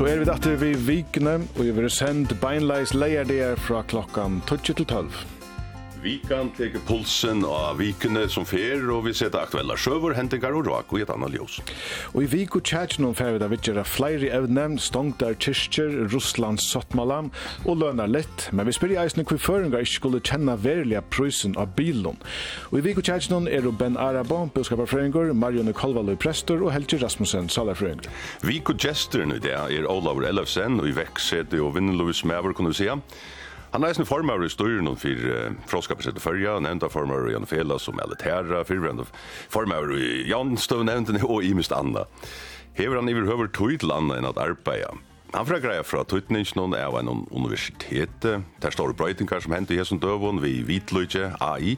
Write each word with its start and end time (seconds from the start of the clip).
så 0.00 0.06
er 0.08 0.22
vi 0.22 0.24
datter 0.24 0.54
vi 0.56 0.70
vikne, 0.80 1.34
og 1.58 1.66
vi 1.66 1.74
vil 1.76 1.90
sende 1.92 2.32
beinleis 2.40 2.94
leierdeer 2.96 3.60
fra 3.60 3.82
klokkan 3.84 4.38
12 4.48 4.62
til 4.78 4.86
12. 4.86 5.39
Vikan 6.00 6.48
teker 6.56 6.80
pulsen 6.88 7.42
av 7.44 7.76
vikene 7.76 8.22
som 8.32 8.46
fer, 8.48 8.80
og 8.88 9.02
vi 9.04 9.12
setter 9.16 9.42
aktuella 9.42 9.74
sjøver, 9.76 10.14
hentingar 10.16 10.54
og 10.56 10.64
rak 10.70 10.92
og 10.94 11.02
et 11.02 11.10
annet 11.12 11.34
ljøs. 11.36 11.58
Og 12.14 12.22
i 12.24 12.28
Viko 12.32 12.62
tjætjen 12.64 13.04
om 13.04 13.12
fer 13.16 13.34
vi 13.34 13.40
da 13.42 13.50
vidtjera 13.52 13.84
flere 13.84 14.30
evnen, 14.32 14.78
stongtar 14.80 15.36
kyrkjer, 15.36 16.06
Russlands 16.12 16.64
sottmalam, 16.72 17.28
og 17.66 17.82
lønner 17.82 18.08
lett, 18.08 18.46
men 18.56 18.68
vi 18.68 18.72
spyrir 18.76 19.02
eisne 19.02 19.26
hver 19.28 19.42
føringar 19.44 19.84
ikke 19.84 19.98
skulle 19.98 20.22
kjenna 20.24 20.54
verilega 20.60 21.02
prøysen 21.12 21.58
av 21.60 21.74
bilen. 21.76 22.16
Og 22.70 22.78
i 22.80 22.84
Viko 22.88 23.04
tjætjen 23.04 23.50
er 23.50 23.68
og 23.68 23.76
Ben 23.80 23.98
Araba, 24.00 24.46
bøskaparfrøyngur, 24.54 25.34
Marianne 25.36 25.76
Kolvaløy 25.76 26.16
Prestor 26.16 26.64
og 26.64 26.72
Helge 26.72 27.02
Rasmussen, 27.04 27.52
salarfrøyngur. 27.52 28.08
Viko 28.48 28.72
gesteren 28.72 29.36
i 29.36 29.42
det 29.42 29.52
er 29.52 29.90
Olaur 29.90 30.24
Ellefsen, 30.24 30.80
og 30.80 30.88
i 30.88 30.96
vekksete 30.96 31.60
og 31.60 31.76
vinnelovis 31.76 32.24
mever, 32.24 32.56
kunne 32.56 32.72
vi 32.72 32.80
sija. 32.80 32.96
Han 33.70 33.84
er 33.86 33.94
en 33.94 34.06
formar 34.06 34.42
i 34.42 34.48
styren 34.50 34.88
for 34.98 35.28
fråskapet 35.70 36.08
sitt 36.08 36.18
fyrja, 36.18 36.56
nevnta 36.58 36.88
formar 36.90 37.28
i 37.30 37.36
Janfela 37.36 37.76
som 37.78 38.00
elitæra, 38.02 38.64
fyrvrende 38.66 39.06
formar 39.48 39.92
i 39.94 40.24
Janstøv 40.26 40.82
nevnten 40.88 41.20
og 41.22 41.44
i 41.46 41.52
mist 41.54 41.70
anna. 41.72 42.02
Hever 42.74 42.98
han 42.98 43.08
iver 43.12 43.30
høver 43.30 43.52
tøy 43.54 43.78
til 43.78 43.94
anna 43.94 44.18
enn 44.18 44.26
at 44.26 44.42
arbeida. 44.42 44.90
Han 45.30 45.46
fra 45.46 45.60
greia 45.62 45.84
fra 45.86 46.02
tøytningsnån 46.02 46.74
av 46.74 46.98
en 46.98 47.12
universitet, 47.30 48.26
der 48.26 48.74
står 48.74 48.96
brøytingar 48.98 49.44
som 49.44 49.54
hendt 49.54 49.70
i 49.70 49.78
hesson 49.78 50.02
døvun 50.02 50.42
vi 50.42 50.56
Vitløyje, 50.66 51.30
AI, 51.38 51.76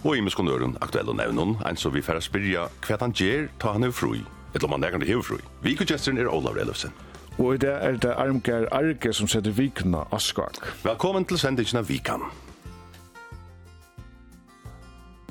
og 0.00 0.16
i 0.16 0.24
mist 0.24 0.40
kondøren 0.40 0.78
aktuelle 0.80 1.12
nevnun, 1.12 1.58
enn 1.68 1.76
så 1.76 1.92
vi 1.92 2.04
færre 2.04 2.24
spyrja 2.24 2.70
hva 2.86 3.02
han 3.04 3.12
gjer 3.12 3.50
ta 3.60 3.76
han 3.76 3.84
er 3.84 3.92
fru, 3.92 4.14
eller 4.54 4.64
om 4.64 4.78
han 4.78 4.88
er 4.88 5.20
fru. 5.20 5.36
Vikogesteren 5.60 6.16
er 6.16 6.32
Olav 6.32 6.56
Relefsen. 6.56 6.96
Og 7.38 7.54
i 7.54 7.58
det 7.58 7.74
er 7.84 7.96
det 7.96 8.14
Armgar 8.16 8.68
Arge 8.72 9.12
som 9.12 9.28
setter 9.28 9.50
vikna 9.50 10.04
av 10.12 10.20
skak. 10.22 10.60
Velkommen 10.84 11.24
til 11.24 11.38
sendingen 11.38 11.82
av 11.82 11.88
Vikan. 11.88 12.22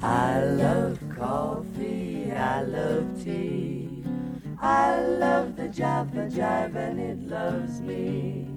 I 0.03 0.43
love 0.59 0.99
coffee, 1.17 2.31
I 2.31 2.63
love 2.67 3.07
tea 3.23 4.03
I 4.61 4.99
love 5.19 5.55
the 5.55 5.69
job, 5.69 6.13
jive, 6.29 6.75
and 6.75 6.99
it 6.99 7.19
loves 7.29 7.79
me 7.79 8.47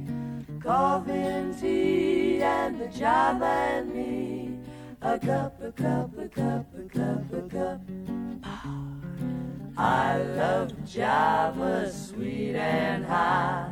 Coffee 0.60 1.12
and 1.12 1.56
tea, 1.60 2.42
and 2.42 2.81
the 2.81 2.88
job 2.88 3.42
and 3.42 3.94
me 3.94 4.58
A 5.03 5.19
cup, 5.19 5.62
a 5.62 5.70
cup, 5.70 6.19
a 6.19 6.28
cup, 6.28 6.66
a 6.75 6.88
cup, 6.88 7.33
a 7.33 7.48
cup, 7.48 7.81
a 7.81 8.48
cup. 8.48 8.86
I 9.78 10.16
love 10.36 10.72
Java 10.86 11.91
sweet 11.92 12.56
and 12.56 13.05
high 13.05 13.69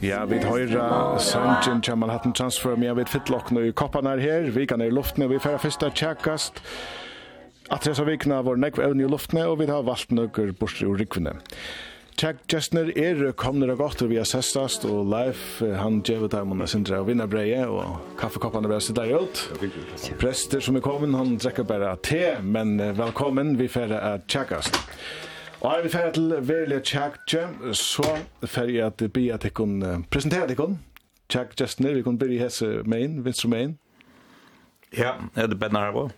Ja, 0.00 0.24
vi 0.28 0.38
høyra 0.40 1.18
Sanjin 1.20 1.80
til 1.84 1.96
Manhattan 1.98 2.34
Transfer, 2.36 2.76
men 2.76 2.88
jeg 2.88 2.96
vet 2.98 3.12
fittlokkene 3.12 3.66
i 3.68 3.72
koppene 3.76 4.14
er 4.14 4.22
her, 4.22 4.50
vi 4.54 4.66
kan 4.70 4.80
er 4.80 4.92
i 4.92 4.94
luftene, 4.94 5.28
vi 5.28 5.40
færa 5.42 5.58
fyrsta 5.60 5.90
tjekkast. 5.90 6.60
At 7.72 7.88
av 7.88 8.06
vikna 8.06 8.42
var 8.44 8.60
nekv 8.60 8.82
evne 8.84 9.06
i 9.06 9.10
luftene, 9.10 9.46
og 9.48 9.58
vi 9.62 9.68
har 9.70 9.84
valgt 9.86 10.12
nøkker 10.12 10.52
bortstre 10.60 10.90
og 10.92 11.00
rikvene. 11.00 11.36
Jack 12.14 12.44
Jessner 12.46 12.92
er 12.94 13.32
komner 13.34 13.72
og 13.72 13.80
godt 13.80 14.02
vi 14.06 14.20
har 14.20 14.26
sestast, 14.28 14.84
og 14.86 15.08
Leif, 15.10 15.58
han 15.60 15.96
djevet 16.06 16.30
dem 16.30 16.52
og 16.54 16.68
sindra 16.70 17.00
og 17.02 17.08
vinner 17.08 17.26
breie, 17.26 17.64
og 17.66 18.04
kaffekoppene 18.20 18.70
ble 18.70 18.78
sitt 18.84 18.94
der 18.94 19.10
i. 19.10 19.18
Prester 20.20 20.62
som 20.62 20.78
er 20.78 20.84
kommet, 20.84 21.16
han 21.18 21.34
drekker 21.42 21.66
bare 21.66 21.96
te, 22.06 22.36
men 22.42 22.76
velkommen, 22.94 23.56
vi 23.58 23.66
færre 23.66 23.98
er 23.98 24.22
tjekkast. 24.30 24.78
Og 25.58 25.72
er 25.72 25.82
vi 25.82 25.90
færre 25.90 26.12
til 26.14 26.36
verlig 26.46 26.82
tjekkje, 26.86 27.48
så 27.74 28.06
færre 28.46 28.76
jeg 28.76 28.86
at 28.86 29.04
bia 29.12 29.40
til 29.42 29.50
presentere 30.06 30.46
deg. 30.52 30.62
Jack 31.34 31.58
Jessner, 31.60 31.96
vi 31.98 32.04
kun 32.06 32.20
byrje 32.20 32.44
hese 32.44 32.70
main, 32.86 33.24
vinstre 33.24 33.50
mein. 33.50 33.78
Ja, 34.94 35.16
er 35.34 35.50
det 35.50 35.58
Ben 35.58 35.74
Arbo? 35.74 36.10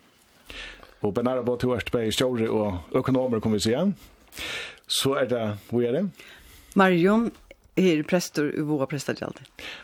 Og 1.01 1.15
Ben 1.15 1.27
Arbo, 1.27 1.57
to 1.57 1.73
erst 1.73 1.95
i 1.95 2.13
stjåre 2.13 2.51
og 2.51 2.99
økonomer, 3.01 3.41
kommer 3.41 3.57
vi 3.57 3.65
se 3.65 3.73
igjen. 3.73 3.97
Så 4.87 5.17
er 5.19 5.27
det, 5.31 5.45
hvor 5.71 5.83
er 5.83 5.93
det? 5.93 6.05
Marion 6.79 7.31
er 7.77 8.03
prester 8.07 8.53
i 8.55 8.63
Våga 8.63 8.87
prestadjaldi. 8.87 9.43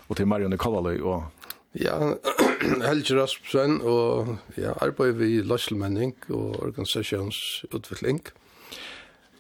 Og 0.09 0.17
til 0.17 0.29
Marion 0.31 0.55
i 0.55 0.61
Kallaløy 0.61 1.01
og... 1.01 1.25
Ja, 1.73 1.97
Helge 2.89 3.17
Rasmussen 3.17 3.79
og 3.81 4.37
ja, 4.61 4.75
arbeider 4.85 5.17
vi 5.17 5.31
i 5.39 5.43
løsselmenning 5.43 6.13
og 6.29 6.61
organisasjonsutvikling. 6.69 8.21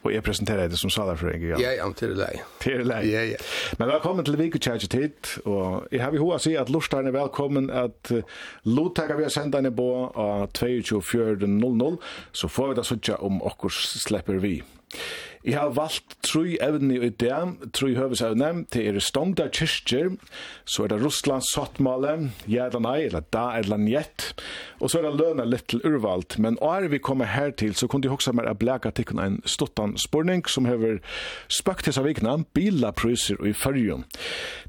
Og 0.02 0.14
jeg 0.14 0.24
presenterer 0.26 0.70
det 0.72 0.80
som 0.80 0.90
sa 0.90 1.04
der 1.06 1.20
for 1.20 1.30
en 1.30 1.42
gang. 1.44 1.60
Ja, 1.62 1.74
ja, 1.76 1.86
til 1.94 2.16
deg. 2.18 2.40
Til 2.64 2.88
deg. 2.88 3.06
Ja, 3.06 3.22
ja. 3.34 3.38
Men 3.78 3.92
velkommen 3.92 4.26
til 4.26 4.38
Viku 4.40 4.58
og 4.58 4.80
tid, 4.90 5.30
og 5.44 5.86
jeg 5.92 6.02
har 6.02 6.10
vi 6.10 6.18
hoa 6.18 6.40
si 6.42 6.56
at 6.58 6.72
Lorstein 6.72 7.06
er 7.06 7.14
velkommen 7.14 7.70
at 7.70 8.10
Lothega 8.64 9.14
vi 9.20 9.28
har 9.28 9.30
sendt 9.30 9.54
henne 9.54 9.70
på 9.70 9.90
av 10.10 10.48
22.00, 10.58 12.00
så 12.32 12.48
får 12.48 12.72
vi 12.72 12.80
da 12.80 12.82
suttja 12.82 13.20
om 13.22 13.42
okkur 13.42 13.70
slipper 13.76 14.42
vi. 14.42 14.56
Jeg 15.42 15.58
har 15.58 15.72
valgt 15.74 16.14
tre 16.22 16.56
evne 16.62 17.00
i 17.02 17.08
det, 17.18 17.38
tre 17.74 17.88
høvesevne, 17.96 18.50
til 18.70 18.92
er 18.92 19.02
stånda 19.02 19.48
kyrkjer, 19.50 20.12
så 20.64 20.84
er 20.84 20.92
det 20.92 21.00
Russlands 21.02 21.50
sottmale, 21.50 22.30
ja 22.46 22.68
eller 22.68 22.84
nei, 22.84 22.98
eller 23.08 23.26
da 23.34 23.48
er 23.58 23.66
njett, 23.82 24.28
og 24.78 24.92
så 24.92 25.00
er 25.00 25.08
det 25.08 25.18
løna 25.18 25.46
litt 25.48 25.66
til 25.72 25.82
urvalt, 25.82 26.38
men 26.38 26.60
er 26.62 26.86
vi 26.92 27.02
kommer 27.02 27.26
her 27.26 27.50
til, 27.58 27.74
så 27.74 27.88
kunne 27.90 28.06
jeg 28.06 28.14
hoksa 28.14 28.32
mer 28.32 28.46
a 28.46 28.54
blæka 28.54 28.92
til 28.94 29.10
en 29.18 29.40
stuttan 29.42 29.96
spurning 29.98 30.46
som 30.46 30.68
hever 30.70 31.00
spøkt 31.50 31.90
hessa 31.90 32.04
vikna, 32.06 32.36
bilapryser 32.54 33.42
og 33.42 33.50
i 33.50 33.56
fyrjun. 33.56 34.06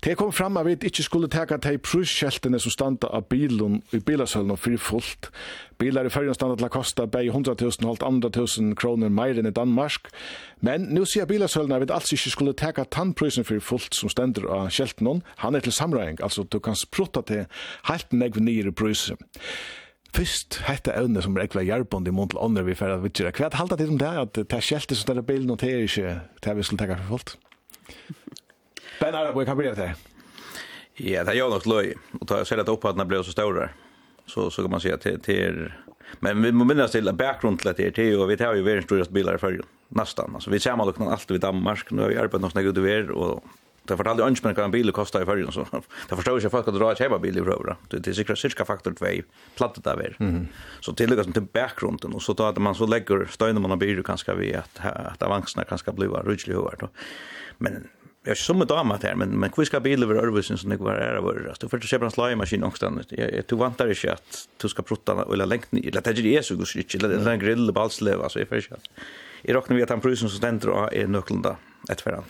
Det 0.01 0.17
kom 0.17 0.33
fram 0.33 0.57
av 0.57 0.65
vi 0.65 0.79
ikke 0.79 1.05
skulle 1.05 1.29
teka 1.29 1.59
til 1.61 1.77
pryskjeltene 1.85 2.57
som 2.59 2.73
standa 2.73 3.13
av 3.13 3.29
bilen 3.29 3.83
i 3.93 4.01
bilasølen 4.01 4.55
og 4.57 4.63
fyrir 4.65 4.81
fullt, 4.81 5.29
Bilar 5.77 6.05
i 6.05 6.09
färjan 6.09 6.35
standa 6.35 6.55
til 6.55 6.65
att 6.65 6.71
kosta 6.71 7.07
bei 7.07 7.29
100.000 7.29 7.61
000 7.61 7.71
och 7.83 7.89
allt 7.89 8.03
andra 8.03 8.29
tusen 8.29 8.75
kronor 8.75 9.09
mer 9.09 9.47
i 9.47 9.51
Danmark. 9.51 10.07
Men 10.59 10.81
nu 10.81 11.05
sier 11.05 11.25
bilasølna 11.25 11.79
vi 11.79 11.91
alls 11.91 12.13
ikkje 12.13 12.31
skulle 12.31 12.53
teka 12.53 12.85
tannprysen 12.85 13.43
för 13.43 13.59
fullt 13.59 13.93
som 13.93 14.09
ständer 14.09 14.45
av 14.45 14.69
kälten. 14.69 15.21
Han 15.25 15.55
är 15.55 15.59
till 15.59 15.71
samröring, 15.71 16.17
alltså 16.21 16.43
du 16.43 16.59
kan 16.59 16.75
sprutta 16.75 17.21
till 17.21 17.45
helt 17.83 18.11
negv 18.11 18.41
nere 18.41 18.71
prysen. 18.71 19.17
Fyrst 20.13 20.59
hetta 20.61 20.93
evne 20.93 21.21
som 21.21 21.37
regla 21.37 21.63
jarpond 21.63 22.07
i 22.07 22.11
mån 22.11 22.29
til 22.29 22.37
ånder 22.37 22.63
vi 22.63 22.75
ferra 22.75 22.99
vitjera. 23.01 23.31
Hva 23.31 23.49
halda 23.57 23.77
til 23.77 23.89
om 23.89 23.97
det 23.97 24.11
at 24.21 24.33
det 24.37 24.53
er 24.53 24.61
kjeltet 24.61 24.97
som 24.97 25.15
det 25.15 25.23
er 25.23 25.25
bilen 25.25 25.49
og 25.49 25.59
det 25.61 25.71
er 25.73 25.87
ikke 25.87 26.19
det 26.45 26.57
vi 26.57 26.63
skulle 26.63 26.83
teka 26.85 26.99
for 27.01 27.17
fullt? 27.17 27.37
Ben 28.99 29.15
Arabo, 29.15 29.39
jeg 29.41 29.47
kan 29.47 29.57
bli 29.57 29.71
det? 29.73 29.93
Ja, 30.99 31.23
det 31.23 31.33
er 31.33 31.39
jo 31.39 31.49
nok 31.49 31.65
løy. 31.65 31.95
Og 32.21 32.27
ta, 32.29 32.43
ser 32.45 32.61
det 32.61 32.69
at 32.69 32.97
den 32.97 33.07
ble 33.09 33.23
så 33.25 33.33
større 33.33 33.71
så 34.25 34.49
så 34.49 34.61
kan 34.61 34.71
man 34.71 34.81
säga 34.81 34.97
till 34.97 35.19
till 35.19 35.71
men 36.19 36.41
vi 36.41 36.51
måste 36.51 36.75
minnas 36.75 36.91
till 36.91 37.13
bakgrund 37.13 37.59
till 37.59 37.73
det 37.77 37.97
är 37.97 38.19
och 38.19 38.29
vi 38.29 38.37
tar 38.37 38.53
ju 38.53 38.61
världens 38.61 38.85
största 38.85 39.13
bilar 39.13 39.37
för 39.37 39.61
nästan 39.89 40.31
alltså 40.33 40.49
vi 40.49 40.59
ser 40.59 40.75
man 40.75 40.89
också 40.89 41.03
allt 41.03 41.31
i 41.31 41.37
Danmark 41.37 41.91
nu 41.91 42.01
har 42.01 42.09
vi 42.09 42.17
arbetat 42.17 42.41
något 42.41 42.63
gud 42.63 42.77
över 42.77 43.11
och 43.11 43.43
Det 43.83 43.97
fortalde 43.99 44.23
ønsker 44.23 44.47
meg 44.47 44.59
hva 44.59 44.67
en 44.69 44.73
bil 44.73 44.91
kosta 44.95 45.19
i 45.19 45.25
fyrrjun, 45.27 45.51
så 45.55 45.65
det 45.67 46.15
forstår 46.15 46.39
ikke 46.39 46.51
folk 46.53 46.69
at 46.71 46.77
dra 46.77 46.91
et 46.93 47.01
kjeva 47.03 47.19
bil 47.23 47.39
i 47.39 47.43
prøver. 47.43 47.75
Det 47.91 47.99
er 48.07 48.15
sikkert 48.15 48.39
cirka 48.39 48.67
faktor 48.67 48.95
2 48.99 49.11
plattet 49.57 49.89
av 49.91 49.99
er. 50.03 50.15
Så 50.83 50.95
tilleggas 50.95 51.27
til 51.35 51.49
bakgrunden, 51.57 52.15
og 52.15 52.23
så 52.23 52.35
tar 52.39 52.59
man 52.63 52.77
så 52.79 52.87
legger 52.87 53.27
støyne 53.33 53.59
man 53.59 53.75
av 53.75 53.81
bil 53.83 53.99
kanskje 54.07 54.37
vi 54.39 54.53
at, 54.55 54.79
at 54.83 55.25
avansene 55.25 55.67
kanskje 55.67 55.95
blir 55.97 56.15
rydelig 56.23 56.55
høyert. 56.55 56.87
Men 57.59 57.83
Jag 58.25 58.31
är 58.31 58.35
som 58.35 58.61
en 58.61 58.67
dam 58.67 58.91
här 58.91 59.15
men 59.15 59.29
men 59.29 59.51
hur 59.57 59.65
ska 59.65 59.79
bilen 59.79 60.09
vara 60.09 60.19
Örvisen 60.19 60.57
som 60.57 60.69
det 60.69 60.77
var 60.77 60.93
är 60.93 61.15
över. 61.15 61.55
Du 61.59 61.69
får 61.69 61.77
inte 61.77 61.87
köpa 61.87 62.05
en 62.05 62.11
slagmaskin 62.11 62.59
någonstans. 62.59 62.91
annars. 62.91 63.05
Jag 63.09 63.33
jag 63.33 63.47
tog 63.47 63.59
vantar 63.59 63.89
inte 63.89 64.13
att 64.13 64.47
du 64.61 64.69
ska 64.69 64.81
prutta 64.81 65.25
eller 65.33 65.45
längt 65.45 65.71
ner. 65.71 65.91
Det 65.91 66.07
är 66.07 66.13
ju 66.13 66.43
så 66.43 66.55
gott 66.55 66.67
shit. 66.67 66.99
Det 66.99 67.05
är 67.05 67.27
en 67.29 67.39
grill 67.39 67.67
och 67.67 67.73
balslev 67.73 68.21
alltså 68.21 68.39
jag 68.39 68.45
i 68.45 68.49
färs. 68.49 68.69
I 69.41 69.53
rocknar 69.53 69.77
vi 69.77 69.83
att 69.83 69.89
han 69.89 70.01
prusen 70.01 70.29
som 70.29 70.37
ständer 70.37 70.69
och 70.69 70.93
är 70.93 71.07
nyckeln 71.07 71.45
ett 71.89 72.01
förhand. 72.01 72.25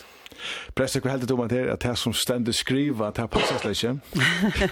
Prester, 0.73 1.01
hva 1.03 1.13
heldur 1.13 1.27
du 1.27 1.33
om 1.37 1.47
det 1.47 1.61
at 1.71 1.83
det 1.85 1.95
som 1.99 2.13
stendur 2.13 2.55
skriva, 2.55 3.11
det 3.15 3.27
passar 3.31 3.61
slik 3.61 3.83
ikke? 3.83 4.69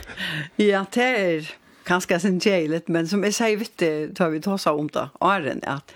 ja, 0.72 0.86
det 0.94 1.08
er 1.20 1.52
kanskje 1.88 2.20
sin 2.20 2.42
kjeilet, 2.42 2.90
men 2.90 3.08
som 3.08 3.24
jeg 3.24 3.38
sier 3.38 3.62
vitt, 3.62 3.86
tar 4.18 4.34
vi 4.34 4.42
tåsa 4.44 4.74
om 4.76 4.90
det, 4.92 5.08
Aren, 5.22 5.64
at 5.64 5.94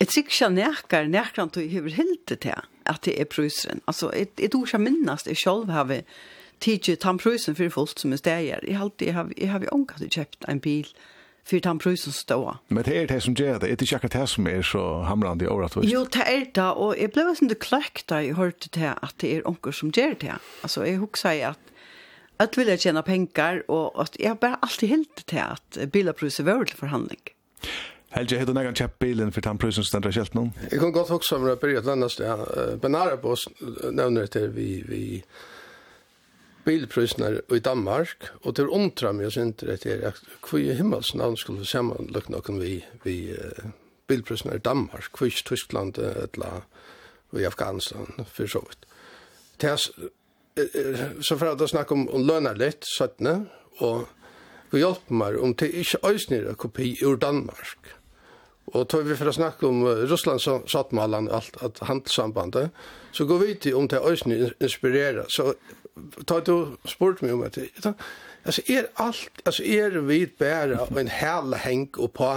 jeg 0.00 0.10
tror 0.10 0.22
ikke 0.24 0.38
jeg 0.40 0.56
nekker, 0.60 1.10
nekker 1.10 1.42
han 1.42 1.52
tog 1.54 1.74
hever 1.74 1.98
hilde 1.98 2.38
til 2.38 2.62
at 2.86 3.04
det 3.04 3.20
er 3.20 3.24
prøyseren. 3.24 3.80
Altså, 3.86 4.10
jeg, 4.10 4.28
jeg 4.40 4.50
tror 4.50 4.66
ikke 4.66 4.78
minnast 4.78 5.26
jeg 5.26 5.36
selv 5.36 5.70
har 5.70 5.84
vi 5.84 6.02
tidsi 6.60 6.96
tannprøysen 6.96 7.56
for 7.56 7.68
folk 7.68 7.98
som 7.98 8.12
er 8.12 8.16
steger. 8.16 8.58
Jeg 8.68 8.76
har 8.76 8.84
alltid, 8.84 9.06
jeg 9.06 9.14
har, 9.14 9.28
jeg 9.38 9.50
har 9.50 9.68
omgatt 9.72 10.08
kjøpt 10.10 10.48
en 10.48 10.60
bil 10.60 10.88
för 11.44 11.60
tant 11.60 11.82
prusen 11.82 12.12
stå. 12.12 12.56
Men 12.68 12.84
det 12.84 12.96
er 12.96 13.06
det 13.06 13.22
som 13.22 13.34
gjør 13.34 13.52
det. 13.52 13.60
Det 13.60 13.68
är 13.68 13.70
inte 13.70 13.86
säkert 13.86 14.12
det 14.12 14.26
som 14.26 14.46
er 14.46 14.62
så 14.62 15.02
hamrande 15.02 15.44
i 15.44 15.48
året. 15.48 15.76
Jo, 15.82 16.04
det 16.04 16.22
er 16.26 16.44
det. 16.54 16.72
og 16.76 16.96
jeg 16.98 17.12
ble 17.12 17.34
sån 17.36 17.48
det 17.48 17.58
klart 17.58 18.04
där 18.08 18.20
jag 18.20 18.36
hörde 18.36 18.68
det 18.74 18.94
att 19.02 19.18
det 19.18 19.36
er 19.36 19.48
onker 19.48 19.70
som 19.70 19.90
gjør 19.90 20.14
det. 20.20 20.38
Altså, 20.62 20.84
jeg 20.84 20.98
husker 20.98 21.28
at 21.28 21.58
at 22.38 22.58
att 22.58 22.68
att 22.68 22.80
tjene 22.80 23.02
penger, 23.02 23.62
og 23.68 24.00
at 24.00 24.16
jeg 24.20 24.28
har 24.28 24.34
bare 24.34 24.56
alltid 24.62 24.88
helt 24.88 25.26
til 25.26 25.36
at 25.38 25.92
bilaprus 25.92 26.44
var 26.44 26.64
til 26.64 26.76
forhandling. 26.76 27.20
Helge, 28.14 28.38
har 28.38 28.46
du 28.46 28.52
nægge 28.54 28.76
kjapp 28.78 29.00
bilen 29.02 29.32
for 29.34 29.42
den 29.42 29.58
prøysen 29.58 29.82
som 29.82 29.88
stendra 29.88 30.12
kjelt 30.14 30.36
nå? 30.38 30.44
Jeg 30.70 30.78
kan 30.78 30.92
godt 30.94 31.10
hoksa 31.10 31.34
om 31.34 31.48
det 31.48 31.56
byrja 31.58 31.80
et 31.80 31.88
landast, 31.88 32.20
ja. 32.22 32.36
oss 33.26 33.48
nevner 33.90 34.28
til 34.30 34.52
vi, 34.54 34.84
vi 34.86 35.00
bilprøysene 36.64 37.40
i 37.50 37.58
Danmark, 37.58 38.28
og 38.44 38.54
til 38.54 38.70
undra 38.70 39.12
mig 39.12 39.26
oss 39.26 39.36
ikke 39.36 39.66
det 39.66 39.80
til 39.82 40.04
hvor 40.06 40.58
i 40.62 40.76
himmels 40.78 41.10
navn 41.14 41.36
skulle 41.36 41.64
vi 41.64 41.66
sammenløkke 41.66 42.32
noen 42.32 42.60
vi, 42.62 42.84
vi 43.02 43.16
bilprøysene 44.06 44.60
i 44.60 44.62
Danmark, 44.62 45.10
hvor 45.18 45.26
i 45.26 45.42
Tyskland 45.50 45.98
eller 45.98 46.62
i 47.34 47.44
Afghanistan, 47.44 48.06
for 48.30 48.46
så 48.46 48.62
vidt. 48.62 48.86
Til 49.58 49.78
så 51.20 51.36
for 51.36 51.50
at 51.50 51.68
snakke 51.68 51.98
om, 51.98 52.06
om 52.14 52.22
lønner 52.22 52.54
litt, 52.54 52.86
17, 52.86 53.48
og 53.82 54.06
vi 54.70 54.84
hjelper 54.84 55.18
meg 55.18 55.42
om 55.42 55.58
til 55.58 55.74
ikke 55.82 55.98
øysnere 56.06 56.54
kopi 56.54 56.94
ur 57.02 57.18
Danmark. 57.18 57.94
Og 58.66 58.88
tar 58.88 59.04
vi 59.04 59.16
for 59.16 59.28
å 59.28 59.36
snakke 59.36 59.68
om 59.68 59.84
Russland 60.08 60.40
som 60.40 60.64
sattmalen, 60.70 61.28
alt, 61.28 61.56
at 61.62 61.82
handelssambandet, 61.84 62.70
så 63.12 63.26
går 63.28 63.42
vi 63.42 63.54
til 63.54 63.76
om 63.78 63.88
det 63.88 64.00
øyne 64.00 64.50
inspirerer. 64.60 65.24
Så 65.28 65.52
tar 66.26 66.40
du 66.46 66.76
spurt 66.88 67.22
meg 67.22 67.34
om 67.36 67.44
det. 67.44 67.68
Altså, 68.44 68.62
er 68.68 68.88
alt, 69.00 69.30
altså, 69.44 69.62
er 69.62 70.00
vi 70.00 70.24
bare 70.26 70.80
en 71.00 71.08
hele 71.08 71.60
heng 71.60 71.88
på 71.92 72.30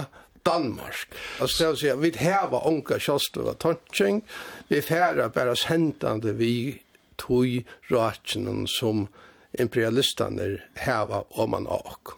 Danmark. 0.47 1.07
Alltså 1.39 1.67
vil 1.67 1.77
si, 1.77 1.91
vi 1.99 2.11
häva 2.17 2.61
onka 2.67 2.99
Kjostova 2.99 3.53
Tonching. 3.53 4.21
Vi 4.67 4.81
färra 4.81 5.29
bara 5.29 5.55
sändande 5.55 6.31
vi 6.33 6.81
tog 7.15 7.63
ratchen 7.89 8.67
som 8.67 9.07
imperialistene 9.59 10.57
heva 10.83 11.23
om 11.29 11.53
man 11.55 11.67
og. 11.71 12.13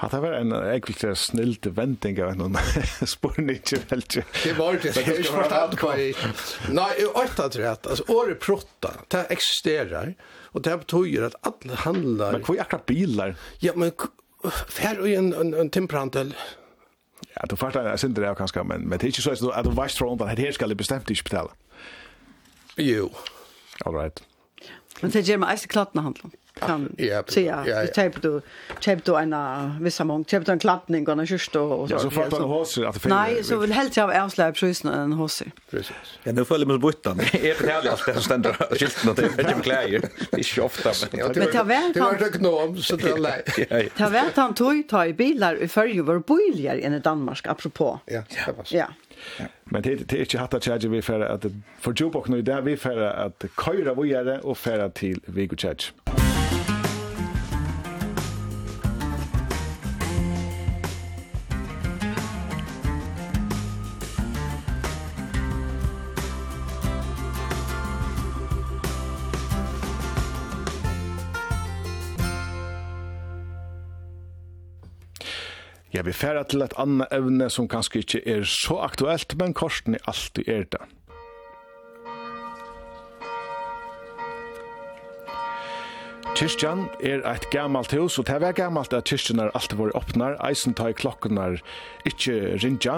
Ja, 0.00 0.08
det 0.10 0.20
var 0.24 0.34
en 0.36 0.52
egentlig 0.56 1.14
snilt 1.18 1.66
vending 1.76 2.18
av 2.24 2.34
noen 2.38 2.58
spørning 3.14 3.60
ikke 3.60 3.80
vel 3.90 4.02
ikke. 4.04 4.24
Det 4.42 4.56
var 4.58 4.80
det, 4.80 4.94
det 4.96 5.06
var 5.06 5.20
ikke 5.20 5.36
fortalt 5.36 5.78
hva 5.80 5.94
jeg... 6.00 6.34
Nei, 6.74 6.90
jeg 6.98 7.12
har 7.14 7.30
ikke 7.30 7.46
hatt 7.46 7.60
rett, 7.62 7.88
altså 7.94 8.08
året 8.16 8.42
protta, 8.42 8.92
det 9.14 9.24
eksisterer, 9.36 10.12
og 10.52 10.66
det 10.66 10.76
betyr 10.82 11.30
at 11.30 11.38
alle 11.46 11.80
handler... 11.86 12.36
Men 12.38 12.44
hva 12.46 12.58
er 12.58 12.66
akkurat 12.66 12.86
bilar? 12.90 13.38
Ja, 13.62 13.76
men 13.78 13.94
fer 14.68 15.00
og 15.00 15.08
en, 15.08 15.32
en, 15.40 15.56
en 15.64 15.72
timprandel, 15.72 16.34
Ja, 17.34 17.46
du 17.48 17.56
fattar 17.56 17.84
jag 17.84 18.00
synd 18.00 18.14
det 18.14 18.20
där 18.20 18.34
kanske 18.34 18.62
men 18.62 18.80
men 18.80 18.98
det 18.98 19.04
är 19.04 19.06
inte 19.06 19.22
så 19.22 19.50
att 19.50 19.64
du 19.64 19.70
vars 19.70 19.94
från 19.94 20.18
det 20.18 20.26
här 20.26 20.52
ska 20.52 20.66
det 20.66 20.74
bestämt 20.74 21.10
inte 21.10 21.22
betala. 21.22 21.50
Jo. 22.76 23.10
All 23.84 23.94
right. 23.94 24.22
Men 25.00 25.10
det 25.10 25.20
ger 25.20 25.38
mig 25.38 25.54
ett 25.54 25.68
klart 25.68 25.96
handla 25.96 26.30
kan 26.60 26.94
ja, 26.98 27.22
säga. 27.28 27.64
Ja, 27.66 27.82
ja. 27.82 27.86
Typ 27.86 28.22
du, 28.22 28.40
typ 28.80 29.04
du 29.04 29.16
en 29.16 29.34
vissa 29.80 30.04
mång, 30.04 30.24
typ 30.24 30.46
du 30.46 30.52
en 30.52 30.58
klappning 30.58 31.08
och 31.08 31.12
en 31.12 31.26
kyrst 31.26 31.56
och 31.56 31.88
så. 31.88 31.94
Ja, 31.94 31.98
så 31.98 32.10
får 32.10 32.30
man 32.30 32.42
hos 32.42 32.78
att 32.78 33.02
det 33.02 33.08
Nej, 33.08 33.44
så 33.44 33.58
vill 33.58 33.72
helt 33.72 33.96
jag 33.96 34.16
avslöja 34.16 34.52
prisen 34.52 34.68
just 34.68 34.84
en 34.84 35.12
hosse. 35.12 35.44
Precis. 35.70 35.96
Ja, 36.22 36.32
nu 36.32 36.44
följer 36.44 36.66
man 36.66 36.80
buttan. 36.80 37.20
Är 37.20 37.62
det 37.62 37.72
härligt 37.72 37.92
att 37.92 38.14
det 38.14 38.20
ständer 38.20 38.52
skylten 38.52 39.10
och 39.10 39.16
det 39.16 39.22
är 39.22 39.40
inte 39.40 39.62
kläder. 39.62 40.08
Det 40.30 40.38
är 40.38 40.42
tjofta 40.42 40.92
men. 41.12 41.32
Men 41.36 41.52
ta 41.52 41.62
väl 41.62 41.82
han. 41.82 41.92
Det 41.92 42.00
var 42.00 42.18
det 42.18 42.38
gnom 42.38 42.76
så 42.76 42.96
det 42.96 43.66
nej. 43.70 43.90
Ta 43.96 44.08
väl 44.08 44.26
han 44.34 44.54
tog 44.54 44.88
ta 44.88 45.06
i 45.06 45.14
bilar 45.14 45.62
i 45.62 45.68
förr 45.68 46.02
var 46.02 46.18
boiler 46.18 46.80
än 46.82 46.94
i 46.94 46.98
Danmark 46.98 47.46
apropå. 47.46 48.00
Ja, 48.04 48.22
Ja. 48.46 48.52
Ja. 48.68 48.86
Men 49.64 49.82
det 49.82 49.94
det 49.94 50.16
är 50.16 50.20
inte 50.20 50.38
hatta 50.38 50.60
charge 50.60 50.88
vi 50.88 51.02
för 51.02 51.20
att 51.20 51.44
för 51.80 51.92
Jobok 51.96 52.28
nu 52.28 52.42
där 52.42 52.60
vi 52.60 52.76
för 52.76 53.00
att 53.00 53.44
köra 53.64 53.94
vidare 53.94 54.40
och 54.40 54.58
färra 54.58 54.90
till 54.90 55.20
Vigo 55.26 55.56
Church. 55.56 55.92
vi 76.04 76.12
færa 76.12 76.44
til 76.44 76.64
et 76.64 76.74
annet 76.80 77.12
evne 77.12 77.48
som 77.50 77.68
kanskje 77.70 78.04
ikke 78.04 78.20
er 78.28 78.44
så 78.48 78.80
aktuelt, 78.84 79.36
men 79.40 79.54
korsen 79.56 79.96
er 79.96 80.06
alltid 80.10 80.48
er 80.48 80.68
det. 80.76 80.84
Kyrkjan 86.34 86.88
er 86.98 87.20
eit 87.30 87.44
gammalt 87.54 87.92
hus, 87.94 88.16
og 88.18 88.26
det 88.26 88.42
er 88.42 88.56
gammalt 88.58 88.92
at 88.96 89.06
kyrkjanar 89.06 89.52
alltid 89.54 89.78
var 89.78 89.92
åpnar, 89.94 90.34
eisen 90.42 90.74
tar 90.74 90.90
i 90.90 90.94
er 90.94 91.60
ikkje 92.04 92.58
rinja. 92.58 92.96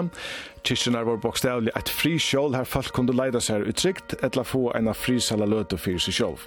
Kyrkjanar 0.63 1.05
var 1.05 1.19
bokstavlig 1.21 1.71
eit 1.77 1.89
fri 1.89 2.17
sjål 2.17 2.55
her 2.55 2.65
folk 2.65 2.91
kunde 2.93 3.13
leida 3.13 3.39
seg 3.39 3.67
uttrykt, 3.69 4.15
etla 4.23 4.43
få 4.43 4.71
eina 4.73 4.93
frisala 4.93 5.45
løte 5.45 5.77
fyrir 5.77 5.99
seg 5.99 6.17
sjål. 6.17 6.39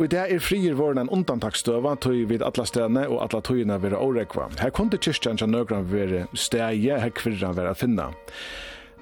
Og 0.00 0.08
det 0.08 0.20
er 0.32 0.40
frier 0.40 0.72
våren 0.78 1.02
en 1.02 1.10
undantakstøva 1.12 1.90
tog 2.00 2.16
vid 2.30 2.40
atla 2.40 2.64
stedene 2.64 3.02
og 3.10 3.18
alla 3.20 3.42
togene 3.44 3.76
være 3.82 3.98
årekva. 4.00 4.46
Her 4.56 4.72
kunne 4.72 4.96
kyrkjan 4.96 5.36
til 5.36 5.50
nøgran 5.52 5.84
vera 5.90 6.22
stegje, 6.32 6.96
her 7.02 7.12
kvirran 7.12 7.58
vera 7.58 7.74
finna. 7.76 8.08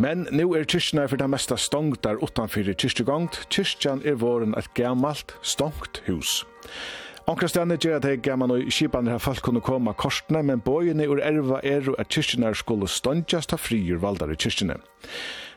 Men 0.02 0.26
nu 0.34 0.48
er 0.58 0.66
kyrkjene 0.66 1.06
for 1.06 1.20
det 1.20 1.30
mesta 1.30 1.54
stongt 1.54 2.02
der 2.02 2.18
utanfyrir 2.18 2.74
kyrkjegongt. 2.74 3.44
Kyrkjan 3.46 4.02
er 4.02 4.18
våren 4.18 4.58
et 4.58 4.72
gammalt 4.74 5.36
stongt 5.42 6.02
hus. 6.10 6.42
Onkra 7.30 7.46
stedene 7.46 7.78
gjør 7.78 8.00
at 8.00 8.06
hei 8.08 8.18
gammal 8.18 8.56
og 8.56 8.70
kipan 8.72 9.06
her 9.06 9.22
folk 9.22 9.44
kunne 9.46 9.62
koma 9.62 9.94
korsene, 9.94 10.42
men 10.42 10.62
bøyene 10.64 11.06
ur 11.06 11.22
erva 11.22 11.60
er 11.62 11.92
at 11.94 12.10
kyrkjene 12.10 12.50
skulle 12.58 12.90
stongtjast 12.90 13.54
av 13.54 13.62
frier 13.62 14.02
valdar 14.02 14.34
i 14.34 14.38
kyrkjene. 14.40 14.80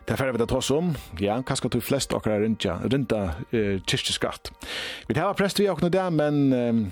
Det 0.01 0.15
er 0.15 0.19
ferdig 0.19 0.33
vi 0.35 0.41
det 0.41 0.49
tås 0.49 0.71
om. 0.73 0.91
Ja, 1.21 1.37
hva 1.45 1.55
skal 1.55 1.71
du 1.71 1.79
flest 1.83 2.13
akkurat 2.15 2.41
rinja, 2.41 2.79
rinda, 2.89 3.21
uh, 3.53 3.77
kyrkjeskatt. 3.85 4.51
Vi 5.07 5.15
tar 5.15 5.37
prest 5.37 5.61
vi 5.61 5.69
akkurat 5.71 5.93
det, 5.93 6.09
men... 6.17 6.43
Um, 6.53 6.83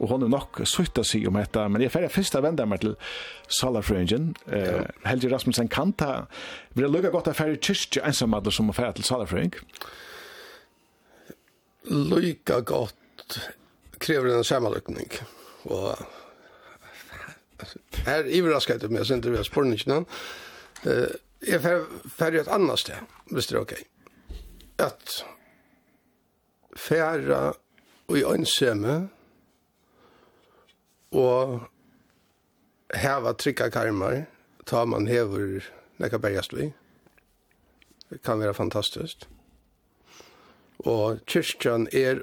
og 0.00 0.08
hon 0.08 0.22
er 0.24 0.30
nok 0.32 0.62
søyt 0.68 0.96
å 0.96 1.04
si 1.04 1.20
om 1.28 1.36
dette, 1.36 1.60
men 1.68 1.82
jeg 1.82 1.90
er 1.90 1.92
ferdig 1.92 2.12
først 2.14 2.36
å 2.38 2.40
vende 2.40 2.64
meg 2.68 2.80
til 2.80 2.94
Salafrøyngen. 3.52 4.30
Uh, 4.48 4.86
Helge 5.04 5.28
Rasmussen 5.28 5.68
kan 5.72 5.92
ta, 5.92 6.22
vil 6.72 6.86
det 6.86 6.92
lukke 6.94 7.12
godt 7.12 7.28
å 7.28 7.36
ferdig 7.36 7.60
kyrkje 7.66 8.04
ensamadler 8.08 8.54
som 8.54 8.72
å 8.72 8.76
ferdig 8.76 9.02
til 9.02 9.10
Salafrøyng? 9.10 9.58
Lukke 11.90 12.62
godt 12.70 13.40
krever 14.00 14.32
en 14.32 14.46
samanlukning, 14.46 15.12
og 15.68 16.00
her 18.06 18.24
iverrasket 18.24 18.86
jeg 18.86 18.92
med, 18.92 19.04
så 19.04 19.12
synes 19.12 19.26
det 19.26 19.34
var 19.34 19.48
spørningsnene, 19.50 20.20
uh, 20.88 21.18
Jeg 21.46 21.60
fer, 21.64 21.84
fer 22.04 22.36
et 22.36 22.48
annet 22.52 22.78
sted, 22.82 23.00
hvis 23.32 23.48
det 23.48 23.56
er 23.56 23.60
ok. 23.60 23.74
At 24.78 25.14
færa 26.76 27.40
og 28.08 28.18
i 28.18 28.24
ønsemme 28.26 28.96
og 31.16 31.60
heva 32.94 33.32
trykka 33.32 33.70
karmar, 33.72 34.24
ta 34.66 34.84
man 34.84 35.08
hever 35.08 35.64
nekka 35.98 36.18
bergast 36.18 36.54
vi. 36.56 36.70
Det 38.10 38.22
kan 38.22 38.40
være 38.40 38.54
fantastisk. 38.54 39.28
Og 40.78 41.20
kyrkjan 41.26 41.88
er 41.92 42.22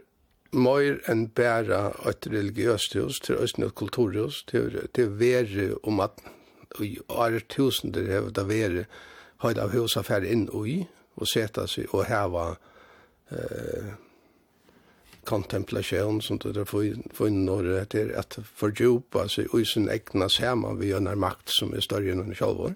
mer 0.52 0.98
enn 1.10 1.28
bæra 1.36 1.92
et 2.10 2.28
religiøst 2.28 2.98
hus, 2.98 3.20
til 3.24 3.40
østene 3.44 3.70
et 3.70 3.76
kulturhus, 3.76 4.44
til, 4.48 4.80
til 4.94 5.14
vere 5.20 5.74
og 5.84 5.94
matten 5.94 6.37
i 6.84 6.98
år 7.08 7.40
tusender 7.50 8.10
har 8.12 8.32
det 8.32 8.48
vært 8.50 9.00
høyde 9.44 9.64
av 9.64 9.74
hus 9.76 9.98
affær 10.00 10.26
inn 10.26 10.48
og 10.50 10.68
i, 10.70 10.80
og 11.18 11.30
seta 11.30 11.66
seg 11.70 11.94
og 11.94 12.06
heva 12.10 12.50
eh, 13.34 13.96
kontemplasjon, 15.28 16.22
som 16.22 16.40
det 16.42 16.56
er 16.56 16.70
funnet 16.70 17.46
når 17.46 17.72
det 17.92 18.02
er 18.02 18.14
at 18.20 18.38
fordjupa 18.56 19.28
seg 19.32 19.54
og 19.54 19.66
sin 19.68 19.90
egna 19.92 20.30
sema 20.32 20.74
vi 20.80 20.94
en 20.96 21.10
makt 21.20 21.52
som 21.54 21.74
er 21.76 21.84
større 21.84 22.14
enn 22.14 22.36
själva. 22.36 22.74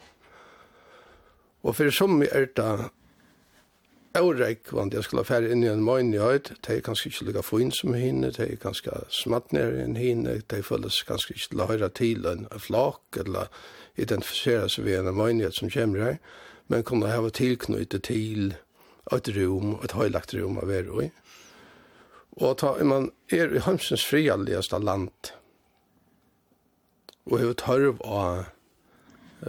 Og 1.61 1.75
for 1.77 1.93
som 1.93 2.19
vi 2.19 2.27
er 2.31 2.49
da 2.57 2.89
Eurek, 4.17 4.73
vant 4.75 4.93
jeg 4.93 5.05
skulle 5.05 5.23
fære 5.23 5.53
inn 5.53 5.61
i 5.63 5.69
en 5.71 5.83
møgn 5.87 6.09
i 6.11 6.19
høyt, 6.19 6.49
det 6.65 6.73
er 6.73 6.81
kanskje 6.83 7.13
ikke 7.13 7.43
få 7.47 7.61
fin 7.61 7.71
som 7.71 7.93
hinne, 7.95 8.33
det 8.35 8.43
er 8.43 8.57
kanskje 8.59 9.05
smatt 9.07 9.53
nere 9.55 9.85
enn 9.85 9.95
hinne, 9.95 10.41
det 10.51 10.65
føles 10.67 10.97
kanskje 11.07 11.37
ikke 11.37 11.55
la 11.55 11.67
høyre 11.69 11.89
til 11.95 12.27
en 12.27 12.49
flak, 12.59 13.21
eller 13.23 13.47
identifisera 13.95 14.69
seg 14.69 14.85
ved 14.85 14.99
en 14.99 15.17
møynighet 15.17 15.57
som 15.57 15.71
kommer 15.71 16.03
her, 16.03 16.17
men 16.67 16.83
kunne 16.83 17.11
ha 17.11 17.29
tilknyttet 17.29 18.03
til 18.07 18.55
et 19.11 19.29
rom, 19.35 19.75
et 19.83 19.95
høylagt 19.97 20.35
rom 20.37 20.59
av 20.61 20.71
er 20.71 20.87
i. 21.03 21.09
Og 22.39 22.57
ta, 22.57 22.75
man 22.83 23.09
er 23.29 23.51
i 23.51 23.63
heimsens 23.65 24.05
frialligaste 24.07 24.79
land, 24.79 25.33
og 27.25 27.39
har 27.39 27.53
tørv 27.59 27.99
av 28.07 28.45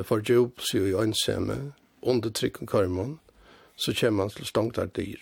for 0.08 0.24
jobb 0.24 0.60
seg 0.64 0.90
i 0.90 0.96
ønsemme, 0.98 1.72
under 2.02 2.30
trykken 2.30 2.66
karmon, 2.66 3.20
så 3.76 3.94
kommer 3.94 4.24
man 4.24 4.32
til 4.34 4.46
stångt 4.46 4.78
av 4.78 4.90
dyr. 4.96 5.20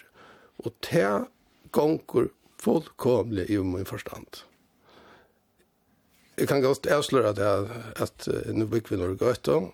Og 0.65 0.73
det 0.87 1.27
gonger 1.73 2.31
fullkomlig 2.61 3.51
i 3.51 3.59
min 3.61 3.89
forstand. 3.89 4.45
Jeg 6.41 6.49
kan 6.49 6.63
godt 6.65 6.87
avsløre 6.89 7.35
at, 7.35 7.39
jeg, 7.39 7.83
at 8.01 8.27
uh, 8.33 8.53
nå 8.57 8.65
bygger 8.71 8.95
vi 8.95 8.99
noe 9.03 9.17
det 9.21 9.53
om. 9.53 9.67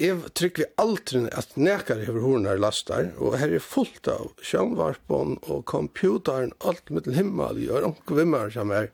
Jeg 0.00 0.30
trykker 0.38 0.62
vi 0.62 0.68
alltid 0.80 1.26
at 1.36 1.58
nekar 1.60 2.00
over 2.08 2.22
hornar 2.24 2.60
lastar, 2.62 3.10
og 3.20 3.36
her 3.36 3.52
er 3.52 3.60
fullt 3.60 4.08
av 4.08 4.30
sjønvarpån 4.40 5.36
og 5.42 5.66
computeren, 5.68 6.54
alt 6.64 6.88
med 6.88 7.04
til 7.04 7.18
himmel, 7.18 7.60
gjør 7.60 7.90
onke 7.90 8.16
vimmer 8.16 8.48
som 8.54 8.72
er, 8.72 8.88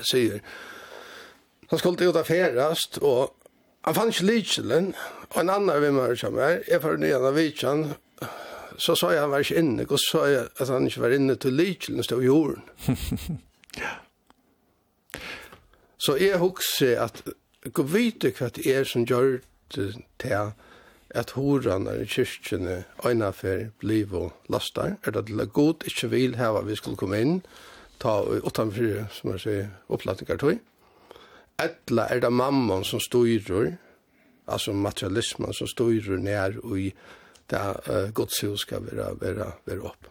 sier. 0.00 0.40
Han 1.68 1.82
skulle 1.82 2.08
ut 2.08 2.16
av 2.16 2.30
ferast, 2.30 3.02
og 3.04 3.34
han 3.84 3.98
fann 3.98 4.14
ikke 4.14 4.30
lydselen, 4.30 4.94
og 5.28 5.38
en 5.42 5.52
annan 5.58 5.84
vimmer 5.84 6.16
som 6.16 6.40
er, 6.40 6.62
jeg 6.70 6.80
får 6.80 7.02
nyan 7.02 7.28
av 7.28 7.36
vitsan, 7.36 7.86
så 8.78 8.96
sa 8.96 9.12
jeg 9.12 9.26
han 9.26 9.34
var 9.34 9.44
ikke 9.44 9.60
inne, 9.60 9.84
og 9.84 9.98
så 10.00 10.22
sa 10.22 10.26
jeg 10.32 10.48
at 10.48 10.72
han 10.72 10.88
ikke 10.88 11.04
var 11.04 11.18
inne 11.18 11.36
til 11.36 11.58
lydselen 11.58 12.06
stod 12.06 12.24
i 12.24 12.32
jorden. 12.32 12.64
Ja. 13.78 14.07
Så 15.98 16.16
jeg 16.16 16.38
husker 16.38 17.00
at 17.02 17.22
gå 17.74 17.82
vite 17.82 18.30
hva 18.38 18.50
det 18.54 18.66
er 18.70 18.86
som 18.86 19.06
gjør 19.06 19.40
det 19.74 19.88
til 20.22 20.52
at 21.16 21.32
horene 21.36 21.94
i 22.02 22.06
kyrkjene 22.08 22.84
øyne 23.06 23.32
for 23.32 23.68
liv 23.82 24.14
og 24.14 24.32
laster. 24.48 24.96
er 25.04 25.10
det 25.10 25.26
til 25.26 25.46
god 25.46 25.84
ikke 25.86 26.10
vil 26.10 26.36
her 26.36 26.62
vi 26.62 26.76
skulle 26.76 26.96
komme 26.96 27.20
inn, 27.20 27.42
ta 28.00 28.20
utenfor, 28.22 29.08
som 29.10 29.30
jeg 29.30 29.40
sier, 29.40 29.68
opplatninger 29.88 30.36
tog. 30.36 30.58
Etla 31.58 32.06
er 32.10 32.20
det 32.20 32.32
mammon 32.32 32.84
som 32.84 33.00
styrer, 33.00 33.72
altså 34.46 34.72
materialismen 34.72 35.52
som 35.52 35.66
styrer 35.66 36.20
nær 36.22 36.60
og 36.62 36.78
i 36.78 36.92
det 37.50 37.58
uh, 37.88 38.10
godshus 38.14 38.60
skal 38.60 38.84
være, 38.86 39.16
være, 39.20 39.52
være 39.66 39.82
opp. 39.88 40.10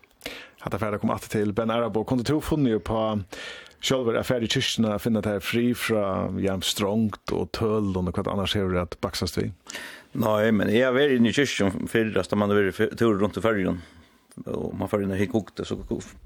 Hatt 0.63 0.73
er 0.73 0.81
ferdig 0.81 0.99
kom 0.99 1.13
at 1.13 1.27
til 1.29 1.53
Ben 1.53 1.71
Arabo. 1.71 2.03
Kunne 2.03 2.25
du 2.25 2.39
funnet 2.41 2.71
jo 2.71 2.79
på 2.83 3.19
Sjálv 3.81 4.09
er 4.09 4.15
affär 4.15 4.43
i 4.43 4.47
kyrkina 4.47 4.95
att 4.95 5.01
finna 5.01 5.21
det 5.21 5.29
här 5.29 5.39
fri 5.39 5.73
från 5.73 6.39
järn 6.39 6.61
strångt 6.61 7.31
och 7.31 7.51
töl 7.51 7.97
och 7.97 8.17
vad 8.17 8.27
annars 8.27 8.55
är 8.55 8.69
det 8.69 8.81
att 8.81 9.01
baxas 9.01 9.37
vi. 9.37 9.51
Nej, 10.11 10.51
men 10.51 10.75
jag 10.75 10.93
var 10.93 11.15
inne 11.15 11.29
i 11.29 11.33
kyrkina 11.33 11.71
förrest 11.87 12.31
man 12.31 12.49
var 12.49 12.95
tur 12.95 13.19
runt 13.19 13.37
i 13.37 13.41
färgen. 13.41 13.81
Och 14.45 14.75
man 14.75 14.89
får 14.89 15.03
in 15.03 15.11
i 15.11 15.17
hikokte 15.17 15.65
så 15.65 15.75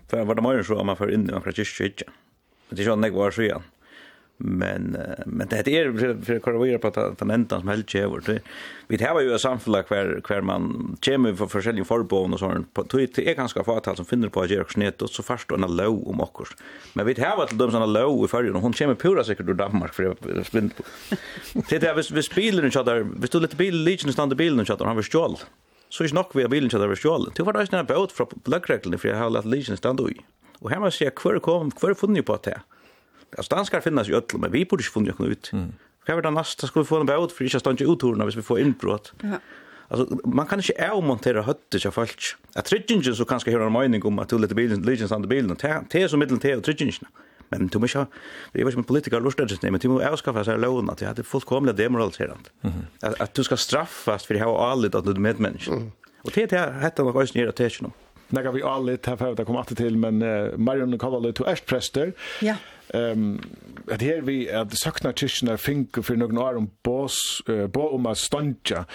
var 0.10 0.36
det 0.36 0.42
mer 0.42 0.64
så 0.64 0.84
man 0.84 0.98
får 0.98 1.12
in 1.12 1.30
i 1.30 1.34
en 1.34 1.42
Men 1.42 2.76
Det 2.76 2.82
är 2.82 2.86
ju 2.86 2.94
en 2.94 3.02
negvar 3.02 3.32
så 3.32 3.42
igen 3.42 3.62
men 4.44 4.98
men 5.26 5.48
det 5.48 5.68
är 5.68 6.24
för 6.26 6.40
korrigera 6.40 6.80
på 6.80 6.88
att 6.88 6.94
den 6.94 7.16
tangenten 7.16 7.60
som 7.60 7.68
helt 7.68 7.90
kör 7.90 8.42
vi 8.88 9.04
har 9.04 9.22
ju 9.22 9.36
ett 9.36 9.42
samhälle 9.42 9.84
kvar 9.84 10.22
kvar 10.24 10.42
man 10.42 10.98
kemi 11.02 11.36
för 11.36 11.48
försäljning 11.48 11.86
förbund 11.86 12.34
och 12.34 12.40
sånt. 12.40 12.74
På 12.74 12.84
det 12.84 13.18
är 13.18 13.36
ganska 13.36 13.64
få 13.64 13.82
som 13.96 14.06
finner 14.06 14.30
på 14.30 14.42
att 14.42 14.50
göra 14.50 14.66
snett 14.70 15.02
och 15.02 15.10
så 15.10 15.24
fast 15.24 15.52
en 15.52 15.62
low 15.62 16.08
om 16.08 16.22
också 16.22 16.54
men 16.94 17.06
vi 17.06 17.22
har 17.22 17.38
varit 17.38 17.58
de 17.58 17.72
såna 17.72 17.86
low 17.86 18.26
i 18.26 18.28
förr 18.28 18.56
och 18.56 18.62
hon 18.62 18.74
kemi 18.74 18.96
pura 18.96 19.24
säkert 19.24 19.50
ur 19.50 19.54
Danmark 19.54 19.94
för 19.94 20.04
jag 20.04 20.46
spinn 20.46 20.72
det 21.70 21.80
där 21.80 22.14
vi 22.14 22.24
spelar 22.24 22.66
och 22.66 22.74
chatta 22.74 23.00
vi 23.00 23.28
står 23.28 23.40
lite 23.40 23.56
bil 23.56 23.84
legion 23.84 24.14
stand 24.14 24.36
bilen 24.36 24.60
och 24.60 24.68
chatta 24.68 24.86
han 24.86 24.96
var 24.96 25.04
stjål. 25.04 25.38
Så 25.90 26.04
är 26.04 26.14
nog 26.14 26.26
vi 26.34 26.48
bilen 26.48 26.70
chatta 26.70 26.88
var 26.88 26.96
stjål. 26.96 27.32
Det 27.36 27.44
var 27.44 27.54
det 27.54 27.74
en 27.74 27.86
båt 27.86 28.12
från 28.12 28.28
Blackrecklen 28.44 29.00
för 29.00 29.10
jag 29.10 29.18
har 29.18 29.30
lagt 29.30 29.46
legion 29.46 29.78
stand 29.78 30.00
och 30.00 30.10
och 30.62 30.70
hemma 30.72 30.92
ser 30.92 31.10
kvar 31.10 31.40
kom 31.40 31.72
kvar 31.72 31.94
funnit 31.94 32.26
på 32.26 32.40
det 32.44 32.62
Alltså 33.38 33.56
danskar 33.56 33.82
finnas 33.82 34.10
ju 34.10 34.16
öll, 34.16 34.24
men 34.34 34.52
vi 34.52 34.66
borde 34.66 34.84
ju 34.84 34.90
funnit 34.90 35.20
något 35.20 35.30
ut. 35.30 35.50
Mm. 35.54 35.74
Vad 36.08 36.18
är 36.18 36.22
det 36.22 36.32
nästa? 36.32 36.68
Ska 36.68 36.80
vi 36.80 36.86
få 36.86 37.00
en 37.00 37.06
båt 37.06 37.32
för 37.32 37.56
att 37.56 37.68
inte 37.68 37.84
uttorna 37.84 38.26
hvis 38.26 38.36
vi 38.36 38.42
får 38.42 38.60
inbrott? 38.60 39.14
Ja. 39.22 39.40
Alltså 39.88 40.18
man 40.26 40.48
kan 40.48 40.60
inte 40.60 40.92
avmontera 40.92 41.42
hötte 41.42 41.80
så 41.80 41.92
folk. 41.92 42.22
Att 42.56 42.66
tridgingen 42.66 43.16
så 43.16 43.26
kanske 43.26 43.52
hör 43.52 43.60
en 43.60 43.74
mening 43.74 44.06
om 44.06 44.20
att 44.20 44.30
tulla 44.30 44.42
lite 44.42 44.56
bilen, 44.56 44.82
on 45.12 45.22
the 45.22 45.28
bilen. 45.28 45.56
te 45.56 46.02
är 46.04 46.08
så 46.08 46.18
te 46.40 46.56
och 46.56 46.64
tridgingen. 46.64 46.94
Men 47.50 47.68
du 47.68 47.80
måste 47.80 48.08
det 48.52 48.62
är 48.62 48.66
ju 48.66 48.72
som 48.72 48.84
politiker 48.84 49.20
lustar 49.20 49.46
det 49.62 49.72
men 49.72 49.80
du 49.80 49.88
måste 49.88 50.10
avskaffa 50.10 50.44
här 50.52 50.58
lån 50.58 50.90
att 50.90 50.98
det 50.98 51.06
hade 51.06 51.24
fullkomligt 51.24 51.78
demoraliserande. 51.78 52.50
Mm. 52.62 52.76
Att, 53.02 53.22
att 53.22 53.34
du 53.34 53.44
ska 53.44 53.58
straffas 53.58 54.26
för 54.26 54.34
det 54.34 54.40
här 54.40 54.72
allt 54.72 54.96
att 54.96 55.06
du 55.06 55.14
med 55.14 55.40
människor. 55.40 55.74
Mm. 55.74 55.92
Och 56.22 56.32
det 56.34 56.42
heter 56.42 57.04
något 57.04 57.24
just 57.24 57.36
nere 57.36 57.52
till 57.52 57.72
nu. 57.82 57.90
När 58.28 58.52
vi 58.52 58.64
allt 58.64 59.06
för 59.06 59.32
att 59.32 59.46
komma 59.46 59.64
till 59.64 59.98
men 59.98 60.18
Marion 60.64 61.00
Kavallo 61.00 61.32
till 61.32 61.46
är 61.46 61.56
präster. 61.66 62.14
Ja 62.42 62.56
ehm 62.94 63.40
at 63.92 64.02
her 64.02 64.22
vi 64.22 64.46
at 64.48 64.74
sakna 64.78 65.12
kyrkjene 65.18 65.58
fink 65.60 65.98
for 66.06 66.20
nokon 66.20 66.40
år 66.42 66.58
om 66.60 66.70
boss 66.86 67.18
uh, 67.50 67.66
bo 67.72 67.88
om 67.96 68.06
a 68.08 68.14
stondja. 68.16 68.86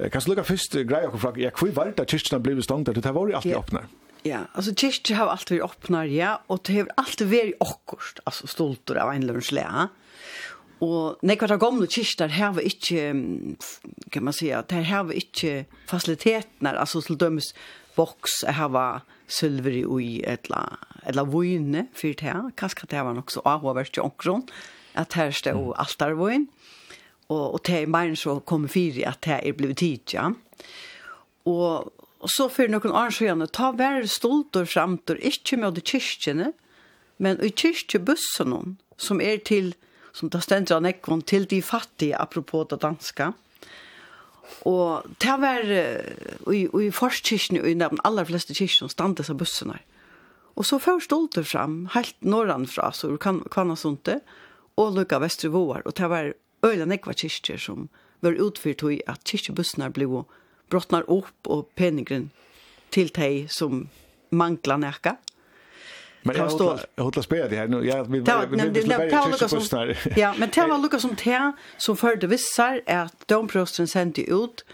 Kan 0.00 0.24
du 0.24 0.32
lukka 0.32 0.46
først 0.48 0.76
greia 0.88 1.10
og 1.10 1.38
ja, 1.38 1.52
hvor 1.54 1.72
var 1.76 1.92
det 1.96 2.08
kyrkjene 2.08 2.42
ble 2.42 2.62
stondja? 2.64 2.94
Det 2.96 3.14
var 3.14 3.28
jo 3.28 3.36
alltid. 3.36 3.96
Ja, 4.26 4.44
altså 4.54 4.74
kyrkjene 4.74 5.18
har 5.20 5.32
alltid 5.32 5.58
vært 5.58 5.70
åpne, 5.70 6.04
ja, 6.12 6.36
og 6.48 6.64
det 6.66 6.76
har 6.76 6.92
alltid 7.00 7.30
vært 7.30 7.62
okkurst 7.64 8.20
altså 8.26 8.50
stoltor 8.50 9.00
av 9.00 9.12
en 9.14 9.28
lønns 9.28 9.52
lea. 9.56 9.88
Og 10.80 11.20
nei, 11.24 11.36
kvart 11.36 11.54
av 11.56 11.60
gamle 11.60 11.88
kyrkjene 11.90 12.32
har 12.38 12.56
vi 12.56 12.66
ikke, 12.72 13.06
kan 14.12 14.24
man 14.24 14.36
si, 14.36 14.48
der 14.48 14.88
har 14.88 15.06
vi 15.10 15.20
ikke 15.20 15.54
fasilitetene, 15.88 16.72
altså 16.72 17.04
til 17.04 17.20
dømes 17.20 17.52
box 17.96 18.40
har 18.48 18.72
vi 18.72 18.86
silver 19.30 19.74
i 19.80 19.84
ui 19.86 20.08
etla, 20.26 20.64
etla 21.06 21.24
vune 21.28 21.86
fyrt 21.96 22.24
her, 22.26 22.50
kanskje 22.58 22.90
det 22.90 23.04
var 23.06 23.16
nok 23.16 23.32
så 23.32 23.42
avhåvert 23.48 23.98
i 23.98 24.02
omkron, 24.02 24.46
at 24.98 25.14
her 25.14 25.32
altar 25.78 26.16
vojn 26.18 26.48
og, 27.30 27.54
og 27.54 27.60
det 27.66 27.84
er 27.86 28.14
så 28.18 28.40
kom 28.42 28.66
fyri 28.68 29.04
at 29.06 29.22
det 29.22 29.38
er 29.38 29.74
tid 29.74 30.14
ja 30.14 30.32
Og, 31.44 31.92
og 32.20 32.28
så 32.28 32.50
någon 32.68 32.90
noen 32.90 33.12
så 33.12 33.18
siden, 33.18 33.46
ta 33.48 33.70
vær 33.72 34.04
stolt 34.06 34.56
og 34.56 34.68
framt 34.68 35.10
og 35.10 35.18
ikke 35.22 35.56
med 35.56 35.74
de 35.74 35.80
kyrkjene, 35.80 36.52
men 37.18 37.40
i 37.40 37.48
kyrkjebussen, 37.48 38.76
som 38.98 39.20
er 39.20 39.38
til, 39.38 39.74
som 40.12 40.28
det 40.28 40.42
stendra 40.42 40.80
nekvån, 40.80 41.22
til 41.22 41.46
de 41.48 41.62
fattige, 41.62 42.16
apropos 42.20 42.66
det 42.68 42.82
danska, 42.82 43.30
mm 43.30 43.49
Og 44.68 45.06
det 45.22 45.36
var 45.40 45.64
i, 46.52 46.66
i 46.66 46.90
forskirken, 46.90 47.60
og 47.62 47.70
i 47.70 47.78
de 47.78 47.88
aller 48.04 48.28
fleste 48.28 48.54
kirken, 48.54 48.90
stand 48.92 49.16
disse 49.20 49.34
bussene. 49.34 49.78
Og 50.56 50.66
så 50.66 50.78
først 50.82 51.08
stolt 51.08 51.38
det 51.38 51.46
fram, 51.48 51.86
helt 51.94 52.16
norranfra, 52.20 52.90
så 52.92 53.16
kan, 53.16 53.40
kan 53.52 53.70
det, 54.04 54.20
og 54.76 54.96
lukka 54.96 55.20
vestre 55.20 55.48
vår, 55.48 55.82
og 55.84 55.96
det 55.96 56.08
var 56.10 56.32
øyla 56.66 56.84
nekva 56.84 57.14
kirker 57.16 57.58
som 57.58 57.88
var 58.20 58.36
utfyrt 58.36 58.84
i 58.84 59.00
at 59.08 59.24
kirkebussene 59.24 59.90
ble 59.92 60.24
brottnar 60.70 61.06
opp 61.08 61.48
og 61.48 61.68
peningren 61.76 62.30
til 62.92 63.10
de 63.16 63.46
som 63.48 63.88
mangla 64.30 64.76
nekka. 64.76 65.16
Men 66.22 66.36
jag 66.36 66.48
har 66.48 66.80
jag 66.94 67.04
har 67.04 67.22
spelat 67.22 67.50
det 67.50 67.56
här 67.56 67.68
nu. 67.68 67.86
Jag 67.86 68.04
vill 68.04 68.22
vill 68.22 68.24
Ja, 70.16 70.34
men 70.38 70.48
det 70.54 70.66
var 70.66 70.78
Lucas 70.78 71.02
som 71.02 71.16
te 71.16 71.52
som 71.76 71.96
förde 71.96 72.26
vissar 72.26 72.80
att 72.86 73.28
de 73.28 73.48
prosten 73.48 73.88
sände 73.88 74.22
ut 74.22 74.64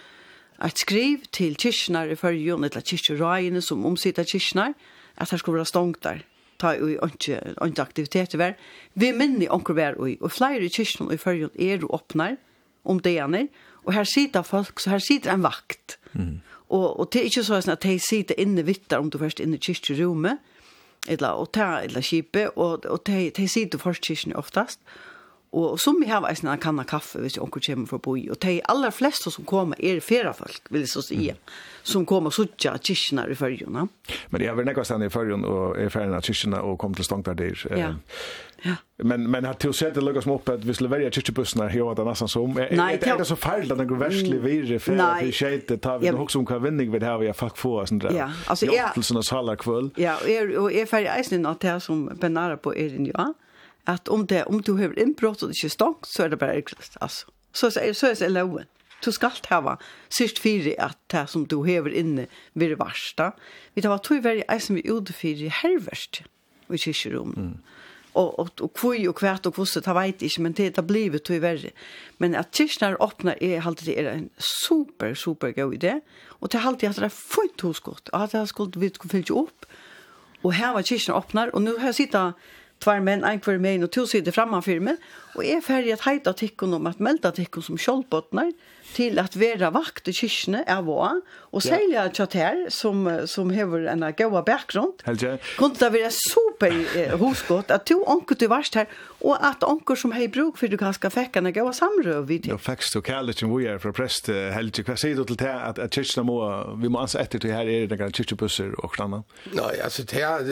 att 0.57 0.79
skriv 0.79 1.19
till 1.31 1.57
kyrknar 1.57 2.09
för 2.09 2.17
förrjun 2.17 2.65
eller 2.65 2.81
kyrkjurajene 2.81 3.63
som 3.63 3.87
omsitter 3.87 4.25
kyrknar 4.25 4.75
att 5.15 5.31
det 5.31 5.39
skulle 5.39 5.55
vara 5.55 5.65
stångt 5.65 6.03
där 6.03 6.25
ta 6.57 6.75
i 6.75 6.99
inte 7.03 7.55
inte 7.65 7.83
aktiviteter 7.83 8.39
vær. 8.39 8.57
Vi 8.95 9.13
minner 9.13 9.53
onker 9.55 9.95
och 9.99 10.09
och 10.21 10.33
flyr 10.33 10.49
flere 10.49 10.69
kyrkene 10.69 11.15
i 11.15 11.19
førjen 11.19 11.51
er 11.55 11.79
du 11.79 11.87
öppnar 11.93 12.37
om 12.85 13.01
det 13.01 13.17
ene, 13.19 13.49
och 13.85 13.93
här 13.93 14.05
sitter 14.05 14.43
folk, 14.43 14.81
så 14.81 14.91
här 14.91 14.99
sitter 14.99 15.31
en 15.31 15.43
vakt. 15.43 15.99
Mm. 16.15 16.41
Och 16.69 17.01
och 17.01 17.09
det 17.13 17.21
är 17.21 17.25
inte 17.25 17.45
så 17.45 17.55
att 17.55 17.81
de 17.81 17.99
sitter 17.99 18.41
inne 18.41 18.63
vittar 18.63 18.99
om 18.99 19.11
du 19.11 19.19
först 19.19 19.41
inne 19.41 19.57
i 19.57 19.61
kyrkjerommet, 19.61 20.39
eller, 21.09 21.33
och 21.33 21.53
ta, 21.53 21.81
eller 21.81 22.03
skipe 22.03 22.49
og, 22.49 22.87
och 22.87 23.05
te, 23.05 23.31
te 23.31 23.49
sitter 23.49 23.79
först 23.79 24.05
kyrkan 24.05 24.37
oftast, 24.37 24.81
og 24.81 25.16
Og 25.57 25.81
som 25.81 25.97
vi 26.01 26.11
har 26.11 26.27
eisen 26.29 26.51
en 26.53 26.61
kanna 26.61 26.85
kaffe 26.85 27.23
hvis 27.23 27.39
onker 27.41 27.63
kommer 27.65 27.89
for 27.89 27.97
fra 27.97 28.05
boi. 28.11 28.27
Og 28.31 28.37
de 28.43 28.61
aller 28.69 28.93
fleste 28.93 29.31
som 29.33 29.45
kommer 29.49 29.81
er 29.81 30.01
ferafolk, 30.05 30.69
vil 30.71 30.85
jeg 30.85 30.93
så 30.93 31.03
si. 31.03 31.31
Mm. 31.31 31.55
Som 31.83 32.07
kommer 32.07 32.31
suttja 32.31 32.75
kyrkjene 32.77 33.25
i 33.31 33.35
fyrjuna. 33.39 33.87
Men 34.31 34.43
jeg 34.43 34.57
vil 34.57 34.69
nekva 34.69 34.85
stand 34.85 35.07
i 35.07 35.09
fyrjun 35.09 35.47
og 35.49 35.79
er 35.81 35.89
ferien 35.89 36.13
av 36.17 36.27
kyrkjene 36.27 36.61
og 36.61 36.77
kom 36.83 36.95
til 36.95 37.09
stångt 37.09 37.31
der. 37.33 37.57
Ja. 37.71 37.95
Ja. 38.65 38.77
Men 38.99 39.31
men 39.31 39.45
har 39.45 39.55
till 39.55 39.73
det 39.95 40.01
lukka 40.01 40.23
som 40.23 40.33
upp 40.33 40.49
att 40.49 40.65
vi 40.65 40.75
skulle 40.75 40.89
välja 40.89 41.11
kyrkjebussarna 41.11 41.69
här 41.69 41.83
åt 41.83 41.99
nästan 41.99 42.29
som 42.29 42.57
är 42.57 42.77
Nej, 42.77 42.99
det 43.01 43.11
är 43.11 43.25
så 43.25 43.37
farligt 43.37 43.73
att 43.73 43.79
den 43.79 43.99
värslig 43.99 44.41
virre 44.41 44.79
för 44.79 44.97
att 44.97 45.23
vi 45.23 45.33
skete 45.33 45.79
ta 45.79 45.99
vi 45.99 46.11
nog 46.11 46.31
som 46.31 46.47
kan 46.47 46.63
vinning 46.63 46.93
vid 46.93 47.03
här 47.03 47.19
vi 47.19 47.33
fuck 47.33 47.57
få 47.57 47.87
sånt 47.87 48.03
där. 48.03 48.13
Ja, 48.13 48.31
alltså 48.47 48.67
är 48.67 48.93
till 48.95 49.03
såna 49.03 49.23
sala 49.23 49.57
kväll. 49.57 49.91
Ja, 49.97 50.17
och 50.17 50.29
är 50.29 50.59
och 50.59 50.73
är 50.73 50.87
färdig 50.87 51.21
isen 51.21 51.47
att 51.47 51.61
det 51.61 51.81
som 51.81 52.07
benara 52.21 52.57
på 52.57 52.77
är 52.77 52.91
den 52.91 53.07
ja 53.15 53.35
at 53.87 54.09
om, 54.09 54.27
det, 54.27 54.45
om 54.45 54.63
du 54.63 54.77
har 54.77 54.95
innbrott 54.99 55.43
og 55.43 55.51
det 55.51 55.59
ikke 55.59 55.75
stångt, 55.77 56.09
så 56.11 56.25
er 56.25 56.33
det 56.33 56.39
bare 56.39 56.57
ekkert, 56.61 56.97
altså. 57.01 57.31
Så, 57.57 57.71
så, 57.71 57.81
så 57.95 58.11
er 58.13 58.19
det 58.21 58.33
loven. 58.35 58.67
Du 59.05 59.13
skal 59.13 59.37
hava 59.51 59.77
sist 60.13 60.41
fyri 60.41 60.75
at 60.81 60.99
det 61.13 61.27
som 61.31 61.45
du 61.49 61.61
har 61.67 61.89
inne 61.89 62.27
vil 62.55 62.77
värsta. 62.81 63.33
Vi 63.75 63.83
tar 63.85 63.93
var 63.93 64.05
tog 64.05 64.25
veri 64.25 64.45
eisen 64.49 64.77
vi 64.77 64.89
ute 64.89 65.13
fyri 65.13 65.53
Vi 66.69 66.75
i 66.75 66.79
kyrkjerom. 66.79 67.35
Mm. 67.37 67.57
Og, 68.17 68.39
og, 68.39 68.49
og 68.61 68.73
kvui 68.73 69.07
og 69.07 69.15
kvært 69.21 69.47
og 69.47 69.55
kvosse 69.55 69.81
ta 69.85 69.93
veit 69.93 70.23
ikke, 70.23 70.43
men 70.43 70.53
det 70.57 70.77
har 70.77 70.87
blivit 70.89 71.25
tog 71.25 71.43
verre. 71.43 71.71
Men 72.19 72.35
at 72.35 72.51
kyrkjenar 72.51 72.97
åpnar 73.01 73.37
er 73.41 73.61
alltid 73.61 73.87
det 73.87 73.99
er 74.01 74.13
en 74.13 74.31
super, 74.39 75.15
super 75.15 75.53
god 75.53 75.77
idé. 75.77 76.01
Og 76.41 76.51
det 76.51 76.59
er 76.59 76.67
alltid 76.67 76.89
at 76.89 76.97
det 76.97 77.11
er 77.11 77.15
fullt 77.15 77.61
hos 77.61 77.81
godt, 77.81 78.11
at 78.13 78.33
det 78.33 78.41
har 78.41 78.47
skuld 78.47 78.81
vi 78.81 78.89
skulle 78.89 79.11
fylle 79.11 79.37
opp. 79.45 79.67
Og 80.43 80.55
her 80.57 80.73
var 80.73 80.83
kyrkjenar 80.83 81.21
öppnar 81.21 81.53
og 81.53 81.63
nu 81.63 81.77
har 81.79 81.93
sitta 81.93 82.33
tvær 82.85 83.03
menn, 83.05 83.25
en 83.25 83.43
kvar 83.43 83.61
menn 83.63 83.85
og 83.87 83.93
to 83.95 84.07
sider 84.11 84.35
framan 84.35 84.65
for 84.65 84.83
meg, 84.85 85.03
og 85.35 85.45
jeg 85.47 85.61
er 85.61 85.67
ferdig 85.67 85.95
at 85.97 86.07
heita 86.07 86.35
tikkun 86.37 86.77
om 86.79 86.89
at 86.91 87.03
melda 87.03 87.33
tikkun 87.35 87.65
som 87.65 87.81
kjoldbottnar, 87.81 88.53
til 88.95 89.19
at 89.21 89.37
vera 89.39 89.71
vakt 89.75 90.09
i 90.09 90.15
kyrkene 90.15 90.63
er 90.67 90.83
vår, 90.87 91.21
og 91.57 91.63
særlig 91.65 91.97
at 92.01 92.19
jeg 92.19 92.29
her, 92.37 92.59
som, 92.73 93.07
som 93.27 93.51
hever 93.51 93.87
en 93.91 94.05
gøy 94.17 94.41
bakgrunn, 94.47 94.93
Helt 95.07 95.23
ja. 95.23 95.37
kunne 95.57 95.79
det 95.81 95.93
være 95.93 96.11
super 96.15 96.73
eh, 96.97 97.15
hosgått 97.21 97.73
at 97.73 97.87
to 97.89 97.99
onker 98.07 98.39
du 98.39 98.47
varst 98.53 98.77
her, 98.77 98.87
og 99.21 99.41
at 99.45 99.65
onker 99.67 99.99
som 99.99 100.13
hei 100.13 100.29
bruk 100.33 100.59
for 100.61 100.71
du 100.71 100.77
kanskje 100.81 101.11
fikk 101.13 101.39
en 101.41 101.51
gøy 101.53 101.73
samrøv 101.77 102.29
vidt. 102.29 102.49
Ja, 102.51 102.57
faktisk, 102.61 103.01
og 103.01 103.07
kærlig 103.09 103.39
som 103.39 103.53
vi 103.55 103.67
er 103.71 103.81
fra 103.83 103.93
prest, 103.97 104.29
Helge, 104.29 104.85
hva 104.87 104.97
sier 105.01 105.17
du 105.17 105.25
til 105.25 105.41
det 105.41 105.53
at, 105.53 105.81
at 105.83 105.97
kyrkene 105.97 106.27
må, 106.29 106.41
vi 106.83 106.93
må 106.93 107.03
anse 107.03 107.21
etter 107.21 107.43
til 107.43 107.55
her 107.57 107.69
er 107.69 107.87
det 107.91 107.99
noen 108.01 108.15
kyrkjebusser 108.17 108.75
og 108.83 108.97
sånn? 108.97 109.21
Nei, 109.57 109.73
altså, 109.85 110.05
det 110.09 110.25
er, 110.25 110.45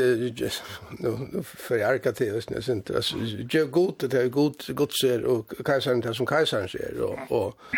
nå 1.01 1.45
får 1.45 1.83
jeg 1.83 2.01
ikke 2.01 2.15
til, 2.17 2.39
det 2.39 2.61
er 2.61 2.79
ikke, 2.79 2.97
altså, 3.01 3.21
det 3.25 3.61
er 3.61 3.69
godt, 3.81 4.07
det 4.13 4.23
er 4.23 4.33
godt, 4.33 4.71
godt 4.77 4.97
ser, 5.01 5.27
og 5.29 5.53
kajseren, 5.65 6.03
det 6.05 6.13
er 6.13 6.19
som 6.19 6.29
kajseren 6.29 6.71
ser, 6.71 6.97
og, 7.05 7.19
og 7.35 7.77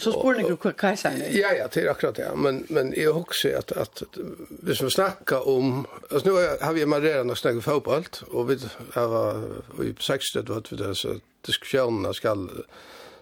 Så 0.00 0.12
spår 0.12 0.34
ni 0.34 0.42
hur 0.42 0.72
kajsa 0.72 1.12
Ja, 1.18 1.52
ja, 1.52 1.68
det 1.72 1.80
är 1.80 1.90
akkurat 1.90 2.14
det. 2.14 2.32
Men, 2.36 2.66
men 2.68 2.94
jag 2.96 3.16
också 3.16 3.48
att, 3.58 3.72
att 3.72 4.02
vi 4.62 4.74
som 4.74 4.90
snackar 4.90 5.48
om... 5.48 5.86
Alltså 6.10 6.30
nu 6.30 6.34
har 6.60 6.72
vi 6.72 6.82
emarrerat 6.82 7.30
och 7.30 7.38
snackat 7.38 7.64
fotboll. 7.64 8.04
Och 8.30 8.50
vi 8.50 8.58
har 8.92 9.44
i 9.84 9.94
60 10.00 10.42
då 10.42 10.52
att 10.52 10.72
vi 10.72 10.76
där 10.76 10.94
så 10.94 11.20
diskussionerna 11.46 12.12
ska 12.12 12.48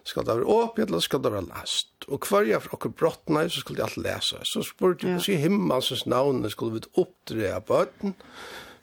ska 0.03 0.21
det 0.21 0.33
vara 0.33 0.45
opp, 0.45 0.79
eller 0.79 0.99
ska 0.99 1.17
det 1.17 1.29
vara 1.29 1.41
last. 1.41 1.87
Och 2.07 2.23
kvar 2.23 2.43
jag 2.43 2.63
fra 2.63 2.69
akkur 2.73 2.89
brottene, 2.89 3.49
så 3.49 3.59
skulle 3.59 3.79
jag 3.79 3.85
allt 3.85 3.97
läsa. 3.97 4.37
Så 4.43 4.63
spurte 4.63 5.07
jeg, 5.07 5.15
hvordan 5.15 5.41
himmelsens 5.41 6.05
navnet 6.05 6.51
skulle 6.51 6.73
vi 6.73 6.81
oppdreja 6.93 7.59
på 7.59 7.85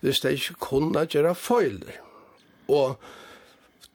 hvis 0.00 0.20
det 0.20 0.32
ikke 0.32 0.54
kunne 0.60 1.04
gjøre 1.04 1.34
foiler. 1.34 1.98
Og 2.68 2.96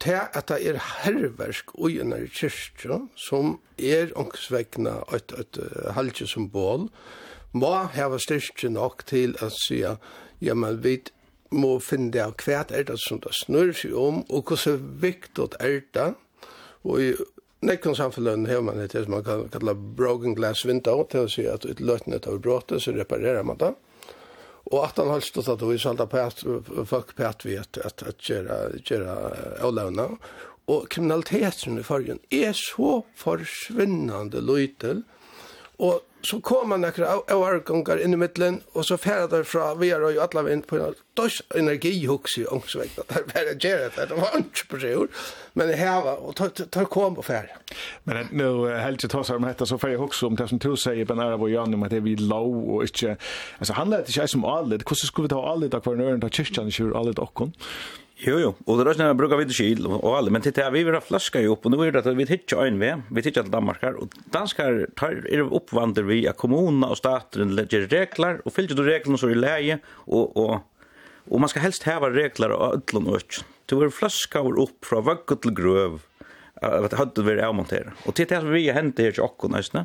til 0.02 0.18
at 0.18 0.48
det 0.50 0.58
er 0.68 0.80
herversk 1.02 1.72
og 1.74 1.90
i 1.90 2.00
en 2.02 2.14
kyrkja 2.28 3.00
som 3.16 3.58
er 3.78 4.12
ångsvekna 4.18 4.98
et, 5.16 5.32
et, 5.32 5.58
et 5.58 5.92
halvtje 5.96 6.28
symbol, 6.30 6.88
må 7.56 7.72
heva 7.94 8.18
styrkje 8.20 8.70
nok 8.74 9.06
til 9.08 9.36
at 9.40 9.54
sija, 9.56 9.96
ja, 10.44 10.54
men 10.54 10.82
vi 10.84 10.98
må 11.54 11.76
finne 11.80 12.26
av 12.26 12.34
hva 12.42 12.64
er 12.74 12.84
det 12.88 12.98
som 13.00 13.22
det 13.24 13.32
snur 13.38 13.72
seg 13.76 13.94
om, 13.96 14.22
og 14.28 14.50
hvordan 14.50 14.82
viktig 15.00 15.48
er 15.60 15.80
det, 15.96 16.10
og 16.86 17.02
i 17.02 17.14
nekken 17.66 17.96
samfunnet 17.96 18.50
har 18.50 18.62
man 18.62 18.82
det 18.82 18.92
som 18.92 19.16
man 19.16 19.24
kan 19.26 19.48
kalla 19.52 19.74
broken 19.74 20.36
glass 20.36 20.66
window, 20.66 21.06
til 21.10 21.24
å 21.24 21.30
si 21.30 21.46
at 21.48 21.66
løtnet 21.80 22.28
av 22.28 22.42
bråte, 22.44 22.80
så 22.80 22.94
reparerar 22.94 23.46
man 23.46 23.60
det. 23.62 23.72
Og 24.70 24.84
att 24.84 24.96
han 24.96 25.10
helst 25.10 25.36
att 25.36 25.58
det 25.58 25.74
är 25.74 25.78
sånt 25.78 26.00
att 26.00 26.10
pät 26.10 26.44
folk 26.86 27.16
pät 27.16 27.46
vet 27.46 27.78
att 27.78 28.02
att 28.02 28.28
göra 28.28 28.70
göra 28.84 29.34
alone 29.60 30.08
och 30.64 30.90
kriminaliteten 30.90 31.78
i 31.78 31.82
fargen 31.82 32.18
är 32.30 32.52
så 32.52 33.06
försvinnande 33.14 34.40
liten. 34.40 35.04
Och 35.76 36.00
så 36.26 36.40
kom 36.40 36.68
man 36.68 36.80
några 36.80 37.16
årgångar 37.36 38.04
in 38.04 38.12
i 38.12 38.16
mitten 38.16 38.60
och 38.72 38.86
så 38.86 38.96
färdar 38.96 39.38
det 39.38 39.44
från 39.44 39.78
vi 39.78 39.90
är 39.90 40.10
ju 40.10 40.20
alla 40.20 40.42
vind 40.42 40.66
på 40.66 40.76
en 40.76 40.94
dos 41.14 41.42
energi 41.54 42.06
hooks 42.06 42.38
ju 42.38 42.46
också 42.46 42.78
vet 42.78 42.98
att 42.98 43.08
det 43.08 43.40
är 43.40 43.44
det 43.44 44.06
det 44.08 44.14
var 44.14 44.36
inte 44.36 44.66
på 44.68 44.78
sig 44.78 44.96
men 45.52 45.68
det 45.68 45.76
här 45.76 46.02
var 46.02 46.16
och 46.16 46.36
tar 46.70 46.84
kom 46.84 47.14
på 47.14 47.22
färd 47.22 47.48
men 48.02 48.26
nu 48.30 48.74
helt 48.74 49.00
till 49.00 49.08
tossar 49.08 49.36
om 49.36 49.42
detta 49.42 49.66
så 49.66 49.78
får 49.78 49.90
jag 49.90 50.02
också 50.02 50.26
om 50.26 50.36
det 50.36 50.48
som 50.48 50.58
du 50.58 50.76
säger 50.76 51.04
ben 51.04 51.18
är 51.18 51.36
vad 51.36 51.50
jag 51.50 51.68
nu 51.68 51.76
med 51.76 51.90
det 51.90 52.00
vi 52.00 52.16
low 52.16 52.70
och 52.70 52.82
inte 52.82 53.16
alltså 53.58 53.72
handlar 53.72 53.98
det 53.98 54.04
inte 54.04 54.28
som 54.28 54.44
allt 54.44 54.90
hur 54.90 54.94
skulle 54.94 55.22
vi 55.22 55.28
ta 55.28 55.48
allt 55.50 55.74
av 55.74 55.80
kvarnören 55.80 56.20
ta 56.20 56.28
kyrkan 56.28 56.68
i 56.68 56.70
kyrkan 56.70 57.06
allt 57.06 57.18
och 57.18 57.34
kon 57.34 57.52
Jo, 58.18 58.38
jo. 58.40 58.54
Och 58.64 58.78
det 58.78 58.84
rör 58.84 58.94
sig 58.94 59.14
brukar 59.14 59.36
vi 59.36 59.52
skil 59.52 59.86
og, 59.86 60.04
och 60.04 60.16
alla. 60.16 60.30
Men 60.30 60.42
det 60.42 60.70
vi 60.72 60.84
vil 60.84 60.94
ha 60.94 61.00
flaska 61.00 61.40
ju 61.40 61.48
upp. 61.48 61.64
Och 61.64 61.70
nå 61.70 61.82
är 61.82 61.92
det 61.92 61.98
att 61.98 62.16
vi 62.16 62.24
hittar 62.24 62.66
en 62.66 62.78
ved. 62.78 63.02
Vi 63.10 63.22
hittar 63.22 63.42
till 63.42 63.50
Danmarkar. 63.50 63.92
Och 63.92 64.08
danskar 64.32 64.86
tar, 64.96 65.26
er 65.26 65.40
uppvandrar 65.40 66.04
vi 66.04 66.28
at 66.28 66.36
kommunerna 66.36 66.86
och 66.86 66.96
staten 66.96 67.54
legger 67.54 67.80
regler. 67.80 68.40
Och 68.44 68.52
fyllt 68.52 68.76
du 68.76 68.82
reglene 68.82 69.18
så 69.18 69.26
är 69.26 69.34
det 69.34 69.40
läge. 69.40 69.78
Och, 69.86 70.36
och, 70.36 70.60
och 71.28 71.40
man 71.40 71.48
ska 71.48 71.60
helst 71.60 71.82
häva 71.82 72.10
regler 72.10 72.50
och 72.50 72.74
ödlån 72.74 73.06
och 73.06 73.16
ikke. 73.16 73.44
Du 73.66 73.76
vil 73.76 73.90
flaska 73.90 74.40
och 74.40 74.62
upp 74.62 74.84
från 74.84 75.04
vagg 75.04 75.40
till 75.42 75.54
gröv. 75.54 76.00
Att 76.54 76.90
det 76.90 76.96
hade 76.96 77.22
vi 77.22 77.40
avmontera. 77.40 77.92
Och 78.04 78.16
som 78.16 78.50
vi 78.50 78.68
har 78.68 78.74
hänt 78.74 78.96
det 78.96 79.02
här 79.02 79.12
till 79.12 79.22
åkken 79.22 79.50
nästan 79.50 79.84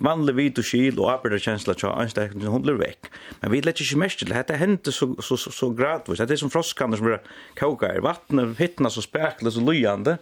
vanlig 0.00 0.34
vit 0.38 0.60
og 0.60 0.66
skil 0.66 1.00
og 1.00 1.10
arbeider 1.12 1.42
kjensla 1.42 1.74
tja 1.78 1.92
anstekken 1.98 2.46
hon 2.48 2.64
blir 2.64 2.78
vekk. 2.80 3.10
Men 3.42 3.52
vi 3.52 3.60
lett 3.64 3.82
ikke 3.82 4.00
mest 4.02 4.22
til, 4.22 4.32
dette 4.32 4.56
hendte 4.60 4.94
så, 4.94 5.10
så, 5.20 5.36
så, 5.36 5.52
så 5.52 5.70
gradvis, 5.76 6.22
det 6.22 6.36
er 6.36 6.40
som 6.40 6.52
froskanner 6.52 7.00
som 7.00 7.10
blir 7.10 7.20
kauka 7.58 7.92
i 7.92 8.02
vattnet, 8.04 8.56
hittna 8.60 8.90
så 8.92 9.04
spekler 9.04 9.52
så 9.52 9.64
lyjande, 9.64 10.18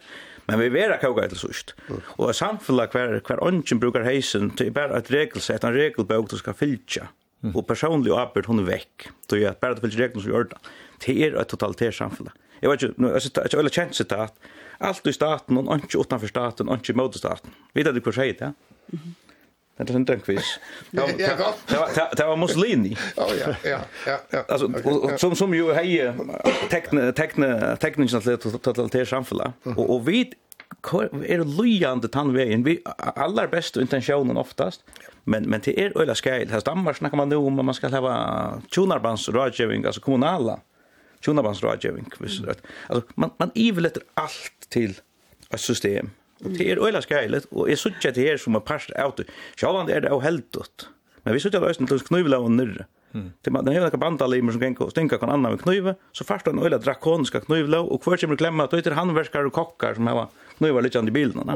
men 0.49 0.59
vi 0.59 0.69
vera 0.75 0.99
kauka 0.99 1.29
til 1.31 1.39
sust. 1.39 1.75
Og 2.19 2.35
samfunnet 2.35 2.95
hver, 2.95 3.21
hver 3.27 3.43
ånden 3.47 3.81
brukar 3.83 4.07
heisen, 4.07 4.51
det 4.59 4.71
er 4.71 4.77
bare 4.77 4.99
et 4.99 5.11
regelsett, 5.13 5.65
en 5.65 5.77
regelbøk 5.77 6.31
du 6.33 6.39
skal 6.41 6.57
fylltja. 6.59 7.07
Mm. 7.41 7.55
Og 7.55 7.65
personlig 7.69 8.13
arbeid 8.13 8.51
hon 8.51 8.61
er 8.61 8.69
vekk. 8.69 9.09
Det 9.31 9.45
er 9.47 9.57
bare 9.57 9.79
det 9.79 9.85
fyllt 9.87 10.01
reglene 10.01 10.25
som 10.25 10.33
gjør 10.33 10.51
det. 10.51 10.59
Det 11.07 11.15
er 11.25 11.39
et 11.41 11.49
totalitært 11.49 11.97
samfunnet. 11.97 12.37
Jeg 12.61 12.69
vet 12.69 12.83
ikke, 12.83 13.07
jeg 13.07 13.23
synes 13.25 13.39
ikke 13.47 13.61
veldig 13.63 13.73
kjent 13.73 13.97
sitat. 13.97 14.51
Alt 14.81 15.07
i 15.09 15.13
staten, 15.13 15.61
og 15.61 15.81
ikke 15.81 16.01
utenfor 16.01 16.29
staten, 16.29 16.69
og 16.69 16.81
ikke 16.81 16.97
mot 16.99 17.17
staten. 17.17 17.57
Vet 17.77 17.89
du 17.89 18.01
hva 18.01 18.13
sier 18.13 18.37
det? 18.37 18.53
Mm 18.93 18.99
-hmm. 18.99 19.30
Det 19.87 19.93
är 19.93 19.97
inte 19.97 20.13
en 20.13 20.21
quiz. 20.21 20.59
Det 22.17 22.25
var 22.25 22.37
Mussolini. 22.37 22.97
Ja, 23.17 23.29
ja, 23.47 23.79
ja. 24.07 24.19
ja. 24.31 24.45
Alltså, 24.49 24.73
som, 25.17 25.37
som 25.37 25.55
ju 25.55 25.73
hejer 25.73 26.15
att 28.09 28.27
till 28.37 28.59
totalitär 28.59 29.05
Och, 29.77 29.95
och 29.95 30.09
vi 30.09 30.33
är 31.27 31.45
lojande 31.45 32.09
tandvägen. 32.09 32.63
Vi 32.63 32.83
allra 32.99 33.49
bästa 33.49 33.81
intentionen 33.81 34.37
oftast. 34.37 34.85
Men 35.25 35.43
men 35.43 35.61
det 35.65 35.81
är 35.81 35.99
öla 35.99 36.15
skäl 36.15 36.49
här 36.51 36.61
stammar 36.61 36.93
snackar 36.93 37.17
man 37.17 37.29
nu 37.29 37.37
om 37.37 37.67
man 37.67 37.75
ska 37.75 37.89
ha 37.89 38.61
tunerbands 38.75 39.29
rådgivning 39.29 39.85
alltså 39.85 40.01
kommunala 40.01 40.61
Tunarbans 41.25 41.63
rådgivning 41.63 42.07
visst 42.19 42.45
rätt. 42.45 42.63
Alltså 42.87 43.13
man 43.15 43.31
man 43.37 43.51
är 43.55 43.73
allt 44.15 44.67
till 44.69 44.95
ett 45.51 45.61
system 45.61 46.11
Og 46.45 46.55
det 46.57 46.71
er 46.73 46.81
øyla 46.81 47.03
skreilet, 47.05 47.47
og 47.53 47.69
jeg 47.69 47.79
suttje 47.79 48.13
at 48.13 48.17
det 48.17 48.29
er 48.31 48.41
som 48.41 48.57
en 48.57 48.65
parst 48.65 48.95
av 48.97 49.13
det. 49.19 49.27
Sjåland 49.61 49.91
er 49.93 50.01
det 50.05 50.13
av. 50.13 50.89
Men 51.25 51.35
vi 51.37 51.43
suttje 51.43 51.61
at 51.61 51.69
øysten 51.69 51.89
til 51.91 52.01
knøyvla 52.01 52.41
og 52.41 52.51
nyrre. 52.55 52.87
Det 53.13 53.51
man 53.51 53.67
hevur 53.67 53.89
nakar 53.89 53.99
bandalimer 53.99 54.55
sum 54.55 54.63
gengur 54.63 54.87
og 54.87 54.93
stinka 54.95 55.19
kan 55.19 55.33
annan 55.35 55.57
við 55.57 55.65
knøyve, 55.65 55.97
so 56.15 56.25
fast 56.25 56.47
ein 56.47 56.61
øyla 56.63 56.79
drakoniska 56.79 57.41
knøyvló 57.43 57.83
og 57.83 57.99
kvørð 58.05 58.23
kemur 58.23 58.39
klemma 58.39 58.69
at 58.69 58.77
øytir 58.77 58.95
handverkar 58.95 59.49
og 59.49 59.55
kokkar 59.57 59.99
sum 59.99 60.07
hava 60.07 60.29
knøyvar 60.61 60.87
liggandi 60.87 61.11
í 61.11 61.17
bilinum, 61.17 61.51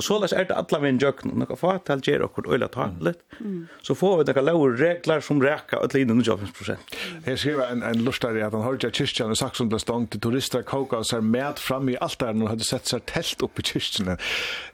Og 0.00 0.04
så 0.04 0.18
läs 0.18 0.32
är 0.32 0.44
det 0.44 0.54
alla 0.54 0.78
vem 0.80 0.98
jökn 0.98 1.30
och 1.30 1.36
några 1.36 1.56
fatal 1.56 2.00
ger 2.02 2.22
och 2.22 2.54
öla 2.54 2.68
talet. 2.68 3.18
Så 3.82 3.94
får 3.94 4.18
vi 4.18 4.24
några 4.24 4.40
låga 4.40 4.76
regler 4.76 5.20
som 5.20 5.42
räcker 5.42 5.76
att 5.84 5.94
linda 5.94 6.14
nu 6.14 6.24
25 6.24 6.48
procent. 6.52 6.80
Jag 7.24 7.38
skriver 7.38 7.66
en 7.72 7.82
en 7.82 8.04
lustare 8.04 8.46
att 8.46 8.52
han 8.52 8.62
har 8.62 8.72
ju 8.80 8.90
kyrkan 8.90 9.30
och 9.30 9.38
saxon 9.38 9.68
där 9.68 9.78
stånd 9.78 10.10
till 10.10 10.20
turister 10.20 10.62
koka 10.62 10.96
och 10.96 11.06
ser 11.06 11.20
med 11.20 11.58
fram 11.58 11.88
i 11.88 11.96
allt 12.00 12.18
där 12.18 12.42
och 12.42 12.48
hade 12.48 12.64
sett 12.64 12.86
sig 12.86 13.00
tält 13.00 13.42
upp 13.42 13.58
i 13.58 13.62
kyrkan. 13.62 14.16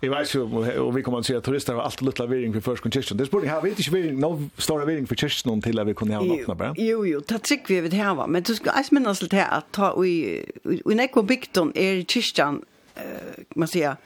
Jag 0.01 0.11
vet 0.11 0.35
ju 0.35 0.41
och 0.79 0.97
vi 0.99 1.03
kommer 1.03 1.19
att 1.19 1.27
se 1.27 1.41
turister 1.41 1.75
har 1.75 1.83
allt 1.83 2.01
lilla 2.01 2.27
vering 2.27 2.53
för 2.53 2.61
förskon 2.61 2.93
kyrkan. 2.93 3.17
Det 3.17 3.31
borde 3.31 3.51
ha 3.51 3.61
vet 3.61 3.79
inte 3.79 3.91
vi 3.91 4.13
no 4.13 4.51
stora 4.59 4.85
viring 4.85 5.07
för 5.07 5.15
kyrkan 5.15 5.63
till 5.63 5.79
att 5.79 5.87
vi 5.87 5.95
kunde 5.95 6.15
ha 6.15 6.35
öppna 6.35 6.55
bara. 6.55 6.75
Jo 6.79 7.07
jo, 7.07 7.21
ta 7.21 7.39
tryck 7.39 7.71
vi 7.71 7.81
vet 7.81 7.93
här 7.93 8.15
va, 8.15 8.27
men 8.27 8.43
du 8.43 8.55
ska 8.55 8.71
ens 8.71 8.93
minnas 8.93 9.23
lite 9.23 9.47
at 9.47 9.65
ta 9.71 10.05
i 10.05 10.45
i 10.91 10.95
nekvobikton 10.95 11.73
är 11.75 12.05
kyrkan 12.05 12.63
eh 12.95 13.03
man 13.55 13.69
säger 13.69 13.97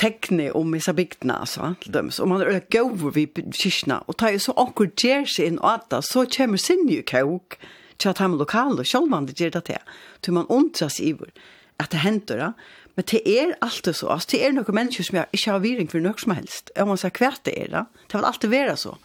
tekne 0.00 0.50
om 0.56 0.74
isa 0.74 0.94
bygdena, 0.96 1.40
altså, 1.44 1.74
til 1.82 1.94
dømes. 1.94 2.20
Og 2.20 2.28
man 2.28 2.42
er 2.42 2.60
gav 2.72 2.90
vid 3.14 3.38
kyrkna, 3.52 4.02
og 4.06 4.18
ta 4.18 4.32
så 4.38 4.54
akkur 4.58 4.90
gjer 4.98 5.26
seg 5.28 5.52
inn 5.52 5.60
og 5.62 5.70
atta, 5.76 6.02
så 6.02 6.26
kommer 6.26 6.60
sin 6.60 6.88
jo 6.90 7.02
kauk 7.06 7.58
til 7.98 8.10
at 8.10 8.22
han 8.22 8.38
lokale, 8.38 8.84
sjølvande 8.88 9.34
gjer 9.36 9.52
det 9.54 9.66
til. 9.68 9.82
Til 10.22 10.38
man 10.38 10.48
undras 10.50 11.00
iver 11.00 11.30
at 11.80 11.92
det 11.92 12.02
hender 12.02 12.38
da. 12.38 12.52
Men 12.96 13.06
det 13.08 13.22
er 13.24 13.54
alltid 13.64 13.96
så, 13.96 14.08
altså, 14.12 14.28
det 14.32 14.42
er 14.44 14.56
noen 14.56 14.76
mennesker 14.76 15.06
som 15.06 15.18
jeg 15.20 15.38
ikke 15.38 15.52
har 15.54 15.62
viring 15.64 15.90
for 15.90 16.04
noe 16.04 16.18
som 16.20 16.34
helst. 16.36 16.72
om 16.76 16.90
man 16.92 17.00
si 17.00 17.08
hva 17.08 17.30
det 17.46 17.54
er 17.56 17.70
da. 17.72 17.84
Det 18.08 18.18
vil 18.18 18.28
alltid 18.28 18.52
være 18.52 18.76
så. 18.76 18.96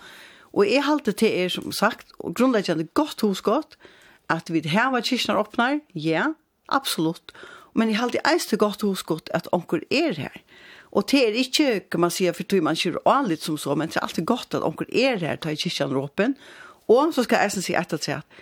Og 0.54 0.67
jeg 0.67 0.84
halte 0.84 1.12
til 1.12 1.32
er, 1.32 1.50
som 1.54 1.71
sagt, 1.71 2.12
og 2.19 2.36
grunnleggende 2.36 2.88
godt 2.93 3.21
hos 3.21 3.41
godt, 3.41 3.78
at 4.30 4.52
vi 4.52 4.62
her 4.67 4.91
var 4.91 5.06
kyrkna 5.08 5.39
åpner, 5.39 5.80
ja, 5.95 6.34
absolutt. 6.67 7.32
Men 7.73 7.89
jeg 7.89 8.00
halte 8.02 8.23
eist 8.28 8.50
til 8.50 8.60
godt 8.60 8.82
hos 8.82 9.04
godt 9.04 9.30
at 9.34 9.47
anker 9.54 9.80
er 9.91 10.17
her 10.17 10.36
Og 10.97 11.05
det 11.12 11.19
er 11.21 11.36
ikke, 11.38 11.79
kan 11.93 12.01
man 12.01 12.13
si, 12.13 12.25
for 12.33 12.47
tog 12.49 12.63
man 12.65 12.77
ikke 12.77 13.03
anlitt 13.05 13.43
som 13.45 13.57
så, 13.62 13.75
men 13.77 13.91
det 13.91 13.99
er 13.99 14.07
alltid 14.07 14.25
godt 14.25 14.57
at 14.57 14.65
onker 14.65 14.89
er 14.89 15.19
her, 15.21 15.38
tar 15.38 15.53
i 15.53 15.60
kyrkjan 15.62 15.93
råpen. 15.93 16.33
Og 16.89 17.13
så 17.13 17.25
skal 17.27 17.45
jeg 17.45 17.63
si 17.63 17.75
etter 17.77 18.01
til 18.01 18.17
at 18.17 18.39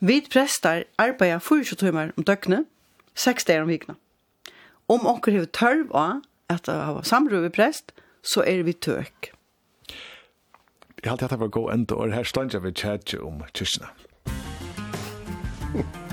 vi 0.00 0.20
prester 0.30 0.86
arbeider 0.98 1.42
24 1.42 1.76
timer 1.76 2.12
om 2.16 2.24
døgnet, 2.24 2.64
6 3.18 3.44
dager 3.44 3.66
om 3.66 3.72
vikene. 3.72 3.96
Om 4.88 5.06
onker 5.10 5.34
har 5.36 5.50
tørv 5.52 5.92
av 5.92 6.22
at 6.48 6.64
det 6.66 6.78
har 6.78 7.02
samråd 7.04 7.50
prest, 7.52 7.92
så 8.22 8.46
er 8.46 8.62
vi 8.64 8.72
tøk. 8.72 9.34
Jeg 10.98 11.04
har 11.04 11.12
alltid 11.12 11.28
hatt 11.28 11.36
det 11.36 11.40
var 11.44 11.54
gå 11.54 11.68
enda, 11.70 11.94
og 11.94 12.14
her 12.14 12.24
stod 12.24 12.54
jeg 12.54 12.62
ved 12.62 12.78
kjærtje 12.78 13.20
om 13.20 13.42
kyrkjene. 13.52 13.92
Thank 15.68 15.96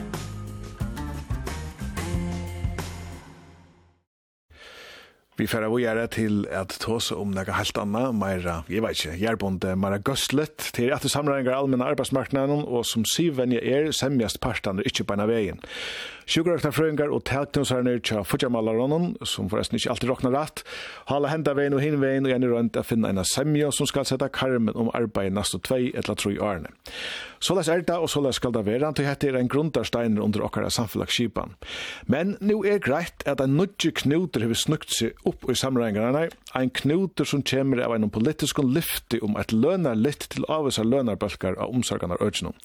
Vi 5.36 5.50
færa 5.52 5.68
vi 5.68 5.82
gjøre 5.84 6.08
til 6.16 6.46
at 6.48 6.72
tåse 6.80 7.16
om 7.20 7.34
noe 7.36 7.56
helt 7.58 7.80
annet, 7.82 8.14
meira, 8.16 8.54
jeg 8.72 8.80
vet 8.86 8.96
ikke, 8.96 9.16
gjerbonde, 9.20 9.74
meira 9.76 9.98
gøstlet, 10.00 10.70
til 10.78 10.94
at 10.96 11.04
det 11.04 11.12
samler 11.12 11.50
allmenn 11.52 11.84
arbeidsmarknaden, 11.84 12.64
og 12.64 12.86
som 12.88 13.04
syvvenje 13.04 13.60
er, 13.60 13.90
semjast 13.92 14.40
partene 14.40 14.86
ikke 14.88 15.04
på 15.04 15.18
en 15.18 15.26
av 15.26 15.34
veien. 15.34 15.60
Sjukraktarfrøyngar 16.26 17.12
og 17.14 17.22
telknusarnir 17.30 18.00
tja 18.06 18.24
futjamalaronon, 18.26 19.12
som 19.28 19.50
forresten 19.52 19.78
ikke 19.78 19.92
alltid 19.94 20.10
råknar 20.10 20.34
rett, 20.34 20.64
hala 21.12 21.30
henda 21.30 21.54
vein 21.58 21.76
og 21.78 21.84
hin 21.84 22.00
vein 22.02 22.26
og 22.26 22.34
gjerne 22.34 22.50
rønt 22.50 22.80
a 22.80 22.84
finna 22.86 23.12
eina 23.12 23.26
semja 23.30 23.70
som 23.76 23.86
skal 23.90 24.08
setta 24.10 24.32
karmen 24.34 24.74
om 24.74 24.90
arbeid 24.98 25.36
næstu 25.36 25.60
tvei 25.62 25.92
etla 25.94 26.18
tru 26.18 26.34
årene. 26.34 26.74
Såles 27.46 27.68
er 27.70 27.84
det, 27.86 27.94
og 27.94 28.10
såles 28.10 28.40
skal 28.40 28.56
det 28.56 28.64
være, 28.66 28.90
til 28.98 29.06
hette 29.06 29.30
er 29.30 29.38
en 29.38 29.50
grundarsteiner 29.52 30.24
under 30.24 30.46
okkara 30.48 30.72
samfunnlagsskipan. 30.74 31.54
Men 32.10 32.34
nu 32.42 32.64
er 32.66 32.82
greit 32.82 33.26
at 33.30 33.44
en 33.44 33.58
nudje 33.60 33.92
knuter 34.02 34.48
har 34.48 34.58
snukt 34.58 34.96
seg 34.96 35.14
upp 35.30 35.46
i 35.52 35.58
samrengarna, 35.58 36.26
en 36.58 36.72
knuter 36.74 37.28
som 37.28 37.44
kommer 37.46 37.84
av 37.86 37.94
en 37.94 38.10
politisk 38.10 38.64
lyfti 38.66 39.22
om 39.22 39.38
at 39.38 39.54
lønar 39.54 40.00
litt 40.00 40.26
til 40.34 40.48
avvisa 40.50 40.86
lønarbalkar 40.88 41.60
av 41.60 41.76
omsorgarnar 41.76 42.24
ødjennom. 42.24 42.58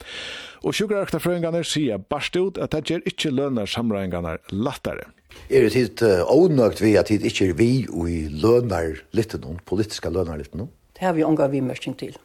Og 0.60 0.76
sjukkerarktafrøyngarnir 0.76 1.64
sier 1.64 2.00
barst 2.12 2.36
ut 2.36 2.58
at 2.60 2.74
det 2.74 2.82
gjør 2.90 3.06
ikke 3.08 3.32
lønner 3.32 3.68
samrøyngarnir 3.70 4.42
lattare. 4.52 5.08
Er 5.48 5.64
det 5.64 5.72
tid 5.72 6.02
ånøgt 6.28 6.82
vi 6.82 6.96
at 7.00 7.08
det 7.08 7.22
ikke 7.24 7.50
er 7.50 7.54
vi 7.56 7.70
og 7.88 8.10
i 8.10 8.26
lønner 8.28 8.98
litt 9.16 9.36
noen, 9.40 9.60
politiska 9.64 10.12
lønner 10.12 10.40
litt 10.40 10.52
noen? 10.54 10.68
Det 10.96 11.06
har 11.06 11.16
vi 11.16 11.24
omgav 11.24 11.54
vi 11.54 11.62
mørking 11.64 11.96
til. 11.96 12.18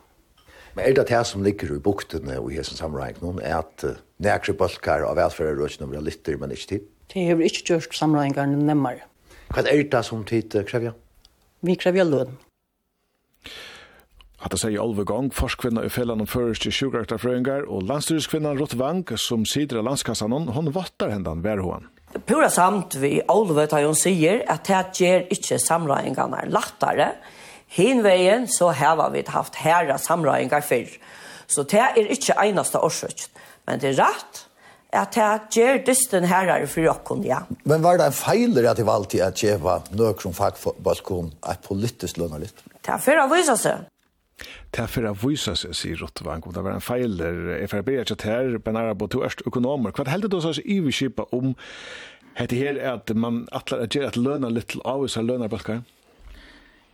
Men 0.76 0.90
er 0.90 0.98
det 0.98 1.08
det 1.08 1.22
som 1.30 1.44
ligger 1.46 1.78
i 1.78 1.80
buktene 1.80 2.36
og 2.42 2.52
i 2.52 2.58
hessen 2.60 2.76
samrøyng 2.76 3.22
noen, 3.22 3.40
er 3.40 3.62
at 3.62 3.86
nekre 4.20 4.58
bølgar 4.60 5.06
av 5.08 5.16
velferdarrøyken 5.22 5.88
blir 5.88 6.04
litter, 6.04 6.36
men 6.42 6.52
ikke 6.52 6.72
tid? 6.74 6.90
Det 7.14 7.28
har 7.30 7.40
vi 7.40 7.48
ikke 7.48 7.64
gjort 7.70 7.96
samrøyngarnir 7.96 8.60
nemmere. 8.68 9.08
Hva 9.54 9.64
er 9.64 9.86
det 9.88 10.04
som 10.04 10.26
tid 10.28 10.52
krevja? 10.68 10.92
Vi 11.64 11.78
krevja 11.80 12.04
lønn. 12.04 12.36
At 14.46 14.54
det 14.54 14.60
sier 14.62 14.78
Olve 14.78 15.02
Gong, 15.10 15.32
forskvinna 15.34 15.82
i 15.88 15.90
fellan 15.90 16.22
om 16.22 16.28
først 16.30 16.68
i 16.70 16.72
og 17.66 17.82
landstyrskvinnan 17.90 18.60
Rott 18.60 18.76
Vang, 18.78 19.02
som 19.18 19.42
sider 19.46 19.80
av 19.80 19.88
landskassan 19.88 20.32
hon, 20.32 20.70
vattar 20.70 21.10
hendan 21.10 21.42
verhoan. 21.42 21.88
Pura 22.28 22.50
samt 22.54 22.94
vi 23.02 23.24
Olve 23.28 23.66
tar 23.68 23.88
hon 23.88 23.98
sier 23.98 24.44
at 24.48 24.70
det 24.70 25.02
gjør 25.02 25.26
ikke 25.34 25.58
samrøyngarna 25.60 26.46
lattare. 26.54 27.16
Hinveien 27.74 28.46
så 28.48 28.70
har 28.70 29.02
vi 29.12 29.24
haft 29.28 29.56
herra 29.56 29.98
samrøyngar 29.98 30.62
fyrr. 30.62 30.94
Så 31.48 31.66
det 31.66 31.82
er 31.82 32.14
ikke 32.14 32.38
einasta 32.38 32.84
årsøk. 32.86 33.26
Men 33.66 33.82
det 33.82 33.96
er 33.96 34.04
rett 34.06 34.46
at 34.96 35.18
det 35.18 35.58
gjør 35.58 35.82
dysten 35.90 36.30
herrar 36.30 36.64
for 36.72 36.88
okkon, 36.88 37.26
ja. 37.26 37.42
Men 37.66 37.82
var 37.84 37.98
det 37.98 38.12
en 38.12 38.16
feiler 38.16 38.70
at 38.70 38.80
jeg 38.80 38.88
valgte 38.88 39.26
at 39.26 39.44
jeg 39.44 39.60
var 39.64 39.90
nøk 39.92 40.22
som 40.22 40.38
fagbalkon 40.38 41.34
er 41.44 41.60
politisk 41.66 42.22
lønnerligt? 42.22 42.62
Det 42.80 42.94
er 42.94 43.02
for 43.02 43.26
å 43.26 43.28
vise 43.34 43.58
seg. 43.60 43.90
Det 44.76 44.84
er 44.84 44.92
for 44.92 45.08
å 45.08 45.14
vise 45.16 45.54
seg, 45.56 45.76
sier 45.78 46.02
Rottvang, 46.02 46.44
om 46.44 46.54
det 46.56 46.64
var 46.66 46.76
en 46.76 46.84
feil 46.84 47.16
der, 47.20 47.38
jeg 47.62 47.72
får 47.72 47.86
bedre 47.88 48.04
ikke 48.04 48.18
til 48.20 48.34
her, 48.76 48.94
på 49.00 49.08
to 49.14 49.24
erst 49.24 49.46
økonomer. 49.48 49.96
Hva 49.96 50.08
heldig 50.12 50.34
du 50.34 50.42
så 50.44 50.52
iverskipa 50.60 51.30
om 51.36 51.54
hette 52.36 52.60
her 52.60 52.80
at 52.84 53.14
man 53.16 53.46
atler 53.56 53.86
at 53.86 53.96
gjør 53.96 54.10
at 54.10 54.20
lønner 54.20 54.52
litt 54.52 54.74
til 54.74 54.84
avvis 54.84 55.16
av 55.20 55.30
løna? 55.30 55.48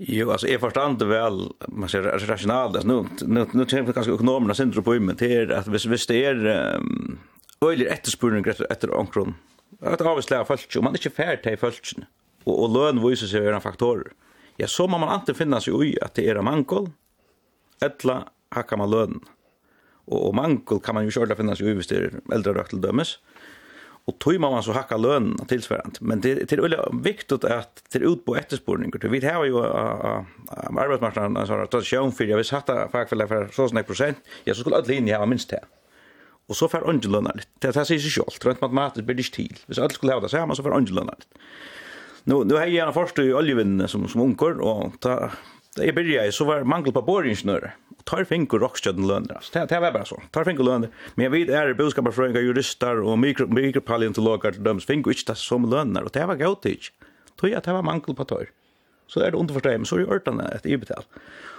Jo, 0.02 0.32
altså, 0.34 0.48
jeg 0.50 0.62
forstand 0.62 0.98
det 1.02 1.10
vel, 1.12 1.44
man 1.70 1.90
ser 1.90 2.08
rasjonalt, 2.30 2.80
nu, 2.90 3.04
nu, 3.26 3.44
nu 3.46 3.66
tenker 3.66 3.90
vi 3.90 3.98
kanskje 3.98 4.16
økonomerna 4.16 4.56
sindro 4.58 4.82
på 4.86 4.96
imen, 4.98 5.18
det 5.18 5.30
er 5.30 5.54
at 5.60 5.70
hvis, 5.70 5.86
hvis 5.90 6.08
det 6.10 6.22
er 6.26 6.42
um, 6.78 7.20
øyler 7.62 7.92
etterspurning 7.94 8.48
etter, 8.50 8.66
etter 8.74 8.94
omkron, 8.98 9.36
at 9.82 10.02
avvislega 10.02 10.46
folk, 10.46 10.66
og 10.78 10.86
man 10.86 10.98
er 10.98 11.02
ikke 11.02 11.14
fært 11.14 11.46
til 11.46 11.60
folk, 11.62 11.94
og, 12.48 12.56
og 12.56 12.74
løn 12.74 13.02
viser 13.04 13.30
seg 13.30 13.46
å 13.46 13.52
være 13.52 13.62
faktor. 13.62 14.10
ja, 14.58 14.70
så 14.70 14.88
må 14.90 14.98
man 15.02 15.14
alltid 15.14 15.38
finne 15.38 15.62
seg 15.62 15.78
ui 15.78 15.94
at 16.02 16.18
det 16.18 16.26
er 16.30 16.42
mangål, 16.46 16.90
etla 17.84 18.24
hakka 18.56 18.80
man 18.80 18.92
lønnen. 18.92 19.24
Og, 20.10 20.18
og 20.28 20.36
mangel 20.36 20.82
kan 20.84 20.98
man 20.98 21.08
jo 21.08 21.14
kjørla 21.16 21.38
finna 21.40 21.56
seg 21.58 21.72
uvistyr 21.72 22.22
eldre 22.34 22.56
røkt 22.58 22.76
til 22.76 22.84
dømes. 22.84 23.18
Og 24.10 24.16
tog 24.20 24.40
må 24.42 24.50
man 24.50 24.64
så 24.66 24.74
hakka 24.74 24.98
lön 24.98 25.36
tilsværende. 25.48 26.02
Men 26.02 26.24
det, 26.24 26.34
det 26.50 26.58
er 26.58 26.64
veldig 26.66 27.04
viktig 27.06 27.38
at 27.46 27.84
det 27.94 28.00
er 28.00 28.08
utbå 28.10 28.34
etterspurninger. 28.40 29.06
Vi 29.14 29.22
har 29.24 29.46
jo 29.46 29.62
arbeidsmarknaden 29.62 31.38
en 31.38 31.50
sånn 31.50 31.68
tradisjon 31.70 32.16
for, 32.18 32.34
hvis 32.40 32.54
hatta 32.56 32.88
fagfellet 32.92 33.30
for 33.30 33.54
så 33.54 33.70
sånn 33.70 33.84
prosent, 33.86 34.24
ja, 34.48 34.56
så 34.56 34.64
skulle 34.64 34.82
alle 34.82 34.90
linje 34.90 35.20
ha 35.22 35.30
minst 35.30 35.54
det. 35.54 35.62
Og 36.50 36.58
så 36.58 36.68
får 36.68 36.90
andre 36.90 37.14
lønner 37.14 37.38
litt. 37.38 37.52
Det, 37.62 37.76
det 37.78 37.86
sier 37.88 38.02
seg 38.02 38.18
selv. 38.18 38.42
Rent 38.44 38.64
matematisk 38.64 39.06
blir 39.08 39.20
det 39.20 39.28
ikke 39.28 39.38
til. 39.38 39.62
Hvis 39.70 39.80
alle 39.80 39.96
skulle 39.96 40.18
ha 40.18 40.24
det 40.24 40.34
sammen, 40.34 40.58
så 40.58 40.66
får 40.66 40.76
andre 40.82 40.98
lønner 40.98 41.22
litt. 41.22 41.46
Nu 42.24 42.44
nu 42.44 42.54
har 42.54 42.62
jag 42.62 42.70
gärna 42.70 42.94
först 42.94 43.20
i 43.20 43.34
oljevinnen 43.34 43.88
som 43.88 44.08
som 44.08 44.22
onkor 44.22 44.60
och 44.62 45.00
ta 45.00 45.32
Det 45.76 45.88
är 45.88 45.94
byrja, 45.94 46.32
så 46.32 46.46
var 46.46 46.64
mangel 46.64 46.92
på 46.92 47.02
boringingeniører. 47.02 47.76
Tar 48.04 48.26
fink 48.28 48.54
og 48.54 48.64
rockstjøden. 48.64 49.06
Det, 49.54 49.62
det 49.70 49.78
var 49.80 49.94
bara 49.94 50.06
så. 50.06 50.18
Tar 50.36 50.44
fink 50.44 50.60
og. 50.60 50.88
Men 51.16 51.24
jag 51.24 51.32
vet 51.32 51.50
er 51.50 51.74
budskaperfrøynga 51.80 52.42
jurister 52.44 53.00
og 53.00 53.20
mikropaleontologer 53.20 54.52
till 54.52 54.64
döms. 54.64 54.86
fink 54.86 55.08
inte 55.08 55.32
det 55.32 55.38
som 55.38 55.70
lønner. 55.70 56.04
Och 56.04 56.12
det 56.12 56.26
var 56.28 56.36
gott 56.36 56.62
til 56.64 56.72
ikke. 56.72 56.92
jag 57.44 57.54
att 57.54 57.64
det 57.64 57.74
var 57.74 57.82
mangel 57.82 58.16
på 58.16 58.24
tar. 58.24 58.50
Så 59.08 59.20
är 59.20 59.32
det 59.32 59.38
underforståelig, 59.38 59.80
men 59.80 59.86
så 59.86 59.96
är 59.96 60.00
det 60.00 60.06
ordene 60.06 60.44
ett 60.56 60.66
ibetal. 60.66 61.04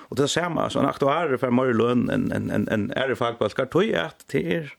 Och 0.09 0.16
det 0.16 0.29
samme, 0.29 0.70
så 0.70 0.79
en 0.79 0.87
aktuarer 0.87 1.37
för 1.37 1.51
mer 1.51 1.72
lön 1.72 2.11
enn 2.11 2.33
en, 2.33 2.51
en, 2.51 2.68
en 2.68 2.92
ære 2.96 3.16
fagbalskar, 3.16 3.68
jag 3.83 4.07
att 4.07 4.25
det 4.27 4.55
är 4.55 4.72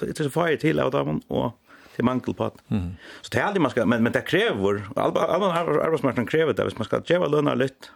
det 0.00 0.16
så 0.16 0.30
fire 0.30 0.56
till 0.56 0.80
av 0.80 0.90
dem 0.90 1.20
och 1.28 1.52
till 1.94 2.04
mangel 2.04 2.34
på. 2.34 2.50
Mm. 2.68 2.96
Så 3.20 3.28
det 3.32 3.38
är 3.38 3.44
aldrig 3.44 3.62
man 3.62 3.70
ska... 3.70 3.86
men, 3.86 4.02
men 4.02 4.12
det 4.12 4.20
kräver... 4.20 4.82
Alla 4.96 5.20
arbetsmarknaden 5.20 6.26
kräver 6.26 6.52
det, 6.52 6.64
hvis 6.64 6.78
man 6.78 6.84
ska 6.84 7.00
ge 7.06 7.18
lønner 7.18 7.56
lite 7.56 7.88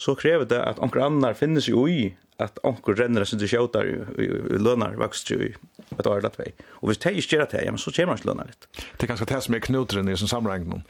så 0.00 0.16
krever 0.16 0.48
det 0.48 0.60
at 0.64 0.80
onkel 0.82 1.04
annar 1.04 1.36
finnes 1.38 1.68
jo 1.68 1.84
i 1.90 2.10
at 2.40 2.56
onkel 2.64 2.96
renner 2.96 3.26
sin 3.28 3.40
skjøtar 3.42 3.84
i, 3.84 3.96
i, 4.24 4.28
i 4.56 4.60
lønnar 4.60 4.96
vokst 5.00 5.28
i 5.34 5.50
et 5.50 6.06
år 6.06 6.22
eller 6.22 6.32
tvei. 6.32 6.48
Og 6.80 6.88
hvis 6.88 7.00
det 7.02 7.12
ikke 7.20 7.36
gjør 7.36 7.48
det, 7.52 7.64
ja, 7.66 7.74
men 7.74 7.82
så 7.82 7.92
kommer 7.92 8.14
han 8.14 8.20
ikke 8.22 8.30
lønnar 8.30 8.48
litt. 8.48 8.68
Det 8.96 9.04
er 9.04 9.10
ganske 9.12 9.28
det 9.28 9.40
som 9.44 9.56
er 9.56 9.62
knutren 9.66 10.08
i 10.08 10.16
sin 10.16 10.30
sammenheng. 10.30 10.84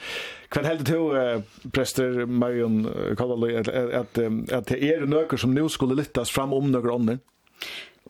Hva 0.54 0.62
heldig 0.66 0.86
til, 0.86 1.08
eh, 1.18 1.66
prester 1.74 2.22
Marion 2.26 2.84
Kallaløy, 3.18 3.56
at, 3.64 3.68
at, 3.72 4.22
det 4.70 4.78
er 4.78 5.06
nøkker 5.10 5.40
som 5.40 5.54
nå 5.56 5.66
skulle 5.72 5.98
lyttes 5.98 6.30
fram 6.30 6.54
om 6.54 6.70
nøkker 6.70 6.94
ånder? 6.94 7.20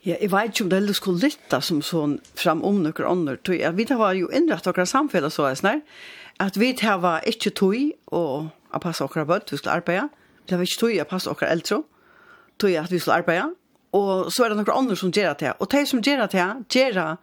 Ja, 0.04 0.16
jeg 0.16 0.30
vet 0.32 0.52
ikke 0.52 0.64
om 0.64 0.70
det 0.70 0.78
heller 0.80 0.96
skulle 0.96 1.24
lytte 1.28 1.60
som 1.64 1.82
sånn 1.84 2.20
fram 2.38 2.62
om 2.64 2.80
noen 2.84 3.08
andre. 3.08 3.36
Ja, 3.56 3.72
vi 3.76 3.84
har 3.88 4.14
jo 4.16 4.30
innrett 4.32 4.64
dere 4.64 4.88
samfunnet 4.88 5.32
så 5.32 5.48
er 5.48 5.58
snart. 5.60 5.84
At 6.40 6.56
vi 6.56 6.72
har 6.80 7.20
ikke 7.28 7.52
tog 7.52 7.76
og 8.16 8.48
å 8.72 8.80
passe 8.80 9.04
dere 9.04 9.28
bøtt, 9.28 9.52
vi 9.52 9.60
skulle 9.60 9.76
arbeide. 9.80 10.08
Det 10.48 10.58
var 10.58 10.66
ikke 10.66 10.80
tog 10.80 10.94
jeg 10.94 11.08
passet 11.10 11.40
dere 11.40 11.50
eldre, 11.56 11.82
tog 12.58 12.72
jeg 12.72 12.84
at 12.84 12.92
vi 12.92 12.98
skulle 12.98 13.20
arbeide, 13.22 13.50
og 13.92 14.30
så 14.32 14.44
er 14.44 14.52
det 14.52 14.60
noen 14.60 14.76
andre 14.76 14.96
som 14.98 15.12
gjør 15.14 15.34
det. 15.40 15.52
Og 15.58 15.70
de 15.72 15.84
som 15.86 16.02
gjør 16.02 16.26
det, 16.30 16.46
gjør 16.70 17.16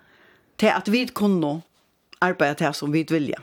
det 0.60 0.72
at 0.74 0.92
vi 0.92 1.06
kunne 1.16 1.62
arbeide 2.22 2.60
til 2.60 2.74
som 2.76 2.94
vi 2.94 3.06
vil. 3.08 3.34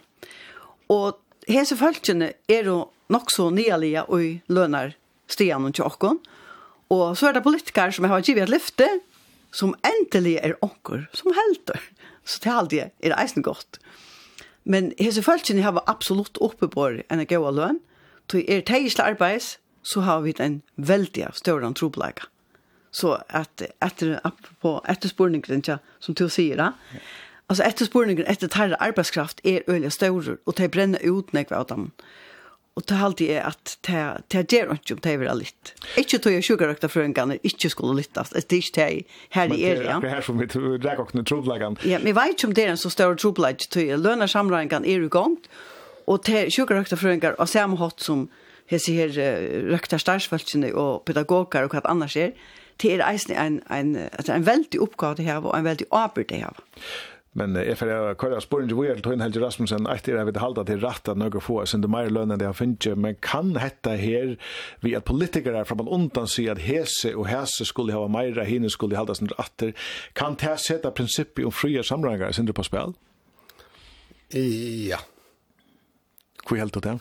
Og 0.93 1.19
hese 1.49 1.77
følgene 1.77 2.33
er 2.49 2.69
jo 2.69 2.85
nok 3.13 3.33
så 3.33 3.49
nyalige 3.51 4.05
og 4.05 4.41
lønner 4.49 4.95
stian 5.29 5.65
til 5.71 5.83
tjokken. 5.83 6.21
Og 6.93 7.17
så 7.17 7.29
er 7.29 7.37
det 7.37 7.45
politikere 7.45 7.93
som 7.93 8.05
har 8.09 8.25
givet 8.25 8.51
lyfte, 8.53 8.89
som 9.55 9.75
endelig 9.87 10.39
er 10.43 10.59
onker, 10.63 11.07
som 11.15 11.33
helter. 11.33 11.81
Så 12.25 12.41
det 12.43 12.51
er 12.51 12.59
aldri 12.59 12.81
er 12.85 13.17
eisen 13.21 13.45
godt. 13.45 13.79
Men 14.65 14.93
hese 14.99 15.23
følgene 15.23 15.65
har 15.65 15.83
absolutt 15.87 16.41
oppebår 16.41 17.03
enn 17.09 17.23
å 17.23 17.29
gå 17.29 17.51
løn. 17.53 17.81
Så 18.31 18.41
er 18.41 18.63
det 18.65 18.81
ikke 18.81 19.05
arbeids, 19.05 19.59
så 19.85 20.01
har 20.01 20.25
vi 20.25 20.35
en 20.39 20.63
veldig 20.77 21.29
større 21.37 21.73
trobleika. 21.77 22.27
Så 22.95 23.19
at 23.29 23.63
etter, 23.83 24.21
på 24.63 24.79
etterspurningen, 24.89 25.65
som 26.01 26.15
du 26.15 26.29
sier 26.31 26.57
da, 26.57 26.73
altså 27.51 27.67
etterspurningen 27.67 28.27
etter 28.31 28.49
terre 28.49 28.79
arbeidskraft 28.81 29.43
er 29.45 29.67
øyelig 29.69 29.93
større, 29.93 30.37
og 30.47 30.57
de 30.59 30.69
brenner 30.69 31.03
ut 31.03 31.35
nekve 31.35 31.59
av 31.59 31.67
dem. 31.73 31.91
Og 32.75 32.83
det 32.91 32.97
alltid 33.07 33.31
er 33.31 33.45
at 33.47 33.77
det 33.87 34.47
gjør 34.51 34.73
ikke 34.75 34.97
om 34.97 35.03
det 35.03 35.13
er 35.15 35.37
litt. 35.39 35.75
Ikke 36.01 36.19
tog 36.19 36.33
jeg 36.35 36.43
sjukerøkta 36.43 36.89
frøengene, 36.91 37.37
ikke 37.47 37.71
skulle 37.71 37.95
lytte. 38.01 38.25
Det 38.35 38.43
er 38.51 38.57
ikke 38.57 38.75
det 38.79 38.87
her 39.37 39.53
i 39.55 39.61
er, 39.63 39.83
ja. 39.85 39.99
Men 39.99 40.03
Det 40.03 40.11
er 40.11 40.15
her 40.17 40.27
som 40.27 40.41
vi 40.41 40.49
rekker 40.49 41.05
åkne 41.05 41.23
trobleggene. 41.23 41.79
Ja, 41.87 41.99
men 41.99 42.11
jeg 42.11 42.17
vet 42.19 42.35
ikke 42.35 42.49
om 42.51 42.55
det 42.55 42.65
er 42.65 42.73
en 42.73 42.81
så 42.83 42.91
større 42.91 43.19
jeg 43.19 43.99
Lønner 43.99 44.27
samreingene 44.27 44.89
er 44.91 45.07
i 45.07 45.09
gang, 45.09 45.39
og 46.07 46.27
det 46.27 46.35
er 46.35 46.51
sjukerøkta 46.51 46.99
frøengene, 46.99 47.39
og 47.39 47.49
samme 47.49 47.79
hatt 47.79 48.03
som 48.03 48.29
hese 48.71 48.93
her 48.93 49.15
røkta 49.71 49.99
starsfølgene 49.99 50.75
og 50.75 51.03
pedagoger 51.07 51.67
og 51.67 51.75
hva 51.75 51.85
annars 51.91 52.17
er, 52.17 52.33
det 52.83 52.95
er 52.95 53.07
eisen 53.07 53.37
en, 53.37 53.63
en, 53.71 53.97
en, 53.97 54.31
en 54.33 54.47
veldig 54.47 54.81
oppgave 54.83 55.15
det 55.21 55.25
her, 55.25 55.45
og 55.45 55.59
en 55.59 55.65
veldig 55.65 55.87
arbeid 55.93 56.25
det 56.33 56.43
her. 56.43 56.63
Men 57.37 57.57
eh, 57.57 57.75
för 57.75 57.87
jag 57.87 58.19
kallar 58.19 58.41
spåren 58.41 58.69
ju 58.69 58.83
väl 58.83 59.03
till 59.03 59.21
Helge 59.21 59.41
Rasmussen 59.41 59.87
at 59.87 60.09
jeg 60.09 60.27
vil 60.27 60.39
holde 60.39 60.61
halda 60.61 60.87
rett 60.87 61.09
at 61.09 61.19
noen 61.19 61.41
få 61.43 61.65
sen 61.67 61.83
det 61.83 61.91
mer 61.91 62.07
lönen 62.07 62.39
det 62.39 62.47
har 62.47 62.55
funnits 62.55 62.87
men 62.97 63.17
kan 63.19 63.57
hetta 63.59 63.97
her 63.99 64.37
vi 64.81 64.95
at 64.95 65.05
politiker 65.05 65.65
fra 65.65 65.75
man 65.75 65.89
undan 65.89 66.31
sier 66.31 66.55
at 66.55 66.63
hese 66.63 67.17
og 67.17 67.27
hese 67.27 67.67
skulle 67.67 67.93
ha 67.93 68.07
mer, 68.07 68.45
hinne 68.45 68.71
skulle 68.71 68.97
halda 68.97 69.15
sin 69.15 69.29
rätter 69.29 69.75
kan 70.15 70.37
det 70.39 70.61
sette 70.61 70.91
prinsippet 70.91 71.45
om 71.45 71.53
frie 71.53 71.83
samranger 71.83 72.33
sin 72.33 72.47
det 72.47 72.55
på 72.55 72.63
spill? 72.63 72.95
Ja. 74.89 74.99
Hvor 76.47 76.57
helt 76.57 76.75
det? 76.75 76.99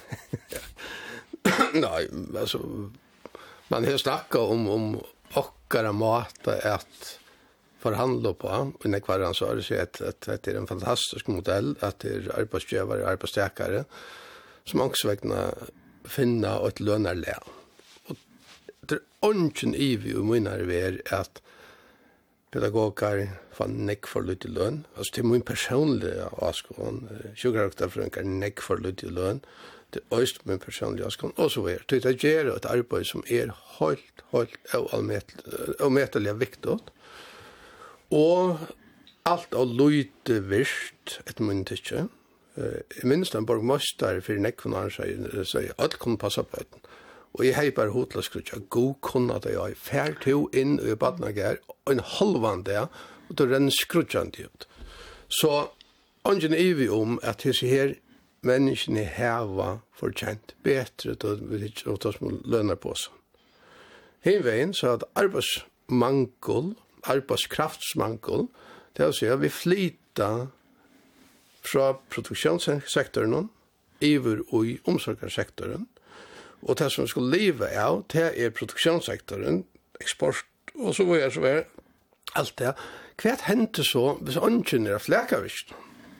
Nej, 1.73 2.09
alltså 2.39 2.59
man 3.67 3.85
har 3.85 3.97
snakket 3.97 4.35
om 4.35 4.69
om 4.69 5.01
okkara 5.33 5.91
mat 5.91 6.47
att 6.47 7.19
förhandla 7.79 8.33
på 8.33 8.71
i 8.85 8.87
nekvaran 8.87 9.33
så 9.33 9.45
är 9.45 9.55
det 9.55 9.63
så 9.63 9.73
at, 9.81 10.01
at, 10.01 10.43
det 10.43 10.47
är 10.47 10.55
en 10.55 10.67
fantastisk 10.67 11.27
modell 11.27 11.75
att 11.79 11.99
det 11.99 12.09
är 12.09 12.39
arbetsgivare 12.39 13.13
och 13.13 13.29
som 14.65 14.81
også 14.81 15.07
vägna 15.07 15.53
finna 16.05 16.67
et 16.67 16.79
lönerlä. 16.79 17.37
Och 18.07 18.17
det 18.89 18.95
er 18.95 19.01
onken 19.21 19.75
i 19.75 19.95
vi 19.95 20.15
och 20.15 20.35
vi 20.69 20.79
är 20.81 21.01
att 21.11 21.41
pedagoger 22.51 23.29
får 23.51 23.67
neck 23.67 24.07
för 24.07 24.21
lite 24.21 24.47
lön. 24.47 24.85
Altså, 24.97 25.11
det 25.15 25.19
er 25.19 25.27
min 25.27 25.41
personlige 25.41 26.25
avskån. 26.31 27.09
Sjukraftar 27.35 27.87
for 27.87 28.17
en 28.17 28.39
neck 28.39 28.61
för 28.61 28.77
lite 28.77 29.09
lön 29.09 29.39
det 29.93 30.01
øst 30.11 30.45
min 30.45 30.59
personlige 30.59 31.07
øsken, 31.07 31.33
og 31.35 31.51
så 31.51 31.65
er 31.67 31.83
det. 31.89 32.03
Det 32.03 32.17
gjør 32.19 32.55
et 32.55 32.65
arbeid 32.65 33.03
som 33.05 33.23
er 33.27 33.51
helt, 33.79 34.23
helt 34.31 34.91
og 35.79 35.91
medelig 35.91 36.39
viktig. 36.39 36.77
Og 38.11 38.57
alt 39.25 39.53
og 39.53 39.67
løyte 39.67 40.41
virst, 40.49 41.21
et 41.29 41.39
mynd 41.39 41.71
ikke. 41.71 42.07
Jeg 42.57 43.07
minns 43.09 43.29
den 43.33 43.45
borgmøster 43.45 44.19
for 44.21 44.37
nekken 44.37 44.75
han 44.77 44.91
sier, 44.93 45.43
sier, 45.43 45.73
alt 45.77 45.97
kunne 45.99 46.17
passe 46.21 46.43
på 46.43 46.61
den. 46.61 46.83
Og 47.33 47.45
jeg 47.47 47.55
heiper 47.57 47.89
hodla 47.89 48.21
skrutja, 48.21 48.59
god 48.69 48.99
kunna 49.01 49.39
det 49.41 49.55
jeg, 49.55 49.77
fær 49.77 50.13
to 50.21 50.49
inn 50.53 50.75
i 50.77 50.93
badna 50.93 51.31
gær, 51.33 51.57
og 51.85 51.95
en 51.95 52.03
halvan 52.05 52.61
det, 52.67 52.83
og 53.29 53.35
då 53.35 53.47
renn 53.49 53.71
skrutja 53.71 54.19
han 54.19 54.33
ut. 54.37 54.67
Så, 55.29 55.69
Ongen 56.23 56.53
er 56.53 56.73
vi 56.73 56.85
om 56.87 57.17
at 57.23 57.41
hese 57.43 57.67
her 57.67 57.89
menneskene 58.47 59.03
heva 59.07 59.77
fortjent 59.97 60.55
betre 60.65 61.15
til 61.19 61.91
å 61.91 61.97
ta 62.01 62.13
små 62.15 62.37
lønner 62.43 62.79
på 62.79 62.93
oss. 62.93 63.07
Hinveien 64.23 64.73
så 64.75 64.95
at 64.97 65.07
arbeidsmangel, 65.19 66.73
arbeidskraftsmangel, 67.03 68.47
det 68.95 69.03
er 69.03 69.11
å 69.11 69.17
si 69.17 69.27
at 69.27 69.41
vi 69.41 69.51
flyta 69.51 70.29
fra 71.63 71.89
produksjonssektoren 72.11 73.49
iver 74.03 74.43
og 74.49 74.67
i 74.67 74.77
omsorgssektoren, 74.89 75.87
og 76.63 76.79
det 76.79 76.89
som 76.91 77.03
vi 77.03 77.11
skulle 77.11 77.37
leve 77.37 77.67
av, 77.79 78.03
det 78.13 78.29
er 78.39 78.53
produksjonssektoren, 78.55 79.63
eksport, 79.99 80.45
og 80.75 80.95
så 80.95 81.05
var 81.07 81.19
jeg 81.19 81.35
så 81.35 81.43
var 81.43 81.65
alt 82.39 82.55
det. 82.59 82.71
Hva 83.19 83.33
hendte 83.47 83.83
så 83.85 84.05
hvis 84.23 84.39
ånden 84.39 84.87
er 84.87 85.03
flækavist? 85.03 85.73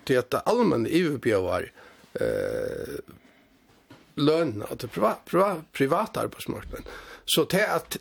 Til 0.04 0.20
at 0.20 0.32
det 0.34 0.44
allmenne 0.50 0.92
iverbjøver 0.92 1.54
er 1.56 1.72
eh, 2.20 3.00
lön 4.16 4.64
av 4.70 4.78
det 4.78 4.88
privat, 4.88 5.26
privat, 5.26 5.66
private 5.72 6.20
arbeidsmarknaden. 6.28 6.86
Så 7.26 7.46
til 7.48 7.64
at 7.64 7.98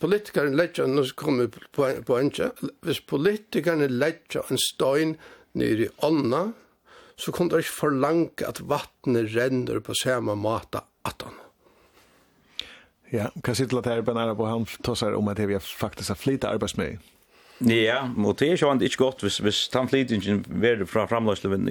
politikeren 0.00 0.56
legger, 0.56 0.86
nå 0.86 1.06
kommer 1.16 1.48
vi 1.48 1.62
på, 1.72 1.88
på 2.04 2.18
en 2.18 2.32
hvis 2.84 3.00
politikerne 3.08 3.88
legger 3.88 4.44
en 4.50 4.60
støyn 4.60 5.16
nere 5.56 5.86
i 5.86 5.92
ånda, 6.04 6.50
så 7.16 7.32
kan 7.32 7.48
det 7.48 7.62
ikke 7.62 7.78
forlange 7.78 8.48
at 8.48 8.60
vattnet 8.68 9.32
renner 9.36 9.80
på 9.84 9.96
samme 9.96 10.36
måte 10.36 10.82
at 11.08 11.24
han. 11.24 11.38
Ja, 13.12 13.28
hva 13.44 13.54
sitter 13.56 13.82
det 13.82 13.92
her 13.92 14.04
på 14.04 14.14
nærmere 14.16 14.38
på 14.38 14.48
han 14.48 14.68
tosser 14.84 15.16
om 15.16 15.28
at 15.28 15.40
vi 15.40 15.58
faktisk 15.60 16.14
har 16.14 16.20
flyttet 16.20 16.48
arbeidsmøy? 16.48 16.96
Ja, 17.62 18.00
og 18.10 18.38
det 18.40 18.48
er 18.48 18.58
jo 18.58 18.72
ikke 18.74 18.98
godt 18.98 19.20
hvis, 19.22 19.36
hvis 19.38 19.58
tannflytingen 19.70 20.40
verður 20.48 20.88
fra 20.90 21.04
framløsleven 21.06 21.68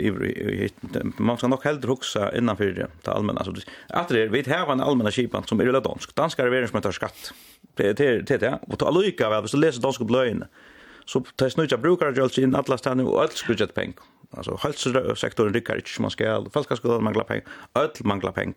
man 1.19 1.39
skal 1.39 1.51
nok 1.51 1.65
heldur 1.67 1.95
hugsa 1.95 2.29
innanfyr 2.37 2.75
det, 2.77 2.87
det 3.03 3.11
allmenna. 3.11 3.43
Så, 3.43 3.65
at 3.89 4.11
det 4.13 4.25
er, 4.27 4.31
vi 4.31 4.43
har 4.47 4.71
en 4.71 4.83
allmenna 4.83 5.11
kipan 5.11 5.47
som 5.49 5.59
er 5.59 5.67
veldig 5.67 5.83
dansk. 5.83 6.13
Danskar 6.15 6.47
er 6.47 6.53
verður 6.53 6.71
som 6.71 6.79
heter 6.79 6.95
skatt. 6.95 7.31
Det 7.79 7.91
er 7.91 8.23
det, 8.23 8.39
ja. 8.41 8.55
Og 8.69 8.77
til 8.79 8.87
allukka, 8.87 9.31
hvis 9.43 9.55
du 9.55 9.59
leser 9.59 9.83
dansk 9.83 10.05
bløyene, 10.07 10.47
så 11.09 11.23
tar 11.35 11.51
snutja 11.51 11.79
brukar 11.81 12.15
jo 12.15 12.23
alltid 12.23 12.47
inn 12.47 12.55
alla 12.55 12.77
stedene 12.79 13.07
og 13.09 13.23
alt 13.25 13.39
skrutja 13.39 13.67
til 13.67 13.75
peng. 13.75 13.95
Altså, 14.31 14.55
helsesektoren 14.63 15.55
rykkar 15.55 15.81
ikke 15.81 15.91
som 15.91 16.07
man 16.07 16.13
skal, 16.13 16.47
falska 16.53 16.77
skolan 16.79 17.03
mangla 17.03 17.25
peng, 17.27 17.43
alt 17.75 17.99
mangla 18.07 18.31
peng. 18.35 18.55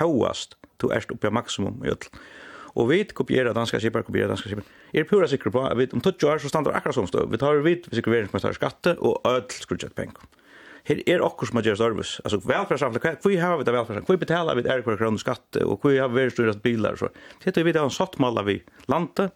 Hauast, 0.00 0.56
du 0.80 0.88
erst 0.94 1.12
oppi 1.12 1.28
maksimum 1.28 1.84
i 1.84 1.92
öll. 1.92 2.08
Og 2.74 2.88
vi 2.90 3.02
kopierer 3.06 3.54
danska 3.54 3.78
skipar, 3.78 4.02
kopierer 4.06 4.32
danska 4.32 4.50
skipar. 4.50 4.66
Er 4.94 5.06
pura 5.06 5.28
sikker 5.30 5.52
på 5.54 5.62
at 5.66 5.76
vi 5.78 5.86
om 5.94 6.02
20 6.02 6.30
år 6.30 6.42
så 6.42 6.50
standar 6.50 6.74
akkurat 6.74 6.96
som 6.96 7.06
stå. 7.06 7.26
Vi 7.30 7.38
tar 7.38 7.62
vidt, 7.62 7.86
vi 7.90 8.00
sikker 8.00 8.14
vi 8.14 8.40
tar 8.40 8.56
skatte 8.56 8.96
og 8.98 9.20
öll 9.28 9.46
skrudjett 9.54 9.94
penger. 9.94 10.26
Her 10.84 11.00
er 11.08 11.22
okkur 11.24 11.48
som 11.48 11.56
har 11.56 11.64
gjør 11.64 11.78
service. 11.80 12.20
Altså 12.28 12.42
velferdssamfunnet, 12.44 13.22
hvor 13.24 13.36
har 13.40 13.56
vi 13.56 13.64
det 13.64 13.72
velferdssamfunnet? 13.72 14.10
Hvor 14.10 14.20
betaler 14.20 14.58
vi 14.58 14.64
det 14.66 14.72
er 14.72 14.82
hver 14.84 14.98
kroner 15.00 15.22
skatte? 15.22 15.62
Og 15.64 15.78
hvor 15.80 15.94
har 15.96 16.10
vi 16.12 16.18
veringsstyrast 16.18 16.60
bilar? 16.62 16.98
og 16.98 16.98
Så. 16.98 17.08
Det 17.44 17.56
er 17.56 17.64
vi 17.64 17.72
det 17.72 17.80
har 17.80 17.88
en 17.88 17.94
sottmalla 17.94 18.44
vi 18.44 18.58
landet 18.92 19.32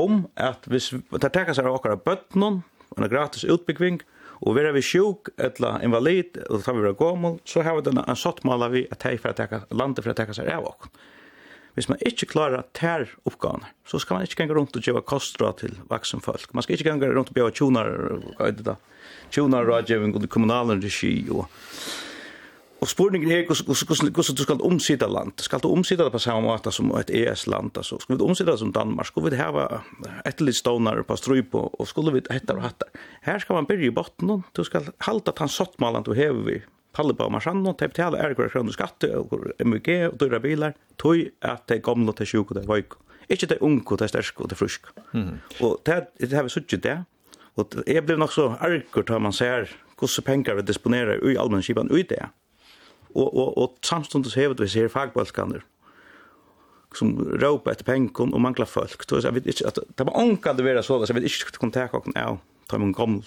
om 0.00 0.26
at 0.40 0.66
hvis 0.66 0.90
det 0.90 1.32
tekas 1.32 1.60
her 1.60 1.68
okkar 1.68 1.94
av 1.94 2.02
bøttnum, 2.02 2.62
en 2.96 3.08
gratis 3.08 3.44
utbyggving, 3.44 4.00
og 4.42 4.56
vera 4.56 4.72
vi 4.74 4.82
sjuk 4.82 5.30
etla 5.38 5.76
invalid, 5.84 6.40
og 6.48 6.64
tar 6.64 6.74
vi 6.74 6.82
vera 6.82 6.98
gommel, 6.98 7.38
så 7.46 7.62
har 7.62 7.76
vi 7.78 7.86
den 7.86 8.00
en 8.00 8.16
satt 8.16 8.40
sottmalla 8.40 8.70
vi 8.72 8.86
at 8.90 9.04
hei 9.06 9.14
for 9.20 9.30
at 9.30 9.38
teka, 9.38 9.62
landet 9.70 10.02
for 10.02 10.10
at 10.10 10.18
teka 10.18 10.34
seg 10.34 10.50
av 10.50 10.66
okkur. 10.72 10.90
Hvis 11.72 11.88
man 11.88 12.00
ikke 12.04 12.28
klarer 12.28 12.66
tær 12.76 13.06
oppgavene, 13.24 13.70
så 13.88 14.00
skal 14.02 14.18
man 14.18 14.26
ikke 14.26 14.42
ganga 14.42 14.58
rundt 14.58 14.76
og 14.76 14.84
gjøre 14.84 15.04
kostra 15.08 15.54
til 15.56 15.78
vaksen 15.88 16.20
folk. 16.20 16.50
Man 16.52 16.64
skal 16.64 16.76
ikke 16.76 16.90
ganga 16.90 17.08
rundt 17.08 17.32
og 17.32 17.38
gjøre 17.38 17.54
tjonar, 17.56 17.92
hva 18.36 18.50
er 18.50 18.56
det 18.58 18.66
da? 18.66 18.76
Tjonar, 19.32 19.64
rådgjøving 19.68 20.16
og 20.16 20.28
kommunalen 20.32 20.82
regi 20.84 21.16
og... 21.32 21.48
Og 22.82 22.88
spurningen 22.90 23.30
er 23.30 23.44
hvordan 23.46 24.34
du 24.34 24.42
skal 24.42 24.62
omsida 24.66 25.06
land? 25.06 25.36
Skal 25.38 25.60
du 25.62 25.68
omsida 25.70 26.02
det 26.02 26.12
på 26.16 26.18
samme 26.18 26.48
måte 26.48 26.72
som 26.74 26.88
et 26.98 27.12
ES-land? 27.14 27.76
Altså, 27.78 28.00
skal 28.02 28.16
vi 28.16 28.24
omsida 28.26 28.50
det 28.50 28.58
som 28.58 28.72
Danmark? 28.74 29.06
Skal 29.06 29.22
vi 29.28 29.38
hava 29.38 29.84
etterlig 30.26 30.56
stånar 30.58 31.04
på 31.06 31.14
stryp 31.14 31.54
og 31.54 31.86
skulle 31.86 32.16
vi 32.16 32.24
hettar 32.26 32.58
og 32.58 32.66
hattar? 32.66 32.90
Her 33.22 33.38
skal 33.38 33.60
man 33.60 33.70
byrja 33.70 33.86
i 33.86 33.94
botten, 33.94 34.42
du 34.50 34.64
skal 34.66 34.90
halda 35.06 35.30
tan 35.30 35.52
sottmalan 35.52 36.02
du 36.02 36.10
hever 36.18 36.42
vi 36.42 36.58
Taliban 36.96 37.30
og 37.30 37.32
Marsan, 37.32 37.62
de 37.64 37.88
betaler 37.88 38.20
ergur 38.20 38.50
kroner 38.52 38.74
skatte 38.74 39.08
og 39.16 39.32
MG 39.64 40.10
og 40.10 40.18
dyra 40.20 40.40
bilar, 40.42 40.76
tog 41.00 41.22
at 41.40 41.64
de 41.68 41.80
gamla 41.80 42.12
til 42.12 42.28
sjuk 42.28 42.52
og 42.52 42.66
vaik. 42.68 42.94
veik. 42.94 43.40
det 43.40 43.48
de 43.50 43.62
unge, 43.62 43.96
det 43.98 44.10
sterske 44.10 44.42
og 44.42 44.50
det 44.50 44.58
frisk. 44.58 44.86
Mm. 45.12 45.40
Og 45.60 45.80
det, 45.86 46.06
det 46.20 46.32
har 46.32 46.42
vi 46.42 46.48
suttet 46.48 46.82
det, 46.82 47.04
og 47.56 47.82
jeg 47.86 48.04
blev 48.06 48.18
nok 48.18 48.32
så 48.32 48.56
ergur 48.60 49.02
til 49.02 49.20
man 49.20 49.32
ser 49.32 49.68
hvordan 49.98 50.24
pengar 50.24 50.54
vi 50.54 50.62
disponerar 50.62 51.20
i 51.22 51.36
allmenn 51.36 51.62
skipan 51.62 51.90
ui 51.92 52.02
det. 52.02 52.28
Og, 53.14 53.28
og, 53.28 53.58
og 53.58 53.76
samstundes 53.82 54.34
hevet 54.34 54.60
vi 54.60 54.68
ser 54.68 54.88
fagbalskander 54.88 55.60
som 56.96 57.12
råpa 57.40 57.72
etter 57.72 57.84
pengen 57.88 58.34
og 58.34 58.40
mangla 58.40 58.66
folk. 58.68 59.04
Så 59.08 59.20
jeg 59.24 59.34
vet 59.34 59.46
ikke, 59.46 59.66
at, 59.66 59.78
det 59.98 60.06
var 60.06 60.16
ångkande 60.16 60.64
vera 60.64 60.82
så, 60.82 60.98
så 61.00 61.12
jeg 61.12 61.20
vet 61.20 61.28
ikke 61.28 61.58
hvordan 61.58 61.72
det 61.72 61.90
kom 61.92 62.12
til 62.12 62.40
ta 62.68 62.78
med 62.78 62.86
en 62.86 62.96
gammel, 62.96 63.24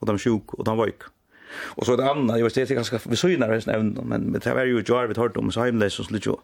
og 0.00 0.08
de 0.08 0.18
sjuk, 0.18 0.54
og 0.58 0.66
de 0.66 0.76
veik. 0.76 1.04
Mm. 1.04 1.19
Och 1.52 1.86
så 1.86 1.94
ett 1.94 2.00
annat, 2.00 2.38
jag 2.38 2.44
vet 2.44 2.56
inte 2.56 2.74
ganska 2.74 3.00
vi 3.04 3.16
synar 3.16 3.48
det 3.48 3.72
även 3.72 3.92
men 3.92 4.32
det 4.32 4.54
var 4.54 4.64
ju 4.64 4.84
jar 4.86 5.06
vid 5.06 5.18
hört 5.18 5.36
om 5.36 5.52
så 5.52 5.64
hemlös 5.64 5.98
och 5.98 6.12
lite. 6.12 6.36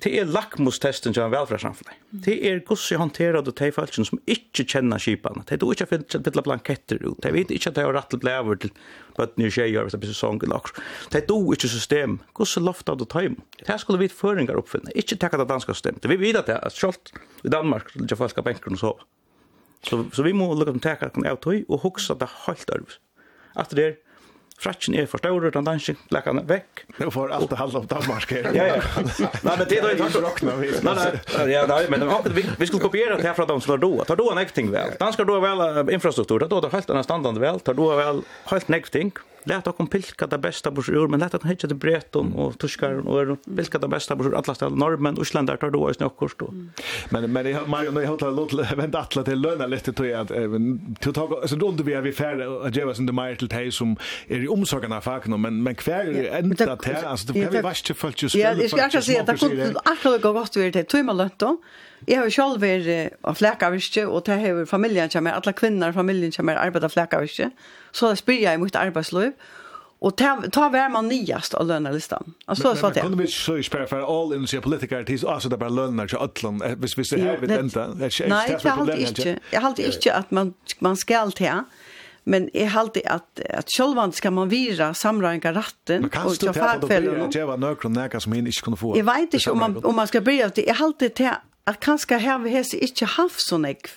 Det 0.00 0.18
är 0.18 0.24
lackmustesten 0.24 1.14
som 1.14 1.30
välfärdssamhället. 1.30 1.92
Det 2.10 2.48
är 2.48 2.60
hur 2.68 2.96
hanterar 2.98 3.42
det 3.42 3.52
de 3.52 4.04
som 4.04 4.18
inte 4.26 4.64
känner 4.64 4.98
skipan. 4.98 5.42
Det 5.46 5.56
då 5.56 5.70
inte 5.70 5.86
för 5.86 5.96
fylla 5.96 6.42
blanketter 6.42 6.94
ut. 6.94 7.22
Det 7.22 7.32
vet 7.32 7.50
inte 7.50 7.68
att 7.68 7.74
det 7.74 7.82
har 7.82 7.92
rätt 7.92 8.14
bläver 8.20 8.56
till 8.56 8.70
but 9.16 9.36
new 9.36 9.50
share 9.50 9.68
gör 9.68 9.84
det 9.84 10.06
säsong 10.06 10.40
lock. 10.42 10.68
Det 11.10 11.30
är 11.30 11.34
inte 11.50 11.68
system. 11.68 12.18
Hur 12.38 12.44
så 12.44 12.60
loftar 12.60 12.96
du 12.96 13.04
time. 13.04 13.36
Det 13.66 13.78
skulle 13.78 13.98
vi 13.98 14.08
föringar 14.08 14.54
uppfinna. 14.54 14.90
Inte 14.90 15.16
tacka 15.16 15.36
det 15.36 15.44
danska 15.44 15.74
systemet. 15.74 16.04
Vi 16.04 16.16
vet 16.16 16.36
att 16.36 16.46
det 16.46 16.52
är 16.52 16.68
skolt 16.68 17.12
i 17.42 17.48
Danmark 17.48 17.84
det 17.94 18.16
folk 18.16 18.30
ska 18.30 18.42
bänken 18.42 18.72
och 18.72 18.78
så. 18.78 19.00
Så 19.82 20.04
så 20.12 20.22
vi 20.22 20.32
måste 20.32 20.64
lukka 20.64 20.78
tacka 20.78 21.08
kan 21.08 21.26
ut 21.26 21.64
och 21.68 21.82
huxa 21.82 22.14
det 22.14 22.28
helt 22.46 22.70
över. 22.70 22.92
Efter 23.56 23.76
det 23.76 23.96
fratchen 24.62 24.96
er 24.98 25.08
for 25.10 25.22
stor, 25.22 25.48
den 25.54 25.66
lekker 25.68 25.98
lekkene 26.14 26.44
vekk. 26.48 26.84
Nå 27.00 27.10
får 27.14 27.34
alt 27.36 27.50
det 27.50 27.58
halde 27.60 27.82
om 27.82 27.88
Danmark 27.90 28.30
her. 28.34 28.48
ja, 28.56 28.68
ja. 28.72 28.78
Nei, 29.42 29.56
men 29.56 29.64
det 29.68 29.80
er 29.80 29.96
ikke 29.96 30.22
råkna 30.24 30.56
vi. 30.60 30.70
Nei, 30.86 30.94
nei, 30.98 31.46
ja, 31.52 31.64
nei, 31.70 31.82
men 31.92 32.06
vi, 32.36 32.46
vi 32.46 32.70
skulle 32.70 32.84
kopiere 32.84 33.18
det 33.18 33.26
her 33.26 33.36
fra 33.38 33.48
dem 33.48 33.60
som 33.62 33.74
tar 33.74 33.82
doa. 33.82 34.06
Tar 34.08 34.20
doa 34.20 34.36
en 34.36 34.42
ekting 34.44 34.70
vel. 34.74 34.94
Danskar 35.02 35.28
doa 35.28 35.42
vel 35.42 35.92
infrastruktur, 35.94 36.44
tar 36.46 36.52
doa 36.52 36.72
helt 36.72 36.94
annan 36.94 37.06
standard 37.06 37.42
vel, 37.42 37.60
tar 37.64 37.78
doa 37.78 37.98
vel 38.00 38.24
helt 38.52 38.72
nekting 38.72 39.12
lät 39.44 39.66
oss 39.66 39.88
pilka 39.90 40.26
det 40.26 40.38
bästa 40.38 40.70
på 40.70 40.82
ur, 40.88 41.08
men 41.08 41.20
lært 41.20 41.34
okkum 41.34 41.50
hitja 41.50 41.68
til 41.68 41.78
bretum 41.78 42.34
och 42.36 42.58
tuskar 42.58 43.06
och 43.06 43.20
er 43.20 43.36
pilka 43.56 43.78
det 43.78 43.88
bästa 43.88 44.16
på 44.16 44.24
ur 44.24 44.34
alla 44.34 44.54
stedda 44.54 44.74
normen, 44.74 45.16
Íslandar 45.20 45.56
tar 45.56 45.70
du 45.70 45.78
oss 45.78 45.96
då 45.96 46.54
Men 47.10 47.32
men 47.32 47.46
jag 47.46 47.68
Mario 47.68 48.00
jag 48.00 48.08
har 48.08 48.30
låt 48.30 48.52
vänta 48.52 48.98
alla 48.98 49.24
till 49.24 49.40
löna 49.40 49.66
lite 49.66 49.92
tror 49.92 50.08
jag 50.08 50.20
att 50.20 50.28
till 51.00 51.12
tag 51.12 51.48
så 51.48 51.56
då 51.56 51.68
inte 51.68 51.82
vi 51.82 51.92
är 51.92 52.02
vi 52.02 52.12
färd 52.12 52.40
att 52.40 52.76
ge 52.76 52.84
oss 52.84 52.98
under 52.98 53.12
mer 53.12 53.34
till 53.34 53.48
dig 53.48 53.72
som 53.72 53.96
är 54.28 54.40
i 54.44 54.48
omsorgarna 54.48 55.00
facken 55.00 55.40
men 55.40 55.62
men 55.62 55.74
kvar 55.74 56.04
ända 56.32 56.76
till 56.76 56.94
alltså 56.94 57.32
det 57.32 57.40
kan 57.40 57.52
vi 57.52 57.60
vart 57.60 57.84
till 57.84 57.94
fullt 57.94 58.22
just. 58.22 58.34
Ja, 58.34 58.52
jag 58.52 58.90
ska 58.90 59.02
säga 59.02 59.20
att 59.20 59.26
det 59.26 59.36
kunde 59.36 59.72
akkurat 59.84 60.22
gå 60.22 60.32
gott 60.32 60.56
vi 60.56 60.70
det 60.70 60.84
tror 60.84 61.30
då. 61.38 61.58
Jeg 62.08 62.18
har 62.18 62.28
selv 62.34 62.60
vært 62.62 63.16
av 63.24 63.38
flækavirke, 63.38 64.06
og 64.08 64.26
det 64.26 64.38
har 64.42 64.64
familien 64.66 65.10
kommer, 65.12 65.38
alle 65.38 65.52
kvinner 65.52 65.92
i 65.92 65.96
familien 65.96 66.32
kommer 66.36 66.60
arbeid 66.60 66.84
av 66.84 66.94
flækavirke. 66.94 67.50
Så 67.92 68.10
det 68.10 68.18
spyr 68.18 68.40
jeg 68.42 68.58
i 68.58 68.62
mitt 68.62 68.76
arbeidsliv, 68.76 69.32
Og 70.02 70.16
ta, 70.18 70.32
ta 70.50 70.66
vær 70.72 70.88
man 70.90 71.06
nyast 71.06 71.54
av 71.54 71.68
lønnerlistan. 71.70 72.34
Altså, 72.50 72.72
så 72.74 72.82
var 72.82 72.94
det. 72.96 73.04
Men 73.04 73.12
kunne 73.12 73.22
vi 73.22 73.30
så 73.30 73.54
ikke 73.60 73.68
spørre 73.68 73.88
for 73.92 74.08
all 74.14 74.32
in 74.34 74.42
innse 74.42 74.60
politikere 74.60 75.04
til, 75.06 75.20
altså 75.30 75.50
det 75.50 75.54
er 75.54 75.62
bare 75.62 75.74
lønner 75.76 76.10
til 76.10 76.18
atlan, 76.18 76.58
hvis, 76.82 76.96
hvis 76.98 77.12
det 77.14 77.20
her 77.22 77.38
vil 77.38 77.52
enda? 77.54 77.86
Nei, 77.94 78.10
jeg 78.50 78.58
halte 78.66 78.98
ikke. 78.98 79.36
Jeg 79.52 79.62
halte 79.62 79.86
ikke 79.86 80.16
at 80.18 80.34
man, 80.34 80.54
man 80.82 80.98
skal 80.98 81.30
til, 81.38 81.62
men 82.24 82.48
jeg 82.54 82.70
halte 82.74 83.04
at, 83.06 83.44
at 83.44 83.70
sjølvan 83.76 84.14
skal 84.14 84.34
man 84.34 84.50
vira 84.50 84.90
samrøynga 84.94 85.54
ratten. 85.54 86.02
Men 86.08 86.10
kan 86.10 86.26
du 86.26 86.34
til 86.34 86.50
at 86.50 86.82
du 86.82 86.90
blir 86.90 87.30
djeva 87.30 87.56
nøkron 87.56 87.94
nega 87.94 88.18
som 88.22 88.34
henne 88.34 88.50
ikke 88.50 88.66
kunne 88.70 88.82
få? 88.82 88.96
Jeg 88.98 89.06
vet 89.06 89.38
ikke 89.38 89.54
om 89.54 89.62
man, 89.62 89.78
om 89.86 89.98
man 90.02 90.10
skal 90.10 90.26
bli 90.26 90.40
av 90.42 90.50
det. 90.56 90.66
Jeg 90.66 90.78
halte 90.82 91.14
til 91.14 91.30
at 91.66 91.80
kanskje 91.80 92.18
her 92.18 92.38
vi 92.42 92.54
hese 92.54 92.78
ikke 92.82 93.06
halv 93.16 93.38
så 93.38 93.58
nek 93.58 93.90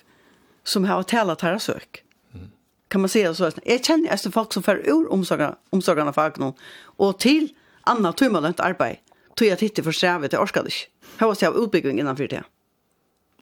som 0.66 0.86
har 0.90 1.04
talat 1.04 1.42
her 1.46 1.58
søk. 1.58 2.04
Mm. 2.34 2.50
Kan 2.90 3.02
man 3.02 3.10
säga 3.10 3.34
så? 3.34 3.52
Jeg 3.66 3.84
kjenner 3.86 4.14
etter 4.14 4.32
folk 4.32 4.54
som 4.54 4.64
fer 4.64 4.82
ur 4.90 5.08
omsorgene 5.14 6.14
for 6.14 6.42
noen, 6.42 6.58
og 6.98 7.20
til 7.20 7.54
anna 7.86 8.12
tumulent 8.12 8.60
arbeid, 8.60 9.02
tog 9.36 9.48
jeg 9.48 9.62
titte 9.62 9.84
for 9.84 9.92
strevet, 9.92 10.34
jeg 10.34 10.42
orsker 10.42 10.64
det 10.64 10.74
ikke. 10.74 10.92
Her 11.20 11.28
var 11.28 11.36
det 11.40 11.64
utbygging 11.64 12.00
innanför 12.00 12.28
det. 12.28 12.44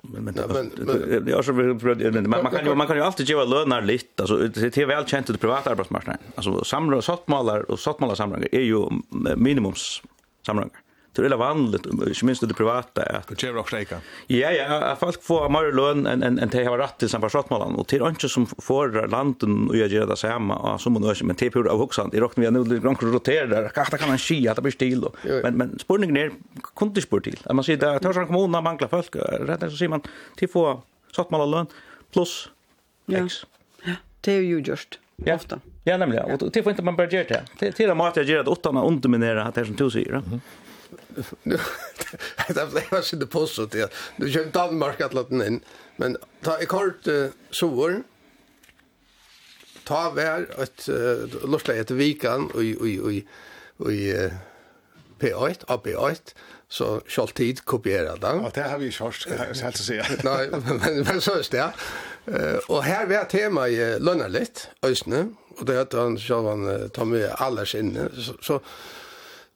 Men 0.05 0.23
men 0.23 0.33
det 0.33 1.31
är 1.31 1.41
så 1.41 1.53
men 1.53 2.29
man 2.29 2.51
kan 2.51 2.65
ju 2.65 2.75
man 2.75 2.87
kan 2.87 2.95
ju 2.95 3.03
alltid 3.03 3.29
ge 3.29 3.35
lönar 3.35 3.81
lite 3.81 4.23
alltså 4.23 4.37
det 4.37 4.77
är 4.77 4.85
väl 4.85 5.05
känt 5.05 5.27
det 5.27 5.37
privata 5.37 5.71
arbetsmarknaden 5.71 6.21
alltså 6.35 6.63
samlar 6.63 7.01
sottmålar 7.01 7.71
och 7.71 7.79
sottmålar 7.79 8.15
samråd 8.15 8.45
är 8.51 8.59
ju 8.59 8.89
minimums 9.35 10.01
samlingar 10.45 10.69
det 11.15 11.21
är 11.21 11.33
er 11.33 11.37
vanligt, 11.37 11.85
inte 11.85 12.25
minst 12.25 12.47
det 12.47 12.53
privata. 12.53 13.01
Att, 13.01 13.27
det 13.27 13.35
kommer 13.35 13.57
också 13.57 13.75
rejka. 13.75 13.97
Ja, 14.27 14.51
ja, 14.51 14.81
att 14.81 14.99
folk 14.99 15.23
får 15.23 15.49
mer 15.49 15.71
lön 15.71 16.05
än, 16.07 16.23
än, 16.23 16.39
än 16.39 16.49
de 16.49 16.63
har 16.63 16.77
rätt 16.77 16.97
till 16.97 17.09
samma 17.09 17.29
skjortmålan. 17.29 17.75
Och 17.75 17.87
det 17.89 17.97
är 17.97 18.09
inte 18.09 18.29
som 18.29 18.45
får 18.45 19.07
landen 19.07 19.69
och 19.69 19.77
jag 19.77 19.87
gör 19.87 20.07
det 20.07 20.17
samma, 20.17 20.55
och 20.55 20.81
som 20.81 20.93
man 20.93 21.15
men 21.23 21.35
det 21.35 21.45
är 21.45 21.49
pura 21.49 21.71
av 21.71 21.79
vuxan. 21.79 22.09
Det 22.11 22.19
råkar 22.19 22.41
vi 22.41 22.51
nu 22.51 22.63
lite 22.63 22.79
grann 22.79 22.95
roterar, 23.01 23.71
att 23.75 23.99
kan 23.99 24.09
man 24.09 24.17
skia, 24.17 24.51
att 24.51 24.55
det 24.55 24.61
blir 24.61 24.71
stil. 24.71 25.05
Men, 25.43 25.57
men 25.57 25.79
spurningen 25.79 26.17
är, 26.17 26.31
kunde 26.75 27.01
spur 27.01 27.19
till. 27.19 27.39
Att 27.43 27.55
man 27.55 27.63
säger, 27.63 27.87
att 27.87 28.01
Törsson 28.01 28.27
kommunen 28.27 28.63
manglar 28.63 28.87
folk, 28.87 29.15
rätt 29.15 29.59
så 29.59 29.77
säger 29.77 29.89
man, 29.89 30.01
till 30.35 30.49
få 30.49 30.81
skjortmålan 31.15 31.51
lön 31.51 31.67
plus 32.13 32.49
X. 33.11 33.45
Ja, 33.83 33.93
det 34.21 34.31
är 34.31 34.41
ju 34.41 34.59
just 34.61 34.99
ja. 35.15 35.35
ofta. 35.35 35.59
Ja, 35.83 35.97
nämligen. 35.97 36.31
Och 36.31 36.51
det 36.51 36.63
får 36.63 36.69
inte 36.69 36.83
man 36.83 36.95
bara 36.95 37.09
göra 37.09 37.23
det. 37.23 37.43
Det 37.59 37.79
är 37.79 37.87
det 37.87 37.95
mat 37.95 38.15
jag 38.15 38.25
gör 38.25 38.43
det 38.43 38.51
utan 38.51 38.77
att 38.77 38.87
underminera 38.87 39.51
det 39.55 39.65
som 39.65 39.75
du 39.75 39.91
säger. 39.91 40.09
Mm 40.09 40.23
-hmm 40.23 40.39
nu 41.43 41.59
det 42.47 42.91
var 42.91 43.01
så 43.01 43.15
det 43.15 43.25
påstod 43.25 43.69
det. 43.69 43.93
Nu 44.15 44.31
kör 44.31 44.45
Danmark 44.45 45.01
att 45.01 45.13
låta 45.13 45.47
in. 45.47 45.63
Men 45.95 46.17
ta 46.41 46.61
i 46.61 46.65
kort 46.65 47.07
uh, 47.07 47.29
sovor. 47.49 48.03
Ta 49.83 50.09
vär 50.09 50.61
ett 50.63 50.89
uh, 50.89 51.51
lustigt 51.51 51.75
ett 51.75 51.91
vikan 51.91 52.45
och 52.45 52.61
och 52.81 52.87
och 53.05 53.13
och 53.77 53.91
P8 55.19 55.65
AP8 55.65 56.33
så 56.67 57.01
skall 57.07 57.27
tid 57.27 57.65
kopiera 57.65 58.15
den. 58.15 58.43
Ja, 58.43 58.51
det 58.53 58.61
har 58.61 58.77
vi 58.77 58.91
kört, 58.91 59.15
ska 59.15 59.35
jag 59.35 59.55
helt 59.55 59.77
säga. 59.77 60.05
Nej, 60.23 60.49
men, 60.51 61.03
men 61.03 61.21
så 61.21 61.31
är 61.31 61.51
det. 61.51 61.73
Uh, 62.27 62.57
och 62.67 62.83
här 62.83 63.05
vi 63.05 63.15
har 63.15 63.23
tema 63.23 63.67
i 63.69 63.93
uh, 63.93 63.99
lönnarligt 63.99 64.69
Östne, 64.81 65.27
och 65.57 65.65
det 65.65 65.73
heter 65.73 65.97
han 65.97 66.17
själv 66.17 66.45
han 66.45 66.67
uh, 66.67 66.87
tar 66.87 67.05
med 67.05 67.29
alla 67.35 67.65
sinne. 67.65 68.09
Så, 68.13 68.33
så 68.41 68.61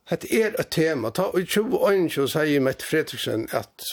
Det 0.09 0.31
er 0.31 0.55
et 0.55 0.69
tema. 0.71 1.11
Ta, 1.11 1.27
i 1.35 1.43
2021 1.43 2.29
sier 2.31 2.63
Mette 2.63 2.85
Fredriksen 2.87 3.49
at 3.55 3.89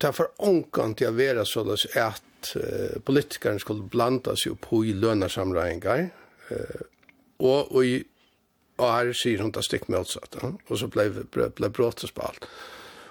det 0.00 0.08
er 0.10 0.16
for 0.16 0.32
ångan 0.42 0.96
til 0.98 1.12
å 1.12 1.16
være 1.16 1.46
sånn 1.48 1.70
at 1.70 2.50
uh, 2.58 2.98
politikeren 3.06 3.60
skulle 3.62 3.86
blanda 3.88 4.34
seg 4.36 4.58
på 4.60 4.82
i 4.84 4.92
lønarsamreinger. 4.98 6.08
Uh, 6.50 6.82
og, 7.38 7.70
og, 7.70 7.80
i, 7.86 8.00
og 8.82 8.90
her 8.90 9.12
sier 9.16 9.44
hun 9.44 9.54
det 9.54 9.64
stikk 9.64 9.86
motsatt. 9.94 10.36
Uh, 10.42 10.58
Og 10.66 10.82
så 10.82 10.90
ble, 10.90 11.08
ble, 11.32 11.48
ble 11.54 11.70
bråtes 11.70 12.12
på 12.12 12.26
alt. 12.26 12.50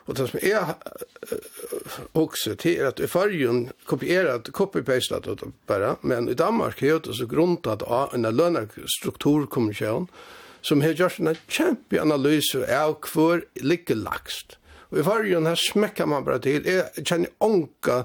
Og 0.05 0.19
det 0.19 0.27
som 0.29 0.43
jeg 0.43 0.61
uh, 0.61 1.99
også 2.13 2.59
til 2.59 2.83
er 2.83 2.91
at 2.91 2.99
i 2.99 3.09
fargen 3.09 3.69
kopierat, 3.87 4.51
copy-pastet 4.53 5.31
det 5.31 5.53
bare, 5.65 5.95
men 6.03 6.27
i 6.29 6.37
Danmark 6.37 6.83
er 6.83 6.99
det 6.99 7.15
så 7.17 7.25
grunnt 7.25 7.71
at 7.71 7.87
en 7.87 8.29
lønarstrukturkommisjon, 8.35 10.11
uh, 10.11 10.44
som 10.65 10.81
har 10.81 10.95
gjort 10.97 11.19
en 11.21 11.37
kjempe 11.47 12.01
analyse 12.01 12.63
av 12.73 12.97
hvor 13.11 13.43
ligger 13.61 13.99
lagst. 14.01 14.57
Og 14.89 15.01
i 15.01 15.05
fargen 15.05 15.49
her 15.49 15.59
smekker 15.59 16.09
man 16.09 16.25
bare 16.25 16.41
til. 16.41 16.65
Jeg 16.65 17.05
kjenner 17.05 17.33
ånka 17.43 18.03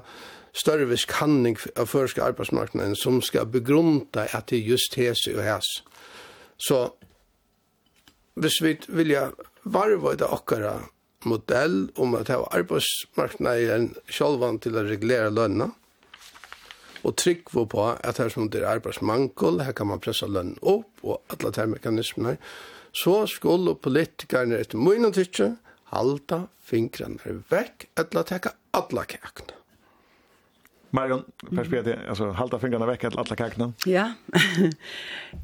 større 0.57 0.85
viskanning 0.89 1.57
av 1.79 1.89
førske 1.89 2.23
arbeidsmarknaden 2.23 2.97
som 2.99 3.21
skal 3.23 3.49
begrunda 3.49 4.27
at 4.35 4.51
det 4.51 4.61
just 4.65 4.97
hese 4.99 5.33
og 5.37 5.45
hese. 5.45 5.85
Så 6.61 6.81
hvis 8.37 8.59
vi 8.61 8.75
vilja 8.87 9.31
varva 9.63 10.13
det 10.17 10.29
okkara 10.29 10.75
modell 11.25 11.89
om 12.01 12.15
at 12.17 12.29
hava 12.33 12.49
arbeidsmarknaden 12.57 13.91
sjálvan 14.09 14.59
til 14.61 14.77
å 14.77 14.85
reglera 14.85 15.33
lønna, 15.33 15.71
og 17.03 17.15
trygg 17.17 17.49
på 17.51 17.85
at 17.91 18.17
her 18.17 18.29
som 18.29 18.49
det 18.49 18.61
er 18.61 18.69
arbeidsmangel, 18.75 19.61
her 19.65 19.71
kan 19.71 19.87
man 19.91 20.03
pressa 20.03 20.27
lønnen 20.27 20.57
opp 20.61 21.03
og 21.03 21.21
alle 21.29 21.53
de 21.55 21.67
mekanismene, 21.75 22.37
så 22.91 23.25
skulle 23.27 23.75
politikerne 23.75 24.59
etter 24.59 24.77
mye 24.77 25.11
tidsje 25.15 25.53
halda 25.93 26.45
fingrene 26.67 27.41
vekk 27.51 27.89
eller 27.99 28.27
teka 28.27 28.55
alle 28.75 29.07
kakene. 29.07 29.61
Marion, 30.91 31.23
perspektiv, 31.55 31.93
mm. 31.93 32.09
alltså 32.09 32.31
halta 32.31 32.59
fingrarna 32.59 32.85
veck 32.85 33.03
att 33.03 33.17
alla 33.17 33.35
kakna. 33.35 33.73
Ja. 33.85 34.13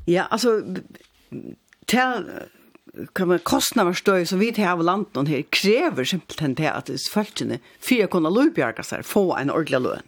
ja, 0.06 0.24
alltså 0.24 0.62
tell 1.86 2.30
kan 3.14 3.28
man 3.28 3.40
kostna 3.40 3.84
var 3.84 3.94
stöj 3.94 4.26
så 4.26 4.36
vi 4.38 4.52
här 4.52 4.72
av 4.72 4.84
landet 4.84 5.28
här 5.28 5.42
kräver 5.50 6.04
simpelthen 6.04 6.56
til 6.56 6.66
at 6.66 6.86
det 6.86 6.94
är 6.94 7.12
följande 7.14 7.60
för 8.54 8.62
att 8.62 8.86
sig 8.86 9.04
få 9.04 9.36
en 9.36 9.52
ordentlig 9.52 9.82
lön. 9.82 10.02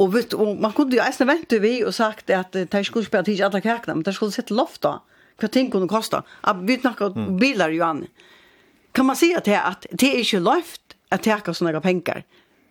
Och 0.00 0.16
vet 0.16 0.32
och 0.32 0.56
man 0.56 0.72
kunde 0.72 0.96
ju 0.96 1.02
ens 1.02 1.20
vänta 1.20 1.58
vi 1.58 1.84
och 1.84 1.94
sagt 1.94 2.30
att 2.30 2.52
det 2.52 2.84
skulle 2.84 3.04
spela 3.04 3.24
till 3.24 3.44
alla 3.44 3.60
kakna 3.60 3.94
men 3.94 4.02
det 4.02 4.12
skulle 4.12 4.30
sätta 4.30 4.54
loft 4.54 4.80
då. 4.80 5.02
Vad 5.40 5.50
tänker 5.50 5.78
hon 5.78 5.88
kosta? 5.88 6.22
Att 6.40 6.56
vi 6.62 6.78
snackar 6.78 7.38
bilar 7.38 7.70
ju 7.70 7.82
an. 7.82 8.06
Kan 8.92 9.06
man 9.06 9.16
säga 9.16 9.40
till 9.40 9.54
att 9.54 9.86
det 9.90 10.06
är 10.06 10.18
inte 10.18 10.40
loft 10.40 10.82
att 11.08 11.22
ta 11.44 11.54
såna 11.54 11.80
pengar? 11.80 12.24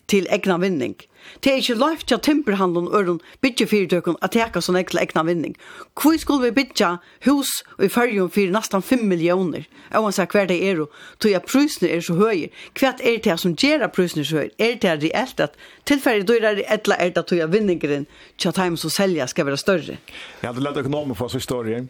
til 0.09 0.27
egna 0.33 0.57
vinning. 0.57 0.95
Det 1.43 1.51
er 1.51 1.59
ikke 1.61 1.73
lov 1.73 1.97
til 2.07 2.19
timperhandelen 2.19 2.87
og 2.87 2.95
øren 2.99 3.19
bytje 3.41 3.67
fyrtøkken 3.69 4.17
at 4.25 4.33
teka 4.33 4.61
sånn 4.63 4.79
ekla 4.79 5.03
egna 5.03 5.23
vinning. 5.27 5.55
Hvor 5.99 6.17
skulle 6.17 6.49
vi 6.49 6.55
bytja 6.61 6.95
hus 7.27 7.51
i 7.77 7.89
fyrjum 7.91 8.31
for 8.33 8.53
nesten 8.55 8.81
5 8.81 9.05
millioner? 9.11 9.67
Jeg 9.91 10.01
må 10.01 10.11
hver 10.11 10.47
det 10.49 10.59
er, 10.69 10.85
tog 11.19 11.31
jeg 11.31 11.45
prusene 11.45 11.89
er 11.89 12.01
så 12.01 12.15
høye. 12.17 12.49
Hva 12.79 12.93
er 12.99 13.21
det 13.23 13.39
som 13.39 13.55
gjør 13.55 13.87
prusene 13.93 14.25
så 14.25 14.41
høye? 14.41 14.51
Er 14.59 14.75
det 14.81 14.97
reelt 15.03 15.39
at 15.39 15.57
tilfellet 15.85 16.27
det 16.27 16.65
etter 16.67 16.95
er 16.97 17.13
det 17.15 17.25
tog 17.25 17.37
jeg 17.37 17.51
vinningeren 17.51 18.07
til 18.37 18.49
at 18.49 18.57
heim 18.57 18.77
som 18.77 18.89
selja 18.89 19.27
skal 19.27 19.45
være 19.45 19.57
større? 19.57 19.99
Ja, 20.43 20.51
det 20.51 20.63
lett 20.63 20.77
økonomer 20.77 21.15
for 21.15 21.25
oss 21.25 21.37
historien. 21.37 21.89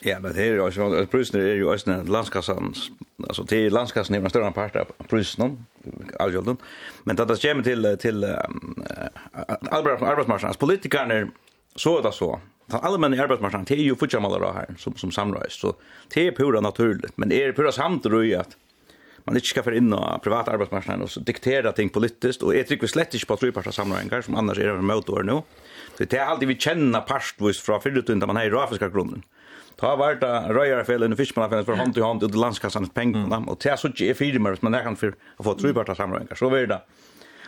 Ja, 0.00 0.18
men 0.20 0.32
det 0.32 0.42
är 0.42 0.46
ju 0.46 0.72
så 0.72 0.94
att 0.94 1.10
priserna 1.10 1.44
är 1.44 1.54
ju 1.54 1.74
också 1.74 2.02
landskassan. 2.06 2.74
Alltså 3.28 3.42
det 3.42 3.56
är 3.66 3.70
landskassan 3.70 4.16
är 4.16 4.20
en 4.20 4.30
större 4.30 4.52
part 4.52 4.76
av 4.76 4.84
priserna 5.08 5.56
allgjolden. 6.18 6.56
Men 7.04 7.16
det 7.16 7.42
kommer 7.42 7.62
till 7.62 7.96
till 8.00 8.24
arbetsmarknaden. 9.70 10.54
Politikerna 10.58 11.28
så 11.76 11.98
är 11.98 12.02
det 12.02 12.12
så. 12.12 12.40
Den 12.66 12.80
allmänna 12.80 13.22
arbetsmarknaden 13.22 13.66
det 13.68 13.74
är 13.74 13.78
ju 13.78 13.96
fortfarande 13.96 14.52
här 14.52 14.74
som 14.78 14.96
som 14.96 15.10
samrörs. 15.10 15.60
Så 15.60 15.74
det 16.14 16.26
är 16.26 16.32
pura 16.32 16.60
naturligt, 16.60 17.16
men 17.16 17.32
är 17.32 17.46
det 17.46 17.52
pura 17.52 17.72
samtidigt 17.72 18.38
att 18.38 18.56
man 19.24 19.34
inte 19.34 19.46
ska 19.46 19.62
för 19.62 19.72
in 19.72 19.92
och 19.92 20.22
privat 20.22 20.48
arbetsmarknaden 20.48 21.02
och 21.02 21.10
så 21.10 21.20
diktera 21.20 21.72
ting 21.72 21.88
politiskt 21.88 22.42
och 22.42 22.54
är 22.54 22.62
tryck 22.62 22.90
slett 22.90 23.14
inte 23.14 23.26
på 23.26 23.36
treparta 23.36 23.72
samlingar 23.72 24.22
som 24.22 24.34
annars 24.34 24.58
är 24.58 24.66
det 24.66 24.82
motor 24.82 25.22
nu. 25.22 25.42
Så 25.98 26.04
det 26.04 26.12
är 26.12 26.24
alltid 26.24 26.48
vi 26.48 26.56
känner 26.56 27.00
pastvis 27.00 27.60
från 27.60 27.80
förut 27.80 28.06
där 28.06 28.26
man 28.26 28.36
har 28.36 28.44
i 28.44 28.50
grafiska 28.50 28.88
grunden. 28.88 29.22
Ta 29.76 29.96
vart 29.96 30.22
fel 30.86 31.04
og 31.04 31.16
fiskmannafellen 31.18 31.66
for 31.68 31.76
hånd 31.76 31.94
til 31.94 32.02
hånd 32.06 32.22
ut 32.22 32.30
til 32.32 32.40
landskassanes 32.40 32.94
penger, 32.96 33.26
mm. 33.26 33.48
og 33.48 33.58
til 33.60 33.76
så 33.76 33.90
ikke 33.92 34.10
er 34.10 34.14
fire 34.16 34.38
mer, 34.38 34.56
men 34.62 34.72
det 34.72 34.84
kan 34.86 34.96
for 34.96 35.16
å 35.36 35.50
få 35.50 35.56
trubart 35.60 35.92
av 35.92 35.98
samrøyngar. 35.98 36.38
Så 36.38 36.48
blir 36.52 36.70
det 36.70 36.80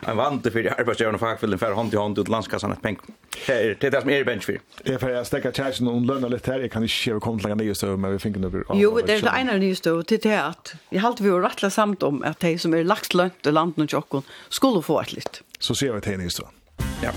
en 0.07 0.17
vant 0.17 0.43
för 0.43 0.79
arbetsgivaren 0.79 1.15
och 1.15 1.21
fackföreningen 1.21 1.59
för 1.59 1.73
hand 1.73 1.93
i 1.93 1.97
hand 1.97 2.19
ut 2.19 2.27
landskassan 2.27 2.71
ett 2.71 2.81
pengar. 2.81 3.01
Det 3.47 3.83
är 3.83 3.91
det 3.91 4.01
som 4.01 4.09
är 4.09 4.23
bench 4.23 4.43
för. 4.43 4.59
Det 4.83 4.93
är 4.93 4.97
för 4.97 5.09
jag 5.09 5.27
stäcker 5.27 5.51
tjänsten 5.51 5.87
och 5.87 6.01
lönar 6.01 6.29
lite 6.29 6.51
här. 6.51 6.59
Jag 6.59 6.71
kan 6.71 6.83
inte 6.83 6.93
köra 6.93 7.19
komma 7.19 7.39
till 7.39 7.55
nya 7.55 7.75
så 7.75 7.97
men 7.97 8.11
vi 8.11 8.19
finner 8.19 8.49
nu. 8.49 8.63
Jo, 8.73 8.99
det 9.05 9.13
är 9.13 9.21
det 9.21 9.39
ena 9.39 9.53
nya 9.53 9.75
stå 9.75 10.03
till 10.03 10.19
det 10.19 10.41
att 10.41 10.75
jag 10.89 11.01
har 11.01 11.15
vi 11.19 11.29
rättla 11.29 11.69
samt 11.69 12.03
om 12.03 12.23
att 12.23 12.39
de 12.39 12.59
som 12.59 12.73
är 12.73 12.83
laxlönt 12.83 13.47
i 13.47 13.51
landet 13.51 13.93
och 13.93 14.23
skulle 14.49 14.81
få 14.81 15.01
ett 15.01 15.13
litet. 15.13 15.41
Så 15.59 15.75
ser 15.75 15.93
vi 15.93 15.99
det 15.99 16.09
här 16.09 16.17
nya 16.17 16.29
stå. 16.29 16.47
Ja. 17.03 17.11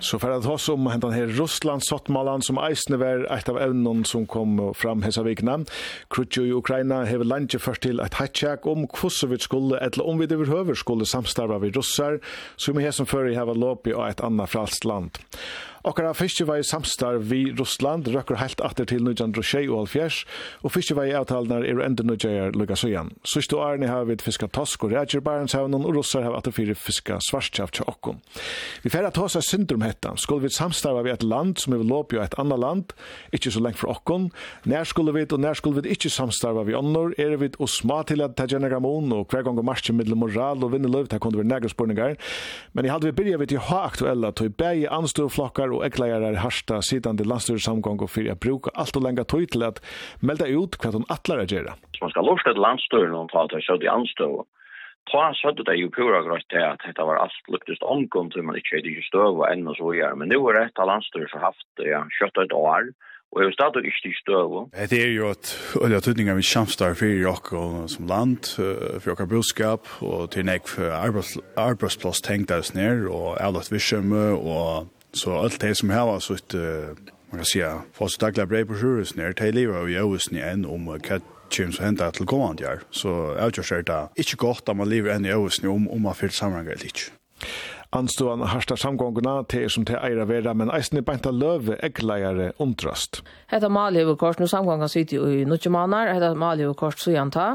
Så 0.00 0.18
för 0.18 0.30
att 0.30 0.44
ha 0.44 0.58
som 0.58 0.86
hentan 0.86 1.12
här 1.12 1.26
Russland 1.26 1.84
sottmalan 1.84 2.42
som 2.42 2.58
eisne 2.58 2.96
var 2.96 3.32
ett 3.32 3.48
av 3.48 3.58
ämnen 3.58 4.04
som 4.04 4.26
kom 4.26 4.74
fram 4.74 5.02
hesa 5.02 5.22
vikna. 5.22 5.64
Krutjo 6.10 6.44
i 6.44 6.52
Ukraina 6.52 7.04
hever 7.04 7.24
landet 7.24 7.62
först 7.62 7.82
till 7.82 8.00
ett 8.00 8.14
hatchak 8.14 8.66
om 8.66 8.78
hur 8.78 9.26
vi 9.26 9.38
skulle 9.38 9.78
eller 9.78 10.06
om 10.06 10.18
vi 10.18 10.26
det 10.26 10.36
behöver 10.36 10.74
skulle 10.74 11.06
samstarva 11.06 11.58
vid 11.58 11.76
russar 11.76 12.20
som 12.56 12.78
är 12.78 12.90
som 12.90 13.06
förr 13.06 13.28
i 13.28 13.34
hava 13.34 13.52
lopi 13.52 13.92
og 13.92 14.08
ett 14.08 14.20
annat 14.20 14.50
fralst 14.50 14.84
land. 14.84 15.10
Okkara 15.88 16.10
fiskevei 16.12 16.58
samstarv 16.68 17.30
vi 17.30 17.46
Russland 17.56 18.10
røkker 18.12 18.36
helt 18.36 18.60
atter 18.60 18.84
til 18.90 19.06
1906 19.08 19.70
og 19.70 19.86
alfjers, 19.86 20.18
og 20.60 20.74
fiskevei 20.74 21.06
avtalene 21.16 21.62
er 21.64 21.78
enda 21.80 22.04
nødgjøyer 22.04 22.52
lukka 22.60 22.76
søyan. 22.76 23.08
Sørste 23.24 23.56
årene 23.56 23.88
har 23.88 24.04
vi 24.04 24.18
fiska 24.20 24.50
tosk 24.52 24.84
og 24.84 24.92
ræger 24.92 25.22
Barentshavnen, 25.24 25.86
og 25.88 25.96
russar 25.96 26.26
har 26.26 26.36
atter 26.36 26.52
fire 26.52 26.74
fiska 26.76 27.16
svarskjaft 27.24 27.78
til 27.78 27.88
okkon. 27.88 28.18
Vi 28.84 28.92
færre 28.92 29.08
ta 29.16 29.30
seg 29.32 29.46
syndrom 29.46 29.86
hetta. 29.86 30.12
Skulle 30.20 30.44
vi 30.44 30.50
samstarva 30.52 31.06
vi 31.06 31.14
et 31.14 31.24
land 31.24 31.56
som 31.62 31.72
er 31.72 31.86
låp 31.88 32.12
jo 32.12 32.20
et 32.20 32.36
annet 32.36 32.60
land, 32.60 32.92
ikkje 33.32 33.54
så 33.56 33.64
lengt 33.64 33.80
for 33.80 33.94
okkon. 33.94 34.28
Nær 34.68 34.84
skulle 34.84 35.16
vi 35.16 35.24
og 35.24 35.40
nær 35.40 35.56
skulle 35.56 35.80
vi 35.80 35.96
ikkje 35.96 36.12
samstarva 36.18 36.66
vi 36.68 36.76
annor, 36.76 37.16
er 37.16 37.38
vi 37.40 37.48
og 37.56 37.72
sma 37.72 38.02
til 38.04 38.26
at 38.26 38.36
ta 38.36 38.44
generamon 38.44 39.08
og 39.16 39.32
hver 39.32 39.46
gong 39.48 39.62
og 39.64 39.64
marsje 39.70 39.96
middel 39.96 40.20
moral 40.20 40.68
og 40.68 40.74
vinne 40.76 40.92
løv, 40.92 41.08
her 41.08 41.24
kunne 41.24 41.40
vi 41.40 41.48
negre 41.48 41.72
spurningar. 41.72 42.20
Men 42.76 42.84
i 42.84 42.92
hadde 42.92 43.08
vi 43.08 43.16
byrja 43.22 43.40
vi 43.40 43.50
til 43.54 43.64
ha 43.70 43.82
aktuella, 43.88 44.34
tog 44.36 44.52
bæg 44.60 44.84
i 44.84 45.28
flokkar 45.32 45.77
og 45.78 45.86
ekleirar 45.86 46.40
harsta 46.42 46.82
sitande 46.84 47.26
landstøyresamgång 47.28 48.02
og 48.04 48.12
fyrir 48.12 48.34
a 48.34 48.38
bruka 48.38 48.74
alt 48.74 48.98
og 48.98 49.06
lenga 49.06 49.24
tøy 49.24 49.46
til 49.46 49.64
at 49.66 49.80
melda 50.20 50.50
ut 50.50 50.78
hva 50.82 50.92
hun 50.94 51.08
atlar 51.14 51.44
at 51.44 51.54
gjera. 51.54 51.78
Man 52.02 52.14
skal 52.14 52.26
lovst 52.26 52.50
et 52.50 52.60
landstøyre 52.66 53.10
når 53.14 53.28
man 53.32 53.52
til 53.54 53.66
sødd 53.66 53.86
i 53.86 53.92
anstøy. 53.92 54.38
Ta 55.08 55.30
sødd 55.40 55.62
det 55.64 55.78
jo 55.80 55.88
pura 55.88 56.20
grøtt 56.26 56.44
til 56.52 56.60
at 56.60 56.82
dette 56.84 57.04
var 57.08 57.22
alt 57.22 57.52
luktest 57.52 57.82
omgånd 57.82 58.34
til 58.34 58.44
man 58.44 58.58
ikke 58.60 58.76
er 58.76 58.88
ikke 58.90 59.06
støv 59.06 59.40
og 59.40 59.46
enn 59.48 59.68
og 59.70 59.78
så 59.78 59.94
gjør. 59.96 60.18
Men 60.20 60.34
nu 60.34 60.42
er 60.50 60.60
dette 60.60 60.88
landstøyre 60.90 61.30
for 61.32 61.46
haft 61.48 61.84
ja, 61.84 62.02
kjøtt 62.18 62.42
et 62.44 62.52
år 62.52 62.90
og 63.32 63.40
er 63.42 63.44
jo 63.44 63.52
stadig 63.52 63.84
ikke 63.84 64.08
i 64.08 64.14
støv. 64.16 64.52
Det 64.90 65.00
er 65.04 65.12
jo 65.12 65.30
at 65.30 65.50
olja 65.84 66.00
tøtninga 66.00 66.36
vi 66.38 66.44
samstar 66.48 66.96
fyrir 66.96 67.28
okkur 67.28 67.84
som 67.92 68.08
land, 68.08 68.48
fyrir 68.56 69.12
okkur 69.12 69.28
brudskap, 69.28 69.90
og 70.00 70.30
til 70.32 70.46
nek 70.48 70.68
for 70.68 70.94
arbeidsplass 70.96 72.24
tenkt 72.24 72.54
oss 72.56 72.72
ned, 72.76 73.04
og 73.12 73.36
avlagt 73.40 73.72
visjømme, 73.72 74.30
og 74.32 74.88
Så 75.18 75.34
alt 75.34 75.60
det 75.60 75.74
som 75.74 75.90
här 75.90 76.06
var 76.06 76.20
så 76.20 76.34
ett 76.34 76.54
man 77.30 77.38
kan 77.38 77.44
säga 77.44 77.82
fast 77.92 78.20
dagliga 78.20 78.46
brev 78.46 78.64
på 78.64 78.74
sjurus 78.74 79.16
när 79.16 79.32
det 79.32 79.52
lever 79.52 79.82
och 79.82 79.90
jag 79.90 80.12
visste 80.12 80.40
än 80.40 80.64
om 80.66 81.00
kat 81.00 81.22
Kjem 81.50 81.72
så 81.72 81.82
hentet 81.82 82.18
til 82.18 82.26
kommand 82.28 82.60
gjør, 82.60 82.82
så 82.92 83.12
jeg 83.38 83.54
tror 83.56 83.78
ikke 83.78 83.92
det 83.92 84.24
ikke 84.24 84.36
godt 84.36 84.68
at 84.68 84.76
man 84.76 84.88
lever 84.88 85.14
enn 85.14 85.24
i 85.24 85.32
øvelsen 85.32 85.68
om, 85.68 85.88
om 85.88 86.02
man 86.04 86.14
fyller 86.14 86.36
sammenhengen 86.36 86.72
eller 86.72 86.84
ikke. 86.84 87.08
Anstående 87.92 88.50
harsta 88.52 88.76
samgångene 88.76 89.46
til 89.48 89.70
som 89.72 89.86
til 89.88 89.96
eira 89.96 90.26
vera, 90.28 90.52
men 90.52 90.68
eisne 90.68 91.00
beinta 91.02 91.32
løve 91.32 91.78
eggleiere 91.84 92.50
undrast. 92.60 93.22
Hetta 93.48 93.68
mali 93.68 94.02
over 94.04 94.18
kort, 94.20 94.40
nu 94.40 94.46
samgångene 94.46 94.88
sitter 94.92 95.16
jo 95.16 95.30
i 95.32 95.44
nødje 95.48 95.72
manar, 95.72 96.12
hetta 96.12 96.34
mali 96.34 96.66
over 96.68 96.90
så 97.00 97.16
janta. 97.16 97.54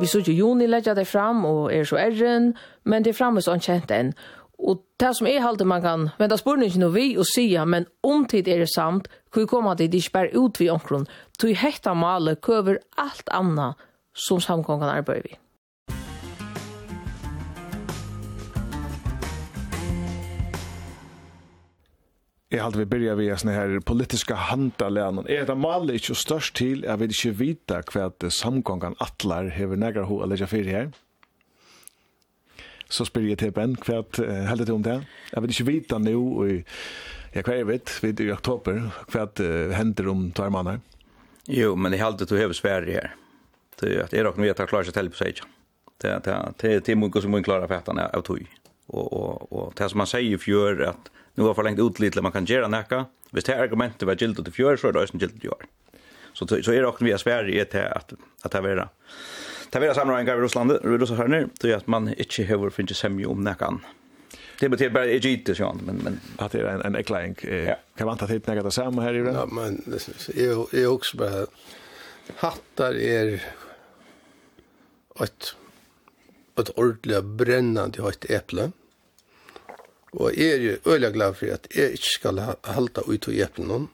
Vi 0.00 0.06
så 0.06 0.22
jo 0.24 0.32
juni 0.32 0.66
leggja 0.66 0.94
det 0.94 1.06
fram, 1.06 1.44
og 1.44 1.74
er 1.74 1.84
så 1.84 1.96
erren, 1.96 2.54
men 2.84 3.04
det 3.04 3.12
er 3.12 3.18
framme 3.18 3.42
så 3.42 3.58
kjent 3.58 3.90
enn. 3.90 4.14
Og 4.58 4.82
det 4.98 5.14
som 5.14 5.28
er 5.30 5.42
halte 5.44 5.66
man 5.68 5.82
kan 5.82 6.08
venda 6.18 6.36
spurningen 6.36 6.88
og 6.88 6.94
vi 6.96 7.12
og 7.16 7.26
sia, 7.30 7.64
men 7.64 7.86
om 8.02 8.26
tid 8.26 8.48
er 8.50 8.64
det 8.64 8.72
samt, 8.74 9.08
hvor 9.32 9.46
kommer 9.46 9.78
det 9.78 9.94
ikke 9.94 10.14
bare 10.16 10.34
ut 10.34 10.60
vi 10.60 10.68
omkron, 10.68 11.06
til 11.38 11.54
hekta 11.56 11.94
male 11.94 12.36
køver 12.36 12.82
alt 12.98 13.30
anna 13.30 13.74
som 14.18 14.40
samkongen 14.42 14.90
arbeider 14.90 15.28
vi. 15.30 15.38
Jeg 22.48 22.62
halte 22.64 22.80
vi 22.80 22.88
byrja 22.88 23.14
vi 23.18 23.26
sånne 23.36 23.52
her 23.52 23.72
politiska 23.84 24.34
handaleanen. 24.48 25.26
Er 25.28 25.44
det 25.44 25.56
maler 25.60 25.98
ikke 25.98 26.14
størst 26.16 26.54
til, 26.56 26.80
jeg 26.80 26.96
vil 26.98 27.12
ikke 27.12 27.32
vita 27.36 27.82
hva 27.92 28.08
samkongen 28.32 28.96
atlar 29.04 29.50
hever 29.52 29.76
negra 29.76 30.06
ho 30.08 30.22
eller 30.24 30.40
ikke 30.40 30.54
fyrir 30.54 30.72
her? 30.72 30.88
så 32.88 33.04
spyr 33.04 33.28
jeg 33.28 33.40
til 33.42 33.52
Ben, 33.56 33.76
hva 33.84 34.00
er 34.24 34.48
heldig 34.48 34.66
til 34.68 34.78
om 34.78 34.84
det? 34.84 34.98
Jeg 35.32 35.44
vil 35.44 35.54
ikke 35.54 35.68
vite 35.68 35.98
nå, 36.00 36.14
og 36.16 36.52
jeg 37.34 37.44
hva 37.44 37.56
jeg 37.58 37.68
vet, 37.68 37.94
vi 38.02 38.12
er 38.12 38.22
i 38.24 38.32
oktober, 38.32 38.80
hva 39.12 39.26
er 39.44 39.74
hender 39.76 40.08
om 40.12 40.28
tvær 40.36 40.52
måneder? 40.54 40.80
Jo, 41.48 41.74
men 41.76 41.94
jeg 41.94 42.02
heldig 42.04 42.28
til 42.28 42.38
å 42.38 42.40
heve 42.42 42.56
Sverige 42.56 43.00
her. 43.00 43.12
Det 43.78 43.92
er 43.92 44.06
at 44.06 44.16
jeg 44.16 44.24
råkner 44.26 44.48
vet 44.48 44.56
at 44.56 44.64
jeg 44.64 44.72
klarer 44.72 44.88
seg 44.88 44.96
til 44.96 45.12
på 45.12 45.20
seg. 45.20 45.44
Det 45.98 46.10
er 46.92 46.98
mye 46.98 47.22
som 47.22 47.32
må 47.34 47.40
klare 47.44 47.68
fettene 47.70 48.08
av 48.14 48.24
tog. 48.26 48.42
Og, 48.88 49.06
og, 49.06 49.46
og 49.52 49.72
det 49.78 49.88
som 49.90 50.00
man 50.00 50.08
sier 50.08 50.34
i 50.34 50.40
fjør, 50.40 50.82
at 50.88 51.10
nå 51.38 51.46
har 51.46 51.56
forlengt 51.58 51.80
ut 51.82 52.00
litt, 52.02 52.16
man 52.24 52.34
kan 52.34 52.48
gjøre 52.48 52.70
nekka. 52.72 53.04
Hvis 53.34 53.46
det 53.48 53.58
argumentet 53.60 54.08
var 54.08 54.18
gildt 54.18 54.40
til 54.40 54.54
fjør, 54.54 54.78
så 54.80 54.88
er 54.88 54.96
det 54.96 55.04
også 55.04 55.20
gildt 55.20 55.36
til 55.36 55.50
fjør. 55.50 55.68
Så, 56.32 56.46
så 56.48 56.72
er 56.72 56.84
råkner 56.86 57.08
vi 57.08 57.14
at 57.14 57.22
sverre 57.22 57.52
er 57.52 57.68
til 57.70 57.84
at, 57.84 58.14
at 58.44 58.54
det 58.54 58.72
er 58.72 58.88
Det 59.70 59.78
vera 59.78 59.94
samråingar 59.94 60.36
i 60.36 60.40
Russland, 60.40 60.70
russarna, 60.82 61.48
då 61.60 61.74
att 61.76 61.86
man 61.86 62.08
inte 62.08 62.44
har 62.44 62.70
finns 62.70 62.96
semje 62.96 63.26
om 63.26 63.44
näkan. 63.44 63.80
Det 64.60 64.68
betyder 64.68 64.90
bara 64.90 65.06
Egypten 65.06 65.54
så 65.54 65.76
men 65.86 65.96
men 65.96 66.20
att 66.36 66.52
det 66.52 66.60
är 66.60 66.64
en 66.64 66.82
en 66.82 66.96
eklang 66.96 67.34
kan 67.96 68.06
man 68.06 68.18
ta 68.18 68.26
till 68.26 68.40
något 68.46 68.64
det 68.64 68.70
samme 68.70 69.02
här 69.02 69.14
i 69.14 69.18
den. 69.18 69.34
Ja, 69.34 69.46
men 69.46 69.82
det 69.86 70.82
är 70.82 70.86
också 70.86 71.16
bara 71.16 71.46
hattar 72.36 72.94
är 72.94 73.42
ett 75.20 75.54
ett 76.60 76.70
ordentligt 76.78 77.24
brännande 77.24 78.02
hett 78.02 78.30
äpple. 78.30 78.72
Og 80.12 80.32
jeg 80.36 80.54
er 80.54 80.62
jo 80.62 80.76
øyelig 80.86 81.12
glad 81.12 81.34
for 81.34 81.46
at 81.52 81.66
jeg 81.76 81.92
ikke 81.92 82.12
skal 82.14 82.40
halte 82.64 83.02
ut 83.08 83.28
i 83.28 83.36
hjelpe. 83.36 83.88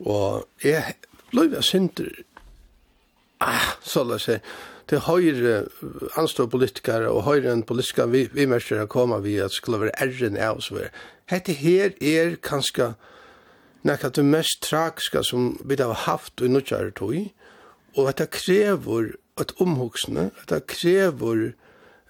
Og 0.00 0.64
jeg 0.64 0.94
ble 1.30 1.46
jeg 1.52 1.64
synder 1.64 2.10
ah, 3.40 3.74
så 3.82 4.04
la 4.04 4.18
seg, 4.22 4.42
til 4.88 5.02
høyre 5.04 5.66
anstå 6.16 6.46
politikere 6.48 7.10
og 7.12 7.26
høyre 7.26 7.52
enn 7.52 7.66
politiske 7.68 8.06
vimerskere 8.08 8.88
kommer 8.88 9.20
vi 9.20 9.36
at 9.44 9.52
skulle 9.52 9.82
være 9.82 9.96
ærren 10.00 10.38
av 10.40 10.62
oss. 10.62 10.72
Hette 11.28 11.52
her 11.52 11.92
er 12.00 12.38
kanskje 12.40 12.94
nekka 13.84 14.10
det 14.16 14.24
mest 14.24 14.62
tragiske 14.64 15.22
som 15.28 15.52
vi 15.64 15.76
har 15.78 16.06
haft 16.06 16.40
i 16.40 16.48
nødgjære 16.48 16.96
tog, 16.96 17.14
og 17.96 18.08
at 18.08 18.18
det 18.18 18.30
krever 18.30 19.12
et 19.40 19.52
omhugsende, 19.60 20.30
at 20.42 20.50
det 20.50 20.66
krever 20.66 21.52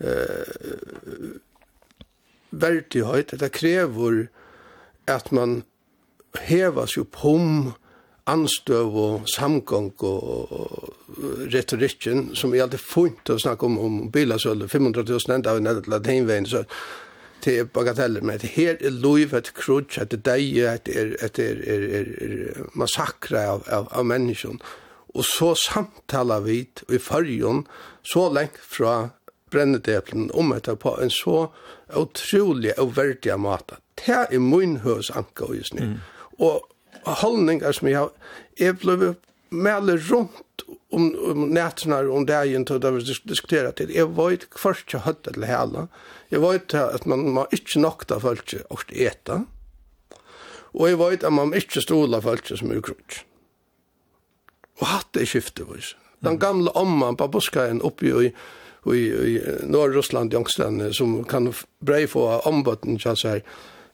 eh, 0.01 1.35
verdighet, 2.51 3.33
at 3.33 3.41
det 3.41 3.53
krever 3.53 4.27
at 5.07 5.33
man 5.33 5.63
hevas 6.41 6.97
jo 6.97 7.05
på 7.05 7.35
om 7.35 7.73
anstøv 8.29 8.97
og 8.97 9.29
samgång 9.33 9.93
og, 10.07 10.95
retorikken 11.53 12.29
som 12.37 12.55
er 12.55 12.67
alltid 12.67 12.83
funnet 12.85 13.33
å 13.33 13.39
snakke 13.41 13.67
om, 13.67 13.79
om 13.83 14.01
bilasølle, 14.13 14.69
500 14.69 15.05
000 15.09 15.37
enda 15.39 15.55
av 15.55 15.61
en 15.61 15.71
eller 15.73 15.99
annen 15.99 16.47
så 16.47 16.65
det 17.45 17.55
er 17.55 17.69
bagateller, 17.71 18.23
men 18.27 18.41
det 18.43 18.51
her 18.57 18.77
er 18.83 18.91
lov, 18.91 19.35
et 19.35 19.53
krutsk, 19.55 20.01
et 20.03 20.17
deie, 20.27 20.73
et 20.75 20.89
er, 20.91 21.15
et 21.23 21.39
er, 21.39 21.61
er, 21.63 21.85
er, 22.01 22.09
er 22.27 22.71
massakre 22.75 23.45
av, 23.55 23.63
av, 23.71 23.87
av 23.95 24.07
mennesken. 24.07 24.59
Og 25.15 25.25
så 25.25 25.53
samtaler 25.57 26.43
vi 26.45 26.59
i 26.93 26.99
fargen 26.99 27.65
så 28.07 28.27
lengt 28.35 28.59
fra 28.59 29.11
brennedeplen 29.51 30.31
om 30.35 30.53
etter 30.53 30.77
på 30.77 30.97
en 31.01 31.13
så 31.13 31.47
utrolig 31.97 32.75
og 32.79 32.97
verdig 32.99 33.39
måte. 33.41 33.79
Det 33.99 34.27
er 34.29 34.43
min 34.43 34.81
høs 34.85 35.11
og 35.15 35.55
just 35.57 35.75
nu. 35.75 35.87
Mm. 35.87 35.97
Og 36.39 36.67
holdningar 37.05 37.73
som 37.73 37.89
jag 37.89 38.01
har, 38.01 38.11
jag 38.55 38.77
blev 38.77 39.15
med 39.49 39.89
runt 39.89 40.31
om, 40.91 41.17
om 41.31 41.49
nätterna 41.49 41.99
om 41.99 42.27
dagen 42.27 42.65
då 42.65 42.79
det 42.79 42.91
vi 42.91 43.03
diskuterar 43.25 43.73
till. 43.73 43.95
Jag 43.95 44.07
var 44.07 44.31
inte 44.31 44.47
först 44.57 44.93
jag 44.93 45.01
hade 45.01 45.33
till 45.33 45.45
hela. 45.45 45.89
Jag 46.29 46.41
var 46.41 46.55
inte 46.55 46.85
att 46.85 47.05
man 47.05 47.35
var 47.35 47.49
inte 47.51 47.79
nokta 47.79 48.21
folk 48.21 48.55
att 48.71 48.93
äta. 48.93 49.45
Och 50.71 50.91
jag 50.91 50.97
var 50.97 51.13
inte 51.13 51.27
att 51.27 51.33
man 51.33 51.55
inte 51.55 51.81
stola 51.81 52.21
folk 52.21 52.47
som 52.47 52.71
är 52.71 52.83
krutsch. 52.83 53.25
Och 54.81 54.87
hade 54.87 55.27
skiftet 55.27 55.67
vis. 55.77 55.97
Den 56.19 56.39
gamla 56.39 56.71
omman 56.71 57.17
på 57.17 57.29
buskajen 57.29 57.83
uppe 57.83 58.07
i 58.07 58.35
i, 58.95 58.99
i 58.99 59.43
Norr-Russland, 59.63 60.33
Jongstene, 60.33 60.93
som 60.93 61.25
kan 61.25 61.53
brej 61.81 62.07
få 62.07 62.39
ombötten, 62.39 62.99
så 62.99 63.17
säga 63.17 63.43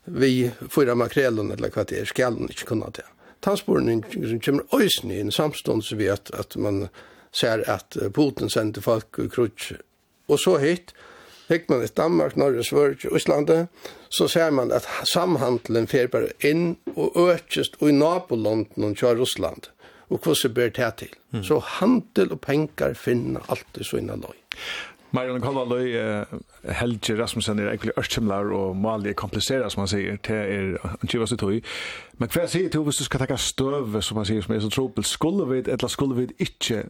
vi 0.04 0.50
fyra 0.70 0.94
makrelen 0.94 1.50
eller 1.52 1.72
hva 1.72 1.84
det 1.88 2.00
er, 2.00 2.08
skal 2.08 2.34
han 2.34 2.48
kunna 2.48 2.64
kunne 2.68 2.92
det. 2.96 3.06
Tansporen 3.44 4.02
kommer 4.40 4.64
ösn 4.72 5.10
i 5.10 5.20
en 5.20 5.32
samstånd 5.32 5.84
så 5.84 5.96
vi 5.96 6.08
att, 6.08 6.30
att 6.30 6.56
man 6.56 6.88
ser 7.32 7.70
att 7.70 7.96
Putin 8.14 8.50
sänder 8.50 8.80
folk 8.80 9.18
i 9.18 9.28
krutsch. 9.28 9.72
Och 10.26 10.40
så 10.40 10.58
hit, 10.58 10.94
fikk 11.48 11.68
man 11.68 11.82
i 11.84 11.88
Danmark, 11.94 12.36
Norge, 12.36 12.64
Sverige 12.64 13.08
och 13.10 13.16
Islandet, 13.16 13.68
så 14.08 14.28
ser 14.28 14.50
man 14.50 14.72
att 14.72 14.88
samhandelen 15.04 15.86
fer 15.86 16.08
bare 16.08 16.32
inn 16.40 16.76
og 16.94 17.16
økest 17.28 17.76
og 17.80 17.90
i 17.90 17.92
kör 18.94 19.20
og 19.20 19.20
Och 20.08 20.26
Russland 20.26 20.36
så 20.36 20.48
ber 20.48 20.70
det 20.70 20.96
till. 20.96 21.14
Mm. 21.32 21.44
Så 21.44 21.58
handel 21.58 22.32
och 22.32 22.40
pengar 22.40 22.94
finner 22.94 23.42
alltid 23.46 23.86
så 23.86 23.98
innan 23.98 24.20
løy. 24.20 24.38
Marion 25.14 25.40
Kolvaløy, 25.40 25.94
Helge 26.74 27.14
Rasmussen 27.20 27.60
er 27.62 27.68
egentlig 27.70 27.92
ørkjemlar 28.00 28.48
og 28.56 28.74
malig 28.76 29.12
komplisera 29.14 29.68
som 29.70 29.84
man 29.84 29.90
sier, 29.92 30.18
til 30.26 30.34
er 30.34 30.96
ankiva 30.96 31.28
i 31.30 31.38
tog 31.38 31.70
Men 32.18 32.32
hva 32.34 32.48
sier 32.50 32.72
du 32.72 32.80
hvis 32.82 32.98
du 32.98 33.04
skal 33.06 33.22
takka 33.22 33.38
støv, 33.38 34.00
som 34.02 34.18
man 34.18 34.26
sier, 34.26 34.42
som 34.42 34.56
er 34.56 34.64
så 34.64 34.72
tropel, 34.74 35.06
skulle 35.06 35.46
vi, 35.52 35.62
eller 35.70 35.92
skulle 35.92 36.18
vi 36.18 36.26
ikke 36.42 36.82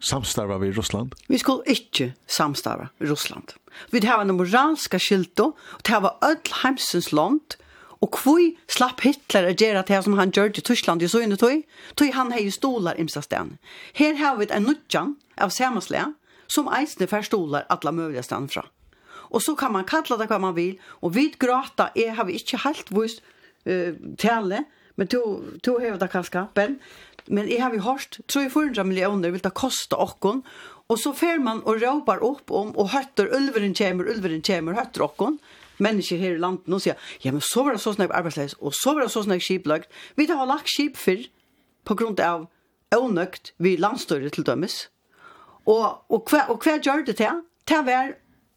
samstarva 0.00 0.58
vi 0.58 0.72
i 0.72 0.74
Russland? 0.74 1.14
Vi 1.28 1.38
skulle 1.38 1.62
ikke 1.70 2.12
samstarva 2.26 2.90
i 3.00 3.06
Russland. 3.06 3.54
Vi 3.92 4.02
har 4.02 4.24
en 4.24 4.34
moralska 4.34 4.98
skilto, 4.98 5.52
og 5.54 5.86
det 5.86 6.02
var 6.02 6.18
öll 6.26 6.54
heimsens 6.64 7.12
land, 7.12 7.58
og 8.00 8.10
kvui 8.16 8.54
slapp 8.66 9.04
Hitler 9.04 9.50
at 9.50 9.60
gjøre 9.60 9.84
det 9.86 10.04
som 10.04 10.16
han 10.18 10.32
gjør 10.32 10.56
i 10.56 10.64
Tyskland 10.64 11.02
i 11.02 11.08
så 11.08 11.20
inne 11.22 11.36
tog, 11.36 11.62
tog 11.94 12.14
han 12.16 12.32
hei 12.32 12.48
stolar 12.50 12.98
imsa 12.98 13.20
sted. 13.22 13.58
Her 13.94 14.16
har 14.16 14.40
vi 14.40 14.48
en 14.50 14.66
nudjan 14.66 15.18
av 15.36 15.52
samanslag, 15.52 16.16
som 16.50 16.68
eisne 16.74 17.06
förstolar 17.06 17.66
alla 17.68 17.92
möjliga 17.92 18.22
stand 18.22 18.50
fra. 18.52 18.66
Och 19.30 19.42
så 19.42 19.56
kan 19.56 19.72
man 19.72 19.84
kalla 19.84 20.16
det 20.18 20.26
hva 20.26 20.38
man 20.38 20.54
vill 20.54 20.80
och 20.82 21.16
vid 21.16 21.38
gråta 21.38 21.90
er 21.94 22.10
har 22.18 22.24
vi 22.24 22.32
inte 22.32 22.56
helt 22.56 22.90
vist 22.90 23.22
eh 23.64 23.94
tale 24.18 24.64
men 24.96 25.06
to 25.06 25.42
to 25.62 25.78
hevda 25.78 26.08
kaska 26.08 26.48
ben 26.54 26.80
men 27.30 27.48
jeg 27.48 27.62
har 27.62 27.70
vi 27.70 27.78
hørt 27.84 28.18
300 28.28 28.84
millioner 28.84 29.30
vil 29.30 29.42
det 29.42 29.54
koste 29.54 29.96
okkon, 29.98 30.42
og 30.90 30.98
så 30.98 31.12
fer 31.14 31.38
man 31.42 31.62
og 31.62 31.82
råpar 31.82 32.22
opp 32.26 32.50
om, 32.50 32.72
og 32.74 32.90
høtter 32.94 33.30
ulveren 33.36 33.74
kommer, 33.76 34.08
ulveren 34.10 34.42
kommer, 34.46 34.78
høtter 34.78 35.06
okkon, 35.06 35.38
mennesker 35.80 36.20
her 36.20 36.36
i 36.36 36.40
landet, 36.42 36.68
og 36.74 36.82
sier, 36.82 36.98
ja, 37.22 37.32
men 37.32 37.44
så 37.44 37.64
var 37.64 37.76
det 37.76 37.82
så 37.84 37.94
snakk 37.94 38.14
arbeidsleis, 38.16 38.56
og 38.60 38.74
så 38.76 38.96
var 38.96 39.06
det 39.06 39.12
så 39.14 39.22
snakk 39.24 39.44
skiplagt. 39.46 39.92
Vi 40.18 40.26
har 40.28 40.48
lagt 40.48 40.72
skip 40.72 40.98
før, 41.00 41.22
på 41.86 41.96
grunn 41.96 42.18
av 42.20 42.48
ånøkt 42.92 43.54
vi 43.62 43.76
landstøyre 43.80 44.32
til 44.34 44.44
dømes, 44.44 44.88
Og, 45.70 46.02
og, 46.10 46.26
hva, 46.26 46.46
og 46.50 46.64
hva 46.64 46.78
gjør 46.82 47.06
det 47.06 47.20
til? 47.20 47.44
Til 47.68 47.86
hver 47.86 48.16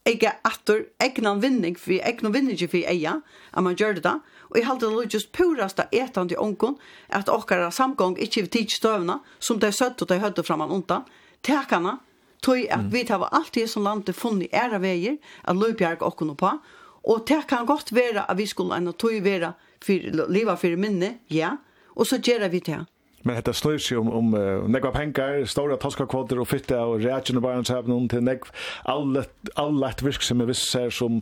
ikke 0.09 0.33
atter 0.43 0.85
egnan 1.03 1.39
vinning, 1.43 1.77
for 1.79 1.95
egnan 1.95 2.33
vinning 2.33 2.59
for 2.59 2.89
eia, 2.89 3.19
at 3.53 3.63
man 3.63 3.77
gjør 3.79 3.97
det 3.97 4.05
da. 4.07 4.17
Og 4.51 4.57
jeg 4.59 4.67
halte 4.67 4.89
det 4.91 5.13
just 5.13 5.31
purast 5.35 5.79
av 5.79 5.93
etan 5.95 6.29
til 6.29 6.41
ångon, 6.41 6.75
at 7.09 7.31
okkara 7.31 7.71
samgång 7.71 8.17
ikke 8.21 8.45
vi 8.45 8.51
tids 8.57 8.79
støvna, 8.81 9.21
som 9.39 9.61
de 9.61 9.71
søtt 9.71 10.01
og 10.03 10.09
de 10.11 10.19
høyde 10.19 10.43
fram 10.43 10.65
an 10.65 10.73
onta, 10.75 11.03
tekana, 11.41 11.99
tog 12.43 12.59
at 12.67 12.89
vi 12.91 13.05
tar 13.07 13.23
alltid 13.31 13.69
som 13.71 13.87
landet 13.87 14.15
funnet 14.19 14.51
æra 14.51 14.81
veier, 14.83 15.15
at 15.47 15.55
løybjerg 15.55 16.03
okkon 16.03 16.35
på, 16.35 16.51
og 17.03 17.27
det 17.27 17.45
kan 17.47 17.65
godt 17.67 17.93
være 17.95 18.25
at 18.27 18.37
vi 18.37 18.47
skulle 18.47 18.75
enn 18.75 18.91
tog 18.99 19.23
være 19.23 19.53
for, 19.83 20.11
leva 20.31 20.55
for 20.59 20.75
minne, 20.79 21.17
ja, 21.31 21.55
og 21.95 22.07
så 22.07 22.19
gjør 22.19 22.49
vi 22.51 22.59
det. 22.59 22.83
Men 23.23 23.37
hetta 23.37 23.53
sløyr 23.55 23.79
seg 23.81 24.01
om, 24.01 24.09
om 24.11 24.33
uh, 24.35 24.65
negva 24.67 24.91
pengar, 24.95 25.41
stora 25.49 25.77
toskakvoter 25.79 26.41
og 26.41 26.49
fytte 26.51 26.79
og 26.79 27.03
reaksjon 27.03 27.39
og 27.39 27.45
barnshavn 27.45 28.09
til 28.11 28.25
negv 28.25 28.49
allett 28.87 30.03
virk 30.03 30.25
som 30.25 30.43
er 30.43 30.49
visse 30.49 30.83
sum 30.91 31.21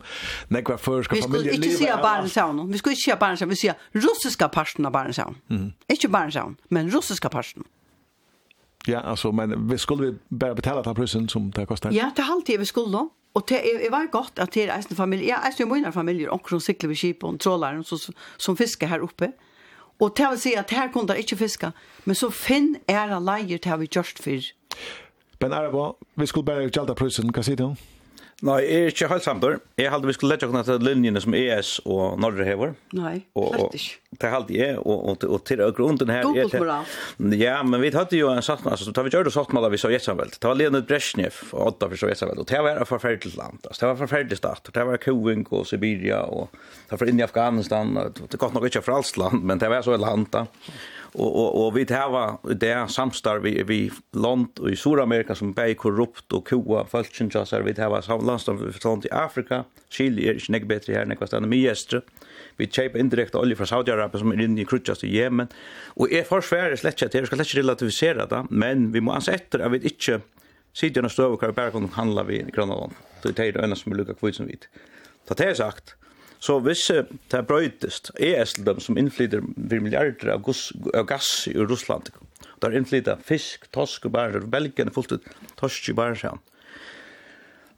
negva 0.54 0.78
førska 0.80 1.20
familie 1.22 1.54
livet. 1.54 1.62
Vi 1.62 1.70
ikki 1.72 1.84
sjá 1.86 1.98
barn 1.98 2.24
barnshavn, 2.24 2.64
vi 2.72 2.80
skulu 2.80 2.96
ikki 2.96 3.04
sjá 3.06 3.14
barn 3.16 3.36
barnshavn, 3.36 3.54
vi 3.54 3.60
sjá 3.60 3.76
russiska 3.94 4.50
parten 4.52 4.88
av 4.88 4.94
barnshavn. 4.96 5.38
Mm. 5.50 5.70
barn 5.88 6.12
barnshavn, 6.18 6.58
men 6.70 6.90
russiska 6.92 7.30
parten. 7.32 7.66
Ja, 8.86 9.00
altså, 9.00 9.30
men 9.32 9.54
vi 9.70 9.78
skulle 9.78 10.10
vi 10.10 10.38
bare 10.38 10.54
betala 10.54 10.82
den 10.82 10.94
prisen 10.94 11.28
som 11.28 11.50
det 11.54 11.68
kostar? 11.70 11.92
Ja, 11.94 12.10
det 12.16 12.24
er 12.24 12.32
alltid 12.32 12.58
vi 12.58 12.64
skulle. 12.64 13.06
Og 13.34 13.48
det 13.48 13.60
er, 13.62 13.90
var 13.90 14.10
godt 14.12 14.38
at 14.42 14.54
det 14.54 14.66
er 14.66 14.74
eisen 14.74 14.96
familie, 14.96 15.30
ja, 15.30 15.38
eisen 15.46 15.68
familie, 15.68 15.88
og 15.88 15.94
familier, 15.94 16.30
omkring 16.30 16.60
sikler 16.60 16.88
vi 16.88 16.94
kipen, 16.94 17.38
trålaren 17.38 17.84
som, 17.84 17.98
som 18.38 18.56
fisker 18.56 18.90
her 18.90 19.04
oppe. 19.06 19.30
Og 20.02 20.16
til 20.18 20.34
å 20.34 20.38
si 20.40 20.56
at 20.58 20.72
her 20.74 20.90
kunne 20.90 21.12
det 21.12 21.22
ikke 21.22 21.38
fiske, 21.44 21.70
men 22.04 22.18
så 22.18 22.30
finn 22.34 22.74
æra 22.90 23.20
leier 23.22 23.62
til 23.62 23.78
vi 23.78 23.86
gjørst 23.86 24.22
for. 24.22 24.48
Ben 25.38 25.54
Arabo, 25.54 25.92
vi 26.18 26.26
skulle 26.26 26.46
bare 26.46 26.70
gjelda 26.70 26.96
prøysen, 26.98 27.30
hva 27.30 27.44
sier 27.46 27.60
du? 27.60 27.68
Nei, 28.42 28.56
jeg 28.66 28.78
er 28.82 28.88
ikke 28.90 29.06
helt 29.12 29.22
samtidig. 29.22 29.58
Jeg 29.78 29.90
halte 29.92 30.08
vi 30.08 30.14
skulle 30.16 30.34
lette 30.34 30.48
oss 30.48 30.66
til 30.66 30.82
linjene 30.82 31.20
som 31.22 31.34
ES 31.38 31.76
og 31.86 32.16
Norge 32.18 32.46
hever. 32.46 32.72
Nei, 32.98 33.20
helt 33.38 33.76
ikke. 33.78 34.00
Det 34.18 34.30
halte 34.32 34.56
jeg, 34.56 34.80
og, 34.82 35.04
og, 35.12 35.26
og 35.30 35.44
til 35.46 35.62
grunden 35.76 36.10
her... 36.10 36.24
Dobbelt 36.26 36.56
moral. 36.58 36.88
Ja, 37.38 37.60
men 37.62 37.80
vi 37.80 37.92
hadde 37.94 38.18
jo 38.18 38.32
en 38.32 38.42
satt, 38.44 38.64
altså, 38.66 38.90
da 38.90 39.04
vi 39.06 39.12
gjør 39.14 39.28
det 39.28 39.34
satt 39.36 39.54
med 39.54 39.68
vi 39.72 39.78
Sovjetsamveld. 39.80 40.34
Det 40.42 40.50
var 40.50 40.58
Leonid 40.58 40.88
Brezhnev 40.90 41.38
og 41.52 41.70
Odda 41.70 41.88
for 41.92 42.02
Sovjetsamveld, 42.02 42.42
og 42.42 42.50
det 42.50 42.64
var 42.66 42.82
et 42.82 42.90
forferdelig 42.90 43.38
land, 43.38 43.62
altså, 43.62 43.78
det 43.84 43.88
var 43.92 44.00
forferdelig 44.02 44.40
stat, 44.40 44.66
og 44.66 44.76
det 44.76 44.88
var 44.90 45.00
Koving 45.06 45.46
og 45.48 45.64
Sibiria, 45.70 46.24
og 46.26 46.50
det 46.90 46.98
var 46.98 47.12
inne 47.12 47.22
i 47.22 47.28
Afghanistan, 47.28 47.94
det 47.94 48.26
var 48.26 48.42
godt 48.42 48.58
nok 48.58 48.66
ikke 48.68 48.84
fra 48.84 48.98
alt 48.98 49.22
land, 49.22 49.46
men 49.46 49.62
det 49.62 49.70
var 49.70 49.86
så 49.86 49.94
et 49.94 50.02
land 50.02 50.28
da 50.34 50.44
och 51.12 51.36
och 51.36 51.66
och 51.66 51.76
vi 51.76 51.86
har 51.94 52.54
det 52.54 52.90
samstar 52.90 53.38
vi 53.38 53.62
vi 53.62 53.90
land 54.12 54.48
i 54.70 54.76
Sydamerika 54.76 55.34
som 55.34 55.52
bäj 55.52 55.74
korrupt 55.74 56.32
och 56.32 56.48
koa 56.48 56.86
falschen 56.86 57.30
så 57.30 57.60
vi 57.60 57.82
har 57.82 58.00
samlast 58.02 58.48
av 58.48 58.74
sånt 58.80 59.04
i 59.04 59.10
Afrika. 59.10 59.64
Chile 59.88 60.30
är 60.30 60.54
inte 60.54 60.66
bättre 60.66 60.94
här 60.94 61.06
nästa 61.06 61.36
än 61.36 61.48
mest 61.48 61.94
vi 62.56 62.66
köper 62.66 62.98
indirekt 62.98 63.34
olja 63.34 63.56
från 63.56 63.66
Saudiarabien 63.66 64.18
som 64.18 64.32
är 64.32 64.40
inne 64.40 64.60
i 64.60 64.64
krutjas 64.64 65.04
i 65.04 65.16
Jemen. 65.16 65.48
Och 65.86 66.12
är 66.12 66.22
försvärre 66.22 66.76
släcka 66.76 67.08
till 67.08 67.26
ska 67.26 67.36
släcka 67.36 67.58
relativisera 67.58 68.26
det 68.26 68.46
men 68.50 68.92
vi 68.92 69.00
måste 69.00 69.32
efter 69.32 69.58
att 69.58 69.72
vi 69.72 69.76
inte 69.76 70.20
sitter 70.72 71.04
och 71.04 71.12
står 71.12 71.44
och 71.44 71.54
bara 71.54 71.70
kan 71.70 71.88
handla 71.88 72.22
vi 72.22 72.34
i 72.40 72.44
Grönland 72.54 72.92
det 73.22 73.38
är 73.38 73.52
det 73.52 73.60
enda 73.60 73.76
som 73.76 73.92
är 73.92 73.96
lika 73.96 74.14
kvitt 74.14 74.34
som 74.34 74.46
vit. 74.46 74.68
Det 75.28 75.40
är 75.40 75.54
sagt 75.54 75.94
Så 76.42 76.58
hvis 76.58 76.88
det 76.90 77.38
er 77.38 77.44
brøytest, 77.46 78.10
er 78.18 78.44
til 78.50 78.80
som 78.82 78.96
innflyter 78.98 79.44
vir 79.56 79.82
milliarder 79.82 80.32
av, 80.34 80.40
gus, 80.42 80.72
av 80.94 81.06
gass 81.06 81.46
i 81.46 81.54
Russland. 81.54 82.10
Det 82.58 82.66
er 82.66 82.78
innflyter 82.78 83.20
fisk, 83.22 83.68
tosk 83.74 84.08
og 84.08 84.16
bærer, 84.16 84.48
Belgien 84.50 84.90
er 84.90 84.94
fullt 84.94 85.14
ut 85.14 85.28
tosk 85.60 85.92
og 85.92 86.00
bærer 86.00 86.18
seg. 86.18 86.40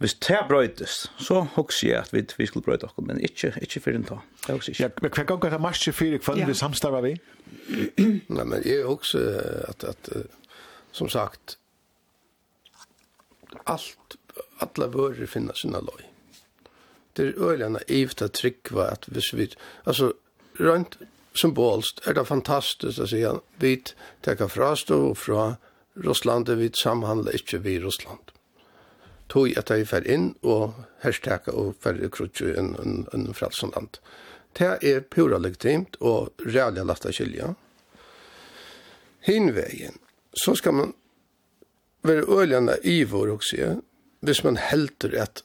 Hvis 0.00 0.14
det 0.26 0.36
er 0.36 0.48
brøytest, 0.48 1.10
så 1.22 1.42
hokser 1.54 1.88
jeg 1.88 1.98
at 2.00 2.12
vi, 2.12 2.24
vi 2.38 2.46
skulle 2.48 2.64
brøyte 2.64 2.88
oss, 2.88 2.96
men 3.04 3.20
ikke, 3.24 3.52
ikke 3.62 3.80
for 3.84 3.96
en 3.96 4.08
ta. 4.08 4.18
Det 4.46 4.56
hokser. 4.56 4.78
Ja, 4.80 4.88
men 5.02 5.12
hver 5.12 5.28
gang 5.28 5.44
er 5.44 5.54
det 5.54 5.60
marsje 5.64 5.92
fyrir 5.96 6.24
hva 6.24 6.34
ja. 6.40 6.48
vi 6.48 6.56
samstarver 6.56 7.04
vi? 7.04 7.12
Nei, 8.36 8.48
men 8.48 8.64
jeg 8.64 8.88
hokser 8.88 9.28
at, 9.68 9.84
at, 9.92 10.10
som 10.92 11.12
sagt, 11.12 11.58
alt, 13.68 14.18
alla 14.64 14.88
vörer 14.92 15.28
finna 15.30 15.56
sina 15.56 15.84
loj 15.84 16.13
det 17.16 17.26
er 17.28 17.42
øyelig 17.42 17.70
naivt 17.76 18.22
å 18.22 18.28
trykke 18.28 18.86
at 18.88 19.06
hvis 19.12 19.32
vi, 19.34 19.48
altså, 19.86 20.12
rønt 20.60 20.98
symbolst 21.34 22.02
er 22.06 22.16
det 22.18 22.26
fantastisk 22.26 23.02
å 23.02 23.08
si 23.10 23.22
at 23.26 23.42
vi 23.62 23.76
teker 24.26 24.50
frastå 24.50 24.98
fra 25.18 25.54
Russland, 25.94 26.50
vi 26.50 26.70
samhandler 26.74 27.36
ikke 27.38 27.62
vi 27.62 27.78
Russland. 27.82 28.32
Tog 29.30 29.54
at 29.58 29.70
jeg 29.70 29.86
fer 29.88 30.06
inn 30.10 30.34
og 30.42 30.74
hashtagga 31.04 31.54
og 31.54 31.76
fer 31.82 31.98
i 32.02 32.10
krutju 32.10 32.52
en, 32.58 32.74
en, 32.82 32.96
en 33.14 33.30
fralsonland. 33.34 33.98
Det 34.54 34.76
er 34.82 35.06
pura 35.10 35.38
legitimt 35.38 35.96
og 36.00 36.44
reale 36.46 36.84
lagt 36.86 37.06
av 37.06 37.14
kylja. 37.16 37.54
Hinvegen, 39.24 39.98
så 40.36 40.54
skal 40.58 40.76
man 40.76 40.92
være 42.04 42.26
øyelig 42.28 42.60
naivor 42.66 43.32
og 43.32 43.46
si, 43.46 43.62
hvis 44.20 44.44
man 44.44 44.60
helter 44.60 45.14
et 45.22 45.42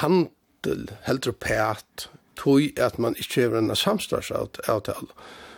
han 0.00 0.28
til 0.64 0.88
heldur 1.06 1.36
pæt, 1.40 2.08
tog 2.36 2.78
at 2.80 2.98
man 2.98 3.16
ikke 3.18 3.44
hever 3.44 3.58
en 3.58 3.76
samstagsavtale. 3.76 5.12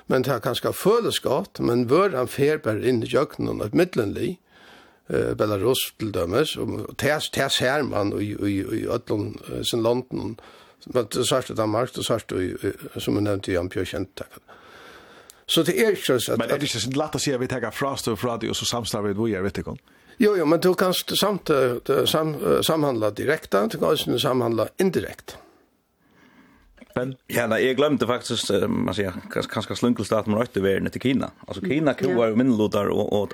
Men 0.07 0.23
det 0.23 0.33
har 0.33 0.43
kanskje 0.45 0.73
føles 0.73 1.21
godt, 1.21 1.61
men 1.61 1.89
vør 1.91 2.17
han 2.17 2.29
fer 2.29 2.61
bare 2.63 2.85
inn 2.87 3.03
i 3.03 3.11
jøkkenen 3.11 3.63
av 3.63 3.75
middelenlig, 3.75 4.37
eh, 5.11 5.33
Belarus 5.39 5.95
til 5.99 6.13
dømes, 6.15 6.57
og 6.57 6.95
det 7.01 7.51
ser 7.53 7.83
man 7.83 8.13
i, 8.21 8.35
i, 8.35 8.61
i 8.61 8.85
Øtlund, 8.87 9.65
sin 9.65 9.83
London, 9.83 10.37
men 10.87 11.09
det 11.13 11.27
sørste 11.27 11.55
Danmark, 11.55 11.95
det 11.97 12.07
sørste, 12.07 12.39
som 12.99 13.15
jeg 13.15 13.23
nevnte, 13.23 13.53
Jan 13.53 13.69
Pjør 13.69 13.85
Pjørkjent, 13.85 14.23
Så 15.47 15.63
det 15.63 15.81
er 15.81 15.91
ikke 15.91 16.21
så... 16.21 16.37
Men 16.39 16.51
er 16.51 16.59
det 16.59 16.63
ikke 16.63 16.81
så 16.81 16.91
lett 16.91 17.15
å 17.15 17.19
si 17.23 17.31
at 17.31 17.41
vi 17.41 17.47
tenker 17.47 17.71
fra 17.71 17.97
stå 17.97 18.17
fra 18.19 18.37
det, 18.37 18.51
og 18.51 18.57
så 18.57 18.67
samstarver 18.67 19.15
vi 19.15 19.33
det, 19.33 19.43
vet 19.43 19.57
du 19.57 19.61
ikke? 19.61 19.77
Jo, 20.19 20.37
jo, 20.37 20.45
men 20.47 20.61
du 20.61 20.75
kan 20.75 20.95
samt, 20.95 21.51
sam, 22.05 22.37
samhandla 22.63 23.11
direkta, 23.11 23.67
du 23.67 23.79
kan 23.79 23.89
også 23.89 24.19
samhandla 24.19 24.69
indirekt. 24.81 25.37
Men 26.97 27.17
ja, 27.27 27.47
nej, 27.47 27.67
jag 27.67 27.77
glömde 27.77 28.07
faktiskt 28.07 28.51
man 28.69 28.95
säger 28.95 29.13
kanske 29.53 29.77
slunkelstaten 29.77 30.33
men 30.33 30.41
rätt 30.41 30.57
över 30.57 30.89
till 30.89 31.01
Kina. 31.01 31.31
Alltså 31.47 31.67
Kina 31.67 31.95
kvar 31.95 32.27
yeah. 32.27 32.37
min 32.37 32.57
lodar 32.57 32.87
och 32.87 33.23
och 33.23 33.33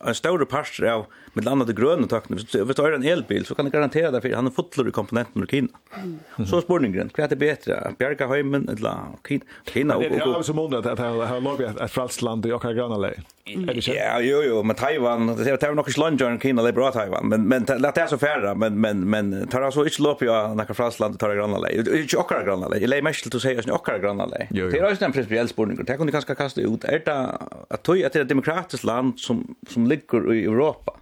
en 0.00 0.14
större 0.14 0.46
part 0.46 0.80
av 0.82 1.06
med 1.32 1.44
landet 1.44 1.68
det 1.68 1.72
gröna 1.72 2.06
takten. 2.06 2.38
Om 2.60 2.68
du 2.68 2.74
tar 2.74 2.92
en 2.92 3.04
elbil 3.04 3.46
så 3.46 3.54
kan 3.54 3.64
det 3.64 3.70
garantera 3.70 4.10
dig 4.10 4.20
för 4.20 4.32
han 4.32 4.46
är 4.46 4.50
fullare 4.50 4.90
komponenter 4.90 5.38
med 5.38 5.50
Kina. 5.50 5.68
Mm. 5.94 6.46
Så 6.46 6.60
spårningen, 6.60 7.08
kvar 7.08 7.28
det 7.28 7.36
bättre. 7.36 7.92
Bjärka 7.98 8.26
hemmen 8.26 8.68
eller 8.68 8.96
Kina. 9.28 9.44
Kina 9.72 9.96
och 9.96 10.36
och 10.36 10.46
så 10.46 10.52
många 10.52 10.78
att 10.78 10.98
han 10.98 11.20
har 11.20 11.40
lobbat 11.40 11.84
i 11.84 11.88
Fransland 11.88 12.46
och 12.46 12.62
Kanada. 12.62 13.10
Ja, 13.46 14.20
jo 14.20 14.38
jo, 14.42 14.62
men 14.62 14.76
Taiwan, 14.76 15.26
det 15.36 15.50
är 15.50 15.56
Taiwan 15.56 15.78
och 15.78 15.88
Island 15.88 16.42
Kina, 16.42 16.62
det 16.62 16.68
är 16.68 16.72
bra 16.72 16.92
Taiwan, 16.92 17.28
men 17.28 17.48
men 17.48 17.64
det 17.64 17.96
är 17.96 18.06
så 18.06 18.18
färra, 18.18 18.54
men 18.54 18.80
men 18.80 19.10
men 19.10 19.48
tar 19.48 19.62
alltså 19.62 19.84
inte 19.84 20.02
lopp 20.02 20.22
jag 20.22 20.56
när 20.56 20.74
Fransland 20.74 21.18
tar 21.18 21.34
granna 21.34 21.58
lä. 21.58 21.72
Inte 21.72 22.16
och 22.16 22.28
grannar 22.28 22.68
läge. 22.68 22.84
Eller 22.84 23.02
mest 23.02 23.22
till 23.22 23.36
att 23.36 23.42
säga 23.42 23.60
att 23.60 23.70
och 23.70 24.00
granna 24.00 24.26
lä. 24.26 24.46
Det 24.50 24.60
är 24.60 24.90
ju 24.90 24.96
en 25.00 25.12
principiell 25.12 25.48
spårning. 25.48 25.76
Det 25.84 25.96
kan 25.96 26.06
du 26.06 26.12
kanske 26.12 26.34
kasta 26.34 26.60
ut. 26.60 26.84
Är 26.84 27.02
det 27.04 27.38
att 27.68 27.84
det 27.84 28.16
är 28.16 28.20
ett 28.20 28.28
demokratiskt 28.28 28.84
land 28.84 29.20
som 29.20 29.54
som 29.68 29.86
ligger 29.86 30.34
i 30.34 30.44
Europa? 30.44 30.92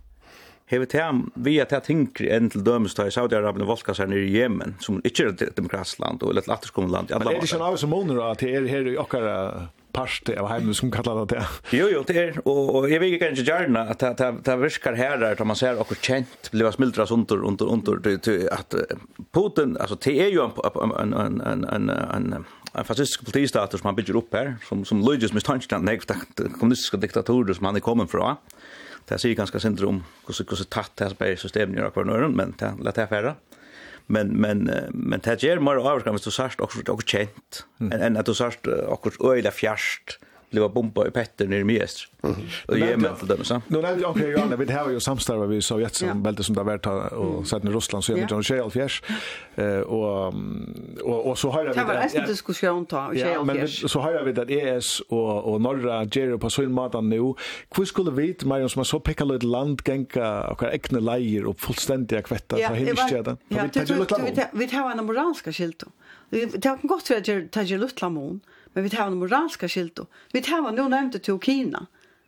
hever 0.73 0.89
til 0.89 1.19
vi 1.35 1.59
at 1.61 1.73
jeg 1.73 1.83
tinker 1.83 2.31
enn 2.33 2.49
til 2.51 2.65
dømes 2.65 2.95
i 2.97 3.11
Saudi-Arabien 3.13 3.65
og 3.67 3.69
Volka 3.69 3.93
nere 4.07 4.25
i 4.25 4.33
Yemen, 4.41 4.77
som 4.81 5.03
ikke 5.05 5.27
er 5.27 5.33
et 5.35 5.57
demokratisk 5.57 6.01
land 6.01 6.23
og 6.23 6.37
et 6.37 6.49
latterskommende 6.49 6.97
land. 6.97 7.13
Men 7.13 7.29
er 7.29 7.41
det 7.41 7.51
ikke 7.51 7.59
en 7.61 7.67
av 7.67 7.77
som 7.77 7.93
måneder 7.93 8.25
at 8.31 8.41
det 8.41 8.55
er 8.57 8.69
her 8.71 8.89
i 8.89 8.97
okkara 8.97 9.37
parst 9.93 10.31
av 10.33 10.49
heimen 10.51 10.75
som 10.75 10.91
kallar 10.91 11.25
det 11.27 11.37
det. 11.37 11.45
Jo, 11.77 11.89
jo, 11.93 12.03
det 12.09 12.17
er, 12.17 12.41
og, 12.45 12.63
og 12.77 12.89
jeg 12.91 13.01
vil 13.01 13.15
ikke 13.17 13.31
ikke 13.33 13.45
gjerne 13.47 13.85
at 13.93 14.01
det, 14.01 14.13
det, 14.19 14.31
det 14.47 14.57
virker 14.61 14.97
her 14.97 15.19
der, 15.21 15.45
man 15.45 15.59
ser 15.59 15.81
okkur 15.81 16.01
kjent, 16.03 16.51
blir 16.53 16.71
smildras 16.75 17.13
under, 17.15 17.45
under, 17.45 17.67
under, 17.67 18.19
til, 18.19 18.49
at 18.53 18.75
Putin, 19.33 19.77
altså, 19.81 19.99
det 20.05 20.17
er 20.23 20.33
jo 20.33 20.49
en, 20.49 20.93
en, 20.93 21.15
en, 21.15 21.41
en, 21.41 21.65
en, 21.69 21.91
en, 21.91 22.47
en 22.75 22.85
fascistisk 22.85 23.25
politistater 23.29 23.79
som 23.79 23.91
han 23.91 23.97
bygger 23.97 24.17
upp 24.17 24.35
här, 24.35 24.57
som, 24.69 24.85
som 24.85 25.01
lydes 25.01 25.33
med 25.33 25.45
tanken 25.45 25.85
den 25.85 26.53
kommunistiske 26.59 26.97
diktatorer 26.97 27.55
som 27.55 27.67
han 27.67 27.77
är 27.77 27.81
kommen 27.81 28.09
från. 28.09 28.37
Det 29.09 29.19
sier 29.19 29.35
ganska 29.35 29.61
synd 29.61 29.83
om 29.85 30.05
hur 30.27 30.65
tatt 30.65 30.97
det 30.97 31.17
här 31.21 31.37
systemet 31.37 31.77
gör 31.77 31.91
kvar 31.91 32.29
men 32.29 32.55
det 32.59 32.65
er 32.65 32.75
det 32.85 32.97
här 32.97 33.07
färra 33.07 33.35
men 34.07 34.41
men 34.41 34.71
men 34.93 35.21
det 35.25 35.43
ger 35.43 35.61
mer 35.61 35.81
avskam 35.81 36.17
hvis 36.17 36.25
du 36.27 36.31
sagt 36.31 36.61
och 36.61 36.75
och 36.89 37.03
känt. 37.07 37.65
än 37.81 38.17
att 38.17 38.27
du 38.27 38.35
sart 38.35 38.67
och 38.67 39.07
öliga 39.21 39.51
fjärst 39.51 40.19
blev 40.53 40.73
bomba 40.73 41.07
i 41.07 41.11
Petter 41.11 41.47
nere 41.47 41.59
i 41.59 41.65
Miest. 41.65 42.07
Och 42.69 42.79
ge 42.79 42.97
mig 42.97 43.11
till 43.19 43.29
dem 43.29 43.45
så. 43.45 43.63
Nu 43.67 43.83
när 43.83 43.97
jag 44.01 44.11
okej 44.11 44.31
Johanna 44.31 44.57
vi 44.57 44.73
har 44.73 44.91
ju 44.91 45.01
samstarva 45.01 45.47
vi 45.47 45.63
Sovjet 45.63 45.95
som 45.95 46.23
bälte 46.23 46.43
som 46.43 46.55
där 46.55 46.65
vart 46.65 46.87
och 47.13 47.47
sätta 47.47 47.69
i 47.69 47.71
Ryssland 47.71 48.05
så 48.05 48.13
är 48.13 48.17
det 48.17 48.27
John 48.31 48.43
Shell 48.43 48.71
fjärs 48.71 49.03
eh 49.55 49.81
och 49.81 50.35
och 51.03 51.27
och 51.27 51.39
så 51.39 51.51
har 51.51 51.63
vi 51.63 51.69
det. 51.69 51.75
Det 51.75 51.85
var 51.85 52.09
en 52.15 52.27
diskussion 52.27 52.87
ta 52.87 53.07
och 53.07 53.15
Shell 53.15 53.45
Men 53.45 53.69
så 53.69 54.01
har 54.01 54.23
vi 54.23 54.33
det 54.33 54.61
ES 54.61 55.01
och 55.01 55.53
och 55.53 55.61
norra 55.61 56.05
Jerry 56.05 56.39
på 56.39 56.51
sin 56.51 56.73
mat 56.73 57.05
nu. 57.05 57.35
Hur 57.77 57.85
skulle 57.85 58.11
vi 58.11 58.37
Marion 58.45 58.69
som 58.69 58.85
så 58.85 59.01
picka 59.01 59.25
lite 59.25 59.47
land 59.47 59.83
gänga 59.87 60.43
och 60.43 60.63
egna 60.63 60.99
lejer 60.99 61.47
och 61.47 61.61
fullständiga 61.61 62.23
kvätta 62.23 62.57
för 62.57 62.75
hela 62.75 63.09
Ja, 63.49 63.63
vi 63.63 63.69
tar 63.69 64.19
ju 64.27 64.45
vi 64.53 64.69
tar 64.69 64.91
en 64.91 65.07
moralska 65.07 65.53
skilt. 65.53 65.85
Det 66.31 66.65
har 66.65 66.89
gått 66.89 67.03
för 67.03 67.17
att 67.17 67.53
ta 67.53 67.63
ju 67.63 67.79
luttlamon 67.79 68.41
men 68.73 68.85
vi 68.85 68.91
tar 68.91 69.07
en 69.07 69.19
moralska 69.19 69.69
skilto. 69.69 70.07
Vi 70.33 70.43
tar 70.43 70.73
nu 70.73 70.89
nevnte 70.89 71.19
till 71.19 71.39
Kina. 71.39 71.87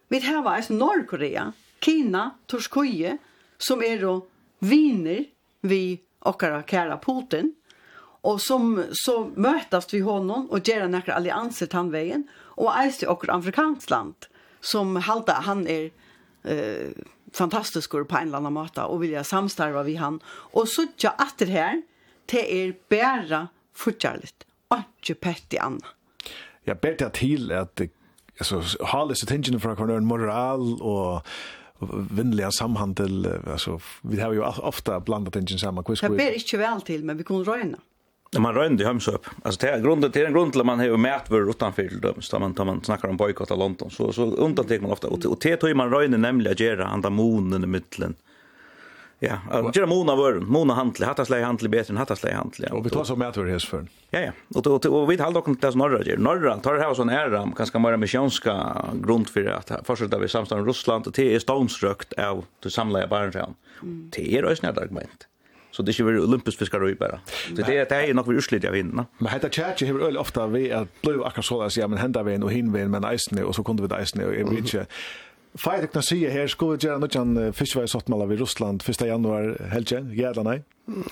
Vi 0.09 0.21
tar 0.21 0.45
alltså 0.45 0.73
Nordkorea, 0.73 1.53
Kina, 1.81 2.31
Torskoje 2.47 3.19
som 3.59 3.83
är 3.83 4.01
då 4.01 4.27
viner 4.59 5.25
vi 5.61 6.01
okkara 6.19 6.63
kära 6.63 6.99
Putin 6.99 7.55
och 8.23 8.41
som 8.41 8.85
så 8.93 9.31
møtast 9.37 9.95
vi 9.95 10.01
honom 10.01 10.51
och 10.51 10.69
en 10.69 10.91
några 10.91 11.15
allianser 11.15 11.69
han 11.73 11.91
vägen 11.91 12.29
och 12.35 12.79
alltså 12.79 13.07
åker 13.07 13.31
afrikansk 13.31 13.91
land 13.91 14.15
som 14.61 14.97
halda 14.97 15.33
han 15.33 15.67
är 15.67 15.91
eh 16.45 16.91
fantastisk 17.35 17.91
på 17.91 18.17
en 18.17 18.35
annan 18.35 18.53
måte, 18.53 18.85
og 18.87 19.01
vilja 19.03 19.25
samstarva 19.25 19.83
vi 19.83 19.97
han 19.97 20.21
och 20.27 20.69
så 20.69 20.87
tja 20.97 21.15
atter 21.19 21.47
her, 21.47 21.83
til 22.27 22.43
till 22.43 22.57
er 22.59 22.75
bära 22.89 23.49
fortjärligt. 23.75 24.47
Och 24.69 24.79
ikke 25.03 25.15
pett 25.15 25.55
i 25.55 25.59
annat 25.59 25.85
jag 26.65 26.77
ber 26.77 26.97
det 26.99 27.11
till 27.11 27.53
att 27.53 27.81
alltså 28.39 28.63
hålla 28.81 29.15
sig 29.15 29.29
tingen 29.29 29.61
från 29.61 29.91
en 29.91 30.05
moral 30.05 30.83
och 30.83 31.27
vinnliga 32.11 32.51
samhandel 32.51 33.29
alltså 33.51 33.81
vi 34.03 34.21
har 34.21 34.33
ju 34.33 34.43
ofta 34.43 35.01
blandat 35.01 35.35
tingen 35.35 35.59
samman 35.59 35.85
quiz. 35.85 36.03
Jag 36.03 36.17
ber 36.17 36.35
inte 36.35 36.57
väl 36.57 36.81
till 36.81 37.05
men 37.05 37.17
vi 37.17 37.25
kunde 37.25 37.51
röna. 37.51 37.79
När 38.33 38.41
man 38.41 38.55
rönde 38.55 38.83
i 38.83 38.87
hemsöp. 38.87 39.27
Alltså 39.43 39.67
det 39.67 39.73
är 39.73 39.81
grunden 39.81 40.13
till 40.13 40.25
en 40.25 40.33
grund 40.33 40.53
till 40.53 40.65
man 40.65 40.79
har 40.79 40.97
mätt 40.97 41.25
vår 41.29 41.51
utanför 41.51 41.89
till 41.89 42.01
dem. 42.01 42.15
Man, 42.41 42.55
tar 42.55 42.65
man 42.65 42.85
snackar 42.85 43.09
om 43.09 43.17
bojkott 43.17 43.51
av 43.51 43.59
London. 43.59 43.91
Så, 43.91 44.13
så 44.13 44.23
undantag 44.23 44.83
man 44.83 44.91
ofta. 44.91 45.09
Och, 45.09 45.27
och 45.27 45.39
det 45.41 45.57
tar 45.57 45.75
man 45.75 45.91
rönde 45.91 46.19
nämligen 46.19 46.53
att 46.53 46.61
göra 46.61 46.87
andra 46.87 47.11
månen 47.11 47.65
i 47.65 47.67
mittlen. 47.67 48.07
Mm 48.09 48.17
Ja, 49.25 49.61
och 49.61 49.73
det 49.73 49.87
mona 49.87 50.17
var 50.17 50.33
mona 50.33 50.75
handle, 50.75 51.07
hatta 51.07 51.25
slä 51.25 51.45
handle 51.45 51.69
bättre 51.69 51.93
än 51.93 51.97
hatta 51.97 52.17
slä 52.17 52.35
handle. 52.35 52.69
Och 52.69 52.87
vi 52.87 52.91
tar 52.91 53.05
så 53.05 53.17
med 53.17 53.35
tur 53.35 53.59
för. 53.59 53.87
Ja 54.11 54.21
ja, 54.21 54.33
och 54.55 54.67
och 54.67 55.11
vi 55.11 55.17
håller 55.17 55.35
dock 55.35 55.61
det 55.61 55.75
norra 55.75 56.03
ger. 56.03 56.17
Norra 56.17 56.57
tar 56.57 56.75
det 56.75 56.81
här 56.81 56.95
sån 56.95 57.09
ära, 57.09 57.53
kanske 57.57 57.79
mer 57.79 57.97
missionska 57.97 58.85
grund 58.93 59.29
för 59.29 59.47
att 59.47 59.87
fortsätta 59.87 60.19
vi 60.19 60.29
samstar 60.29 60.65
Ryssland 60.65 61.07
och 61.07 61.13
det 61.13 61.35
är 61.35 61.39
stånsrökt 61.39 62.13
av 62.13 62.45
det 62.63 62.71
samlade 62.71 63.07
barnren. 63.07 63.55
Det 64.11 64.39
är 64.39 64.43
rösnar 64.43 64.71
argument. 64.71 65.27
Så 65.71 65.83
det 65.83 66.01
är 66.01 66.05
ju 66.05 66.21
olympisk 66.21 66.59
fiskar 66.59 66.81
och 66.81 66.97
bara. 67.01 67.21
Så 67.57 67.63
det 67.63 67.79
är 67.79 67.87
det 67.89 68.11
är 68.11 68.15
nog 68.15 68.29
vi 68.29 68.37
urslit 68.37 68.65
jag 68.65 68.73
vinna. 68.73 69.07
Men 69.19 69.33
heter 69.33 69.49
Church 69.49 69.83
har 69.83 69.87
hur 69.87 70.19
ofta 70.19 70.47
vi 70.47 70.73
att 70.73 71.03
blue 71.03 71.25
akkurat 71.25 71.45
så 71.45 71.63
där 71.63 71.69
så 71.69 71.81
ja 71.81 71.89
men 71.89 71.99
hända 71.99 72.23
vi 72.23 72.39
och 72.43 72.53
hinvin 72.53 72.91
men 72.91 73.15
isen 73.15 73.45
och 73.45 73.55
så 73.55 73.65
kunde 73.65 73.83
vi 73.83 74.03
isen 74.03 74.25
och 74.25 74.33
vi 74.33 74.59
inte 74.59 74.87
Fire 75.59 75.87
kan 75.87 76.03
säga 76.03 76.31
här 76.31 76.47
ska 76.47 76.67
vi 76.67 76.87
göra 76.87 76.99
något 76.99 77.17
an 77.17 77.53
fiskvej 77.53 77.89
sottmalla 77.89 78.27
vid 78.27 78.39
Ryssland 78.39 78.83
1 78.89 79.01
januari 79.01 79.57
helgen. 79.69 80.13
Jävla 80.15 80.43
nej. 80.43 80.63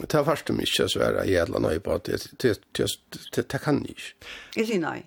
Ta 0.08 0.24
fast 0.24 0.46
dem 0.46 0.60
inte 0.60 0.88
så 0.88 1.00
är 1.00 1.24
jävla 1.24 1.58
nej 1.58 1.80
på 1.80 1.92
att 1.92 2.04
det 2.04 2.28
det 2.72 3.48
det 3.48 3.58
kan 3.58 3.76
ni. 3.76 3.94
Är 4.56 4.66
det 4.66 4.78
nej? 4.78 5.04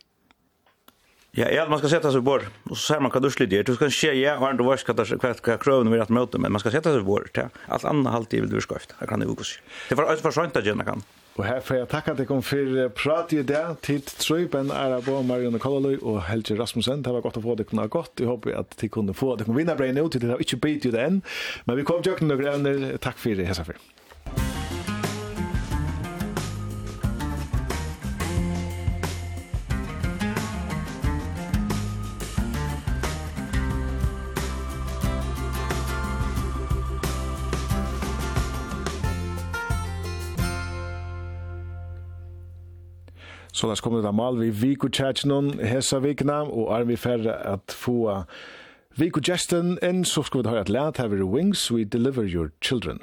Ja, 1.37 1.49
ja, 1.49 1.69
man 1.69 1.79
ska 1.79 1.89
sätta 1.89 2.11
sig 2.11 2.21
bort. 2.21 2.43
och 2.63 2.77
så 2.77 2.93
ser 2.93 2.99
man 2.99 3.11
vad 3.13 3.23
du 3.23 3.31
slidjer. 3.31 3.63
Du 3.63 3.75
ska 3.75 3.89
se 3.89 4.13
ja, 4.13 4.35
har 4.35 4.51
inte 4.51 4.63
vars 4.63 4.83
kvart 4.83 5.41
kvart 5.41 5.63
krön 5.63 5.91
vid 5.91 6.01
att 6.01 6.09
möta 6.09 6.37
men 6.37 6.51
man 6.51 6.59
ska 6.59 6.71
sätta 6.71 6.91
sig 6.91 6.99
på 6.99 7.05
bord. 7.05 7.39
Allt 7.67 7.85
annat 7.85 8.13
alltid 8.13 8.41
vill 8.41 8.49
du 8.49 8.61
skafta. 8.61 8.95
Jag 8.99 9.09
kan 9.09 9.19
det 9.19 9.25
också. 9.25 9.59
Det 9.89 9.95
var 9.95 10.03
alltså 10.03 10.23
för 10.23 10.31
sent 10.31 10.57
att 10.57 10.65
jag 10.65 10.85
kan. 10.85 11.03
Og 11.35 11.43
her 11.43 11.59
får 11.59 11.81
jeg 11.81 11.87
takke 11.91 12.13
at 12.13 12.21
jeg 12.21 12.29
kom 12.29 12.43
for 12.45 12.77
prat 12.95 13.33
i 13.35 13.41
det, 13.43 13.63
tid 13.83 14.07
trøy, 14.21 14.45
Ben 14.51 14.71
Arabo, 14.71 15.17
Marianne 15.27 15.59
Kollaløy 15.59 15.97
og 15.99 16.21
Helge 16.29 16.55
Rasmussen. 16.55 17.03
Det 17.03 17.11
var 17.11 17.25
godt 17.25 17.41
å 17.41 17.43
få 17.43 17.57
det 17.59 17.67
kunne 17.67 17.89
godt. 17.91 18.23
Jeg 18.23 18.31
håper 18.31 18.55
at 18.61 18.77
de 18.79 18.89
kunne 18.91 19.15
få 19.17 19.33
det 19.35 19.49
deg 19.49 19.57
vinna 19.57 19.75
brein 19.75 19.99
ut, 19.99 20.15
det 20.15 20.31
har 20.31 20.39
ikke 20.39 20.61
bytt 20.63 20.87
jo 20.87 20.95
det 20.95 21.03
enn. 21.03 21.19
Men 21.67 21.81
vi 21.81 21.87
kom 21.87 21.99
til 22.05 22.15
å 22.15 22.19
kunne 22.21 22.39
noen 22.39 22.53
evner. 22.53 22.95
Takk 23.03 23.19
for 23.19 23.35
det, 23.35 23.49
Hesa 23.51 23.67
for. 23.67 23.94
Så 43.55 43.67
där 43.67 43.75
kommer 43.75 44.01
det 44.01 44.11
mal 44.11 44.37
vi 44.37 44.49
Vico 44.49 44.89
Chachnon 44.89 45.59
hesa 45.59 45.99
vikna 46.03 46.41
og 46.43 46.73
er 46.75 46.83
vi 46.83 46.97
färre 46.97 47.35
att 47.35 47.71
få 47.71 48.23
Vico 48.97 49.21
Justin 49.23 49.77
in 49.81 50.05
så 50.05 50.23
ska 50.23 50.41
vi 50.41 50.49
ha 50.49 50.59
ett 50.59 50.69
lært 50.69 50.97
have 50.97 51.15
Wings 51.15 51.71
We 51.71 51.85
Deliver 51.85 52.23
Your 52.23 52.51
Children. 52.61 52.99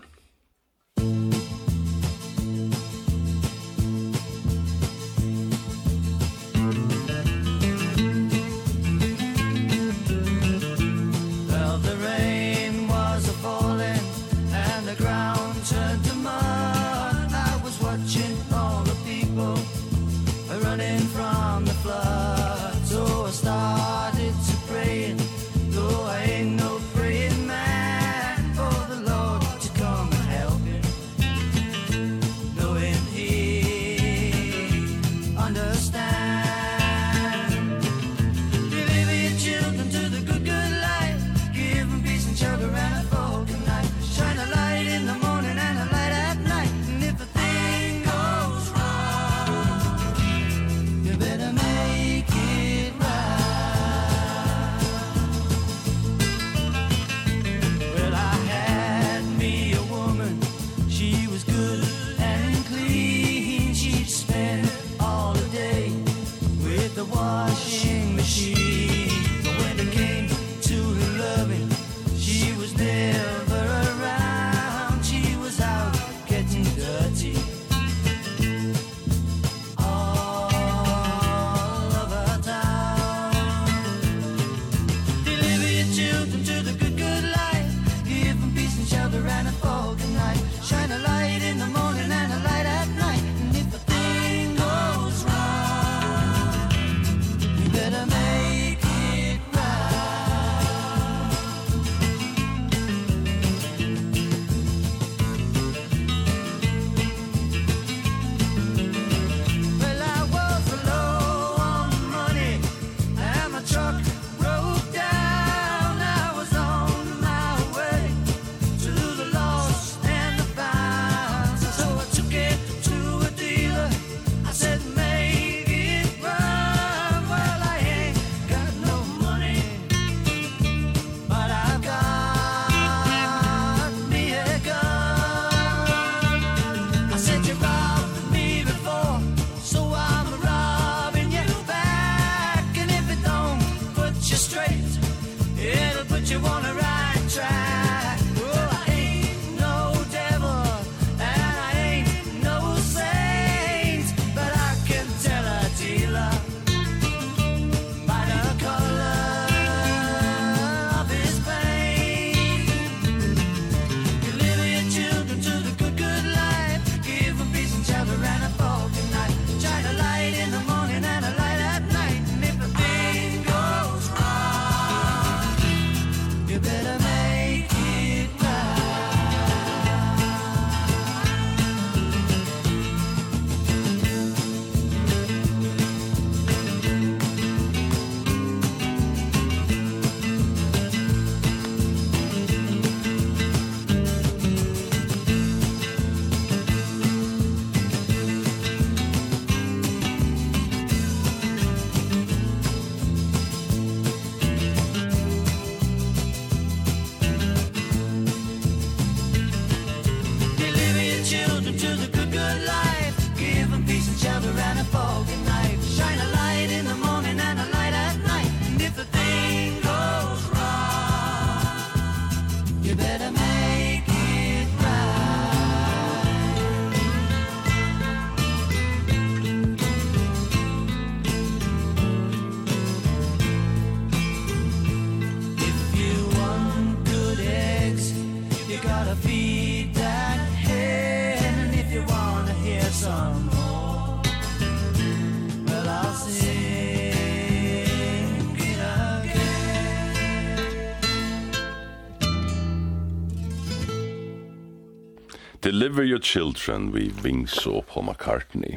Deliver 255.82 256.04
Your 256.04 256.20
Children 256.22 256.92
vi 256.94 257.10
Wings 257.24 257.66
og 257.66 257.88
Paul 257.90 258.04
McCartney. 258.06 258.76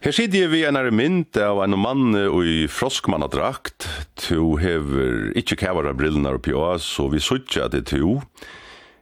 Her 0.00 0.14
sitter 0.16 0.48
vi 0.48 0.62
en 0.64 0.78
mynd 0.96 1.36
av 1.36 1.60
en 1.60 1.76
mann 1.76 2.16
i 2.16 2.64
froskmannadrakt. 2.64 3.84
To 4.24 4.54
hever 4.56 5.34
ikkje 5.36 5.58
kavara 5.60 5.92
brillene 5.92 6.32
oppi 6.32 6.54
oss, 6.56 6.86
så 6.88 7.10
vi 7.12 7.20
suttja 7.20 7.68
det 7.68 7.90
to. 7.92 8.22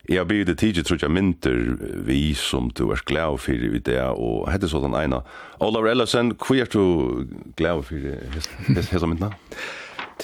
Jeg 0.08 0.18
har 0.18 0.26
bygd 0.26 0.50
det 0.50 0.58
tidlig 0.58 0.98
jeg 0.98 1.14
mynter 1.14 1.62
vi 2.08 2.34
som 2.34 2.72
du 2.74 2.88
er 2.90 3.06
glad 3.06 3.38
for 3.38 3.54
i 3.54 3.78
det, 3.78 4.02
og 4.18 4.50
hette 4.50 4.66
sånn 4.66 4.98
eina. 4.98 5.22
Olav 5.62 5.86
Ellesen, 5.86 6.34
hva 6.42 6.58
er 6.58 6.72
du 6.74 7.28
glad 7.54 7.86
for 7.86 8.82
hessa 8.82 9.06
myndene? 9.06 9.30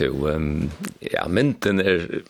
To, 0.01 0.11
um, 0.35 0.67
ja, 0.99 1.29
mynten 1.31 1.79
er, 1.79 2.25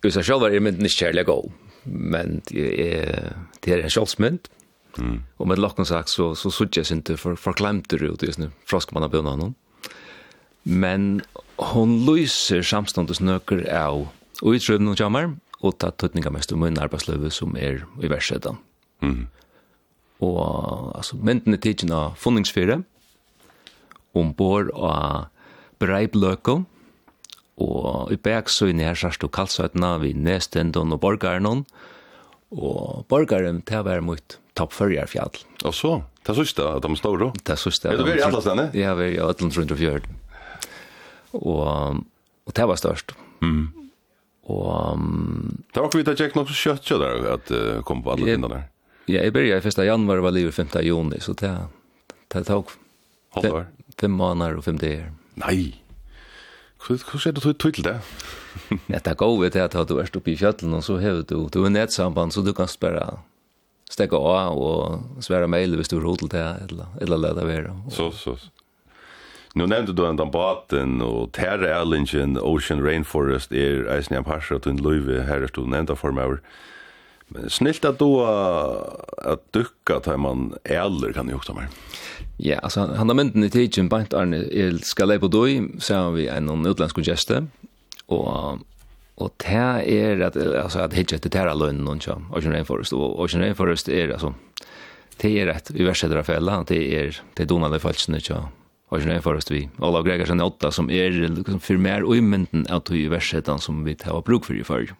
hvis 0.00 0.16
jeg 0.16 0.30
selv 0.30 0.48
er 0.48 0.56
mynten 0.56 0.88
ikke 0.88 1.04
kjærlig 1.04 1.28
god 1.28 1.52
men 1.84 2.40
det 2.48 2.66
er 2.82 3.82
en 3.82 3.92
sjølsmynd. 3.92 4.48
Mm. 5.00 5.22
Og 5.40 5.48
med 5.48 5.60
lokken 5.62 5.88
sagt 5.88 6.12
så, 6.12 6.32
så 6.36 6.52
sutt 6.52 6.76
jeg 6.76 6.84
ikke 6.84 7.16
for, 7.20 7.38
for 7.40 7.56
klemte 7.56 7.96
det 7.98 8.10
ut 8.12 8.24
i 8.24 8.32
sånne 8.32 8.50
froskmann 8.68 9.06
av 9.06 9.14
bønnen. 9.14 9.54
Men 10.68 11.22
hon 11.72 11.94
lyser 12.06 12.62
samståndes 12.66 13.22
nøkker 13.24 13.64
av 13.72 14.06
og 14.42 14.56
utrøvn 14.56 14.90
og 14.90 14.98
jammer, 14.98 15.32
og 15.62 15.76
ta 15.78 15.92
tøtninga 15.94 16.32
mest 16.34 16.52
om 16.52 16.64
min 16.64 16.80
arbeidsløve 16.82 17.30
som 17.34 17.54
er 17.58 17.84
i 18.02 18.10
versetan. 18.10 18.58
Mm. 19.02 19.28
Og 20.22 20.40
altså, 20.96 21.18
mynden 21.18 21.54
er 21.54 21.62
tidsen 21.62 21.92
av 21.94 22.16
funningsfire, 22.18 22.80
ombord 24.18 24.72
av 24.74 25.28
breibløkken, 25.82 26.66
Og 27.60 28.12
i 28.12 28.16
bergsøyne 28.16 28.86
her 28.86 28.96
sørst 28.96 29.24
og 29.26 29.32
kalsøytene 29.36 29.90
vi 30.02 30.14
Nestendon 30.16 30.94
og 30.94 31.02
Borgaren. 31.02 31.64
Og 32.52 33.04
Borgaren, 33.12 33.60
til 33.68 33.82
å 33.82 33.86
være 33.88 34.04
mot 34.04 34.38
Tappførjarfjall. 34.58 35.36
Og 35.68 35.76
så? 35.76 35.92
Det 36.22 36.32
er 36.32 36.38
sørste 36.38 36.66
at 36.76 36.84
de 36.84 36.96
står 36.98 37.22
da? 37.22 37.28
Det 37.38 37.54
er 37.54 37.60
sørste. 37.60 37.90
Er 37.90 38.00
du 38.00 38.06
vært 38.06 38.20
i 38.20 38.26
alle 38.26 38.42
stedene? 38.44 38.66
Ja, 38.76 38.96
vi 38.98 39.08
er 39.08 39.14
i 39.16 39.22
Øtlands 39.24 39.58
rundt 39.58 39.72
og 39.74 39.80
fjørt. 39.80 40.08
Og, 41.38 42.02
og 42.46 42.56
det 42.56 42.66
var 42.68 42.80
størst. 42.80 43.14
Mm. 43.42 43.64
Og... 44.52 44.68
Um, 44.92 45.64
det 45.72 45.80
var 45.80 45.88
ikke 45.88 46.02
vidt 46.02 46.12
at 46.12 46.20
jeg 46.20 46.36
nok 46.36 46.52
kjøtt 46.52 46.84
kjøtt 46.86 47.02
der, 47.02 47.26
at 47.32 47.52
uh, 47.54 47.80
kom 47.88 48.04
på 48.04 48.14
alle 48.14 48.28
tingene 48.28 48.52
der. 48.52 48.68
Ja, 49.10 49.24
jeg 49.24 49.34
begynte 49.34 49.58
i 49.58 49.72
1. 49.72 49.84
januar 49.88 50.22
var 50.22 50.34
livet 50.36 50.54
5. 50.54 50.76
juni, 50.86 51.18
så 51.24 51.34
det, 51.38 51.50
det 52.30 52.44
tok 52.46 52.76
fem, 53.34 53.64
fem 53.98 54.14
måneder 54.14 54.60
og 54.60 54.66
fem 54.68 54.78
dager. 54.78 55.10
Nei! 55.42 55.81
Hur 56.88 57.18
ser 57.18 57.32
du 57.32 57.50
ut 57.50 57.58
till 57.58 57.82
det? 57.82 58.00
Ja, 58.86 58.98
det 59.04 59.16
går 59.16 59.40
vi 59.40 59.50
till 59.50 59.60
att 59.60 59.88
du 59.88 59.98
är 60.00 60.16
uppe 60.16 60.30
i 60.30 60.36
fjällen 60.36 60.74
och 60.74 60.84
så 60.84 60.94
har 60.94 61.24
du, 61.28 61.48
du 61.52 61.66
är 61.66 61.70
nätsamband 61.70 62.32
så 62.32 62.40
du 62.40 62.52
kan 62.52 62.68
spärra 62.68 63.18
stäcka 63.90 64.16
av 64.16 64.58
och 64.58 65.00
svära 65.24 65.46
mejl 65.46 65.76
hvis 65.76 65.88
du 65.88 65.96
har 65.96 66.02
hotell 66.02 66.28
till 66.28 66.38
eller, 66.38 66.86
eller 67.00 67.16
lära 67.16 67.44
dig. 67.44 67.70
Så, 67.90 68.10
så. 68.10 68.36
Nu 69.54 69.66
nämnde 69.66 69.92
du 69.92 70.06
ändan 70.06 70.30
baten 70.30 71.02
och 71.02 71.32
Terra 71.32 71.80
Ellingen, 71.80 72.38
Ocean 72.38 72.82
Rainforest 72.82 73.52
är 73.52 73.84
eisen 73.86 74.14
jag 74.14 74.26
parsar 74.26 74.56
att 74.56 74.62
du 74.62 74.70
inte 74.70 74.82
löjver 74.82 75.20
här 75.20 75.40
är 75.40 75.50
du 75.54 75.66
nämnda 75.66 75.96
för 75.96 76.10
mig. 76.10 76.38
Men 77.34 77.50
snilt 77.50 77.84
att 77.84 77.98
då 77.98 78.24
att 79.18 79.52
ducka 79.52 80.00
tar 80.00 80.16
man 80.16 80.54
eller 80.64 81.12
kan 81.12 81.28
ju 81.28 81.34
också 81.34 81.54
mer. 81.54 81.68
Ja, 82.36 82.58
alltså 82.58 82.80
han 82.80 83.08
har 83.08 83.14
mynden 83.14 83.44
i 83.44 83.50
tidsen 83.50 83.88
bant 83.88 84.14
Arne 84.14 84.36
el 84.36 84.82
ska 84.82 85.18
på 85.18 85.28
då 85.28 85.46
så 85.78 86.10
vi 86.10 86.28
en 86.28 86.66
utländsk 86.66 86.98
gäste 86.98 87.46
och 88.06 88.58
och 89.14 89.34
det 89.36 90.00
är 90.00 90.20
att 90.20 90.36
alltså 90.36 90.78
att 90.78 90.94
hitcha 90.94 91.18
till 91.18 91.30
Terra 91.30 91.54
Lund 91.54 91.88
och 91.88 92.02
så 92.02 92.22
och 92.30 92.38
Ocean 92.38 92.64
Forest 92.64 92.92
och 92.92 93.20
Ocean 93.20 93.54
Forest 93.54 93.88
är 93.88 94.08
alltså 94.08 94.34
det 95.16 95.40
är 95.40 95.46
rätt 95.46 95.70
i 95.70 95.84
värsta 95.84 96.08
dra 96.08 96.22
fälla 96.22 96.64
det 96.68 96.94
är 96.94 97.20
det 97.34 97.44
donade 97.44 97.78
falskt 97.78 98.24
så 98.24 98.48
och 98.88 99.02
sen 99.02 99.22
först 99.22 99.50
vi 99.50 99.68
alla 99.78 100.02
Gregersen 100.02 100.40
åtta 100.40 100.70
som 100.70 100.90
är 100.90 101.10
liksom 101.10 101.60
för 101.60 101.76
mer 101.76 102.02
och 102.02 102.16
i 102.16 102.20
mynden 102.20 102.66
att 102.68 102.90
i 102.90 103.08
värsta 103.08 103.58
som 103.58 103.84
vi 103.84 103.94
tar 103.94 104.22
bruk 104.22 104.44
för 104.44 104.54
i 104.54 104.64
förr 104.64 104.94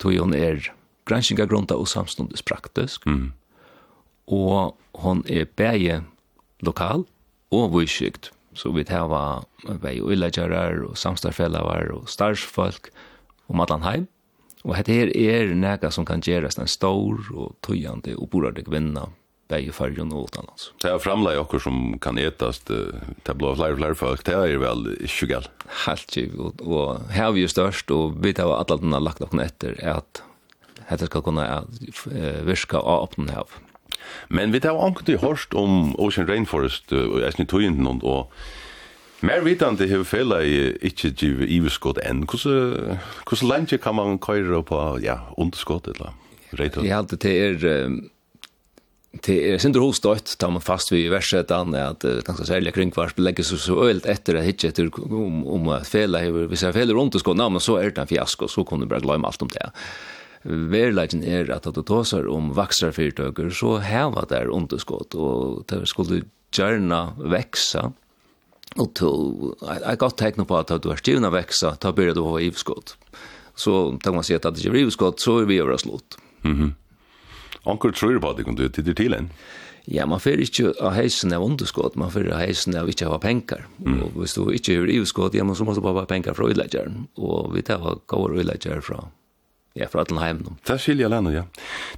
tog 0.00 0.16
hon 0.16 0.34
er 0.34 0.64
granskinga 1.08 1.46
grunda 1.50 1.76
og 1.78 1.88
samstundes 1.90 2.44
praktisk. 2.46 3.06
Mm. 3.06 3.32
Og 4.30 4.76
hon 5.02 5.24
er 5.28 5.48
bæje 5.58 6.02
lokal 6.64 7.04
og 7.50 7.74
vyskykt. 7.74 8.30
Så 8.54 8.72
vi 8.74 8.84
var 8.88 9.44
vei 9.82 10.00
og 10.00 10.12
illegjarar 10.12 10.82
og 10.88 10.98
samstarfellavar 10.98 11.92
og 11.94 12.08
starsfolk 12.10 12.90
og 13.48 13.56
matanheim. 13.56 14.08
Og 14.64 14.76
dette 14.76 14.92
her 14.92 15.12
er 15.16 15.54
nega 15.54 15.90
som 15.90 16.04
kan 16.04 16.20
gjerast 16.20 16.58
en 16.60 16.68
stor 16.68 17.22
og 17.32 17.54
tøyande 17.64 18.16
og 18.18 18.28
borade 18.30 18.64
kvinna 18.66 19.06
bäg 19.50 19.68
i 19.68 19.74
fargen 19.74 20.12
og 20.14 20.28
utanlands. 20.30 20.70
Det 20.82 20.90
er 20.90 21.02
framlägg 21.02 21.40
okkur 21.42 21.62
som 21.66 21.98
kan 22.02 22.18
etast 22.18 22.70
det 22.70 22.86
blir 23.26 23.38
blå 23.40 23.54
flere 23.58 23.78
flere 23.78 23.98
folk, 23.98 24.24
det 24.26 24.36
er 24.36 24.58
vel 24.62 24.86
ikke 24.96 25.42
20 25.42 25.50
Helt 25.86 26.10
20, 26.10 26.52
og 26.66 27.10
her 27.14 27.28
är 27.28 27.32
vi 27.32 27.42
er 27.44 27.52
størst, 27.52 27.90
og 27.90 28.22
vi 28.24 28.32
tar 28.32 28.50
alla 28.50 28.76
den 28.76 28.92
här 28.92 29.00
lagt 29.00 29.20
upp 29.20 29.34
efter 29.34 29.76
att 29.84 30.22
detta 30.90 31.06
ska 31.06 31.20
kunna 31.22 31.64
virka 32.42 32.78
av 32.78 33.02
åpne 33.02 33.32
här. 33.32 33.44
Men 34.28 34.52
vi 34.52 34.60
tar 34.60 34.86
anket 34.86 35.08
i 35.08 35.16
hørst 35.16 35.54
om 35.54 35.94
Ocean 35.98 36.26
Rainforest 36.26 36.92
och 36.92 37.20
jag 37.20 37.32
snitt 37.32 37.48
tog 37.48 37.62
någon 37.62 38.00
och 38.02 38.32
Mer 39.22 39.40
vitande 39.40 39.86
hevur 39.86 40.04
fela 40.04 40.42
i 40.42 40.78
ikki 40.80 41.10
givi 41.12 41.46
iveskot 41.58 41.98
enn. 41.98 42.22
Hvordan 42.24 42.96
kussu 43.26 43.76
kan 43.76 43.94
man 43.94 44.18
køyre 44.18 44.62
på 44.64 44.98
ja, 45.02 45.18
underskot 45.36 45.88
eller 45.88 46.14
Rett. 46.56 46.76
Jeg 46.82 46.96
heldur 46.96 47.18
det 47.20 47.34
er 47.38 48.00
det 49.10 49.36
er 49.42 49.58
sindur 49.58 49.82
hostøyt, 49.88 50.36
tar 50.38 50.52
man 50.54 50.62
fast 50.62 50.92
vi 50.92 51.02
i 51.02 51.10
versetan, 51.10 51.74
at 51.74 52.04
uh, 52.06 52.20
ganske 52.26 52.46
særlig 52.46 52.72
kringkvars 52.76 53.16
belegger 53.18 53.46
seg 53.46 53.58
så 53.58 53.78
øyelt 53.82 54.06
etter 54.06 54.38
at 54.38 54.46
hitje 54.46 54.70
etter 54.70 54.90
om, 55.02 55.42
om 55.50 55.70
at 55.74 55.88
fela, 55.90 56.22
hvis 56.30 56.62
jeg 56.62 56.76
feler 56.76 56.94
rundt 56.94 57.18
og 57.18 57.24
skåna, 57.24 57.48
men 57.50 57.62
så 57.64 57.80
er 57.80 57.90
det 57.90 58.04
en 58.04 58.10
fiasko, 58.10 58.46
så 58.46 58.62
kunne 58.66 58.86
du 58.86 58.92
bare 58.92 59.02
glemme 59.02 59.26
alt 59.26 59.42
om 59.42 59.50
det. 59.50 59.66
Verleggen 60.46 61.24
er 61.26 61.50
at 61.52 61.66
at 61.66 61.74
du 61.76 61.82
tåsar 61.84 62.28
om 62.30 62.52
vaksarfyrtøkker, 62.56 63.50
så 63.50 63.80
heva 63.82 64.22
der 64.30 64.52
underskott, 64.54 65.18
og 65.18 65.66
det 65.68 65.82
skulle 65.90 66.22
gjerne 66.54 67.02
veksa, 67.18 67.90
og 68.78 68.92
to, 68.94 69.10
jeg 69.58 69.82
har 69.82 69.98
godt 69.98 70.20
tegnet 70.22 70.46
på 70.46 70.54
at 70.54 70.70
du 70.70 70.92
er 70.94 71.02
stivna 71.02 71.32
veksa, 71.34 71.74
ta 71.82 71.90
byrja 71.90 72.14
du 72.14 72.22
ha 72.28 72.38
ivskott. 72.46 72.94
Så, 73.58 73.74
tenk 73.98 74.14
man 74.14 74.24
sier 74.24 74.38
at 74.38 74.46
det 74.54 74.62
ikke 74.62 74.76
er 74.76 74.84
ivskott, 74.84 75.18
så 75.20 75.40
er 75.42 75.50
vi 75.50 75.58
over 75.64 75.82
slutt. 75.82 76.20
Mhm. 76.46 76.70
Mm 76.70 76.76
Onkel 77.68 77.92
tror 77.92 78.20
på 78.20 78.32
det, 78.36 78.46
kan 78.46 78.56
du 78.56 78.68
titta 78.68 78.94
til 78.96 79.16
en. 79.16 79.30
Ja, 79.90 80.04
man 80.06 80.20
får 80.20 80.42
ikke 80.44 80.74
ha 80.78 80.92
heisen 80.94 81.32
av 81.34 81.42
underskott, 81.44 81.96
man 81.98 82.12
får 82.12 82.28
ha 82.30 82.40
heisen 82.42 82.76
av 82.78 82.88
ikke 82.88 83.08
ha 83.10 83.18
penger. 83.20 83.64
Mm. 83.80 84.02
Og 84.04 84.18
hvis 84.20 84.36
du 84.36 84.44
ikke 84.52 84.76
har 84.76 84.84
underskott, 84.88 85.34
ja, 85.34 85.46
så 85.54 85.66
måste 85.66 85.80
du 85.80 85.86
bare 85.88 86.04
ha 86.04 86.10
penger 86.10 86.36
fra 86.36 86.50
øyeleggeren. 86.50 87.06
Og 87.16 87.54
vi 87.54 87.64
tar 87.66 88.02
gode 88.06 88.38
øyeleggere 88.38 88.84
fra 88.84 89.08
Ja, 89.78 89.86
fra 89.86 90.02
alle 90.02 90.18
heimen. 90.18 90.56
Det 90.66 90.80
skiljer 90.82 91.08
landet, 91.08 91.34
ja. 91.34 91.42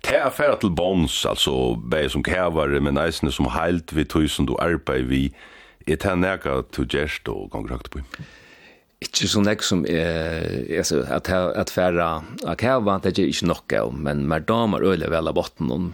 Det 0.04 0.12
er 0.12 0.26
affæret 0.28 0.60
til 0.60 0.74
bonds, 0.76 1.24
altså, 1.24 1.72
bare 1.90 2.10
som 2.12 2.22
kævare, 2.22 2.80
men 2.84 3.00
eisene 3.00 3.32
som 3.32 3.48
heilt 3.48 3.94
vi 3.96 4.04
tusen 4.04 4.46
du 4.46 4.56
arbeid 4.60 5.08
vi, 5.08 5.22
er 5.88 5.96
det 5.96 6.18
nægget 6.18 6.76
du 6.76 6.84
gjerst 6.84 7.28
og 7.32 7.48
ganger 7.50 7.78
høyt 7.78 7.88
på. 7.90 8.04
Ikke 9.02 9.28
så 9.30 9.42
nek 9.42 9.64
som 9.66 9.84
er, 9.88 10.46
altså, 10.78 11.02
at, 11.10 11.28
at 11.32 11.72
færre 11.74 12.08
av 12.22 12.56
kæva, 12.60 12.98
det 13.02 13.16
er 13.16 13.30
ikke 13.32 13.50
nok 13.50 13.76
av, 13.78 13.92
men 13.94 14.26
mer 14.30 14.44
damer 14.46 14.84
øyler 14.84 15.10
vel 15.10 15.30
av 15.30 15.36
botten 15.38 15.92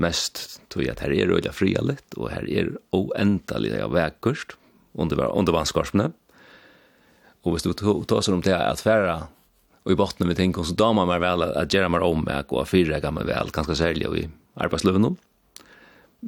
mest 0.00 0.60
tog 0.72 0.86
at 0.88 1.02
her 1.04 1.12
er 1.12 1.30
øyler 1.30 1.54
fria 1.54 1.82
litt, 1.84 2.06
og 2.16 2.30
her 2.32 2.46
er 2.48 2.72
oendelig 2.96 3.74
av 3.84 3.92
vekkurst, 3.94 4.56
under, 4.98 5.28
under 5.28 5.54
vannskorpene. 5.54 6.08
Og 7.44 7.54
hvis 7.54 7.64
du 7.64 7.72
tar 7.72 8.24
seg 8.24 8.34
om 8.34 8.42
det 8.44 8.56
at 8.56 8.82
færre 8.82 9.20
og 9.80 9.94
i 9.94 9.96
botten 9.96 10.28
vi 10.28 10.36
tenker, 10.36 10.64
så 10.66 10.76
damer 10.76 11.08
mer 11.08 11.22
vel 11.22 11.44
at 11.48 11.72
gjøre 11.72 11.88
mer 11.92 12.04
om 12.04 12.20
meg, 12.26 12.50
og 12.52 12.68
fyrre 12.68 13.00
gammel 13.00 13.28
vel, 13.28 13.52
ganske 13.54 13.76
særlig, 13.78 14.08
og 14.10 14.18
i 14.20 14.26
arbeidsløven 14.60 15.16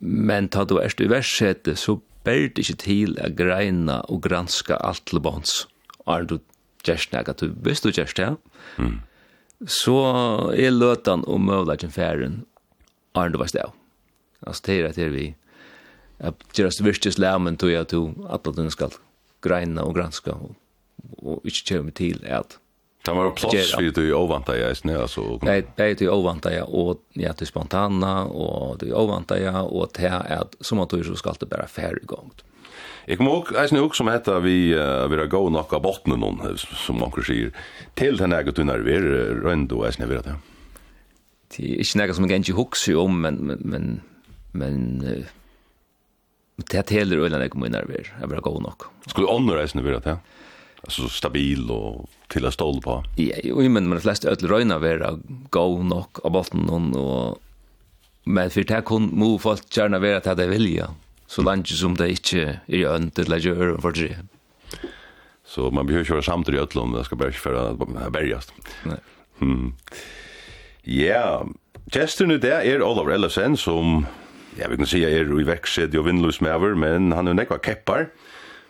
Men 0.00 0.48
ta 0.48 0.64
du 0.64 0.78
erst 0.80 1.00
i 1.00 1.10
verset, 1.10 1.68
så 1.76 2.00
ber 2.24 2.48
det 2.48 2.64
ikke 2.64 2.80
til 2.80 3.18
å 3.20 3.28
greina 3.28 4.00
og 4.08 4.22
granska 4.24 4.78
alt 4.80 5.04
til 5.04 5.20
bånds 5.20 5.66
er 6.06 6.26
du 6.26 6.38
gjerst 6.84 7.12
nek, 7.12 7.28
at 7.28 7.40
du 7.40 7.52
visst 7.64 7.84
du 7.84 7.92
gjerst 7.92 8.16
det, 8.18 8.32
mm. 8.78 8.98
så 9.66 9.98
er 10.54 10.74
løtan 10.74 11.24
om 11.30 11.46
møvleggen 11.46 11.94
færen 11.94 12.42
er 13.14 13.28
du 13.28 13.38
vast 13.38 13.54
det. 13.54 13.68
Altså 14.46 14.62
det 14.66 14.80
er 14.80 14.88
at 14.88 15.12
vi 15.12 15.34
at 16.22 16.34
gjerast 16.54 16.84
virkes 16.84 17.18
læmen 17.18 17.56
tog 17.58 17.72
jeg 17.72 17.88
to 17.90 18.02
at 18.30 18.44
du 18.44 18.70
skal 18.70 18.94
greina 19.42 19.82
og 19.82 19.94
granska 19.94 20.30
og, 20.30 20.54
og 21.18 21.40
ikke 21.44 21.64
kjøre 21.66 21.86
meg 21.88 21.94
til 21.98 22.20
at 22.24 22.58
Det 23.02 23.14
var 23.14 23.32
plats 23.34 23.72
vid 23.78 23.94
du 23.94 24.12
ovanta 24.14 24.56
jag 24.56 24.76
snä 24.76 24.96
alltså. 24.96 25.38
Nej, 25.42 25.66
det 25.76 25.84
är 25.84 25.94
det 25.94 26.08
ovanta 26.08 26.54
jag 26.54 26.68
och 26.74 27.02
ja 27.12 27.32
till 27.32 27.46
spontana 27.46 28.24
och 28.24 28.78
det 28.78 28.92
ovanta 28.94 29.40
jag 29.40 29.72
och 29.72 29.88
det 29.94 30.06
är 30.06 30.40
att 30.40 30.54
som 30.60 30.80
att 30.80 30.90
du 30.90 31.04
så 31.04 31.16
ska 31.16 31.32
det 31.40 31.46
bara 31.46 31.66
färdigt 31.66 32.06
gångt. 32.06 32.44
Mm. 32.44 32.51
Jeg 33.06 33.18
kommer 33.18 33.40
også, 33.40 33.56
jeg 33.58 33.72
snu 33.72 33.82
som 33.96 34.10
heter 34.12 34.42
vi, 34.44 34.56
uh, 34.78 35.08
vi 35.10 35.18
er 35.18 35.30
gå 35.30 35.42
nok 35.50 35.74
av 35.74 35.82
bottene 35.82 36.18
noen, 36.22 36.56
som 36.58 37.00
man 37.02 37.10
kan 37.14 37.26
sier, 37.26 37.50
til 37.98 38.18
den 38.20 38.34
egen 38.36 38.54
tunner 38.54 38.84
vi 38.86 38.94
er 38.94 39.42
rønd 39.42 39.72
og 39.74 39.86
jeg 39.88 39.98
snu 39.98 40.06
det. 40.12 40.36
Det 41.52 41.66
er 41.66 41.82
ikke 41.82 41.98
noe 42.00 42.16
som 42.16 42.28
jeg 42.30 42.44
ikke 42.44 42.58
hukser 42.60 43.00
om, 43.02 43.18
men, 43.24 43.40
men, 43.48 43.64
men, 43.66 43.88
men 44.54 44.78
uh, 45.02 45.32
det 46.62 46.78
er 46.84 46.94
heller 47.00 47.26
øyne 47.26 47.42
jeg 47.42 47.54
kommer 47.56 47.74
nerver, 47.74 48.12
jeg 48.20 48.30
vil 48.30 48.44
gå 48.46 48.54
nok. 48.62 48.88
Skulle 49.08 49.34
ånder 49.34 49.58
jeg 49.64 49.74
snu 49.74 49.82
det, 49.88 50.04
ja? 50.06 50.20
Alltså 50.82 51.08
stabil 51.08 51.70
och 51.70 52.10
till 52.28 52.46
att 52.46 52.54
stål 52.54 52.80
på. 52.82 53.04
Ja, 53.16 53.36
jo, 53.44 53.68
men 53.68 53.90
de 53.90 54.00
flesta 54.00 54.30
ödlor 54.30 54.48
röjna 54.48 54.78
vera 54.78 55.18
gå 55.50 55.82
nok 55.82 56.18
av 56.24 56.32
botten 56.32 56.68
och 56.94 57.38
men 58.24 58.50
för 58.50 58.64
det 58.64 58.74
här 58.74 58.98
må 58.98 59.38
folk 59.38 59.76
gärna 59.76 59.98
vera 59.98 60.16
att 60.16 60.36
det 60.36 60.46
vilja. 60.46 60.84
Mm 60.84 60.94
så 61.32 61.44
langt 61.44 61.70
som 61.72 61.96
det 61.96 62.10
ikke 62.18 62.44
er 62.68 62.90
ønt 62.92 63.14
til 63.16 63.32
å 63.32 63.40
gjøre 63.40 63.76
for 63.80 63.96
det. 63.96 64.16
Så 65.48 65.70
man 65.72 65.86
behøver 65.88 66.04
ikke 66.04 66.18
være 66.18 66.28
samtidig 66.28 66.58
i 66.60 66.62
Øtlom, 66.62 66.92
det 66.96 67.06
skal 67.06 67.20
bare 67.20 67.32
ikke 67.32 67.52
være 67.52 68.10
bergast. 68.12 68.52
Nei. 68.88 68.98
Hmm. 69.40 69.70
Ja, 70.84 71.42
gesterne 71.92 72.38
der 72.40 72.60
er 72.66 72.84
Olav 72.84 73.10
Ellefsen, 73.12 73.56
som 73.56 74.04
jeg 74.58 74.68
vil 74.68 74.80
kunne 74.80 74.90
si 74.90 75.00
er 75.06 75.28
i 75.32 75.46
verksted 75.48 75.96
og 75.96 76.06
vindløsmæver, 76.08 76.76
men 76.76 77.12
han 77.16 77.30
er 77.30 77.36
nekva 77.38 77.58
keppar. 77.64 78.10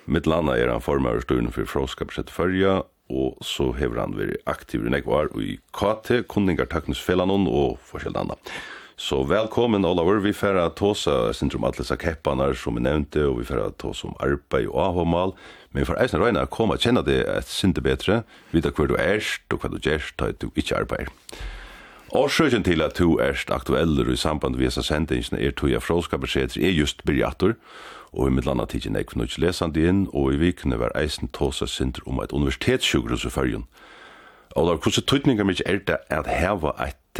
Mitt 0.07 0.27
landa 0.27 0.55
er 0.59 0.71
han 0.71 0.83
formar 0.83 1.19
og 1.19 1.27
styrne 1.27 1.53
for 1.55 1.67
fråskapsett 1.67 2.31
fyrja, 2.31 2.83
og 3.13 3.43
så 3.45 3.73
hever 3.77 4.01
han 4.01 4.15
vært 4.19 4.47
aktiv 4.51 4.87
i 4.87 4.93
nekvar 4.95 5.33
og 5.35 5.43
i 5.43 5.57
KT, 5.75 6.25
kunningar, 6.31 6.71
takningsfellanon 6.71 7.49
og 7.51 7.83
forskjellig 7.91 8.23
annet. 8.23 8.55
Så 9.03 9.25
velkommen 9.25 9.85
Oliver. 9.85 10.21
vi 10.23 10.33
færa 10.33 10.69
tåsa 10.71 11.33
syndrom 11.33 11.65
atlesa 11.65 11.97
keppanar 11.97 12.53
som 12.55 12.77
vi 12.77 12.85
nevnte, 12.85 13.25
og 13.27 13.41
vi 13.41 13.45
færa 13.45 13.73
tåsa 13.75 14.07
om 14.07 14.15
arbeid 14.21 14.69
og 14.69 14.79
ahomal, 14.79 15.33
men 15.73 15.81
vi 15.81 15.87
får 15.89 15.99
eisen 16.05 16.23
røyna 16.23 16.45
å 16.47 16.51
komme 16.55 16.77
og 16.77 16.85
kjenne 16.85 17.03
det 17.03 17.17
et 17.27 17.51
synde 17.51 17.83
betre, 17.83 18.21
vita 18.53 18.71
hva 18.71 18.87
du 18.87 18.95
erst 18.95 19.43
og 19.51 19.59
hva 19.59 19.73
du 19.73 19.81
gjerst, 19.83 20.15
da 20.23 20.31
du 20.31 20.53
ikke 20.55 20.79
arbeid. 20.79 21.11
Årsøkjen 22.15 22.63
til 22.63 22.87
at 22.87 22.95
du 22.95 23.19
erst 23.19 23.51
aktueller 23.51 24.07
i 24.07 24.17
samband 24.17 24.55
med 24.55 24.69
disse 24.69 24.87
sendingen 24.87 25.35
er 25.35 25.51
toja 25.51 25.83
jeg 25.83 26.23
beskjedser 26.23 26.63
er 26.63 26.71
just 26.71 27.03
byrjator, 27.03 27.59
og 28.13 28.29
i 28.29 28.39
midlanda 28.39 28.71
tidsin 28.71 28.95
eik 28.95 29.11
for 29.11 29.27
lesandi 29.43 29.83
inn, 29.83 30.07
og 30.13 30.31
i 30.33 30.43
vikene 30.47 30.79
var 30.79 30.95
eisen 30.95 31.27
tåsa 31.27 31.67
syndrom 31.67 32.21
om 32.21 32.23
et 32.23 32.33
universitetssjukrus 32.33 33.27
i 33.27 33.35
fyrjun. 33.35 33.67
da, 34.55 34.63
hvordan 34.63 35.07
tøytningar 35.11 35.45
mykje 35.45 35.67
er 35.67 35.83
det 35.91 35.99
at 36.07 36.31
heva 36.31 36.71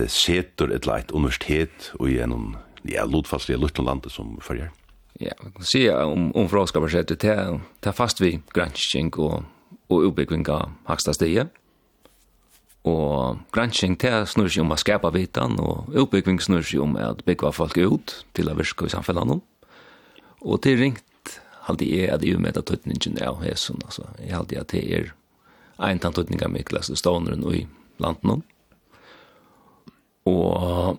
et 0.01 0.11
setor, 0.13 0.73
et 0.73 0.87
leit 0.89 1.13
universitet, 1.13 1.91
og 2.01 2.09
gjennom, 2.13 2.55
ja, 2.89 3.05
lotfastlige 3.05 3.61
luttlandet 3.61 4.13
som 4.15 4.39
følger. 4.45 4.71
Ja, 5.21 5.35
man 5.43 5.53
kan 5.53 5.67
si 5.69 5.85
om, 5.91 6.31
om 6.35 6.49
frågaskaparsetet, 6.49 7.21
det 7.21 7.91
er 7.91 7.97
fast 7.97 8.23
vi 8.23 8.39
granskning 8.55 9.13
og, 9.21 9.45
og 9.93 10.09
utbygging 10.09 10.49
av 10.51 10.73
haksta 10.89 11.15
stiget. 11.15 11.53
Og 12.89 13.39
granskning 13.55 13.95
til 14.01 14.25
snur 14.27 14.49
seg 14.51 14.65
om 14.65 14.75
å 14.75 14.81
skapa 14.81 15.13
vitan, 15.15 15.61
og 15.63 15.93
utbygging 15.95 16.41
snur 16.43 16.65
seg 16.67 16.83
om 16.83 16.97
å 16.99 17.13
bygge 17.23 17.53
folk 17.55 17.79
ut 17.79 18.17
til 18.35 18.51
å 18.51 18.57
virke 18.59 18.89
i 18.89 18.95
samfunnet. 18.95 19.29
nå. 19.29 19.41
Og 20.43 20.63
til 20.65 20.81
ringt 20.81 21.37
halde 21.69 21.87
jeg 21.87 22.11
at 22.11 22.25
jeg 22.27 22.41
med 22.43 22.59
at 22.59 22.67
tøtningen 22.67 23.21
er 23.21 23.31
av 23.31 23.45
hesen, 23.45 23.79
altså. 23.85 24.09
Jeg 24.19 24.35
halde 24.35 24.57
jeg 24.57 24.65
at 24.65 24.73
det 24.75 24.83
er 24.91 25.13
en 25.79 26.03
tann 26.03 26.17
tøtningen 26.17 26.49
av 26.49 26.55
Miklas 26.57 26.91
og 26.91 26.99
Ståneren 26.99 27.45
og 27.47 27.55
i 27.61 27.67
landen. 28.03 28.43
Og 30.31 30.99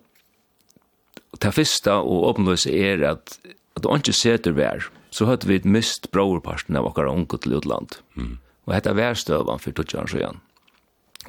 det 1.42 1.54
første 1.56 1.94
og 2.02 2.30
åpenløse 2.32 2.72
er 2.72 3.04
at 3.14 3.38
at 3.76 3.84
du 3.84 3.90
ikke 3.96 4.14
seter 4.16 4.56
vær, 4.56 4.88
så 5.14 5.28
hadde 5.30 5.50
vi 5.50 5.60
mist 5.66 6.10
brorparten 6.14 6.78
av 6.78 6.88
akkurat 6.90 7.14
unge 7.14 7.40
til 7.42 7.58
utland. 7.58 7.98
Mm. 8.16 8.38
Og 8.66 8.76
dette 8.76 8.96
vær 8.98 9.18
støvann 9.18 9.62
for 9.62 9.76
Tudjan 9.76 10.10
Sjøen. 10.10 10.42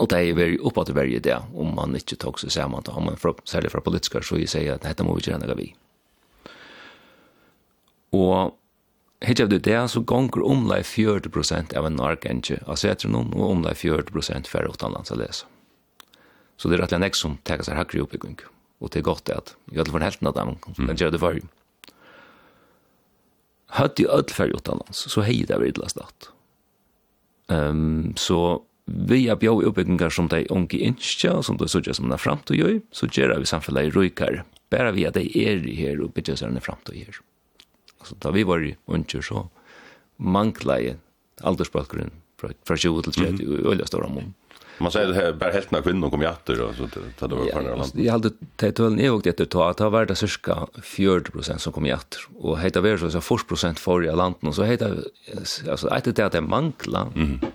Og 0.02 0.10
det 0.10 0.18
er 0.18 0.36
veldig 0.36 0.60
oppe 0.66 0.84
til 0.86 0.96
verje 0.96 1.22
det, 1.22 1.38
om 1.54 1.74
man 1.76 1.94
ikke 1.94 2.18
tok 2.18 2.40
seg 2.42 2.50
sammen, 2.54 2.82
om 2.90 3.08
man 3.08 3.18
fra, 3.20 3.34
særlig 3.46 3.70
fra 3.70 3.82
politiker, 3.84 4.24
så 4.26 4.40
jeg 4.40 4.50
sier 4.50 4.74
at 4.74 4.84
dette 4.86 5.06
må 5.06 5.14
vi 5.14 5.22
ikke 5.22 5.38
gjøre 5.38 5.58
vi. 5.60 5.68
Og 8.14 8.54
helt 9.24 9.40
av 9.40 9.52
det 9.54 9.80
så 9.90 10.02
gonger 10.02 10.42
omlai 10.46 10.82
40% 10.82 11.76
av 11.78 11.86
en 11.86 11.98
narkentje 11.98 12.60
av 12.66 12.78
setrenom 12.82 13.30
og 13.38 13.50
omlai 13.52 13.74
40% 13.78 14.50
færre 14.50 14.74
utenlands 14.74 15.14
å 15.14 15.18
lese. 15.20 15.46
Så 16.56 16.68
det 16.68 16.76
är 16.76 16.78
rätt 16.78 17.00
lätt 17.00 17.16
som 17.16 17.36
tenker 17.42 17.64
seg 17.64 17.76
hakker 17.76 17.98
i 17.98 18.02
oppbygging. 18.02 18.38
Og 18.80 18.90
det 18.90 18.98
är 18.98 19.02
gott 19.02 19.28
at 19.28 19.56
i 19.72 19.78
alla 19.78 19.92
fall 19.92 20.02
hälften 20.02 20.28
av 20.28 20.34
dem 20.34 20.56
som 20.74 20.86
kan 20.86 20.96
göra 20.96 21.10
det 21.10 21.18
for. 21.18 21.40
Hadde 23.66 24.02
ju 24.02 24.08
öll 24.08 24.30
färg 24.30 24.54
utanlands 24.54 25.08
så 25.10 25.22
hei 25.22 25.44
det 25.44 25.58
vært 25.58 25.78
last 25.78 25.96
natt. 25.96 26.30
Ehm 27.48 28.14
så 28.16 28.62
vi 28.84 29.28
har 29.28 29.36
bjør 29.40 29.64
uppbyggningar 29.64 30.10
som 30.10 30.28
de 30.28 30.46
unge 30.50 30.78
inskja 30.78 31.42
som 31.42 31.56
de 31.56 31.68
sørger 31.68 31.92
som 31.92 32.08
de 32.08 32.14
er 32.14 32.20
när 32.26 32.50
å 32.50 32.54
gjøre, 32.54 32.82
så 32.92 33.06
gjør 33.06 33.38
vi 33.38 33.46
samfunnet 33.46 33.84
i 33.84 33.90
rykar. 33.90 34.44
bare 34.70 34.92
vi 34.92 35.06
att 35.06 35.14
det 35.14 35.36
är 35.38 35.58
her 35.58 36.00
og 36.00 36.14
bygger 36.14 36.36
sig 36.36 36.48
en 36.48 36.56
å 36.58 36.92
gjøre. 36.92 37.22
Altså, 38.00 38.14
da 38.18 38.30
vi 38.30 38.42
var 38.42 38.64
i 38.64 38.76
inte 38.88 39.22
så 39.22 39.48
manglet 40.16 40.64
manklaje 40.64 40.96
aldersbakgrund 41.42 42.10
fra 42.38 42.76
20 42.76 43.02
til 43.02 43.12
30 43.12 43.46
och 43.46 43.72
öliga 43.72 43.86
stora 43.86 44.08
mån. 44.08 44.34
Man 44.78 44.90
säger 44.90 45.08
det 45.08 45.14
här 45.14 45.32
bara 45.32 45.50
helt 45.50 45.70
när 45.70 45.82
kvinnor 45.82 46.10
kom 46.10 46.20
åter 46.20 46.60
och 46.60 46.74
så 46.74 46.86
tar 47.18 47.28
det 47.28 47.34
var 47.34 47.46
på 47.46 47.58
andra 47.58 47.76
land. 47.76 47.92
Jag 47.94 48.12
hade 48.12 48.30
tagit 48.56 48.76
tullen 48.76 49.00
i 49.00 49.08
och 49.08 49.22
det 49.22 49.40
att 49.40 49.54
att 49.54 49.78
ha 49.78 49.88
varit 49.88 50.18
cirka 50.18 50.66
40 50.82 51.58
som 51.58 51.72
kom 51.72 51.84
åter 51.84 52.20
och 52.34 52.60
heter 52.60 52.80
väl 52.80 53.10
så 53.10 53.20
40 53.20 53.74
för 53.74 54.04
i 54.04 54.16
landet 54.16 54.44
och 54.44 54.54
så 54.54 54.62
heter 54.62 55.04
alltså 55.70 55.88
att 55.88 56.04
det 56.04 56.26
att 56.26 56.32
det 56.32 56.40
mangla 56.40 57.12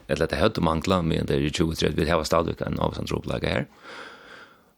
eller 0.07 0.24
att 0.24 0.30
det 0.30 0.36
hade 0.36 0.61
mangla 0.61 1.01
men 1.01 1.26
det 1.26 1.34
är 1.34 1.39
ju 1.39 1.49
20 1.49 1.89
vi 1.95 2.09
har 2.09 2.24
stadigt 2.24 2.61
en 2.61 2.80
av 2.80 2.91
sånt 2.91 3.11
roplag 3.11 3.43
här. 3.43 3.67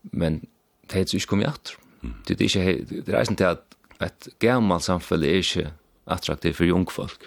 Men 0.01 0.45
det 0.87 0.99
heter 0.99 1.13
ju 1.13 1.19
kommer. 1.19 1.77
Det 2.27 2.41
är 2.41 2.57
inte 2.57 3.01
det 3.05 3.13
är 3.13 3.29
inte 3.29 3.49
att 3.49 3.65
ett 3.99 4.27
gammalt 4.39 4.83
samhälle 4.83 5.27
är 5.27 5.41
inte 5.41 5.67
attraktivt 6.05 6.55
för 6.55 6.69
ung 6.69 6.85
folk. 6.85 7.19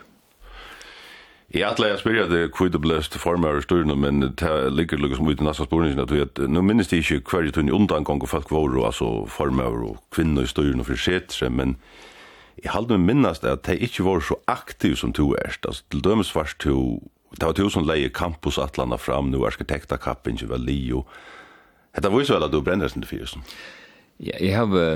Jeg 1.55 1.63
atler 1.69 1.93
jeg 1.93 2.01
spyrir 2.01 2.27
det 2.27 2.41
hvor 2.57 2.67
det 2.67 2.81
ble 2.83 2.97
formar 3.23 3.61
styrna, 3.63 3.95
men 3.95 4.25
det 4.27 4.55
ligger 4.75 4.99
lukka 4.99 5.21
som 5.21 5.29
ut 5.29 5.41
i 5.41 5.45
nasta 5.47 5.67
spurningen, 5.69 6.01
at 6.03 6.11
vi 6.11 6.49
minnes 6.59 6.91
det 6.91 6.99
ikke 6.99 7.21
hver 7.31 7.51
tunn 7.55 7.71
i 7.71 7.75
undangang 7.75 8.23
og 8.23 8.29
folk 8.29 8.51
var, 8.51 8.75
altså 8.89 9.27
formar 9.31 9.77
og 9.87 10.01
kvinner 10.11 10.43
i 10.43 10.51
styrna 10.51 10.83
for 10.83 10.99
setre, 10.99 11.51
men 11.51 11.77
jeg 12.59 12.73
halde 12.75 12.99
meg 12.99 13.07
minnast 13.07 13.47
at 13.47 13.63
det 13.69 13.79
ikke 13.87 14.03
var 14.03 14.21
så 14.27 14.41
aktiv 14.51 14.97
som 14.99 15.13
to 15.15 15.31
erst, 15.45 15.63
altså 15.67 15.87
til 15.91 16.03
dømes 16.03 16.35
varst 16.35 16.59
to, 16.59 16.99
det 17.39 17.47
var 17.47 17.55
du 17.55 17.69
som 17.71 17.87
leie 17.87 18.11
campusatlanda 18.11 18.99
fram, 18.99 19.31
nu 19.31 19.47
arkitekta 19.47 19.97
kappen, 19.97 20.35
ikke 20.35 20.51
vel 20.57 20.67
Leo 20.67 21.05
og 21.95 22.03
var 22.03 22.11
vísur 22.11 22.35
vel 22.35 22.49
at 22.49 22.53
du 22.53 22.63
brennur 22.63 22.91
sin 22.91 23.07
fyrst. 23.07 23.39
Ja, 24.19 24.35
eg 24.41 24.55
havi 24.55 24.87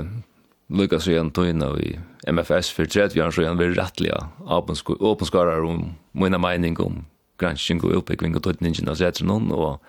Lukas 0.69 1.07
og 1.09 1.15
Jan 1.15 1.31
Tøyna 1.33 1.71
i 1.81 1.95
MFS 2.29 2.69
for 2.75 2.89
30 2.89 3.23
år 3.23 3.33
siden 3.33 3.57
var 3.57 3.73
rettelig 3.77 4.13
åpenskarer 4.45 5.65
om 5.65 5.95
mine 6.13 6.37
mening 6.41 6.77
om 6.83 7.03
gransking 7.41 7.81
og 7.83 7.95
oppbygging 8.01 8.35
og 8.37 8.43
tøytningen 8.45 8.91
av 8.91 8.99
setren 8.99 9.49
og 9.55 9.79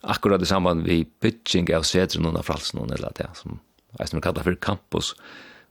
akkurat 0.00 0.40
i 0.40 0.48
samband 0.48 0.86
vi 0.86 1.02
pitching 1.20 1.68
av 1.76 1.84
setren 1.88 2.30
av 2.30 2.46
fralsen 2.46 2.80
eller 2.86 3.12
det 3.18 3.28
som 3.36 3.60
jeg 3.98 4.08
som 4.08 4.22
kallar 4.24 4.46
for 4.46 4.56
campus 4.62 5.12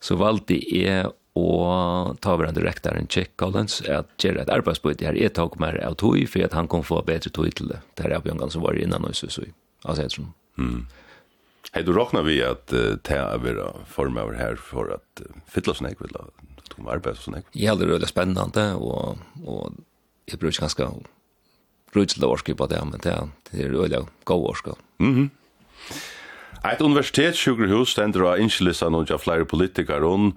så 0.04 0.18
valgte 0.20 0.60
jeg 0.60 1.10
en 1.40 2.18
taverande 2.22 2.62
en 2.62 3.08
Jack 3.10 3.32
Collins 3.38 3.82
at 3.82 4.10
gjøre 4.20 4.42
et 4.42 4.50
arbeidsbøyde 4.50 5.06
her 5.06 5.16
jeg 5.16 5.34
tok 5.34 5.60
mer 5.60 5.80
av 5.86 5.96
tøy 5.96 6.28
for 6.28 6.44
at 6.44 6.54
han 6.54 6.68
kom 6.68 6.84
få 6.84 7.02
bedre 7.02 7.30
tøy 7.30 7.50
til 7.50 7.70
det 7.72 7.80
det 7.96 8.06
er 8.06 8.18
avgjøngan 8.18 8.52
som 8.52 8.62
var 8.62 8.76
innan 8.76 9.06
og 9.06 9.16
så 9.16 9.30
så 9.30 9.46
altså 9.86 10.04
jeg 10.04 10.28
mm. 10.58 10.86
Hei, 11.72 11.84
du 11.84 11.94
räknar 11.94 12.24
vi 12.24 12.44
at 12.44 12.74
uh, 12.74 12.96
ta 13.04 13.14
över 13.14 13.74
forma 13.88 14.24
over 14.24 14.34
her 14.34 14.56
for 14.56 14.94
at 14.94 15.22
uh, 15.22 15.36
fylla 15.48 15.74
snäck 15.74 16.02
vill 16.02 16.16
att 16.16 16.70
komma 16.76 17.14
sånn 17.16 17.34
och 17.34 17.44
Jeg 17.52 17.64
Ja, 17.64 17.76
det 17.76 17.86
är 17.86 18.06
spennende, 18.06 18.76
og, 18.76 19.18
og 19.46 19.74
jeg 20.26 20.40
bruker 20.40 20.40
brukar 20.40 20.62
ganska 20.62 20.92
rutsla 21.94 22.56
på 22.56 22.68
det 22.68 22.86
men 22.86 23.00
det 23.00 23.30
det 23.52 23.64
är 23.64 23.70
veldig 23.70 24.08
god 24.24 24.50
årske. 24.50 24.72
Mm 25.00 25.16
-hmm. 25.16 25.30
Et 26.64 27.38
sjukhus 27.38 27.90
stender 27.90 28.22
av 28.22 28.40
innskyldelsen 28.40 28.96
av 28.96 29.18
flere 29.18 29.46
politikere, 29.46 30.06
og 30.06 30.34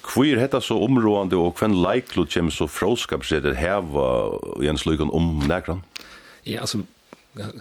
Hvor 0.00 0.24
er 0.24 0.40
dette 0.40 0.60
så 0.60 0.78
områdende, 0.80 1.36
og 1.36 1.58
hvem 1.60 1.74
leiklo 1.82 2.24
kommer 2.24 2.50
så 2.50 2.66
fråskapsreder 2.66 3.54
heva 3.54 4.06
i 4.62 4.68
en 4.70 4.78
slukon 4.78 5.10
om 5.10 5.42
nekran? 5.48 5.84
Ja, 6.46 6.60
altså, 6.60 6.82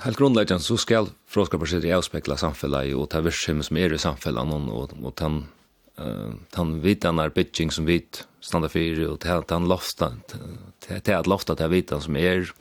helt 0.01 0.17
grundläggande 0.17 0.63
så 0.63 0.77
ska 0.77 1.07
fråskapar 1.27 1.65
sig 1.65 1.93
avspekla 1.93 2.37
samhället 2.37 2.95
och 2.95 3.09
ta 3.09 3.21
virksomhet 3.21 3.65
som 3.65 3.77
är 3.77 3.93
i 3.93 3.97
samhället 3.97 4.43
och, 4.53 4.93
och 5.03 5.13
den 5.17 5.45
uh, 5.99 6.33
den 6.55 6.81
vitan 6.81 7.19
är 7.19 7.29
bitching 7.29 7.71
som 7.71 7.85
vit 7.85 8.27
standa 8.39 8.69
för 8.69 9.07
och 9.07 9.19
ta 9.19 9.43
han 9.49 9.67
lofta 9.67 10.13
ta 11.03 11.15
att 11.17 11.27
lofta 11.27 11.55
ta 11.55 11.67
vitan 11.67 12.01
som 12.01 12.15
är 12.15 12.51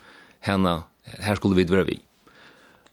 henne 0.40 0.82
här 1.02 1.34
skulle 1.34 1.54
vi 1.54 1.64
vara 1.64 1.84
vi 1.84 2.00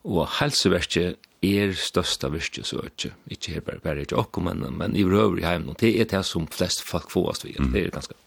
och 0.01 0.27
hälsoverket 0.27 1.17
er 1.45 1.73
största 1.73 2.29
virke 2.29 2.63
så 2.63 2.81
ikke, 2.85 3.11
ikke 3.31 3.55
her 3.55 3.65
bare, 3.65 3.81
bare 3.83 4.05
ikke 4.05 4.17
okko, 4.17 4.41
men, 4.47 4.63
men 4.77 4.95
i 4.97 5.03
røvrig 5.05 5.45
heim, 5.45 5.69
og 5.69 5.79
det 5.81 5.93
er 5.99 6.09
det 6.09 6.23
som 6.25 6.47
flest 6.51 6.85
folk 6.87 7.11
får 7.13 7.29
oss 7.33 7.45
vid, 7.45 7.59
det 7.73 7.83
er 7.83 7.93
ganske 7.93 8.17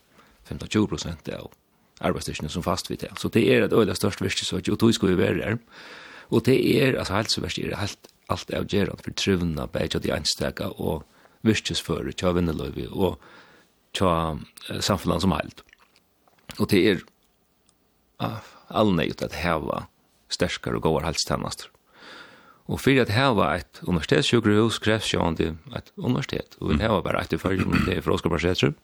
25 0.49 0.87
prosent 0.91 1.31
av 1.35 1.51
arbeidsstyrkene 2.01 2.51
som 2.53 2.63
fast 2.63 2.91
vidt 2.91 3.05
det. 3.07 3.13
Så 3.19 3.31
det 3.33 3.45
er 3.51 3.67
et 3.67 3.75
øyla 3.75 3.95
størst 3.95 4.21
virke 4.23 4.39
virkesøk, 4.43 4.69
og 4.73 4.79
tog 4.79 4.95
skal 4.95 5.13
vi 5.13 5.19
være 5.19 5.45
her. 5.45 5.59
Og 6.31 6.45
det 6.47 6.59
er, 6.59 6.99
altså 6.99 7.15
helt 7.17 7.33
så 7.33 7.41
verst, 7.41 7.59
er 7.59 7.77
helt, 7.77 8.11
alt 8.29 8.51
er 8.51 8.61
avgjerende 8.61 9.03
for 9.05 9.17
trivna, 9.17 9.67
bare 9.67 9.89
til 9.89 10.03
de 10.03 10.13
anstega 10.13 10.69
og 10.77 11.05
virkesfører, 11.47 12.13
tja 12.13 12.35
vinneløyvi 12.37 12.89
og 12.91 13.19
tja 13.97 14.37
samfunnet 14.85 15.25
som 15.25 15.33
helt. 15.33 15.65
Og 16.59 16.69
det 16.71 16.85
er 16.91 17.03
uh, 18.23 18.39
allnøyt 18.69 19.23
at 19.25 19.37
heva 19.39 19.87
sterskar 20.33 20.77
og 20.77 20.85
gåar 20.85 21.07
helstennast. 21.07 21.69
Og 22.69 22.83
fyrir 22.83 23.07
at 23.07 23.15
heva 23.15 23.55
et 23.57 23.81
universitetssjukrehus 23.87 24.81
krevs 24.85 25.15
jo 25.15 25.23
an 25.25 25.39
til 25.39 25.55
et 25.77 25.93
universitet, 25.97 26.59
og 26.61 26.75
vi 26.75 26.83
heva 26.83 27.01
bare 27.01 27.25
et 27.25 27.33
i 27.33 27.41
fyrir, 27.41 27.65
det 27.87 27.97
er 27.97 28.05
fra 28.05 28.19
Oskarbergsetrum, 28.19 28.75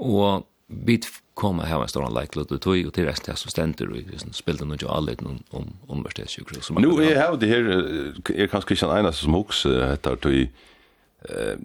og 0.00 0.48
bit 0.70 1.08
koma 1.34 1.66
hava 1.66 1.86
en 1.86 1.92
stor 1.92 2.08
likelihood 2.08 2.52
og 2.52 2.62
tog, 2.62 2.80
og 2.86 2.94
til 2.94 3.08
resten 3.08 3.36
som 3.36 3.52
stendur 3.52 3.92
og 3.92 4.10
liksom 4.10 4.32
spilta 4.36 4.66
nú 4.68 4.76
jo 4.80 4.90
alle 4.92 5.16
om 5.24 5.38
om 5.50 5.70
universitetssjukru 5.88 6.62
som 6.62 6.80
Nu 6.80 6.98
er 7.00 7.18
hava 7.18 7.36
det 7.40 7.48
her 7.48 7.70
er 7.70 8.46
kanskje 8.46 8.60
ikke 8.60 8.76
Christian 8.76 8.98
eneste 8.98 9.24
som 9.24 9.34
hooks 9.34 9.64
hetar 9.64 10.20
tog, 10.20 10.50
eh 11.28 11.56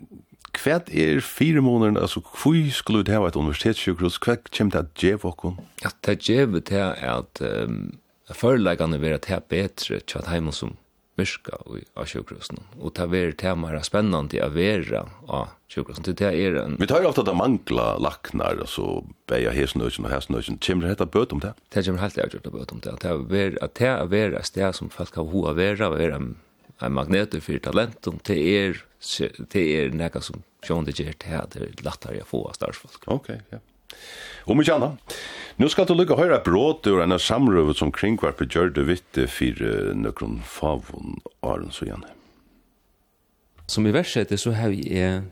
kvært 0.56 0.90
er 0.96 1.20
fire 1.20 1.62
måneder, 1.62 2.02
altså 2.02 2.22
hvor 2.24 2.72
skulle 2.72 3.04
det 3.04 3.14
hava 3.14 3.28
et 3.28 3.36
universitetssjukru 3.36 4.10
kvært 4.24 4.50
kommer 4.58 4.72
det 4.72 4.80
at 4.80 5.04
jev 5.04 5.26
okkum? 5.26 5.60
Ja 5.84 5.92
det 6.06 6.30
jev 6.30 6.60
det 6.62 6.80
er 6.80 7.20
at 7.20 7.42
um, 7.42 8.00
foreleggene 8.32 8.98
Førlegane 8.98 9.02
vera 9.02 9.18
til 9.18 9.42
bedre, 9.50 10.00
til 10.00 10.18
at 10.18 10.28
heimann 10.28 10.54
som 10.54 10.78
virka 11.16 11.60
i 11.76 11.84
av 11.96 12.08
sjukhusen. 12.12 12.60
Og 12.80 12.94
det 12.98 13.06
er 13.16 13.36
det 13.40 13.54
mer 13.60 13.78
spennende 13.88 14.40
å 14.44 14.50
være 14.54 15.04
av 15.32 15.54
sjukhusen. 15.72 16.06
Det 16.08 16.28
er 16.28 16.58
en... 16.62 16.78
Vi 16.80 16.88
tar 16.90 17.04
jo 17.04 17.12
ofte 17.12 17.24
at 17.24 17.30
det 17.30 17.38
mangler 17.40 18.02
laknar, 18.04 18.60
altså 18.66 19.06
beia 19.32 19.54
hesnøysen 19.56 20.08
og 20.08 20.14
hesnøysen. 20.14 20.60
Kjemmer 20.64 20.88
det 20.88 20.96
hette 20.96 21.10
bøt 21.12 21.36
om 21.36 21.44
det? 21.44 21.54
Det 21.74 21.86
kommer 21.88 22.04
helt 22.04 22.20
avgjort 22.26 22.50
bøt 22.56 22.76
om 22.76 22.82
det. 22.84 22.98
Det 23.04 23.14
er 23.14 23.60
At 23.64 23.78
det 23.80 23.92
er 23.92 24.10
være 24.12 24.42
et 24.42 24.52
sted 24.52 24.76
som 24.76 24.92
folk 24.94 25.16
har 25.16 25.30
hoa 25.32 25.56
være, 25.56 25.88
og 25.88 26.00
være 26.00 26.20
en, 26.20 26.34
en 26.82 26.98
magnet 26.98 27.38
for 27.44 27.72
og 27.72 28.20
det 28.28 28.42
er, 28.58 28.84
det 29.54 29.64
er 29.80 29.96
nekka 29.96 30.22
som 30.22 30.44
sjående 30.66 30.96
gjør 30.96 31.16
til 31.22 31.40
at 31.40 31.56
det 31.56 31.70
er 31.70 31.86
lettere 31.86 32.26
å 32.26 32.28
få 32.28 32.44
av 32.50 32.60
starsfolk. 32.60 33.08
Ok, 33.08 33.32
ja. 33.36 33.42
Yeah. 33.54 33.64
Om 34.46 34.62
ikke 34.62 34.76
annet. 34.78 35.16
Nå 35.56 35.70
skal 35.72 35.88
du 35.88 35.94
lykke 35.96 36.18
høyre 36.20 36.42
bråd 36.44 36.88
ur 36.92 37.02
en 37.02 37.16
samrøve 37.22 37.74
som 37.80 37.94
kringvarpet 37.96 38.52
gjør 38.52 38.74
det 38.76 38.86
vitte 38.90 39.28
for 39.32 39.64
nøkron 39.96 40.42
favon 40.44 41.22
Aron 41.42 41.72
så 41.72 41.88
gjerne. 41.88 42.12
Som 43.72 43.88
i 43.88 43.94
verset 43.96 44.34
så 44.38 44.52
har 44.54 44.76
jeg 44.76 45.24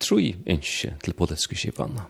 tro 0.00 0.18
ikke 0.18 0.94
til 1.04 1.14
politiske 1.14 1.58
skipene. 1.58 2.06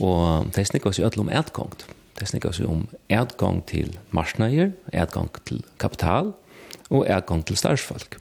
Og 0.00 0.50
det 0.56 0.66
snikker 0.68 0.92
seg 0.92 1.08
alle 1.08 1.24
om 1.24 1.32
etgångt. 1.32 1.86
Det 2.18 2.28
snikker 2.28 2.52
seg 2.56 2.68
om 2.68 2.84
etgång 3.12 3.62
til 3.68 3.94
marsneier, 4.12 4.72
etgång 4.92 5.30
til 5.48 5.62
kapital 5.80 6.32
og 6.92 7.06
etgång 7.08 7.44
til 7.48 7.56
starsfolk. 7.60 8.18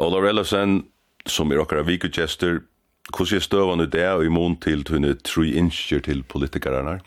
Ola 0.00 0.22
Relefsen, 0.24 0.84
som 1.28 1.52
er 1.52 1.60
okkara 1.60 1.84
vikutjester, 1.88 2.62
Hvordan 3.10 3.36
er 3.36 3.44
støvende 3.44 3.86
det 3.90 4.06
og 4.08 4.26
mån 4.32 4.56
til 4.62 4.84
tunne 4.86 5.14
tru 5.26 5.44
innskjer 5.46 6.04
til 6.06 6.22
politikerne? 6.22 7.00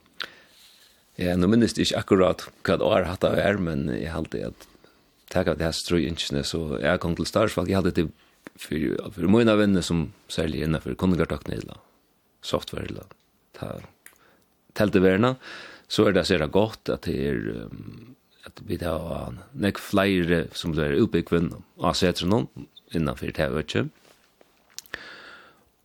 Ja, 1.19 1.35
nå 1.37 1.47
minnes 1.47 1.75
jeg 1.77 1.87
ikke 1.87 2.01
akkurat 2.01 2.45
hva 2.65 2.77
det 2.81 2.91
har 2.91 3.07
hatt 3.07 3.25
av 3.27 3.37
er, 3.37 3.59
men 3.61 3.85
jeg 3.93 4.11
halte 4.13 4.47
at 4.49 4.67
takk 5.33 5.51
av 5.51 5.59
det 5.59 5.67
her 5.67 5.81
tru 5.85 5.99
innskjene, 6.01 6.43
så 6.45 6.79
jeg 6.81 7.01
kom 7.01 7.15
til 7.17 7.29
Starsfalk, 7.29 7.69
jeg 7.69 7.79
halte 7.79 7.93
det 7.95 8.07
for, 8.59 9.11
for 9.15 9.29
mye 9.31 9.49
av 9.49 9.61
vennene 9.61 9.83
som 9.85 10.07
særlig 10.31 10.65
innenfor 10.65 10.97
kundegartakene 10.99 11.59
eller 11.61 11.79
software, 12.43 12.89
eller 12.89 13.13
ta, 13.57 13.77
telteverna, 14.77 15.35
så 15.87 16.09
er 16.09 16.17
det 16.17 16.25
sikkert 16.27 16.55
godt 16.55 16.91
at 16.93 17.07
det 17.07 17.17
er 17.29 17.39
um, 17.69 18.13
at 18.43 18.59
vi 18.67 18.77
har 18.81 19.35
nek 19.55 19.79
flere 19.79 20.43
som 20.57 20.73
blir 20.75 20.97
utbyggvinn 20.99 21.53
av 21.79 22.01
noen 22.27 22.47
innenfor 22.93 23.31
det 23.31 23.39
her 23.39 23.55
økje 23.55 23.85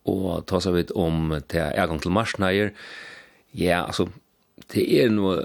og 0.09 0.45
ta 0.49 0.61
seg 0.63 0.75
vidt 0.75 0.93
om 0.97 1.35
til 1.47 1.61
jeg 1.61 1.91
gang 1.91 2.01
til 2.01 2.15
marsneier. 2.15 2.73
Ja, 3.55 3.85
altså, 3.85 4.09
det 4.73 4.85
er 4.99 5.13
noe, 5.13 5.37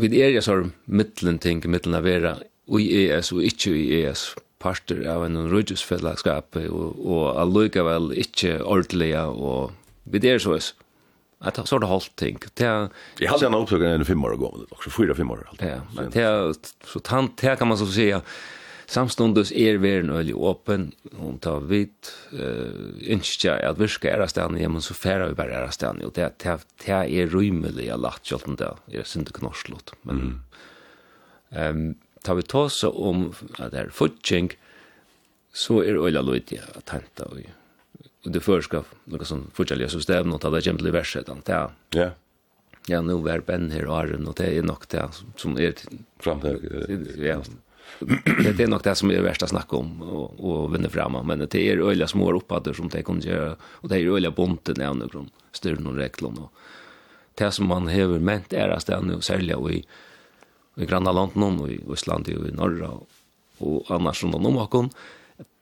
vi 0.00 0.10
er 0.20 0.34
jo 0.34 0.44
sånn 0.44 0.72
mittelen 0.86 1.40
ting, 1.42 1.64
mittelen 1.70 1.98
av 1.98 2.06
vera, 2.06 2.36
i 2.66 2.86
ES 3.04 3.32
og 3.34 3.44
ikke 3.44 3.74
i 3.76 3.86
ES, 4.02 4.32
parter 4.62 5.02
av 5.10 5.26
en 5.26 5.42
rydgjusfellesskap, 5.50 6.56
og, 6.70 7.00
og 7.04 7.24
allikevel 7.42 8.14
ikke 8.16 8.60
ordelige, 8.62 9.26
og 9.28 9.74
vi 10.08 10.22
er 10.28 10.38
så 10.38 10.56
is. 10.56 10.74
Att 11.44 11.68
så 11.68 11.78
det 11.78 11.86
hållt 11.86 12.16
ting. 12.16 12.38
Det 12.54 12.88
jag 13.18 13.30
hade 13.30 13.46
en 13.46 13.54
uppsökning 13.54 14.00
i 14.00 14.04
fem 14.04 14.24
år 14.24 14.36
gående 14.36 14.66
också, 14.70 14.90
fyra 14.90 15.14
fem 15.14 15.30
år. 15.30 15.48
Ja, 15.58 15.80
men 15.96 16.10
det 16.10 16.54
så 16.84 17.00
tant 17.00 17.36
det 17.36 17.58
kan 17.58 17.68
man 17.68 17.78
så 17.78 17.86
säga 17.86 18.22
Samstundes 18.90 19.52
er 19.56 19.78
veren 19.80 20.12
øyelig 20.12 20.34
åpen, 20.36 20.90
om 21.16 21.38
tar 21.42 21.64
vidt, 21.70 22.10
uh, 22.36 22.92
ønsker 23.14 23.62
at 23.64 23.80
virka 23.80 24.10
er 24.12 24.24
stedet, 24.28 24.60
ja, 24.60 24.68
men 24.68 24.84
så 24.84 24.96
færer 24.96 25.30
vi 25.30 25.38
bare 25.38 25.56
er 25.56 25.72
stedet, 25.74 26.04
og 26.04 26.14
det, 26.16 26.30
det, 26.44 26.58
det 26.84 26.98
er 27.00 27.32
rymelig 27.32 27.88
jeg 27.88 28.00
lagt, 28.00 28.26
selv 28.28 28.48
om 28.50 28.58
det 28.60 28.70
er 28.92 29.08
synd 29.08 29.30
ikke 29.32 29.46
norslått. 29.46 29.94
Men 30.04 30.20
mm. 30.20 30.34
um, 31.56 31.86
tar 32.24 32.38
vi 32.40 32.46
ta 32.48 32.66
oss 32.68 32.82
om 32.88 33.30
at 33.58 33.72
det 33.72 33.86
er 33.86 33.94
futsing, 33.94 34.52
så 35.54 35.80
er 35.84 36.00
øyelig 36.00 36.24
løyt 36.26 36.52
jeg 36.52 36.76
at 36.76 36.92
hente, 36.96 37.30
og, 37.30 37.40
og 38.26 38.36
det 38.36 38.44
førskap, 38.44 38.92
noe 39.08 39.28
som 39.28 39.48
fortsatt 39.56 39.88
system, 39.94 40.34
og 40.34 40.42
ta 40.44 40.52
det 40.52 40.64
kjempelig 40.66 40.92
verset, 40.98 41.32
ja. 41.48 41.64
Ja. 41.96 42.12
Ja, 42.86 43.00
nu 43.00 43.22
var 43.24 43.40
Ben 43.40 43.70
her 43.72 43.86
og 43.88 43.96
Arjen, 44.02 44.26
og 44.28 44.36
det 44.36 44.50
er 44.52 44.64
nok 44.66 44.84
det 44.92 45.04
som 45.40 45.54
er... 45.56 45.78
Framtid. 46.20 47.14
Ja, 47.16 47.38
det 48.56 48.60
är 48.60 48.66
nog 48.66 48.82
det 48.82 48.94
som 48.94 49.10
är 49.10 49.20
värst 49.20 49.42
att 49.42 49.48
snacka 49.48 49.76
om 49.76 50.02
och, 50.02 50.50
och 50.50 50.74
vinna 50.74 50.88
fram. 50.88 51.26
Men 51.26 51.38
det 51.38 51.54
är 51.54 51.78
öliga 51.78 52.08
små 52.08 52.32
upphattar 52.32 52.72
som 52.72 52.88
det 52.88 53.02
kan 53.02 53.20
göra. 53.20 53.56
Och 53.62 53.88
det 53.88 53.96
är 53.96 54.06
öliga 54.06 54.30
bonten 54.30 54.88
av 54.88 54.96
någon 54.96 55.30
styr 55.52 55.76
någon 55.76 55.96
reklon 55.96 56.38
Och 56.38 56.52
det 57.34 57.50
som 57.50 57.66
man 57.66 57.88
häver 57.88 58.18
ment 58.18 58.52
är 58.52 58.68
att 58.68 58.86
det 58.86 58.94
är 58.94 59.00
nu 59.00 59.54
och 59.54 59.72
i, 59.72 59.84
i 60.76 60.86
granna 60.86 61.12
landen 61.12 61.60
och 61.60 61.70
i 61.70 61.80
Island 61.92 62.28
och 62.28 62.48
i 62.48 62.52
norra 62.52 62.90
och 63.58 63.90
annars 63.90 64.20
som 64.20 64.30
de 64.30 64.46
omhåkon. 64.46 64.90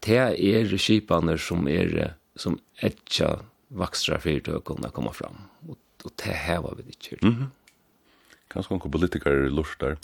Det 0.00 0.16
är 0.56 0.78
skipaner 0.78 1.36
som 1.36 1.68
är 1.68 2.14
som 2.36 2.58
etja 2.76 3.38
vaxtra 3.68 4.20
fyrtökon 4.20 4.84
att 4.84 4.92
komma 4.92 5.12
fram. 5.12 5.36
Och, 5.68 5.78
och 6.04 6.12
det 6.24 6.30
här 6.30 6.60
var 6.60 6.74
vi 6.76 6.82
inte. 6.82 7.26
Mm 7.26 7.34
-hmm. 7.34 7.46
Kanske 8.48 8.74
någon 8.74 8.90
politiker 8.90 9.50
lustar. 9.50 9.86
Mm 9.86 9.98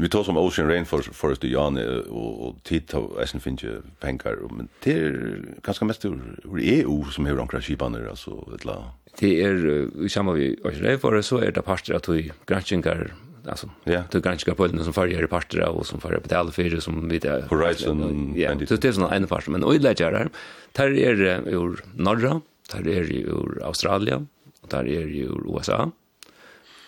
Vi 0.00 0.08
tar 0.08 0.22
som 0.24 0.36
Ocean 0.36 0.68
Rainforest 0.68 1.14
Forest 1.14 1.44
i 1.44 1.52
Jan 1.52 1.78
og 2.08 2.48
och 2.48 2.62
tid 2.64 2.92
har 2.92 3.26
sen 3.26 3.40
finns 3.40 3.62
ju 3.62 3.82
penger, 4.00 4.36
men 4.50 4.68
det 4.84 4.94
er 4.96 5.44
ganske 5.62 5.84
mest 5.84 6.04
ur 6.04 6.58
EU 6.58 7.04
som 7.10 7.26
hur 7.26 7.36
de 7.36 7.48
kraschar 7.48 8.08
alltså 8.08 8.54
ett 8.54 8.64
la. 8.64 8.94
Det 9.20 9.40
er, 9.42 9.88
i 10.04 10.08
samme 10.08 10.32
vi 10.32 10.56
Ocean 10.64 10.84
Rainforest 10.84 11.28
så 11.28 11.42
er 11.42 11.50
det 11.50 11.64
parter 11.64 11.96
at 11.96 12.08
vi 12.08 12.30
granskar 12.46 13.10
alltså 13.46 13.68
ja 13.84 14.02
det 14.10 14.22
ganska 14.22 14.54
på 14.54 14.66
den 14.66 14.84
som 14.84 14.92
förra 14.92 15.26
parter 15.26 15.68
och 15.68 15.86
som 15.86 16.00
förra 16.00 16.20
betala 16.20 16.50
för 16.50 16.80
som 16.80 17.08
vi 17.08 17.18
det 17.18 17.44
Horizon 17.50 18.34
ja 18.36 18.54
det 18.54 18.84
är 18.84 18.92
såna 18.92 19.14
en 19.14 19.26
part 19.26 19.48
men 19.48 19.64
och 19.64 19.72
det 19.72 19.94
där 19.94 20.30
där 20.72 20.90
är 20.90 21.48
ur 21.48 21.84
norra 21.94 22.40
där 22.72 22.88
är 22.88 23.12
ur 23.12 23.62
Australien 23.64 24.28
och 24.62 24.68
där 24.68 24.88
är 24.88 25.06
ur 25.06 25.56
USA 25.56 25.90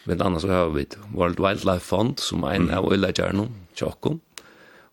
Men 0.05 0.23
annars 0.23 0.43
så 0.43 0.51
har 0.51 0.71
vi 0.75 0.87
World 1.15 1.41
Wildlife 1.41 1.87
Fund 1.87 2.19
som 2.19 2.45
en 2.45 2.71
av 2.75 2.89
øyleggerne, 2.91 3.49
Tjokkom, 3.79 4.21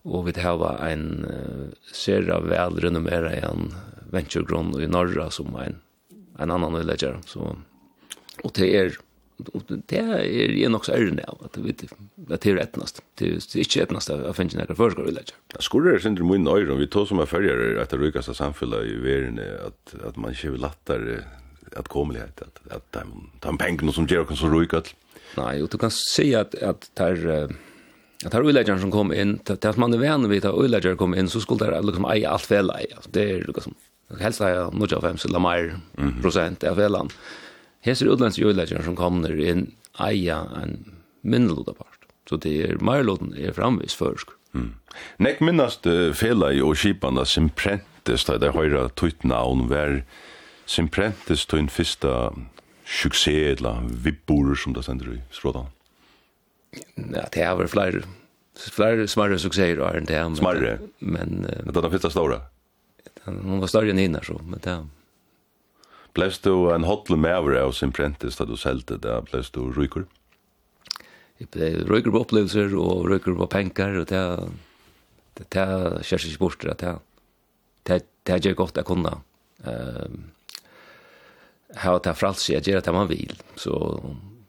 og 0.08 0.26
vi 0.28 0.34
har 0.40 0.62
en 0.86 1.06
uh, 1.26 2.30
av 2.34 2.46
vel 2.48 2.78
renommeret 2.80 3.44
en 3.44 3.74
venturegrunn 4.10 4.72
i 4.80 4.88
Norra 4.88 5.28
som 5.30 5.52
en, 5.60 5.80
en 6.38 6.50
annan 6.50 6.78
ledger 6.86 7.18
Så, 7.26 7.52
og 8.44 8.54
det 8.56 8.70
er 8.76 8.98
det 9.88 10.00
er 10.00 10.52
jeg 10.52 10.68
nok 10.68 10.84
så 10.84 10.92
ærende 10.96 11.24
av 11.28 11.40
at 11.46 11.54
vi 11.64 11.72
det 11.72 12.38
er 12.50 12.58
etnast. 12.60 13.00
Det 13.16 13.30
er 13.38 13.62
ikke 13.62 13.84
etnast 13.86 14.12
av 14.12 14.26
finnes 14.36 14.56
nekker 14.58 14.76
forskar 14.76 15.06
vi 15.06 15.14
lærer. 15.16 15.32
skulle 15.64 15.94
det 15.94 16.02
sindri 16.04 16.26
munn 16.28 16.48
øyren, 16.48 16.78
vi 16.78 16.88
tog 16.92 17.08
som 17.08 17.22
er 17.22 17.30
ferger 17.30 17.80
etter 17.80 18.00
rykast 18.00 18.32
av 18.32 18.36
samfunnet 18.36 18.90
i 18.90 18.98
verden 19.00 19.40
at, 19.40 19.94
at 20.04 20.18
man 20.20 20.36
ikke 20.36 20.52
vil 20.56 20.68
att 21.76 21.88
komma 21.88 22.14
att 22.14 22.42
at 22.42 22.72
att 22.72 22.92
de 22.92 23.30
de 23.40 23.58
pengarna 23.58 23.92
som 23.92 24.06
gjør 24.06 24.32
oss 24.32 24.40
så 24.40 24.48
rika. 24.48 24.82
Nej, 25.36 25.62
och 25.62 25.68
du 25.68 25.78
kan 25.78 25.90
si 25.90 26.34
att 26.34 26.54
att 26.54 26.90
där 26.94 27.48
att 28.24 28.32
här 28.32 28.42
villagen 28.42 28.80
som 28.80 28.90
kom 28.90 29.12
in, 29.12 29.40
det 29.44 29.64
at 29.64 29.76
man 29.76 29.94
er 29.94 29.98
vän 29.98 30.28
vid 30.28 30.44
at 30.44 30.54
villager 30.54 30.96
kom 30.96 31.14
in 31.14 31.28
så 31.28 31.40
skulle 31.40 31.66
det 31.66 31.82
liksom 31.82 32.04
eie 32.04 32.28
allt 32.28 32.50
väl 32.50 32.70
äga. 32.70 32.98
Det 33.10 33.30
är 33.30 33.44
liksom 33.46 33.74
helst 34.18 34.40
är 34.40 34.70
nog 34.72 34.94
av 34.94 35.00
50 35.00 35.38
mer 35.38 35.80
procent 36.22 36.64
av 36.64 36.76
välan. 36.76 37.08
Här 37.80 37.94
ser 37.94 38.12
utlands 38.12 38.38
villager 38.38 38.82
som 38.82 38.96
kommer 38.96 39.40
in 39.40 39.74
äga 39.98 40.46
en 40.62 40.92
mindre 41.22 41.74
part. 41.74 41.98
Så 42.28 42.36
det 42.36 42.62
är 42.62 42.76
mer 42.76 43.02
låten 43.02 43.34
är 43.34 43.52
framvis 43.52 43.94
försk. 43.94 44.28
Mm. 44.54 44.74
Nek 45.16 45.40
minnast 45.40 45.86
uh, 45.86 46.12
fela 46.12 46.52
i 46.52 46.62
og 46.62 46.76
skipana 46.78 47.24
sin 47.24 47.50
prentes, 47.54 48.24
da 48.26 48.38
det 48.38 48.50
høyra 48.56 48.88
tutt 48.98 49.22
navn, 49.24 49.68
vær 49.70 50.02
sin 50.70 50.88
prentes 50.92 51.46
til 51.50 51.64
en 51.64 51.72
fyrsta 51.72 52.14
suksé 52.86 53.34
eller 53.54 53.82
vibborer 54.04 54.58
som 54.58 54.74
det 54.76 54.84
sender 54.86 55.16
i 55.16 55.18
Strådan? 55.34 55.70
Ja, 56.94 57.26
det 57.34 57.42
har 57.42 57.58
vært 57.58 57.72
flere, 57.72 58.04
flere 58.70 59.08
smarre 59.10 59.38
suksesser 59.42 59.82
og 59.82 60.06
det. 60.06 60.20
Men, 60.22 60.38
smarre? 60.38 60.78
Men, 61.00 61.42
uh, 61.48 61.66
det 61.66 61.74
er 61.74 61.86
den 61.86 61.94
fyrsta 61.96 62.12
store? 62.14 62.40
Hun 63.26 63.60
var 63.62 63.70
større 63.70 63.90
enn 63.92 64.00
henne, 64.00 64.22
så, 64.24 64.38
men 64.46 64.62
det 64.62 64.78
Bleis 66.14 66.40
du 66.42 66.72
en 66.74 66.86
hotle 66.88 67.14
mever 67.20 67.54
av 67.60 67.70
sin 67.78 67.92
prentes 67.94 68.38
da 68.38 68.46
du 68.46 68.56
selte 68.58 68.96
det? 68.98 69.12
Bleis 69.28 69.52
du 69.54 69.62
ryker? 69.74 70.08
Jeg 71.38 71.50
ble 71.54 71.68
ryker 71.88 72.10
på 72.12 72.24
opplevelser 72.24 72.74
og 72.76 73.06
ryker 73.10 73.36
på 73.38 73.46
penger, 73.50 74.02
og 74.02 74.10
det 74.10 74.24
det 75.38 75.46
det 75.54 76.02
kjørs 76.04 76.26
ikke 76.26 76.42
bort 76.42 76.64
det 76.66 76.96
det 77.88 78.02
det 78.26 78.46
er 78.50 78.58
godt 78.58 78.76
jeg 78.76 78.84
kunne. 78.84 79.14
Ehm 79.64 80.30
ha 81.76 81.98
ta 81.98 82.14
frals 82.14 82.50
at 82.50 82.66
gera 82.66 82.80
ta 82.80 82.92
man 82.92 83.08
vil. 83.08 83.36
Så 83.56 84.02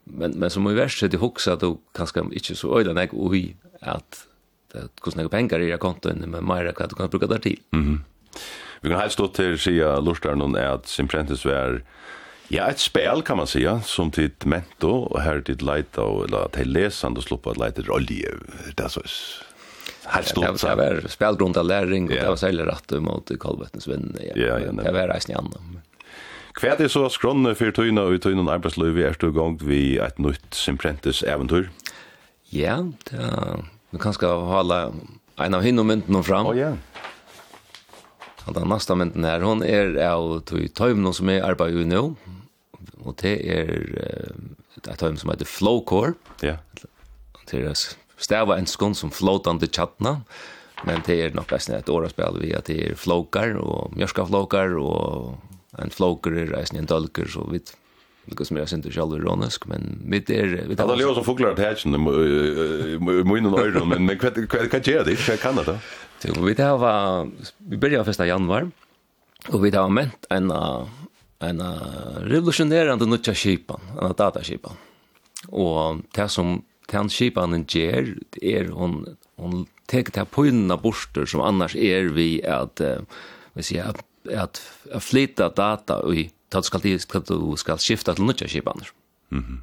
men 0.04 0.30
men 0.30 0.50
som 0.50 0.70
i 0.70 0.74
värsta 0.74 1.08
det 1.08 1.16
huxar 1.16 1.56
då 1.56 1.78
kanske 1.94 2.20
inte 2.20 2.54
så 2.54 2.78
öjlan 2.78 2.96
jag 2.96 3.14
och 3.14 3.34
att 3.80 4.26
det 4.72 4.88
kostar 5.00 5.22
några 5.22 5.28
pengar 5.28 5.60
i 5.60 5.78
konton 5.78 6.24
men 6.26 6.46
mer 6.46 6.72
kan 6.72 6.88
du 6.88 6.94
kan 6.94 7.08
bruka 7.08 7.26
där 7.26 7.38
till. 7.38 7.60
Mhm. 7.70 8.04
Vi 8.80 8.88
kan 8.88 9.00
helst 9.00 9.14
stå 9.14 9.28
till 9.28 9.58
sia 9.58 10.00
lustar 10.00 10.34
någon 10.34 10.54
är 10.54 10.66
att 10.66 10.86
sin 10.88 11.08
prentes 11.08 11.46
Ja, 12.48 12.66
ett 12.66 12.78
spel 12.78 13.22
kan 13.22 13.36
man 13.36 13.46
säga 13.46 13.80
som 13.80 14.10
till 14.10 14.30
mento 14.44 14.88
och 14.88 15.20
här 15.20 15.40
till 15.40 15.66
light 15.66 15.98
och 15.98 16.24
eller 16.24 16.48
till 16.48 16.72
läsande 16.72 17.18
och 17.18 17.24
sloppa 17.24 17.50
att 17.50 17.56
lejta 17.56 17.92
olje. 17.92 18.28
Det 18.76 18.82
är 18.82 18.88
så 18.88 19.02
helt 20.04 20.26
stort 20.26 20.60
så 20.60 20.76
var 20.76 21.04
spelgrund 21.08 21.56
av 21.56 21.64
läring 21.64 22.04
och 22.04 22.14
det 22.14 22.28
var 22.28 22.36
så 22.36 22.46
rätt 22.46 22.90
mot 22.90 23.30
Kolvettens 23.38 23.88
vänner. 23.88 24.32
Ja, 24.34 24.58
ja, 24.58 24.72
det 24.72 24.92
var 24.92 25.08
reisen 25.08 25.32
i 25.32 25.34
annan. 25.34 25.80
Hva 26.58 26.74
er 26.74 26.80
det 26.82 26.90
så 26.92 27.06
skronne 27.12 27.54
for 27.56 27.72
tøyna 27.74 28.04
og 28.10 28.20
tøyna 28.22 28.44
arbeidsløy 28.52 28.92
vi 28.96 29.06
er 29.06 29.16
stå 29.16 29.32
gang 29.34 29.56
vi 29.62 29.96
et 30.02 30.18
nytt 30.20 30.56
Simprentes 30.56 31.22
eventyr? 31.24 31.70
Ja, 32.52 32.82
det 33.08 33.18
er, 33.18 33.62
vi 33.92 34.00
kan 34.02 34.12
skal 34.12 34.44
hala 34.50 34.82
en 35.40 35.56
av 35.56 35.64
hinnom 35.64 35.88
myndene 35.88 36.20
fram. 36.26 36.50
Å 36.50 36.52
oh, 36.52 36.58
ja. 36.58 36.74
Og 38.46 38.56
den 38.56 38.68
neste 38.68 38.96
mynden 38.98 39.24
her, 39.24 39.44
hun 39.46 39.62
er 39.64 39.96
av 40.04 40.42
tøy 40.48 40.66
tøymene 40.74 41.14
som 41.16 41.30
er 41.32 41.46
i 41.46 41.84
nå, 41.88 42.02
og 43.02 43.16
det 43.22 43.36
er 43.46 43.72
et 44.82 44.98
tøym 44.98 45.16
som 45.16 45.30
heter 45.30 45.48
Flowcore. 45.48 46.16
Ja. 46.42 46.58
Det 47.48 47.62
er 47.62 47.76
stava 48.22 48.58
en 48.58 48.68
skån 48.68 48.94
som 48.98 49.14
flåtande 49.14 49.70
tjattna, 49.70 50.20
men 50.86 51.02
det 51.06 51.18
er 51.22 51.34
nok 51.34 51.52
et 51.54 51.88
åraspel 51.88 52.40
vi 52.42 52.52
at 52.58 52.66
det 52.66 52.78
er 52.82 52.98
flåkar 52.98 53.56
og 53.62 53.94
mjørskaflåkar 53.96 54.76
og 54.78 55.38
en 55.78 55.90
floker 55.90 56.30
är 56.30 56.46
reisen 56.46 56.78
en 56.78 56.86
dolker 56.86 57.26
så 57.26 57.44
vitt 57.44 57.76
Lukas 58.24 58.50
mer 58.50 58.66
sen 58.66 58.82
till 58.82 58.92
själv 58.92 59.16
ironisk 59.16 59.66
men 59.66 59.98
mitt 60.04 60.30
är 60.30 60.64
vi 60.68 60.76
tar 60.76 60.96
Leo 60.96 61.14
som 61.14 61.24
fåglar 61.24 61.54
det 61.54 61.68
hatchen 61.68 61.92
som 61.92 62.06
och 62.06 62.14
öron 63.60 63.88
men 63.88 64.06
men 64.06 64.18
vad 64.22 64.70
kvad 64.70 64.86
gör 64.86 65.04
det 65.04 65.28
jag 65.28 65.40
kan 65.40 65.56
det 65.56 65.78
då 66.34 66.40
vi 66.42 66.54
tar 66.54 66.78
va 66.78 67.26
vi 67.58 67.76
börjar 67.76 68.04
första 68.04 68.26
januari 68.26 68.70
och 69.48 69.64
vi 69.64 69.70
tar 69.70 69.88
ment 69.88 70.26
en 70.30 70.52
en 71.38 71.62
revolutionerande 72.20 73.06
nutcha 73.06 73.34
skipan 73.34 73.80
en 74.00 74.14
data 74.16 74.42
shipan. 74.42 74.76
och 75.48 75.96
det 76.14 76.28
som 76.28 76.62
den 76.86 77.08
skipanen 77.08 77.64
ger 77.68 78.14
är 78.42 78.68
hon 78.68 79.16
hon 79.36 79.66
tek 79.86 80.12
på 80.14 80.24
poinna 80.24 80.76
borster 80.76 81.24
som 81.26 81.40
annars 81.40 81.76
är 81.76 82.04
vi 82.04 82.46
att 82.46 82.80
vi 83.52 83.62
säger 83.62 83.84
at 84.30 84.60
flytta 85.02 85.48
data 85.56 86.00
og 86.06 86.30
tað 86.52 86.68
skal 86.68 86.84
til 86.84 87.00
skal 87.00 87.24
du 87.26 87.36
skal 87.60 87.80
skifta 87.82 88.14
til 88.14 88.28
nødja 88.28 88.48
skipan. 88.48 88.82
Mhm. 89.30 89.38
Mm 89.38 89.44
-hmm. 89.44 89.60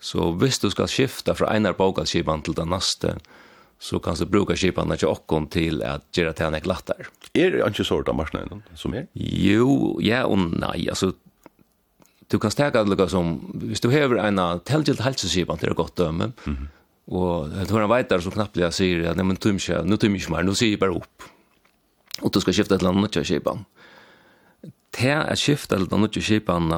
så 0.00 0.60
du 0.62 0.70
skal 0.70 0.88
skifta 0.88 1.32
frá 1.32 1.54
einar 1.54 1.72
bokalskipan 1.72 2.42
til 2.42 2.54
den 2.54 2.68
neste, 2.68 3.16
så 3.78 3.98
kan 3.98 4.14
du 4.14 4.26
bruka 4.26 4.56
skipan 4.56 4.96
til 4.98 5.08
okkon 5.08 5.48
til 5.48 5.82
at 5.82 6.02
gera 6.12 6.32
til 6.32 6.44
han 6.44 6.60
glattar. 6.60 7.08
Er 7.34 7.50
det 7.50 7.66
ikke 7.66 7.84
sort 7.84 8.08
av 8.08 8.14
marsnøyden 8.14 8.62
som 8.74 8.94
er? 8.94 9.06
Jo, 9.14 9.98
ja 10.00 10.24
og 10.24 10.38
nei. 10.38 10.88
Altså, 10.88 11.12
du 12.32 12.38
kan 12.38 12.50
stega 12.50 12.82
lukka 12.82 13.08
som, 13.08 13.52
hvis 13.54 13.80
du 13.80 13.88
hevur 13.90 14.18
eina 14.18 14.58
telgilt 14.58 15.00
helseskipan 15.00 15.58
til 15.58 15.68
det 15.68 15.76
godt 15.76 15.98
Mhm. 15.98 16.32
mm 16.46 16.68
og 17.06 17.50
du 17.68 17.74
har 17.74 17.84
en 17.84 17.90
veitar 17.90 18.22
som 18.22 18.32
knapplega 18.34 18.72
sier, 18.74 19.04
ja, 19.06 19.14
nei, 19.14 19.22
men 19.22 19.36
tumkja, 19.36 19.84
nu 19.86 19.96
tumkja 19.96 20.32
mer, 20.32 20.42
nu 20.42 20.56
sier 20.58 20.74
jeg 20.74 20.80
bare 20.82 20.98
og 22.22 22.32
du 22.32 22.40
skal 22.40 22.56
skifte 22.56 22.74
et 22.76 22.80
eller 22.80 22.94
annet 22.94 23.06
nødt 23.06 23.16
til 23.18 23.26
skipan. 23.28 23.66
Det 24.96 25.12
er 25.12 25.38
skifte 25.38 25.74
et 25.74 25.80
eller 25.80 25.92
annet 25.92 26.06
nødt 26.06 26.16
til 26.16 26.24
skipan, 26.24 26.70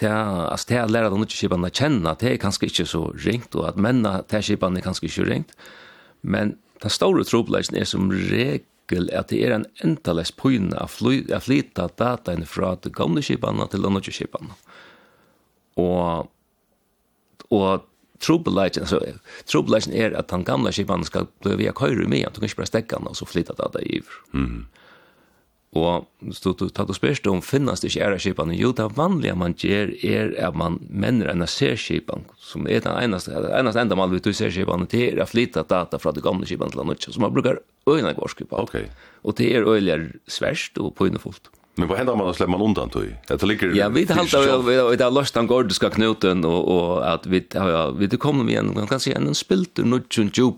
det 0.00 0.08
er 0.08 0.88
lære 0.88 1.10
deg 1.12 1.20
nødt 1.20 1.30
til 1.30 1.42
skipan 1.42 1.68
å 1.68 1.70
kjenne, 1.70 2.16
det 2.18 2.30
er 2.30 2.42
kanskje 2.42 2.70
ikke 2.70 2.88
så 2.88 3.04
ringt, 3.26 3.54
og 3.54 3.68
at 3.68 3.80
menna 3.80 4.20
til 4.30 4.44
skipan 4.48 4.76
er 4.76 4.84
kanskje 4.86 5.10
ikke 5.10 5.28
ringt, 5.28 5.54
men 6.22 6.56
den 6.82 6.90
store 6.90 7.24
trobleisen 7.28 7.76
er 7.78 7.86
som 7.86 8.10
regel 8.10 9.08
at 9.14 9.30
det 9.30 9.40
er 9.46 9.54
en 9.54 9.68
endales 9.84 10.32
pøyne 10.34 10.74
av 10.76 10.90
flytta 10.96 11.88
dataene 11.98 12.48
fra 12.48 12.74
det 12.82 12.92
gamle 12.96 13.22
skipan 13.24 13.62
til 13.62 13.78
de 13.78 13.86
nødvendige 13.86 14.16
skipan. 14.16 14.50
Og, 15.80 16.28
og 17.54 17.86
trobelagen, 18.22 18.86
altså, 18.86 19.00
trobelagen 19.50 19.94
er 19.94 20.14
at 20.18 20.30
den 20.30 20.46
gamle 20.48 20.72
skipan 20.74 21.04
skal 21.08 21.28
bli 21.42 21.58
via 21.60 21.74
køyre 21.76 22.08
med, 22.08 22.26
at 22.26 22.36
du 22.36 22.42
kan 22.42 22.50
ikke 22.50 22.62
bare 22.62 22.70
stekke 22.70 22.96
den, 22.96 23.10
og 23.10 23.18
så 23.18 23.28
flytta 23.28 23.58
det 23.58 23.82
i. 23.82 23.98
iver. 23.98 24.22
Mm. 24.32 24.62
Og 25.72 26.04
så 26.36 26.52
du 26.52 26.66
tatt 26.68 26.90
og 26.92 26.96
spørst 26.98 27.26
om 27.30 27.38
finnes 27.40 27.80
det 27.80 27.88
ikke 27.88 28.04
ære 28.04 28.18
skipan, 28.20 28.52
jo, 28.52 28.74
det 28.76 28.90
vanlige 28.96 29.36
man 29.40 29.54
gjør 29.56 29.94
er 30.04 30.34
at 30.44 30.58
man 30.58 30.76
menner 30.90 31.30
en 31.32 31.46
særskipan, 31.48 32.26
som 32.36 32.68
er 32.68 32.84
den 32.84 32.98
eneste, 33.00 33.32
eneste 33.32 33.80
enda 33.80 33.96
man 33.96 34.12
vil 34.12 34.20
du 34.20 34.34
skipan, 34.36 34.84
til, 34.86 35.16
er 35.16 35.24
å 35.24 35.28
flytta 35.30 35.64
data 35.64 36.00
fra 36.02 36.12
det 36.12 36.24
gamle 36.24 36.48
skipan 36.48 36.68
til 36.68 36.82
den 36.82 36.92
nødvendig, 36.92 37.14
så 37.16 37.24
man 37.24 37.32
brukar 37.32 37.62
øyne 37.88 38.12
gårskipan. 38.18 38.68
Ok. 38.68 38.76
Og 39.24 39.38
det 39.38 39.48
er 39.56 39.64
øyne 39.64 40.12
sverst 40.28 40.76
og 40.78 40.92
pøynefullt. 41.00 41.48
Mm. 41.48 41.61
Men 41.74 41.88
vad 41.88 41.98
händer 41.98 42.12
om 42.12 42.18
man 42.18 42.34
släpper 42.34 42.50
man 42.50 42.62
undan 42.62 42.90
då? 42.92 43.00
Det 43.28 43.42
ligger 43.42 43.74
Ja, 43.74 43.88
vi 43.88 44.04
håller 44.04 44.62
vi 44.62 44.96
vi 44.96 45.02
har 45.02 45.10
löst 45.10 45.34
den 45.34 45.46
gordiska 45.46 45.90
knuten 45.90 46.44
och 46.44 46.62
och 46.68 47.12
att 47.12 47.26
vi 47.26 47.46
ja, 47.54 47.90
vi 47.90 48.06
det 48.06 48.16
kommer 48.16 48.50
igen 48.50 48.72
man 48.74 48.86
kan 48.86 49.00
se 49.00 49.12
en 49.12 49.34
spilt 49.34 49.78
och 49.78 49.86
nåt 49.86 50.18
och 50.18 50.38
djup. 50.38 50.54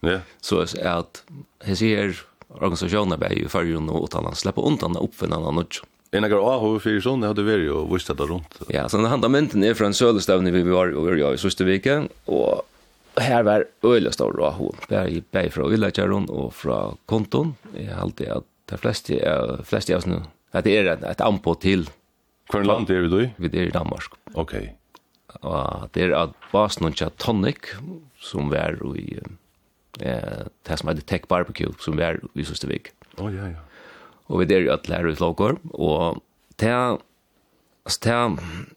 Ja. 0.00 0.18
Så 0.40 0.60
att 0.84 1.24
här 1.64 1.74
ser 1.74 2.20
organisationen 2.48 3.18
bär 3.20 3.30
ju 3.30 3.48
för 3.48 3.64
ju 3.64 3.76
och 3.76 4.10
talan 4.10 4.34
släppa 4.34 4.60
undan 4.62 4.96
uppfinnarna 4.96 5.50
nåt. 5.50 5.82
En 6.10 6.24
av 6.24 6.44
Aho 6.48 6.78
för 6.78 7.00
sån 7.00 7.22
hade 7.22 7.42
vi 7.42 7.52
ju 7.52 7.92
visst 7.92 8.06
det 8.06 8.24
runt. 8.24 8.60
Ja, 8.68 8.88
så 8.88 8.96
den 8.96 9.06
mynten 9.28 9.64
är 9.64 9.74
från 9.74 9.94
Söderstavn 9.94 10.52
vi 10.52 10.62
var 10.62 10.96
och 10.96 11.18
jag 11.18 11.34
i 11.34 11.38
sista 11.38 11.64
veckan 11.64 12.08
och 12.24 12.62
här 13.16 13.42
var 13.42 13.64
öle 13.82 14.12
stor 14.12 14.44
Aho. 14.44 14.74
Där 14.88 15.08
i 15.08 15.22
bär 15.30 15.48
från 15.48 15.72
Ullacharon 15.72 16.28
och 16.28 16.54
från 16.54 16.96
konton. 17.06 17.54
Jag 17.76 17.98
alltid 17.98 18.28
att 18.28 18.44
De 18.70 18.78
fleste, 18.78 19.18
uh, 19.18 19.60
fleste 19.66 19.94
av 19.94 20.02
oss 20.02 20.10
nå. 20.10 20.20
Det 20.54 20.72
er 20.72 20.92
et, 20.94 21.02
et 21.06 21.24
anpå 21.24 21.54
til. 21.62 21.86
Hvor 22.50 22.64
land 22.66 22.90
er 22.90 23.04
vi 23.04 23.10
då 23.10 23.20
i? 23.22 23.30
Vi 23.38 23.50
er 23.52 23.68
i 23.68 23.74
Danmark. 23.74 24.16
Ok. 24.34 24.56
Og 25.46 25.90
det 25.94 26.08
er 26.08 26.16
at 26.18 26.34
basen 26.50 26.88
av 26.90 27.12
Tonic, 27.22 27.70
som 28.20 28.50
er 28.52 28.78
i, 28.98 29.20
eh, 30.00 30.42
det 30.66 30.78
som 30.78 30.90
heter 30.90 31.06
Tech 31.06 31.28
Barbecue, 31.28 31.72
som 31.78 31.98
er 32.00 32.18
i 32.34 32.44
Søstervik. 32.44 32.92
Å, 33.16 33.26
oh, 33.26 33.30
ja, 33.30 33.52
ja. 33.52 33.62
Og 34.30 34.42
vi 34.42 34.54
er 34.54 34.66
i 34.66 34.72
at 34.72 34.90
lærer 34.90 35.14
ut 35.14 35.22
lager, 35.22 35.56
og 35.74 36.20
det 36.58 36.68
er, 36.70 36.98
altså 37.86 38.00
det 38.04 38.12
er, 38.14 38.68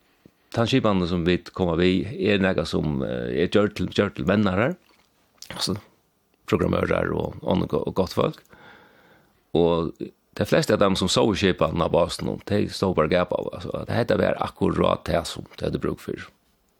den 0.53 1.07
som 1.09 1.25
vi 1.25 1.37
kommer 1.53 1.77
vi 1.77 2.05
er 2.29 2.41
noe 2.41 2.65
som 2.65 3.01
er 3.05 3.49
gjør 3.49 3.73
til, 3.73 3.89
gjør 3.89 4.13
til 4.13 4.25
venner 4.29 4.57
her, 4.57 4.75
altså 5.53 5.77
programmører 6.49 7.11
og, 7.13 7.37
og, 7.41 7.73
og 7.73 7.93
godt 7.97 8.13
folk. 8.13 8.41
Og 9.53 9.93
de 10.33 10.45
fleste 10.49 10.73
av 10.73 10.81
dem 10.81 10.95
som 10.97 11.09
så 11.11 11.23
i 11.29 11.37
kipan 11.37 11.81
av 11.81 11.91
basen, 11.93 12.31
de 12.49 12.63
stod 12.73 12.95
bare 12.97 13.11
gap 13.11 13.33
av. 13.37 13.51
Altså, 13.53 13.83
det 13.87 13.97
heter 13.99 14.21
bare 14.21 14.41
akkurat 14.41 15.05
det 15.05 15.25
som 15.29 15.45
de 15.57 15.67
hadde 15.67 15.79
brukt 15.79 16.01
for. 16.01 16.27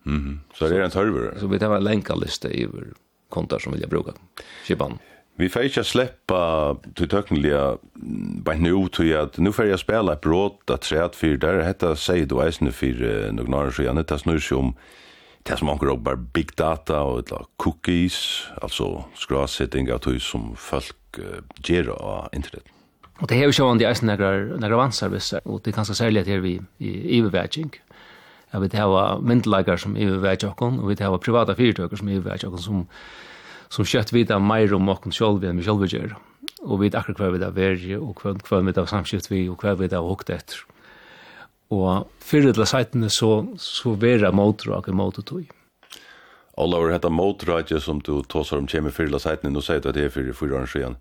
Mm 0.06 0.20
-hmm. 0.20 0.38
Så 0.58 0.68
det 0.68 0.78
er 0.78 0.84
en 0.84 0.92
tørver? 0.92 1.40
Så 1.40 1.48
vi 1.48 1.60
tar 1.60 1.76
en 1.76 1.84
lenkaliste 1.84 2.48
over 2.48 2.94
kontor 3.30 3.60
som 3.60 3.74
vilja 3.74 3.88
bruka 3.88 4.12
kipan. 4.66 5.00
Vi 5.36 5.50
får 5.50 5.62
ikke 5.62 5.84
släppa 5.84 6.76
til 6.96 7.10
tøknelige 7.10 7.78
bare 8.46 8.60
nå 8.60 8.88
til 8.88 9.14
at 9.18 9.38
nå 9.38 9.52
får 9.52 9.64
jeg 9.64 9.80
spela 9.80 10.14
et 10.14 10.22
bråd 10.22 10.70
av 10.70 10.78
treet 10.78 11.16
for 11.16 11.38
der 11.38 11.64
heter 11.66 11.96
seg 11.96 12.28
du 12.30 12.38
eisende 12.42 12.72
for 12.72 13.32
noen 13.34 13.54
år 13.54 13.72
siden. 13.74 13.98
Det 13.98 14.20
snur 14.20 14.40
seg 14.40 14.58
om 14.58 14.76
det 15.48 15.58
som 15.60 15.70
anker 15.70 15.90
opp 15.90 16.04
bare 16.04 16.22
big 16.34 16.54
data 16.58 16.94
og 16.94 17.20
et 17.20 17.34
cookies, 17.58 18.48
altså 18.62 19.04
skrasetting 19.16 19.90
av 19.92 20.00
tog 20.06 20.22
som 20.22 20.54
folk 20.56 20.94
uh, 21.22 21.42
gjøre 21.64 21.96
av 21.98 22.34
internett. 22.36 22.70
Og 23.22 23.30
det 23.30 23.38
er 23.38 23.48
jo 23.48 23.56
sjående 23.56 23.86
eisen 23.88 24.10
negra 24.10 24.78
vannservicer, 24.80 25.44
og 25.46 25.62
det 25.64 25.72
er 25.72 25.78
ganske 25.78 25.96
særlig 25.96 26.24
at 26.24 26.32
her 26.32 26.42
vi 26.44 26.58
i 26.82 26.94
ivervæging. 27.20 27.76
Jeg 28.54 28.62
vet 28.62 28.76
hava 28.78 29.04
myndelagar 29.22 29.80
som 29.82 29.96
ivervæg 29.98 30.46
okkon, 30.50 30.80
og 30.82 30.90
vi 30.90 30.98
hava 31.00 31.22
privata 31.22 31.56
fyrtøkker 31.58 31.98
som 31.98 32.10
ivervæg 32.10 32.46
okkon, 32.50 32.62
som, 32.62 32.84
som 33.70 33.88
kjøtt 33.88 34.14
vita 34.14 34.40
meir 34.42 34.74
om 34.76 34.90
okkon 34.90 35.14
sjolvi 35.14 35.50
enn 35.50 35.62
vi 35.62 35.66
sjolvi 35.66 35.90
gjør. 35.94 36.18
Og 36.64 36.80
vi 36.80 36.88
vet 36.88 36.98
akkur 37.00 37.18
hver 37.20 37.34
vi 37.36 37.42
da 37.42 37.50
verje, 37.54 37.98
og 37.98 38.22
hver, 38.22 38.38
hver 38.48 38.62
vi 38.66 38.76
da 38.76 38.86
samskift 38.90 39.32
vi, 39.32 39.46
og 39.50 39.62
hver 39.62 39.78
vi 39.80 39.90
da 39.92 40.02
hukt 40.06 40.30
etter. 40.34 40.62
Og 41.74 42.10
fyrir 42.22 42.54
til 42.54 42.68
seitene 42.70 43.10
så, 43.14 43.32
så 43.58 43.96
vera 44.00 44.32
motor 44.36 44.78
og 44.78 44.90
motor 44.94 45.26
tog. 45.26 45.50
Alla 46.58 46.80
var 46.80 46.94
hetta 46.94 47.10
motrætje 47.10 47.80
som 47.82 48.02
du 48.02 48.22
tåsar 48.30 48.62
om 48.62 48.68
kjemi 48.70 48.92
fyrla 48.94 49.20
seiten, 49.20 49.56
og 49.56 49.66
sier 49.66 49.82
du 49.82 49.90
at 49.90 49.98
det 49.98 50.06
er 50.06 50.14
fyrir 50.14 50.38
fyrir 50.38 50.60
år 50.60 50.70
siden. 50.70 51.00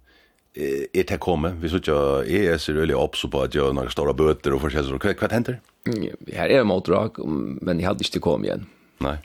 Er 0.57 1.05
det 1.09 1.19
komme? 1.21 1.55
Vi 1.61 1.69
sier 1.69 1.81
ikke 1.81 1.99
ES 2.29 2.69
er 2.69 2.81
veldig 2.81 2.97
oppså 2.97 3.29
på 3.33 3.43
at 3.45 3.55
jeg 3.57 3.73
har 3.77 3.93
store 3.93 4.15
bøter 4.17 4.57
og 4.57 4.65
forskjellig. 4.65 5.01
Hva, 5.01 5.15
hva 5.17 5.59
Ja, 5.83 6.15
Her 6.31 6.51
er 6.61 6.65
motræk, 6.65 7.19
men 7.25 7.81
jeg 7.81 7.89
hadde 7.89 8.05
ikke 8.07 8.21
kommet 8.23 8.49
igjen. 8.49 8.67
Nei. 9.03 9.17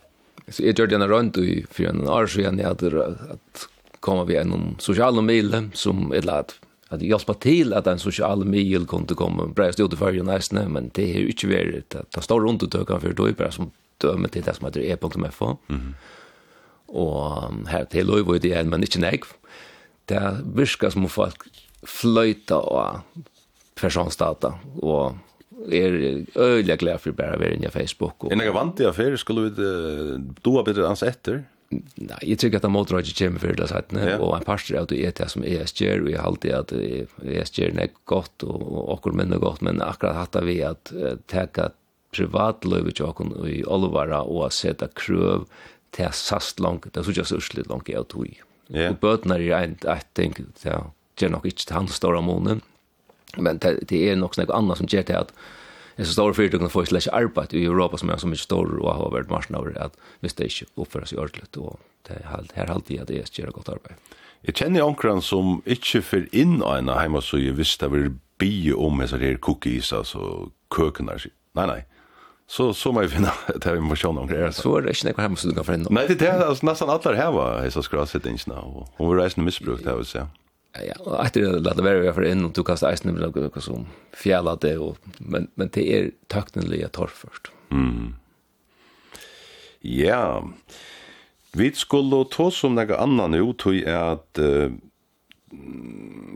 Så 0.50 0.64
jeg 0.64 0.76
gjør 0.80 0.88
det 0.90 1.10
rundt 1.12 1.38
i 1.38 1.66
fyrir 1.70 1.92
en 1.92 2.08
år 2.08 2.28
siden, 2.32 2.60
jeg 2.60 2.68
hadde 2.68 3.04
at 3.36 3.68
komme 4.00 4.26
vi 4.28 4.38
en 4.40 4.76
sosiale 4.80 5.22
mil 5.22 5.52
som 5.74 6.12
et 6.14 6.24
eller 6.24 6.42
annet 6.42 6.58
at 6.88 7.04
hjelpa 7.04 7.36
til 7.44 7.74
at 7.76 7.88
en 7.92 8.00
social 8.00 8.46
mil 8.48 8.86
kunne 8.88 9.18
komme 9.20 9.50
breist 9.56 9.82
ut 9.82 9.94
i 9.94 10.00
fyrir 10.00 10.24
nästan 10.24 10.72
men 10.72 10.92
det 10.96 11.10
er 11.10 11.26
jo 11.26 11.34
ikke 11.34 11.80
att 11.80 11.96
at 11.96 12.12
det 12.16 12.24
står 12.24 12.42
rundt 12.42 12.64
og 12.64 12.72
tøkene 12.72 13.00
for 13.00 13.14
det, 13.14 13.38
bare 13.38 13.52
som 13.52 13.72
døme 14.00 14.28
til 14.28 14.44
det 14.44 14.56
som 14.56 14.66
heter 14.66 14.82
e.fo. 14.82 15.58
Mm 15.68 15.94
og 16.88 17.68
her 17.72 17.88
til 17.92 18.08
lov 18.10 18.36
i 18.36 18.42
det 18.44 18.54
er, 18.56 18.68
men 18.68 18.86
ikke 18.86 19.04
nek. 19.04 19.28
Det 20.08 20.22
virker 20.56 20.94
som 20.94 21.08
folk 21.12 21.48
fløyta 21.88 22.58
og 22.58 23.24
personsdata, 23.78 24.56
og 24.82 25.18
er 25.68 26.24
øyelig 26.38 26.80
glad 26.80 27.02
for 27.04 27.18
bare 27.18 27.36
å 27.38 27.42
være 27.42 27.58
inne 27.58 27.70
i 27.70 27.74
Facebook. 27.74 28.28
Er 28.32 28.40
det 28.40 28.56
vant 28.56 28.78
til 28.78 28.90
affære? 28.90 29.20
Skulle 29.20 29.50
vi 29.50 29.68
du 30.44 30.52
ha 30.56 30.66
bedre 30.66 30.88
ans 30.90 31.04
etter? 31.06 31.44
Nei, 31.68 32.20
jeg 32.24 32.40
tror 32.40 32.48
ikke 32.48 32.60
at 32.62 32.64
det 32.64 32.72
måtte 32.72 33.00
ikke 33.02 33.16
komme 33.26 33.42
for 33.42 33.58
det 33.60 33.66
sett, 33.68 33.92
og 33.92 34.30
en 34.38 34.46
parster 34.48 34.78
av 34.80 34.86
det 34.88 35.02
er 35.04 35.16
det 35.18 35.28
som 35.34 35.44
ESG, 35.44 35.82
og 35.98 36.12
jeg 36.14 36.24
halte 36.24 36.54
at 36.56 36.72
ESG 36.72 37.58
er 37.68 37.92
godt, 38.08 38.46
og 38.48 38.78
okkur 38.96 39.18
menn 39.20 39.36
er 39.36 39.44
godt, 39.44 39.66
men 39.68 39.84
akkurat 39.84 40.16
hatt 40.16 40.38
vi 40.48 40.62
at 40.64 40.94
teka 41.28 41.74
privatløyve 42.16 42.94
til 42.96 43.10
okkur 43.10 43.50
i 43.52 43.60
olvara 43.68 44.22
og 44.24 44.48
seta 44.56 44.88
krøv 44.96 45.44
det 45.96 46.06
er 46.08 46.16
sast 46.16 46.60
langt, 46.64 46.90
det 46.92 47.00
er 47.02 47.08
sånn 47.08 47.40
urslit 47.40 47.70
langt 47.72 47.90
jeg 47.90 48.08
tog. 48.12 48.28
Yeah. 48.68 48.92
Og 48.92 49.00
bøtene 49.04 49.38
er 49.40 49.62
en 49.62 49.78
jeg 49.80 50.08
tenker, 50.18 50.50
det 50.64 50.74
er 51.26 51.32
nok 51.32 51.48
ikke 51.48 51.70
til 51.70 51.78
hans 51.78 51.96
store 51.98 52.22
månen, 52.22 52.62
men 53.38 53.62
det, 53.64 53.78
det 53.90 54.02
er 54.10 54.20
nok 54.20 54.38
noe 54.40 54.52
annet 54.56 54.82
som 54.82 54.90
gjør 54.90 55.08
det 55.08 55.24
at 55.28 55.40
Jeg 55.98 56.06
så 56.06 56.14
står 56.14 56.36
for 56.38 56.54
det 56.54 56.70
får 56.70 56.84
ikke 56.86 57.14
arbeid 57.18 57.54
i 57.58 57.64
Europa 57.66 57.98
som 57.98 58.12
er 58.14 58.20
så 58.22 58.28
mye 58.30 58.38
stor 58.38 58.70
og 58.70 58.86
har 58.86 59.14
vært 59.16 59.32
marsjen 59.34 59.56
over 59.58 59.74
at 59.82 59.96
hvis 60.22 60.36
det 60.38 60.52
ikke 60.52 60.68
oppføres 60.84 61.14
i 61.14 61.18
ordentlig 61.18 61.48
og 61.58 61.80
det 62.06 62.20
er 62.20 62.46
her 62.54 62.70
alltid 62.70 63.02
at 63.02 63.08
det 63.10 63.18
er 63.18 63.32
gjør 63.34 63.56
godt 63.56 63.72
arbeid. 63.74 63.98
Jeg 64.46 64.60
kjenner 64.60 64.86
omkran 64.86 65.24
som 65.26 65.64
ikke 65.66 66.04
får 66.06 66.28
inn 66.38 66.62
av 66.62 66.78
en 66.78 66.94
hjemme 66.94 67.22
så 67.26 67.42
jeg 67.42 67.58
visste 67.58 67.90
det 67.90 67.96
var 67.96 68.14
bie 68.38 68.76
om 68.78 69.02
hans 69.02 69.16
her 69.18 69.40
cookies, 69.42 69.90
altså 69.92 70.52
køkene. 70.70 71.18
Nei, 71.58 71.66
nei 71.66 71.82
så 72.48 72.74
så 72.74 72.92
må 72.92 73.02
man 73.02 73.10
finna 73.10 73.32
det 73.48 73.66
här 73.66 73.76
information 73.76 74.18
om 74.18 74.28
det. 74.28 74.54
Så 74.56 74.78
er 74.78 74.82
det 74.82 74.96
ikke 74.96 75.10
noe 75.10 75.22
hemma 75.22 75.36
som 75.36 75.52
du 75.52 75.56
kan 75.56 75.66
finne. 75.68 75.92
Nei, 75.92 76.08
det 76.08 76.22
er 76.28 76.46
alltså 76.46 76.66
nästan 76.66 76.90
alla 76.90 77.16
här 77.16 77.32
var 77.32 77.64
hissa 77.64 77.82
skrassettingarna 77.84 78.62
och 78.62 78.88
Hun 78.98 79.08
var 79.08 79.16
reisende 79.16 79.46
misbrukt, 79.46 79.86
här 79.86 79.96
vil 79.96 80.06
si. 80.06 80.20
ja, 80.86 81.24
efter 81.26 81.42
det 81.42 81.60
lät 81.60 81.78
det 81.78 81.84
vara 81.84 82.14
för 82.14 82.26
in 82.26 82.46
och 82.46 82.52
du 82.52 82.64
kastar 82.64 82.94
isen 82.94 83.14
med 83.14 83.22
något 83.22 83.64
som 83.64 83.86
fjällat 84.14 84.62
det 84.62 84.78
och 84.78 84.98
men 85.18 85.48
men 85.56 85.70
det 85.74 85.94
är 85.94 86.12
tackneliga 86.28 86.88
torr 86.88 87.12
först. 87.14 87.52
Mm. 87.72 88.16
Ja. 89.80 90.50
Vi 91.52 91.72
skulle 91.72 92.26
ta 92.32 92.52
som 92.52 92.76
några 92.76 92.98
annan 92.98 93.32
nu 93.32 93.54
tog 93.54 93.76
är 93.76 94.12
att 94.14 94.40
uh, 94.40 94.72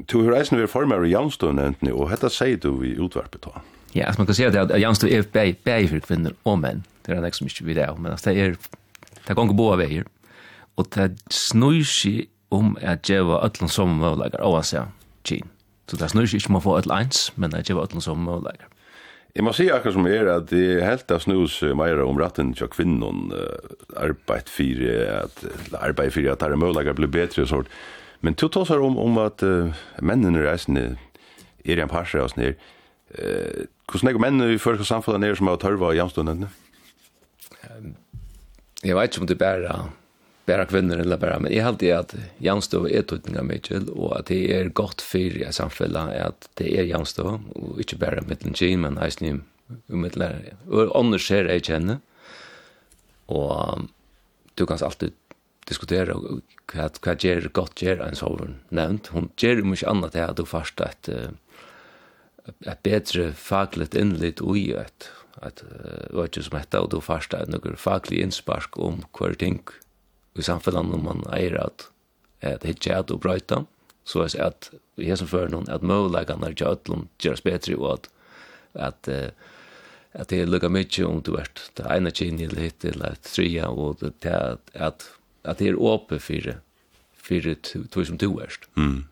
tog 0.05 0.23
hur 0.23 0.41
isen 0.41 0.59
vi 0.59 0.67
formar 0.67 1.05
i 1.05 1.11
Janstone 1.11 1.61
nämnt 1.61 1.81
nu 1.81 1.91
och 1.91 2.09
detta 2.09 2.29
säger 2.29 2.57
du 2.57 2.79
vi 2.79 2.87
utvarpet 2.87 3.41
då. 3.41 3.53
Ja, 3.95 4.05
altså 4.05 4.19
man 4.19 4.25
kan 4.25 4.35
säga 4.35 4.47
att 4.61 4.71
at 4.71 5.03
är 5.03 5.17
er 5.17 5.21
bæg, 5.21 5.57
bæg 5.63 5.89
for 5.89 5.99
kvinner 5.99 6.31
og 6.45 6.59
menn. 6.59 6.83
Det 7.05 7.11
er 7.11 7.15
han 7.15 7.25
ikke 7.25 7.65
vi 7.65 7.73
det, 7.73 7.99
men 7.99 8.11
det 8.11 8.27
är 8.27 8.55
det 9.27 9.37
er 9.37 9.53
båda 9.53 9.75
vägar. 9.77 10.03
Och 10.77 10.87
det 10.95 11.17
snur 11.29 11.83
seg 11.83 12.27
om 12.51 12.77
at 12.81 13.01
djeva 13.09 13.45
ætlun 13.45 13.69
som 13.69 13.89
møvleikar, 13.99 14.41
og 14.41 14.57
altså, 14.57 14.85
kyn. 15.23 15.47
Så 15.87 15.97
det 15.97 16.09
snur 16.09 16.25
seg 16.25 16.39
ikke 16.39 16.49
om 16.49 16.55
å 16.55 16.63
få 16.63 16.77
ætlun 16.79 16.97
eins, 16.97 17.31
men 17.35 17.55
at 17.55 17.65
djeva 17.65 17.83
ætlun 17.83 18.01
som 18.01 18.17
møvleikar. 18.17 18.67
Jeg 19.35 19.43
må 19.43 19.53
si 19.55 19.69
akkurat 19.71 19.93
som 19.93 20.07
er 20.07 20.27
at 20.27 20.49
det 20.49 20.63
er 20.73 20.85
helt 20.85 21.11
av 21.11 21.21
snus 21.23 21.61
meira 21.61 22.03
om 22.03 22.17
ratten 22.19 22.53
til 22.53 22.67
kvinnon 22.67 23.31
arbeid 23.95 24.49
fyrir 24.51 25.05
at 25.21 25.45
arbeid 25.79 26.11
fyrir 26.11 26.33
at 26.33 26.39
det 26.39 26.49
er 26.51 26.59
møvleikar 26.59 26.97
blir 26.97 27.07
bedre 27.07 27.45
og 27.45 27.47
sånt. 27.47 27.71
Men 28.21 28.35
to 28.35 28.49
tåsar 28.53 28.83
om, 28.83 28.97
om 29.01 29.17
at 29.23 29.41
uh, 29.43 29.71
mennene 30.01 30.43
reisende 30.43 30.97
er 31.65 31.81
en 31.81 31.89
parser 31.89 32.21
av 32.21 32.29
snir, 32.33 32.57
uh, 33.17 33.63
Hvordan 33.91 34.07
er 34.07 34.15
det 34.15 34.23
menn 34.23 34.43
i 34.45 34.59
første 34.61 34.85
samfunnet 34.87 35.19
nere 35.19 35.35
som 35.35 35.49
har 35.51 35.57
tørva 35.59 35.89
i 35.91 35.97
jamstundene? 35.99 36.47
Jeg 38.81 38.95
vet 38.97 39.11
ikke 39.11 39.21
om 39.21 39.27
det 39.27 39.35
er 39.35 39.41
bare, 39.41 39.73
bare 40.47 40.67
kvinner 40.69 41.01
eller 41.03 41.19
bare, 41.19 41.41
men 41.43 41.51
jeg 41.51 41.65
halte 41.65 41.91
at 41.93 42.15
jamstå 42.41 42.85
er 42.87 43.03
tøytning 43.05 43.35
av 43.41 43.49
Mitchell, 43.49 43.89
og 43.91 44.15
at 44.17 44.31
det 44.31 44.39
er 44.55 44.71
godt 44.79 45.03
for 45.03 45.35
i 45.43 45.43
samfunnet 45.53 46.15
at 46.23 46.47
det 46.61 46.71
er 46.71 46.87
jamstå, 46.87 47.35
og 47.51 47.81
ikke 47.83 47.99
bare 47.99 48.23
mittlen 48.29 48.55
kjinn, 48.55 48.85
men 48.85 48.99
eisne 49.03 49.41
umiddelære. 49.91 50.55
Og 50.71 50.95
ånders 50.95 51.27
ser 51.27 51.51
jeg 51.51 51.67
kjenner, 51.67 51.99
og 53.27 53.89
du 54.55 54.65
kan 54.65 54.79
alltid 54.87 55.13
diskutera 55.67 56.15
hva 56.71 56.87
hva 57.03 57.15
ger 57.19 57.47
gott 57.53 57.75
ger 57.79 58.01
en 58.03 58.17
sovern 58.17 58.57
nevnt 58.75 59.11
hon 59.13 59.29
ger 59.39 59.61
mykje 59.63 59.87
annat 59.91 60.15
det 60.15 60.23
at 60.25 60.39
du 60.39 60.47
fast 60.47 60.81
at 60.83 61.09
uh, 61.11 61.29
et 62.47 62.83
betre 62.83 63.31
fagligt 63.37 63.95
innlitt 63.97 64.41
ui 64.41 64.71
et 64.77 65.09
at 65.41 65.63
øyne 66.13 66.43
som 66.43 66.57
hette, 66.57 66.79
og 66.79 66.91
du 66.91 66.99
farsta 67.01 67.39
et 67.41 67.49
noen 67.49 67.77
faglig 67.79 68.19
innspark 68.21 68.77
om 68.77 69.01
hver 69.17 69.37
ting 69.39 69.61
i 70.37 70.43
samfunnet 70.45 70.91
når 70.91 71.01
man 71.05 71.23
eier 71.33 71.55
at 71.61 71.87
et 72.41 72.65
hitje 72.65 72.97
et 72.97 73.13
og 73.13 73.21
brøyta, 73.23 73.63
så 74.05 74.25
er 74.25 74.35
at 74.47 74.71
vi 74.97 75.09
i 75.09 75.17
som 75.17 75.29
før 75.29 75.49
noen 75.53 75.69
at 75.69 75.85
møvleggene 75.85 76.45
er 76.45 76.55
ikke 76.55 76.73
øtlom 76.75 77.07
gjøres 77.21 77.45
betre, 77.45 77.77
og 77.77 77.93
at 77.99 78.11
at 78.73 79.09
uh, 79.11 79.29
at 80.13 80.29
det 80.29 80.41
er 80.41 80.49
lukka 80.49 80.67
mykje 80.67 81.05
om 81.07 81.21
du 81.23 81.37
ert 81.39 81.69
det 81.79 81.85
ene 81.87 82.11
kinn 82.11 82.39
eller 82.43 82.65
hitt 82.65 82.85
eller 82.85 83.15
et 83.15 83.29
tria 83.31 83.69
og 83.69 84.01
det 84.01 84.27
er 84.27 84.57
at 84.75 85.07
at 85.43 85.59
det 85.59 85.71
er 85.71 85.79
åpe 85.79 86.19
fyrir 86.19 86.59
fyrir 87.15 87.55
tog 87.63 88.05
som 88.05 88.17
du 88.17 88.39
erst. 88.41 88.67
Mm. 88.75 89.05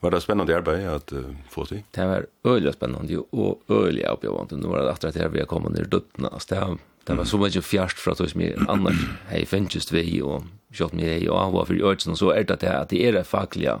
Var 0.00 0.10
det 0.10 0.20
spennende 0.22 0.54
arbeid 0.54 0.84
at 0.86 1.12
uh, 1.12 1.32
få 1.50 1.64
til? 1.66 1.82
Det 1.94 2.04
var 2.06 2.26
øyelig 2.46 2.72
spennende 2.76 3.24
og 3.32 3.62
øyelig 3.70 4.04
oppgjørende. 4.10 4.60
Nå 4.60 4.70
var 4.70 4.84
det 4.84 4.92
efter 4.92 5.28
vi 5.28 5.42
har 5.42 5.50
kommet 5.50 5.74
ned 5.74 5.86
i 5.86 5.90
døttene. 5.90 6.30
Alltså 6.32 6.54
det, 6.54 6.78
det 7.04 7.16
var 7.18 7.24
så 7.24 7.38
mye 7.38 7.62
fjerst 7.62 7.98
fra 7.98 8.12
att 8.12 8.30
som 8.30 8.40
jeg 8.40 8.54
annars 8.68 9.08
hej 9.28 9.44
fängst 9.46 9.92
vi 9.92 10.22
og 10.22 10.46
kjøtt 10.72 10.92
med 10.92 11.04
dig 11.04 11.30
och 11.30 11.52
var 11.52 11.64
för 11.64 11.90
ötsen 11.92 12.16
så 12.16 12.30
er 12.32 12.44
det 12.44 12.62
at 12.62 12.90
det, 12.90 13.00
er 13.02 13.12
det 13.12 13.24
faglige 13.26 13.72
uh, 13.72 13.80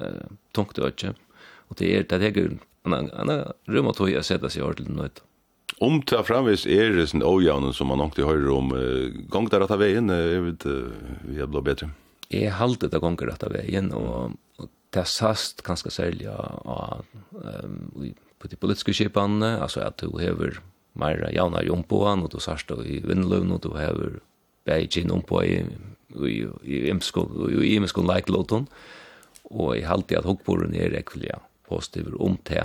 eh, 0.00 0.26
tungt 0.54 0.78
ötsen. 0.78 1.14
Och 1.68 1.76
det 1.78 1.96
er 1.96 2.02
det 2.02 2.18
här 2.18 2.58
en 2.84 2.94
annan 2.94 3.52
rum 3.66 3.92
tog 3.92 4.10
jeg 4.10 4.24
sätta 4.24 4.48
seg 4.48 4.62
ordentlig 4.62 4.96
nøyt. 4.96 5.22
Om 5.80 6.02
det 6.06 6.24
framvis 6.26 6.66
er 6.66 6.96
det 6.96 7.06
sån 7.06 7.22
ojävnen 7.22 7.72
som 7.72 7.86
man 7.88 8.00
alltid 8.00 8.24
hører 8.24 8.50
om, 8.50 8.72
uh, 8.72 9.10
gång 9.28 9.48
där 9.48 9.60
att 9.60 9.68
ta 9.68 9.76
vägen, 9.76 10.08
jeg 10.08 10.42
vet, 10.42 10.66
uh, 10.66 10.90
vi 11.24 11.40
er 11.40 11.46
blå 11.46 11.60
bedre 11.60 11.74
bättre. 11.74 11.90
Jag 12.28 12.52
har 12.52 12.64
alltid 12.64 12.94
att 12.94 13.00
gånger 13.00 13.28
att 13.28 13.42
veien, 13.42 13.92
og 13.92 14.24
och 14.24 14.30
det 14.98 15.06
sast 15.10 15.62
ganske 15.66 15.90
særlig 15.94 16.28
av 16.30 17.04
um, 17.32 17.78
på 18.38 18.50
de 18.50 18.58
politiske 18.58 18.94
skipene, 18.94 19.56
altså 19.62 19.82
at 19.86 20.02
du 20.02 20.18
hever 20.20 20.60
mer 20.98 21.22
javnar 21.34 21.66
jompåan, 21.66 22.24
og 22.26 22.32
du 22.34 22.40
sørste 22.42 22.78
i 22.86 23.00
vindløven, 23.06 23.54
og 23.54 23.62
du 23.62 23.72
hever 23.78 24.18
beijin 24.68 25.14
om 25.14 25.22
på 25.22 25.42
i 25.46 25.60
i 26.18 27.78
like 27.78 28.32
loton 28.32 28.66
og 29.50 29.76
i 29.76 29.84
halti 29.84 30.16
at 30.16 30.24
hokkboren 30.24 30.74
er 30.74 30.96
ekvilja 30.96 31.40
positiv 31.68 32.14
om 32.18 32.38
te 32.44 32.60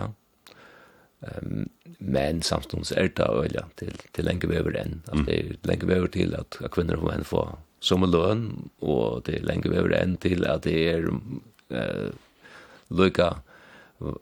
ehm 1.28 1.68
men 2.00 2.42
samstunds 2.44 2.92
er 2.92 3.08
det 3.16 3.28
øyla 3.30 3.64
til, 3.80 3.94
til 4.14 4.26
lenge 4.28 4.48
vever 4.50 4.76
enn, 4.76 4.98
at 5.08 5.26
det 5.28 5.36
er 5.38 5.54
lenge 5.70 5.88
vever 5.88 6.10
til 6.12 6.36
at 6.36 6.58
kvinner 6.72 7.00
og 7.00 7.08
menn 7.08 7.24
får 7.24 7.54
som 7.84 8.04
løn, 8.04 8.70
og 8.82 9.24
det 9.28 9.38
er 9.38 9.48
lenge 9.48 9.72
vever 9.72 9.96
enn 10.02 10.18
til 10.24 10.44
at 10.48 10.66
det 10.68 10.76
er 10.92 11.08
eh 11.74 12.12
lukka 12.90 13.30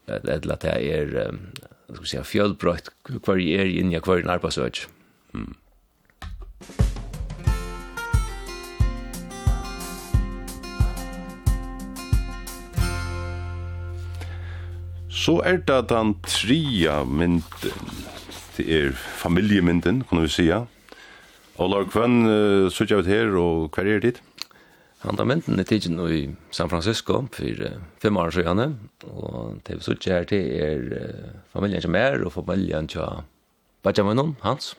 at 0.08 0.26
at 0.26 0.62
det 0.62 0.76
er 0.92 1.32
skal 1.96 2.06
ska 2.06 2.06
säga 2.06 2.24
fjällbrott 2.24 2.90
kvar 3.24 3.40
i 3.40 3.54
er 3.54 3.66
inni 3.66 4.00
kvar 4.00 4.20
i 4.20 4.28
arbeidsøk. 4.28 4.88
Mm. 5.34 5.56
Så 15.10 15.42
er 15.46 15.58
det 15.58 15.90
den 15.90 16.16
tria 16.24 17.04
mynden. 17.04 17.44
Det 18.58 18.66
er 18.66 18.92
familiemynden, 18.96 20.04
kunne 20.04 20.22
vi 20.22 20.28
sija. 20.28 20.66
Og 21.58 21.70
Lars 21.70 21.92
Kvann, 21.92 22.26
uh, 22.26 22.72
så 22.72 22.86
jeg 22.90 22.98
vet 22.98 23.08
her, 23.08 23.36
og 23.38 23.70
hva 23.70 23.84
er 23.84 24.00
det 24.00 24.02
ditt? 24.04 24.22
Han 25.02 25.18
tar 25.18 25.26
mynden 25.26 25.60
i 25.60 25.66
tidsen 25.66 25.98
i 26.14 26.22
San 26.54 26.70
Francisco 26.70 27.24
for 27.34 27.64
fem 28.04 28.18
år 28.22 28.34
siden, 28.36 28.76
og 29.10 29.58
det 29.66 29.80
vi 29.80 29.86
sitter 29.88 30.14
her 30.14 30.28
til 30.30 30.52
er 30.62 30.84
familien 31.54 31.82
som 31.82 31.98
er, 31.98 32.22
og 32.22 32.36
familien 32.36 32.88
til 32.88 33.24
Benjaminen, 33.82 34.36
Hans. 34.44 34.76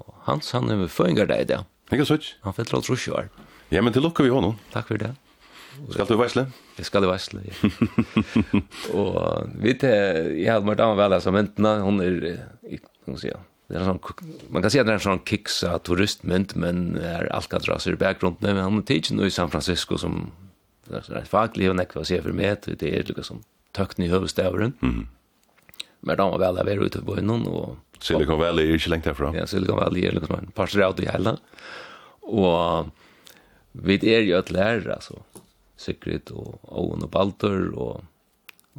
Og 0.00 0.14
Hans, 0.24 0.50
han 0.56 0.70
er 0.72 0.80
med 0.80 0.88
føringer 0.88 1.28
deg 1.28 1.44
i 1.44 1.50
det. 1.52 1.60
Ikke 1.92 2.08
sitt? 2.08 2.32
Han 2.42 2.56
fyller 2.56 2.78
alt 2.78 2.88
rusje 2.90 3.12
år. 3.12 3.28
Ja, 3.70 3.82
men 3.82 3.92
til 3.92 4.02
lukker 4.06 4.24
vi 4.24 4.32
hånden. 4.32 4.56
Takk 4.72 4.88
for 4.88 5.02
det. 5.02 5.12
Skal 5.92 6.08
du 6.08 6.16
veisle? 6.16 6.46
Jeg 6.78 6.88
skal 6.88 7.04
i 7.04 7.10
væsle, 7.10 7.42
ja. 7.44 7.70
og 9.00 9.50
vet 9.60 9.84
jeg, 9.84 10.24
jeg 10.40 10.52
hadde 10.52 10.68
vært 10.70 10.82
av 10.84 10.96
vel, 10.96 11.16
altså, 11.18 11.32
myndene, 11.34 11.74
hun 11.84 12.00
er, 12.04 12.16
jeg 12.64 12.80
kan 13.04 13.18
si, 13.20 13.32
det 13.68 13.74
är 13.74 13.84
sån 13.84 13.98
man 14.48 14.62
kan 14.62 14.70
säga 14.70 14.80
att 14.80 14.86
det 14.86 14.92
är 14.92 14.94
en 14.94 15.00
sån 15.00 15.20
kicksa 15.24 15.78
turistmynt 15.78 16.54
men 16.54 16.96
är 16.96 17.32
Alcatraz 17.32 17.86
i 17.86 17.96
bakgrunden 17.96 18.54
men 18.54 18.62
han 18.64 18.78
är 18.78 19.14
nu 19.14 19.26
i 19.26 19.30
San 19.30 19.50
Francisco 19.50 19.98
som 19.98 20.30
är 20.90 21.24
faktiskt 21.24 21.68
och 21.68 21.76
näkva 21.76 22.04
ser 22.04 22.22
för 22.22 22.32
mig 22.32 22.56
det 22.64 22.98
är 22.98 23.04
liksom 23.16 23.42
tökten 23.72 24.04
i 24.04 24.08
huvudstävren. 24.08 24.72
Mm. 24.82 25.08
Men 26.00 26.16
de 26.16 26.30
var 26.30 26.38
väl 26.38 26.54
där 26.54 26.84
ute 26.84 27.02
på 27.02 27.18
innan 27.18 27.46
och 27.46 27.76
Silicon 28.00 28.38
Valley 28.38 28.70
är 28.70 28.74
inte 28.74 28.90
långt 28.90 29.04
därifrån. 29.04 29.34
Ja, 29.34 29.46
Silicon 29.46 29.76
Valley 29.76 30.06
är 30.06 30.12
liksom 30.12 30.34
en 30.34 30.46
par 30.46 30.66
sträckor 30.66 31.04
i 31.04 31.08
hela. 31.08 31.36
Och 32.20 32.86
vid 33.72 34.04
är 34.04 34.20
ju 34.20 34.34
att 34.34 34.50
lära 34.50 34.94
alltså 34.94 35.22
Sigrid 35.76 36.30
och 36.30 36.78
Owen 36.78 37.02
och 37.02 37.10
Baltor 37.10 37.78
och 37.78 38.04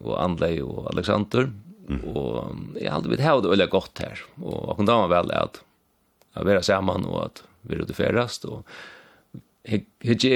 och 0.03 0.23
Andlej 0.23 0.61
och 0.61 0.91
Alexander 0.91 1.51
Mm. 1.88 2.03
Og 2.11 2.77
jeg 2.81 2.91
hadde 2.91 3.09
blitt 3.11 3.23
det 3.23 3.53
veldig 3.53 3.69
godt 3.72 4.03
her. 4.03 4.22
Og 4.43 4.55
jeg 4.59 4.77
kunne 4.80 4.91
da 4.91 5.09
vel 5.11 5.34
at 5.35 5.61
jeg 6.35 6.47
var 6.49 6.61
sammen 6.65 7.07
og 7.07 7.19
at 7.26 7.43
vi 7.68 7.76
er 7.76 7.84
ute 7.88 7.97
ferdig. 7.97 8.27
Og 8.51 8.64
jeg 9.68 9.85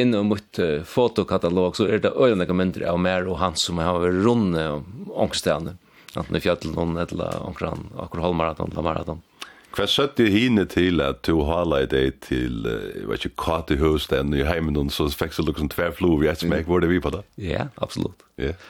inn 0.02 0.15
og 0.18 0.28
mot 0.28 0.61
fotokatalog 0.88 1.78
så 1.78 1.88
er 1.88 2.03
det 2.03 2.15
øyne 2.15 2.48
mindre 2.56 2.90
av 2.91 2.99
mer 2.99 3.28
og 3.28 3.40
han 3.40 3.56
som 3.60 3.80
har 3.80 3.99
vært 4.02 4.23
runde 4.26 4.68
og 4.76 5.11
ångstene. 5.28 5.78
Enten 6.11 6.36
i 6.36 6.44
fjallet 6.44 6.73
noen 6.76 6.98
eller 6.99 7.38
omkring 7.45 7.86
akkurat 7.95 8.26
halvmaraton 8.26 8.73
eller 8.73 8.88
maraton. 8.88 9.22
Hva 9.72 9.86
satt 9.88 10.18
du 10.19 10.26
hine 10.28 10.65
til 10.68 10.99
at 10.99 11.22
du 11.23 11.45
hala 11.48 11.86
i 11.86 11.88
deg 11.88 12.18
til, 12.26 12.65
jeg 12.68 13.07
vet 13.07 13.23
ikke, 13.23 13.38
katt 13.40 13.72
i 13.72 13.78
høsten 13.80 14.36
i 14.36 14.44
heimen, 14.44 14.90
så 14.91 15.07
fikk 15.07 15.38
du 15.38 15.45
liksom 15.48 15.72
tverflov 15.72 16.19
vi 16.19 16.28
et 16.28 16.44
smekk, 16.44 16.68
var 16.68 16.84
det 16.84 16.90
vi 16.91 16.99
på 16.99 17.14
det? 17.15 17.22
Ja, 17.40 17.69
absolutt. 17.80 18.26
Ja. 18.36 18.52
Yeah 18.52 18.69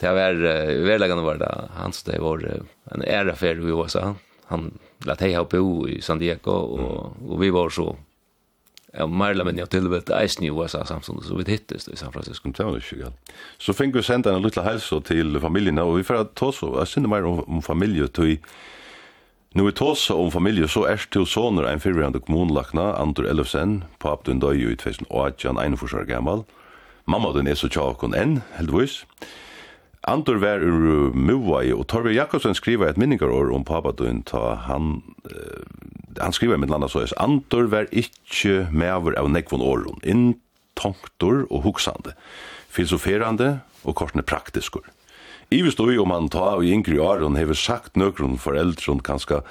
det 0.00 0.12
var 0.12 0.34
verlegande 0.84 1.22
var 1.22 1.34
det 1.34 1.68
hans 1.74 2.02
det 2.02 2.18
var 2.18 2.62
en 2.84 3.02
ära 3.02 3.36
för 3.36 3.54
vi 3.54 3.72
var 3.72 3.88
så 3.88 4.14
han 4.46 4.78
lät 5.04 5.20
hej 5.20 5.44
bo 5.50 5.88
i 5.88 6.00
San 6.02 6.18
Diego 6.18 6.50
och 6.50 7.12
och 7.28 7.42
vi 7.42 7.50
var 7.50 7.70
så 7.70 7.96
Ja, 8.92 9.06
Marla 9.06 9.44
men 9.44 9.58
jag 9.58 9.70
tillvet 9.70 10.10
Ice 10.28 10.40
New 10.40 10.62
USA 10.62 10.84
Samsung 10.84 11.22
så 11.22 11.36
vi 11.36 11.52
hittes 11.52 11.88
i 11.88 11.96
San 11.96 12.12
Francisco. 12.12 12.50
Det 12.50 12.64
var 12.64 12.82
ju 12.92 12.98
galt. 12.98 13.14
Så 13.58 13.72
fick 13.72 13.94
vi 13.94 14.02
sända 14.02 14.34
en 14.34 14.42
liten 14.42 14.64
hälsa 14.64 15.00
till 15.00 15.40
familjen 15.40 15.78
och 15.78 15.98
vi 15.98 16.04
för 16.04 16.14
att 16.14 16.34
ta 16.34 16.52
så 16.52 16.74
jag 16.78 16.88
synd 16.88 17.08
mer 17.08 17.24
om, 17.24 17.44
om 17.46 17.62
familj 17.62 18.02
och 18.02 18.12
till 18.12 18.38
Nu 19.52 19.62
vi 19.62 19.72
tås 19.72 20.10
om 20.10 20.30
familje, 20.30 20.68
så 20.68 20.84
er 20.86 21.06
til 21.10 21.26
soner 21.26 21.66
en 21.66 21.80
fyrverande 21.80 22.20
kommunlakna, 22.20 22.92
Andor 22.94 23.26
Elfsen, 23.26 23.82
pap 23.98 24.26
din 24.26 24.38
døy 24.38 24.60
i 24.72 24.76
2018, 24.76 25.58
en 25.58 25.76
forsvar 25.76 26.04
gammal. 26.06 26.44
Mamma 27.04 27.32
du 27.32 27.40
er 27.42 27.58
så 27.58 27.66
tjakon 27.68 28.14
enn, 28.14 28.42
heldigvis. 28.54 29.00
Heldigvis. 29.02 29.49
Andur 30.08 30.38
var 30.40 30.62
ur 30.64 31.12
Muvai, 31.12 31.72
og 31.76 31.84
Torvi 31.92 32.14
Jakobsen 32.16 32.56
skriver 32.56 32.88
et 32.88 33.00
minningarår 33.00 33.50
om 33.52 33.66
papadun, 33.68 34.22
ta 34.24 34.54
han, 34.64 35.02
uh, 35.28 35.66
han 36.16 36.32
skriver 36.32 36.60
mitt 36.60 36.72
landa 36.72 36.88
såes, 36.88 37.12
Andor 37.20 37.68
var 37.68 37.90
ikkje 37.92 38.70
mever 38.72 39.18
av 39.20 39.28
nekvon 39.28 40.00
inn 40.00 40.38
tonktor 40.80 41.44
og 41.50 41.66
huksande, 41.66 42.14
filosoferande 42.72 43.58
og 43.84 43.98
kortne 44.00 44.24
praktiskur. 44.24 44.88
Ivis 45.52 45.74
stoi 45.76 45.98
om 45.98 46.14
han 46.14 46.30
ta 46.32 46.54
av 46.54 46.64
i 46.64 46.72
yngre 46.72 46.96
åren, 47.02 47.36
hever 47.36 47.58
sagt 47.58 47.98
nøkron 47.98 48.38
foreldron 48.40 49.02
kanska 49.04 49.42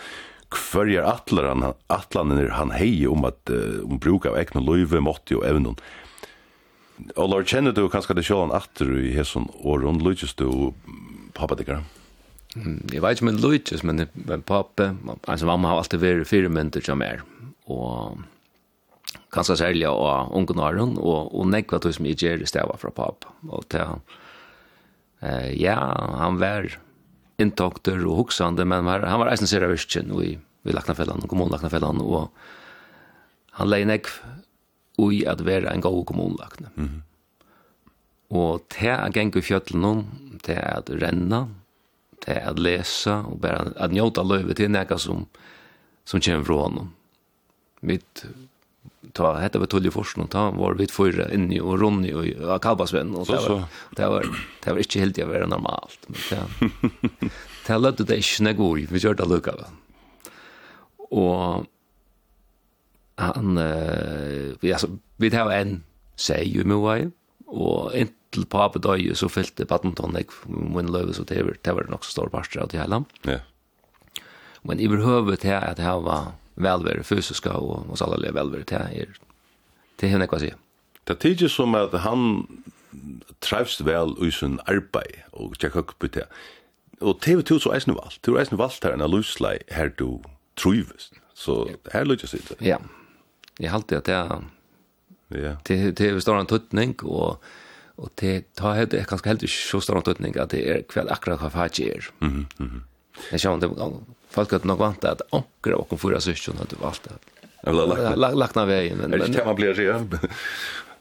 hverjar 0.49 1.05
atlaran, 1.05 1.73
atlanen 1.93 2.39
er 2.41 2.55
han 2.57 2.71
hei 2.73 3.05
om 3.05 3.27
at 3.30 3.53
uh, 3.53 3.85
um 3.85 4.01
bruk 4.01 4.26
av 4.26 4.39
egnu 4.39 4.65
løyve, 4.65 4.97
måtti 5.05 5.38
og 5.38 5.45
evnun, 5.45 5.77
og 7.15 7.30
lor 7.31 7.45
kjenner 7.47 7.76
du 7.76 7.85
kanskje 7.91 8.17
det 8.17 8.26
sjålan 8.27 8.55
atter 8.55 8.89
i 8.99 9.13
hesson 9.15 9.47
åren, 9.63 10.01
lutjes 10.03 10.35
du 10.39 10.73
pappa 11.38 11.57
dikker? 11.59 11.84
Mm, 12.57 12.89
jeg 12.89 13.03
vet 13.03 13.19
ikke 13.19 13.27
om 13.27 13.39
lutjes, 13.43 13.85
men, 13.85 14.07
men 14.26 14.43
pappa, 14.45 14.91
altså 15.30 15.47
mamma 15.49 15.71
har 15.71 15.84
alltid 15.84 16.01
vært 16.01 16.30
fire 16.30 16.49
mynter 16.51 16.84
som 16.85 17.03
er, 17.05 17.21
og 17.69 18.19
kanskje 19.34 19.59
særlig 19.61 19.85
av 19.89 20.34
ungdomaren, 20.35 20.97
og, 20.97 21.30
og 21.34 21.49
nekva 21.51 21.80
tog 21.81 21.93
som 21.95 22.07
jeg 22.09 22.19
gjør 22.23 22.43
i 22.43 22.49
stedet 22.49 22.81
fra 22.81 22.93
pappa, 22.93 23.34
og 23.47 23.67
til 23.69 23.85
han, 23.85 24.05
eh, 25.21 25.51
ja, 25.61 25.77
han 26.19 26.41
var 26.41 26.71
intakter 27.39 28.01
og 28.03 28.26
hoksande, 28.26 28.65
men 28.65 28.81
han 28.81 28.89
var, 28.89 29.07
han 29.07 29.21
var 29.21 29.31
eisen 29.31 29.49
sier 29.49 29.65
av 29.67 29.73
virkjen, 29.76 30.11
og 30.11 30.26
vi, 30.26 30.34
vi 30.65 30.76
lakna 30.76 30.97
fellan, 30.97 31.23
og 31.23 31.31
kommunen 31.31 31.53
lakna 31.55 31.71
fellan, 31.71 32.01
og 32.03 32.27
han 33.59 33.69
leir 33.69 33.88
nekv 33.88 34.17
i 35.13 35.23
at 35.27 35.45
være 35.45 35.73
en 35.73 35.81
god 35.81 36.05
kommunlagn. 36.05 36.67
Mm 36.76 36.85
-hmm. 36.85 37.01
Og 38.30 38.61
til 38.69 38.93
at 38.93 39.13
gjenge 39.13 39.39
i 39.39 39.41
fjøtlen 39.41 40.05
til 40.43 40.59
at 40.61 40.89
renna, 41.01 41.47
til 42.21 42.38
at 42.38 42.59
lesa, 42.59 43.23
og 43.26 43.41
bare 43.41 43.73
at 43.76 43.91
njóta 43.91 44.23
løyve 44.23 44.53
til 44.53 44.71
nekka 44.71 44.97
som, 44.97 45.26
som 46.05 46.21
kommer 46.21 46.45
fra 46.45 46.55
honom. 46.55 46.93
Mitt, 47.81 48.26
ta, 49.15 49.34
hette 49.39 49.61
við 49.61 49.71
Tulli 49.71 49.91
Forsen, 49.93 50.27
ta, 50.27 50.49
var 50.51 50.77
vi 50.77 50.88
fyra 50.91 51.30
inni 51.34 51.61
og 51.63 51.80
ronni 51.81 52.13
og, 52.13 52.27
og 52.43 52.61
Kalbasvenn, 52.61 53.15
og 53.15 53.27
det 53.30 53.39
var, 53.45 53.65
det 53.97 54.09
var, 54.13 54.30
det 54.65 54.76
var 54.76 54.84
ikke 54.84 55.03
heldig 55.05 55.26
å 55.26 55.31
være 55.31 55.49
normalt. 55.49 56.07
Men 56.11 56.21
det, 56.30 57.31
ta 57.65 57.80
lødde 57.80 58.07
det 58.09 58.19
ikke 58.21 58.49
nek 58.49 58.61
ui, 58.61 58.85
vi 58.91 59.01
kjørte 59.01 59.27
lukka. 59.30 59.55
Og 61.09 61.65
han, 63.20 63.58
uh, 63.58 64.56
vi, 64.62 64.74
altså, 64.74 64.91
vi 65.18 65.32
tar 65.34 65.52
en 65.56 65.80
jo 66.20 66.64
i 66.64 66.68
Moai, 66.68 67.12
og 67.48 67.94
inntil 67.96 68.46
papet 68.52 68.84
døg, 68.84 69.06
så 69.16 69.30
fylte 69.32 69.66
badminton 69.66 70.18
jeg 70.18 70.28
min 70.48 70.91
løve, 70.91 71.14
så 71.14 71.24
det 71.24 71.46
var, 71.46 71.58
det 71.66 71.76
var 71.76 71.90
nok 71.90 72.06
så 72.06 72.12
stor 72.12 72.30
parster 72.30 72.62
av 72.62 72.70
det 72.70 72.82
hele. 72.82 73.04
Ja. 73.26 73.40
Men 74.64 74.80
i 74.80 74.88
behøvet 74.88 75.40
til 75.40 75.56
at 75.56 75.78
det 75.78 75.86
var 75.86 76.34
velvære 76.60 77.04
fysiska 77.04 77.56
og, 77.56 77.88
og 77.90 77.98
salalige 77.98 78.36
velvære 78.36 78.68
til 78.68 78.78
er, 78.78 79.16
til 79.98 80.12
henne 80.12 80.28
hva 80.28 80.41
sier. 80.41 80.60
Det 81.08 81.16
er 81.16 81.22
tidlig 81.24 81.50
som 81.50 81.76
at 81.76 81.96
han 82.04 82.46
trivst 83.41 83.86
vel 83.86 84.14
i 84.22 84.32
sin 84.32 84.60
arbeid 84.68 85.24
og 85.32 85.56
tjekk 85.58 85.80
høyk 85.80 85.96
på 86.00 86.12
det. 86.20 86.28
Og 87.00 87.22
TV2 87.24 87.62
så 87.64 87.74
eisen 87.74 87.96
valgt. 87.96 88.20
Du 88.26 88.36
eisen 88.38 88.60
valgt 88.60 88.84
her 88.84 88.94
en 88.94 89.02
alusleg 89.02 89.64
her 89.72 89.90
du 89.90 90.20
trivest. 90.60 91.16
Så 91.34 91.70
her 91.94 92.04
lykkes 92.04 92.36
det. 92.36 92.60
Ja. 92.60 92.76
Yeah. 92.76 92.98
Jeg 93.60 93.72
halte 93.72 93.98
at 93.98 94.06
det 94.06 94.15
er 94.15 94.44
Ja. 95.30 95.57
Det 95.68 95.91
det 95.98 96.10
är 96.10 96.19
stor 96.19 96.36
antutning 96.40 96.95
och 97.03 97.44
och 97.95 98.10
det 98.15 98.53
tar 98.56 98.73
helt 98.73 98.91
det 98.91 99.06
kanske 99.07 99.30
helt 99.30 99.49
så 99.49 99.81
stor 99.81 99.98
antutning 99.98 100.38
att 100.38 100.49
det 100.49 100.69
är 100.69 100.81
kväll 100.81 101.10
akkurat 101.10 101.41
vad 101.41 101.52
fat 101.52 101.80
ger. 101.80 102.10
Mhm. 102.19 102.48
Mhm. 102.57 102.84
Jag 103.31 103.41
sa 103.41 103.53
inte 103.53 103.69
folk 104.30 104.53
att 104.53 104.64
nog 104.64 104.77
vant 104.77 105.03
att 105.03 105.22
ankra 105.31 105.76
och 105.76 105.99
förra 105.99 106.19
sysjon 106.19 106.56
att 106.61 106.69
det 106.69 106.76
var 106.80 106.88
allt 106.88 107.03
det. 107.03 107.69
Eller 107.69 108.36
lackna 108.36 108.65
vägen 108.65 108.98
men 108.98 109.11
det 109.11 109.34
kan 109.34 109.45
man 109.45 109.56
blir 109.56 109.73
så 109.73 110.18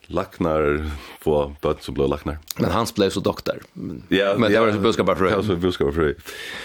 lacknar 0.07 0.91
på 1.25 1.55
bött 1.63 1.83
så 1.83 1.93
blå 1.93 2.07
lacknar. 2.07 2.39
Men 2.57 2.71
hans 2.71 2.95
blev 2.95 3.11
så 3.11 3.21
doktor. 3.21 3.63
Ja, 4.09 4.35
men 4.39 4.53
det 4.53 4.61
var 4.61 4.73
så 4.73 4.79
buskar 4.79 5.05
bara 5.05 5.17
för. 5.17 5.31
Ja, 5.31 5.43
så 5.43 5.57
buskar 5.57 5.85
bara 5.85 5.95
för. 5.95 6.15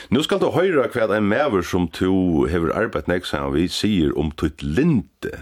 Nu 0.08 0.24
ska 0.24 0.38
du 0.38 0.46
höra 0.46 0.88
kvad 0.88 1.12
en 1.12 1.28
mäver 1.28 1.62
som 1.62 1.88
to 1.88 2.48
har 2.48 2.70
arbetat 2.70 3.08
nästa 3.08 3.50
vi 3.50 3.70
ser 3.70 4.18
om 4.18 4.32
tutt 4.32 4.62
linte. 4.62 5.40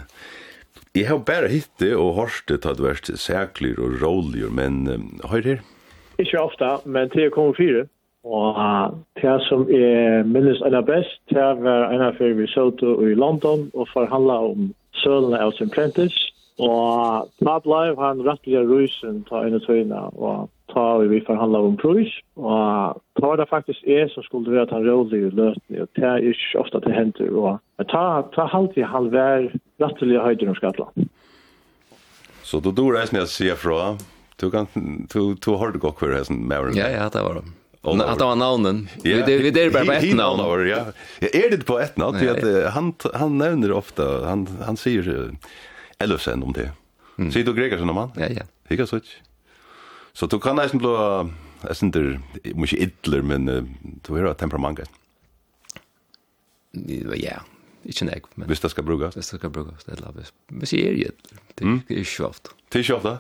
Jeg 0.96 1.08
har 1.08 1.22
bare 1.24 1.48
hittet 1.48 1.96
og 1.96 2.18
hørt 2.18 2.44
det 2.52 2.58
tatt 2.66 2.82
vært 2.84 3.08
sækler 3.16 3.78
og 3.80 4.02
rolig, 4.02 4.44
men 4.52 4.82
um, 4.92 5.06
høyr 5.32 5.46
her? 5.54 5.62
Ikke 6.20 6.42
ofte, 6.42 6.68
men 6.86 7.08
til 7.14 7.24
jeg 7.24 7.32
kommer 7.32 7.56
fire. 7.56 7.86
Og 8.28 8.60
det 9.22 9.38
som 9.48 9.64
er 9.72 10.28
minnes 10.28 10.60
en 10.68 10.76
av 10.78 10.84
best, 10.90 11.22
det 11.32 11.48
var 11.64 11.88
en 11.96 12.04
av 12.06 12.20
før 12.20 12.36
vi 12.38 12.50
sølte 12.52 12.92
i 13.08 13.16
London 13.16 13.70
og 13.72 13.88
forhandla 13.94 14.36
om 14.52 14.68
sølene 15.00 15.40
av 15.40 15.56
sin 15.58 15.72
prentis. 15.72 16.14
Og 16.60 17.32
da 17.40 17.56
ble 17.64 17.82
han 17.98 18.22
rettelig 18.28 18.68
rusen 18.68 19.24
til 19.30 19.48
en 19.48 19.58
av 19.58 19.66
tøyene, 19.66 20.04
og 20.20 20.52
ta 20.74 20.98
vi 21.02 21.08
vi 21.12 21.22
forhandla 21.28 21.60
om 21.68 21.78
pris, 21.78 22.12
og 22.36 23.00
ta 23.20 23.32
det 23.40 23.48
faktisk 23.50 23.84
er 23.88 24.10
som 24.14 24.26
skulle 24.28 24.54
være 24.54 24.70
den 24.72 24.88
rådige 24.88 25.32
løsning, 25.36 25.82
og 25.84 25.90
det 25.96 26.08
er 26.08 26.28
ikke 26.32 26.60
ofte 26.64 26.82
det 26.86 26.96
henter, 26.96 27.32
og 27.32 27.88
ta, 27.92 28.04
ta 28.36 28.48
halvt 28.52 28.80
i 28.80 28.88
halvvær 28.88 29.50
rettelig 29.84 30.20
høyder 30.26 30.54
om 30.54 30.60
skattla. 30.60 30.90
Så 32.44 32.60
du 32.60 32.72
dår 32.76 32.98
reis 33.00 33.14
med 33.16 33.24
å 33.24 33.32
si 33.32 33.48
fra, 33.56 33.96
du, 34.42 34.50
kan, 34.52 34.68
du, 35.14 35.36
du 35.38 35.52
har 35.56 35.72
det 35.72 35.84
godt 35.84 36.02
for 36.02 36.12
reisen 36.12 36.44
med 36.48 36.76
Ja, 36.76 36.90
ja, 36.90 37.10
det 37.14 37.24
var 37.24 37.42
det. 37.42 37.50
Oliver. 37.84 38.06
Att 38.06 38.20
det 38.20 38.26
var 38.26 38.36
namnen. 38.36 38.88
Yeah. 39.04 39.28
Vi 39.28 39.52
det 39.52 39.64
är 39.64 39.72
bara 39.72 39.86
på 39.86 39.92
ett 39.92 40.16
namn. 40.16 40.68
Ja. 40.68 40.86
Är 41.20 41.50
det 41.52 41.66
på 41.66 41.80
ett 41.80 41.98
namn? 41.98 42.20
För 42.20 42.28
att 42.28 42.74
han 42.74 42.94
han 43.14 43.38
nämner 43.38 43.72
ofta 43.72 44.26
han 44.26 44.48
han 44.66 44.78
säger 44.78 45.32
Ellefsen 45.98 46.44
om 46.44 46.54
det. 46.54 46.72
Mm. 47.18 47.32
Säger 47.32 47.46
du 47.46 47.54
Gregersen 47.54 47.90
om 47.90 47.98
han? 47.98 48.12
Ja, 48.16 48.26
ja. 48.30 48.44
Hickar 48.70 48.86
så. 48.86 49.00
Så 50.14 50.28
du 50.28 50.40
kan 50.40 50.56
nästan 50.56 50.80
bli 50.80 50.96
jag 51.62 51.78
syns 51.78 51.94
det 51.94 52.20
mycket 52.56 52.80
idler 52.80 53.22
men 53.22 53.46
du 54.08 54.14
har 54.14 54.34
temperament. 54.34 54.80
Ja, 57.16 57.42
ikke 57.86 58.06
nek. 58.06 58.30
Men 58.36 58.48
hvis 58.48 58.62
det 58.64 58.72
skal 58.72 58.84
brukes? 58.84 59.16
Hvis 59.16 59.30
det 59.30 59.40
skal 59.40 59.50
brukes, 59.50 59.84
det 59.84 59.98
er 59.98 60.06
lavet. 60.06 60.32
Hvis 60.50 60.74
jeg 60.74 60.88
er 60.88 60.98
gjett, 60.98 61.34
det 61.60 61.68
er 61.68 62.02
ikke 62.02 62.26
ofte. 62.26 62.56
Det 62.72 62.80
er 62.80 62.86
ikke 62.86 62.96
ofte? 62.96 63.18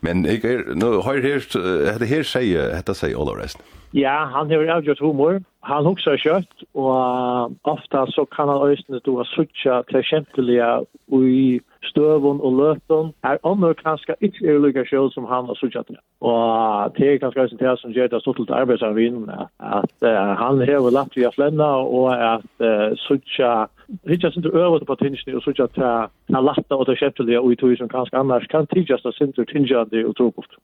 Men 0.00 0.24
jeg 0.26 0.44
er, 0.44 0.74
nå 0.74 1.00
har 1.06 1.18
jeg 1.18 1.22
hørt, 1.22 1.54
dette 1.54 2.08
her 2.10 2.26
sier, 2.26 2.72
dette 2.74 2.94
sier 2.98 3.18
Olav 3.18 3.38
Reisen. 3.38 3.62
Ja, 3.94 4.24
han 4.32 4.50
har 4.50 4.70
avgjort 4.78 5.02
humor, 5.04 5.38
han 5.68 5.84
hukser 5.84 6.16
kjøtt, 6.18 6.64
og 6.74 7.52
ofta 7.68 8.06
så 8.10 8.24
kan 8.32 8.48
han 8.48 8.72
øyne 8.72 9.02
du 9.04 9.16
har 9.18 9.28
suttja 9.34 9.82
til 9.90 10.02
kjentelige 10.08 10.70
i 11.12 11.60
støvun 11.90 12.40
og 12.40 12.52
løtun 12.60 13.12
er 13.24 13.40
annor 13.44 13.74
kanska 13.78 14.14
ikkje 14.20 14.48
er 14.52 14.60
lukka 14.62 14.84
sjøl 14.88 15.10
som 15.14 15.26
han 15.30 15.48
har 15.50 15.58
sutja 15.58 15.82
til. 15.88 15.98
Og 16.20 16.94
det 16.96 17.08
er 17.08 17.20
kanska 17.22 17.42
også 17.42 17.58
det 17.60 17.74
som 17.80 17.94
gjør 17.94 18.10
det 18.12 18.20
stort 18.22 18.40
til 18.40 18.54
arbeidsarvin 18.54 19.30
at 19.30 19.96
uh, 20.06 20.32
han 20.42 20.62
hever 20.62 20.90
lagt 20.94 21.16
via 21.16 21.30
flenna 21.34 21.70
og 21.98 22.08
at 22.16 22.52
uh, 22.62 22.96
sutja 23.06 23.66
hitja 24.08 24.30
sindur 24.30 24.56
øvut 24.56 24.86
på 24.86 24.94
tinsni 25.02 25.34
og 25.34 25.42
sutja 25.42 25.66
ta 25.66 25.92
na 26.28 26.40
latta 26.40 26.78
og 26.78 26.86
ta 26.86 26.96
kjeptelige 26.98 27.40
og 27.40 27.52
i 27.52 27.56
tog 27.60 27.76
som 27.78 27.88
kanska 27.88 28.20
annars 28.20 28.46
kan 28.50 28.66
tidjast 28.66 29.06
a 29.06 29.12
sindur 29.18 29.44
tingjandi 29.44 30.04
og 30.04 30.16
trokoft. 30.16 30.58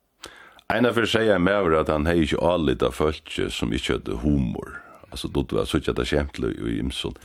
Einar 0.69 0.93
fyrir 0.93 1.09
segja 1.09 1.39
meg 1.39 1.73
at 1.81 1.89
han 1.89 2.07
hei 2.07 2.20
ikke 2.27 2.43
allita 2.45 2.93
fölkje 2.93 3.49
som 3.51 3.73
ikkje 3.73 3.99
hadde 3.99 4.20
humor. 4.23 4.82
Altså, 5.11 5.28
du 5.28 5.40
var 5.57 5.65
sutja 5.65 5.95
til 5.97 6.05
kjemtlu 6.05 6.51
i 6.53 6.78
imson. 6.78 7.16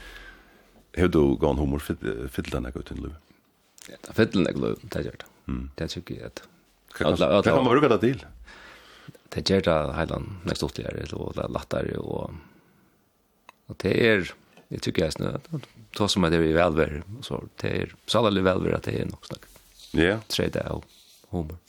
Hei 0.96 1.08
du 1.08 1.36
gav 1.42 1.60
humor 1.60 1.84
fyll 1.84 2.52
denne 2.52 2.72
gautin 2.72 3.04
løy? 3.04 3.12
Det 3.88 4.16
fettel 4.16 4.46
nek 4.46 4.60
løv, 4.60 4.80
det 4.94 5.04
gjør 5.08 5.18
det. 5.24 5.30
Det 5.76 5.86
er 5.86 5.98
ikke 6.00 6.20
at... 6.30 6.44
Hva 6.94 7.42
kan 7.44 7.58
man 7.58 7.68
bruke 7.68 7.90
det 7.92 8.00
til? 8.04 8.24
Det 9.34 9.44
gjør 9.50 9.66
det 9.66 9.78
heilan 9.98 10.30
nek 10.46 10.60
stortigere, 10.60 11.08
og 11.18 11.34
det 11.38 11.44
er 11.48 11.54
lattere, 11.58 12.00
og... 12.00 12.38
Og 13.72 13.80
det 13.84 13.94
er... 13.98 14.32
Jeg 14.74 14.82
tykker 14.88 15.04
jeg 15.06 15.14
snø, 15.18 15.34
det 15.94 16.06
som 16.10 16.24
er 16.26 16.32
det 16.34 16.40
vi 16.42 16.54
velver, 16.56 17.04
så 17.22 17.44
det 17.62 17.70
er 17.70 17.92
salerlig 18.10 18.42
velver 18.48 18.74
at 18.74 18.88
det 18.88 18.96
er 18.98 19.10
nok 19.12 19.28
snakk. 19.28 19.44
Ja. 19.94 20.16
Tredje 20.34 20.64
og 20.74 20.88
humor. 21.30 21.60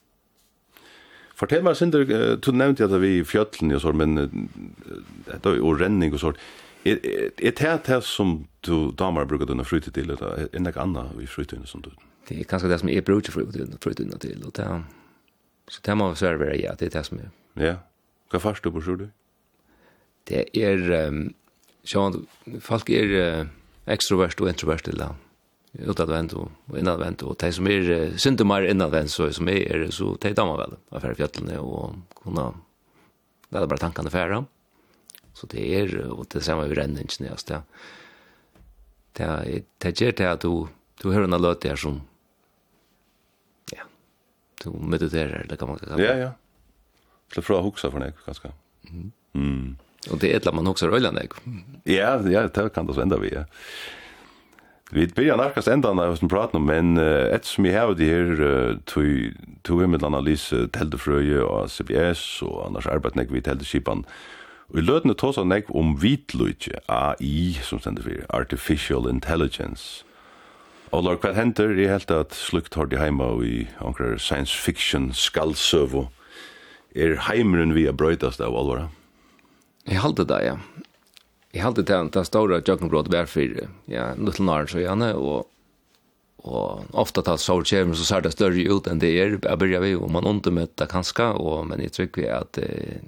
Fortell 1.37 1.65
meg, 1.67 1.77
Sinder, 1.77 2.07
du 2.39 2.51
nevnte 2.55 2.87
at 2.87 2.95
vi 3.03 3.19
i 3.19 3.27
fjøtlen 3.27 3.75
og 3.75 3.83
sånt, 3.83 3.99
men 4.01 4.15
det 5.27 5.41
er 5.43 5.59
jo 5.59 5.75
renning 5.77 6.15
og 6.15 6.23
sånt. 6.23 6.41
Er 6.85 7.01
det 7.01 7.87
det 7.87 8.03
som 8.05 8.47
du 8.67 8.91
damer 8.93 9.25
brukar 9.25 9.49
denne 9.49 9.65
fritid 9.65 9.95
til, 9.97 10.11
eller 10.11 10.45
er 10.45 10.51
det 10.53 10.61
noe 10.61 10.83
annet 10.83 11.23
i 11.23 11.27
fritiden 11.27 11.67
som 11.67 11.81
du? 11.81 11.91
Det 12.29 12.39
er 12.41 12.49
kanskje 12.49 12.69
det 12.69 12.81
som 12.81 12.91
jeg 12.93 13.05
bruker 13.05 13.33
fritiden 13.33 14.19
til, 14.21 14.45
og 14.45 14.53
det 14.57 14.65
er, 14.65 14.85
så 15.69 15.81
det 15.85 15.97
må 15.97 16.11
svære 16.15 16.41
være, 16.41 16.61
ja, 16.61 16.75
det 16.77 16.91
er 16.91 16.99
det 16.99 17.05
som 17.09 17.21
er. 17.21 17.33
Ja, 17.61 17.75
hva 18.33 18.41
først 18.41 18.65
du 18.65 18.73
på 18.73 18.83
tror 18.85 19.01
du? 19.01 19.07
Det 20.29 20.45
er, 20.57 21.13
sjåan, 21.85 22.25
folk 22.65 22.91
er 22.93 23.49
ekstrovert 23.93 24.41
og 24.41 24.49
introvert 24.49 24.85
til 24.85 25.01
det, 25.01 25.11
utadvendt 25.89 26.37
og 26.39 26.79
innadvendt, 26.79 27.25
og 27.25 27.37
de 27.41 27.53
som 27.53 27.69
er 27.69 28.45
mer 28.45 28.69
innadvendt, 28.69 29.13
så 29.13 29.31
som 29.33 29.49
er, 29.49 29.89
så 29.93 30.17
de 30.21 30.33
damer 30.37 30.61
vel, 30.61 30.77
affærfjøtlene, 30.93 31.61
og 31.61 31.97
kunne, 32.21 32.51
det 33.49 33.61
er 33.61 33.69
bare 33.69 33.85
tankene 33.85 34.13
færre, 34.13 34.45
Så 35.35 35.49
det 35.51 35.65
er, 35.77 35.93
og 36.15 36.29
det 36.31 36.45
samme 36.47 36.69
vi 36.71 36.79
renner 36.79 37.03
ikke 37.03 37.25
nøyest, 37.25 37.51
det, 37.51 37.61
det, 39.19 39.65
det 39.83 39.95
gjør 39.99 40.15
det 40.21 40.29
at 40.31 40.45
du, 40.47 40.69
du 41.03 41.09
hører 41.11 41.31
noe 41.31 41.43
løte 41.43 41.73
her 41.73 41.81
som, 41.81 41.99
ja, 43.75 43.89
du 44.63 44.71
mediterer, 44.79 45.43
eller 45.43 45.59
hva 45.59 45.71
man 45.71 45.81
kan 45.81 45.95
kalle. 45.95 46.07
Ja, 46.07 46.15
ja. 46.21 46.31
Slipp 47.35 47.49
fra 47.49 47.59
å 47.59 47.67
hukse 47.67 47.91
for 47.91 48.05
deg, 48.05 48.15
kanskje. 48.27 48.53
Mm. 48.91 49.11
mm. 49.35 49.67
Og 50.13 50.21
det 50.21 50.29
er 50.29 50.37
et 50.37 50.45
eller 50.45 50.59
man 50.61 50.69
hukser 50.69 50.93
øyne, 50.93 51.11
deg. 51.17 51.35
Ja, 51.89 52.15
ja, 52.29 52.47
det 52.47 52.71
kan 52.75 52.87
det 52.87 52.95
svende 52.97 53.19
vi, 53.23 53.33
ja. 53.35 53.47
Vi 54.95 55.07
byrjar 55.11 55.41
narkast 55.41 55.69
endan 55.73 55.99
av 55.99 56.13
som 56.21 56.29
pratar 56.29 56.61
om, 56.61 56.67
men 56.69 56.99
uh, 57.01 57.33
ett 57.35 57.45
som 57.45 57.67
jag 57.67 57.81
har 57.81 57.95
det 57.95 58.05
här 58.05 58.41
uh, 58.41 58.77
tog 59.63 59.81
vi 59.81 59.87
med 59.87 60.05
analys 60.05 60.53
Teldefröje 60.73 61.41
och 61.41 61.71
CBS 61.71 62.43
och 62.43 62.67
annars 62.67 62.87
arbetar 62.87 63.25
vi 63.25 63.39
i 63.39 63.43
Teldeskipan. 63.43 64.05
Og 64.73 64.81
i 64.81 64.85
løtene 64.85 65.15
tås 65.19 65.37
han 65.41 65.51
nekv 65.53 65.71
om 65.77 65.95
vitløyke, 66.01 66.81
AI, 66.89 67.55
som 67.63 67.83
stender 67.83 68.07
for 68.07 68.25
Artificial 68.37 69.09
Intelligence. 69.11 70.05
Og 70.95 71.05
lor, 71.05 71.19
hva 71.21 71.33
henter? 71.35 71.75
Jeg 71.75 71.91
helt 71.91 72.13
at 72.15 72.35
slukt 72.39 72.77
har 72.79 72.87
de 72.87 73.01
heima 73.01 73.27
i 73.43 73.65
ankrar 73.83 74.17
science 74.23 74.55
fiction 74.55 75.11
skaldsøvo. 75.13 76.09
Er 76.95 77.17
heimeren 77.27 77.75
vi 77.75 77.89
er 77.91 77.97
brøytast 77.99 78.41
av 78.45 78.55
alvara? 78.55 78.89
Jeg 79.89 80.01
halte 80.01 80.25
det, 80.29 80.39
ja. 80.47 80.57
Jeg 81.55 81.63
halte 81.63 81.83
det, 81.87 81.99
den 82.15 82.27
store 82.27 82.61
jøkkenbrot 82.63 83.11
var 83.13 83.27
for 83.31 83.59
ja, 83.91 84.13
Little 84.19 84.47
Narn, 84.47 84.71
så 84.71 84.81
gjerne, 84.81 85.13
og 85.19 85.51
Og 86.45 86.85
ofta 86.93 87.23
tal 87.25 87.39
så 87.41 87.57
kjem 87.65 87.95
så 87.97 88.05
ser 88.05 88.25
det 88.25 88.35
større 88.35 88.67
ut 88.69 88.89
enn 88.91 89.01
det 89.01 89.15
er. 89.17 89.39
Jeg 89.39 89.61
byrja 89.61 89.81
vi 89.81 89.95
om 89.97 90.13
man 90.13 90.29
undermøtta 90.29 90.87
kanska, 90.91 91.33
og, 91.41 91.65
men 91.71 91.81
jeg 91.81 91.95
trykker 91.97 92.21
vi 92.21 92.29
at 92.29 92.61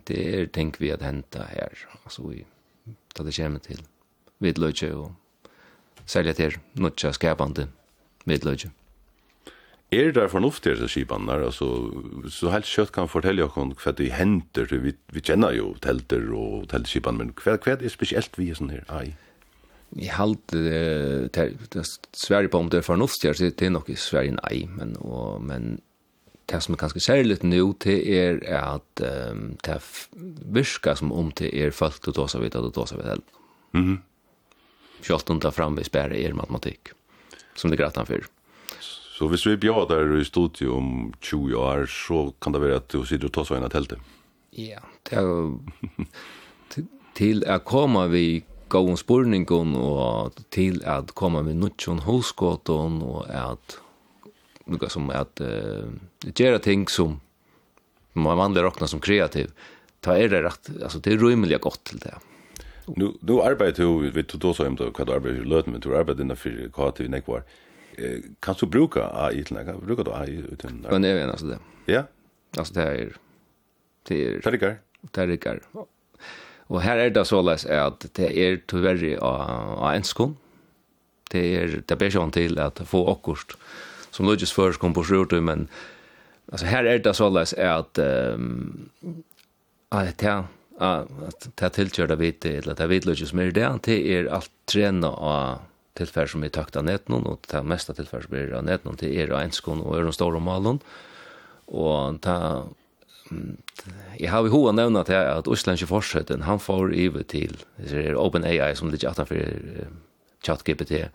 det, 0.08 0.16
er 0.16 0.48
ting 0.54 0.72
vi 0.80 0.92
at 0.94 1.04
henta 1.04 1.44
her. 1.50 1.76
Altså 2.04 2.24
vi, 2.30 2.46
tar 3.12 3.28
det 3.28 3.36
kjem 3.36 3.60
til 3.60 3.84
vidløyke 4.40 4.88
og 4.96 5.12
særlig 6.08 6.36
til 6.38 6.56
nutja 6.80 7.12
skapande 7.12 7.68
vidløyke. 8.24 8.72
Er 9.94 10.10
det 10.10 10.30
fornuftig 10.32 10.78
til 10.80 10.88
skipene 10.90 11.28
der? 11.30 11.44
Altså, 11.46 11.68
så 12.32 12.50
helt 12.50 12.66
kjøtt 12.66 12.90
kan 12.92 13.06
fortelle 13.08 13.44
dere 13.44 13.68
hva 13.84 13.92
det 13.94 14.08
henter. 14.16 14.72
Vi, 14.82 14.96
vi 15.12 15.22
kjenner 15.22 15.54
jo 15.54 15.74
telter 15.82 16.24
og 16.34 16.66
teltskipene, 16.72 17.20
men 17.20 17.36
hva, 17.38 17.54
hva 17.54 17.76
er 17.76 17.84
det 17.84 17.92
spesielt 17.94 18.34
vi 18.40 18.48
er 18.50 18.58
sånn 18.58 18.72
her? 18.74 18.82
Ai 18.90 19.14
i 19.98 20.06
halt 20.06 20.52
det 20.52 21.84
Sverige 22.12 22.48
på 22.48 22.58
om 22.58 22.68
det 22.70 22.82
för 22.82 22.96
nostalgi 22.96 23.34
så 23.34 23.44
det 23.44 23.66
är 23.66 23.70
nog 23.70 23.90
i 23.90 23.96
Sverige 23.96 24.36
nej 24.42 24.68
men 24.76 24.96
och 24.96 25.42
men 25.42 25.80
det 26.46 26.60
som 26.60 26.74
är 26.74 26.78
ganska 26.78 27.00
särskilt 27.00 27.42
nu 27.42 27.72
det 27.78 28.18
är 28.18 28.54
att 28.54 29.00
um, 29.30 29.56
det 29.62 29.80
viskar 30.52 30.94
som 30.94 31.12
om 31.12 31.32
det 31.36 31.54
är 31.54 31.70
fullt 31.70 32.08
och 32.08 32.14
då 32.14 32.28
så 32.28 32.38
vet 32.38 32.54
att 32.54 32.74
då 32.74 32.86
så 32.86 32.96
vet 32.96 33.06
helt. 33.06 33.24
Mhm. 33.70 33.98
Kjolt 35.02 35.30
om 35.30 35.38
det 35.38 35.52
fram 35.52 35.76
vi 35.76 35.84
spärrar 35.84 36.14
er 36.14 36.32
matematik 36.32 36.88
som 37.54 37.70
det 37.70 37.76
grattan 37.76 38.06
för. 38.06 38.24
Så 39.18 39.28
hvis 39.28 39.46
vi 39.46 39.56
bjadar 39.56 40.20
i 40.20 40.24
studiet 40.24 40.70
om 40.70 41.12
20 41.20 41.54
år 41.54 41.86
så 41.86 42.34
kan 42.40 42.52
det 42.52 42.58
vara 42.58 42.76
att 42.76 42.88
du 42.88 43.04
sitter 43.06 43.26
og 43.26 43.32
tar 43.32 43.44
så 43.44 43.54
en 43.54 43.70
tält. 43.70 43.92
Ja, 44.50 44.80
det 45.10 45.20
till 47.14 47.44
att 47.44 47.64
kommer 47.64 48.08
vi 48.08 48.44
gåen 48.72 48.98
spurningen 48.98 49.74
og 49.78 50.38
til 50.54 50.80
at 50.88 51.14
komme 51.18 51.42
med 51.46 51.60
nutjon 51.60 52.02
hoskåten 52.06 53.00
og 53.06 53.26
at 53.30 53.78
noe 54.66 54.90
som 54.90 55.10
at 55.14 55.42
uh, 55.42 55.86
gjøre 56.26 56.62
ting 56.64 56.86
som 56.90 57.20
man 58.16 58.38
vanlig 58.40 58.64
råkna 58.64 58.88
som 58.90 59.02
kreativ 59.02 59.52
ta 60.02 60.16
er 60.18 60.30
det 60.32 60.42
rett, 60.46 60.70
altså 60.80 61.00
det 61.02 61.14
er 61.14 61.22
rymelig 61.22 61.60
godt 61.62 61.84
til 61.90 62.02
det 62.02 62.16
Nu, 62.96 63.16
nu 63.20 63.40
arbeider 63.42 63.82
du, 63.82 64.10
vi 64.14 64.22
tog 64.22 64.44
også 64.52 64.66
om 64.68 64.76
hva 64.78 65.04
du 65.04 65.12
arbeider 65.12 65.40
i 65.42 65.48
løten, 65.50 65.72
men 65.74 65.82
du 65.82 65.88
arbeider 65.98 66.22
innenfor 66.22 66.68
kreativ 66.70 67.08
nekvar. 67.10 67.42
Eh, 67.98 68.28
kan 68.38 68.54
du 68.60 68.68
bruka 68.70 69.08
AI 69.10 69.42
til 69.42 69.56
nekvar? 69.56 69.80
Bruker 69.82 70.06
du 70.06 70.12
AI 70.14 70.36
uten 70.52 70.84
arbeid? 70.84 71.02
det 71.02 71.10
jeg 71.10 71.18
mener 71.18 71.32
altså 71.32 71.48
det. 71.50 71.58
Ja? 71.90 72.04
Altså 72.54 72.76
det 72.76 72.84
er... 72.86 73.18
Det 74.06 74.20
er... 74.20 74.38
Det 74.38 74.46
er 74.46 74.54
rikker? 74.54 74.78
Det 75.16 75.46
er. 75.50 75.86
Og 76.68 76.82
her 76.82 76.98
er 76.98 77.12
det 77.14 77.26
såleis 77.28 77.64
at 77.70 78.08
det 78.18 78.30
er 78.32 78.58
tyverri 78.66 79.14
av, 79.22 79.82
en 79.86 80.00
enskon. 80.00 80.34
Det 81.30 81.44
er 81.58 81.76
det 81.86 81.98
ber 81.98 82.10
seg 82.10 82.32
til 82.34 82.58
at 82.62 82.82
få 82.86 83.04
akkurat 83.10 83.56
som 84.14 84.26
lukjes 84.26 84.54
først 84.54 84.80
kom 84.80 84.94
på 84.96 85.04
sjortu, 85.04 85.38
men 85.44 85.66
altså 86.50 86.66
her 86.70 86.88
er 86.88 87.02
det 87.04 87.12
såleis 87.18 87.52
at 87.52 87.98
um, 88.00 88.84
at 89.92 90.16
det 90.22 90.36
at 90.76 91.46
det 91.56 91.70
tilkjørte 91.72 92.18
vidt 92.20 92.44
eller 92.44 92.76
det 92.76 92.88
vidt 92.90 93.06
lukjes 93.08 93.32
mer 93.32 93.48
det, 93.54 93.68
det 93.86 93.96
er 94.12 94.26
alt 94.28 94.50
trena 94.68 95.08
av 95.08 95.62
tilfær 95.96 96.28
som 96.28 96.44
er 96.44 96.52
takt 96.52 96.76
av 96.76 96.84
netnon, 96.84 97.24
og 97.24 97.46
det 97.48 97.62
mesta 97.64 97.94
tilfær 97.96 98.26
som 98.26 98.36
er 98.36 98.52
av 98.58 98.66
netnon, 98.66 98.98
det 99.00 99.08
er 99.16 99.32
av 99.32 99.40
enskon 99.46 99.80
og 99.80 99.96
øren 99.96 100.12
stor 100.12 100.34
store 100.34 100.42
malen. 100.44 100.80
og 101.66 102.20
det 102.20 102.36
jeg 104.18 104.30
har 104.30 104.46
i 104.46 104.52
hoa 104.52 104.72
nevna 104.72 105.02
til 105.06 105.18
at 105.18 105.48
Øslandske 105.50 105.88
forsøtten, 105.90 106.44
han 106.46 106.60
får 106.62 106.94
ive 106.94 107.24
til 107.26 107.56
OpenAI 108.16 108.74
som 108.78 108.90
ligger 108.92 109.10
atanfor 109.10 109.90
chat 110.44 110.62
GPT 110.66 111.06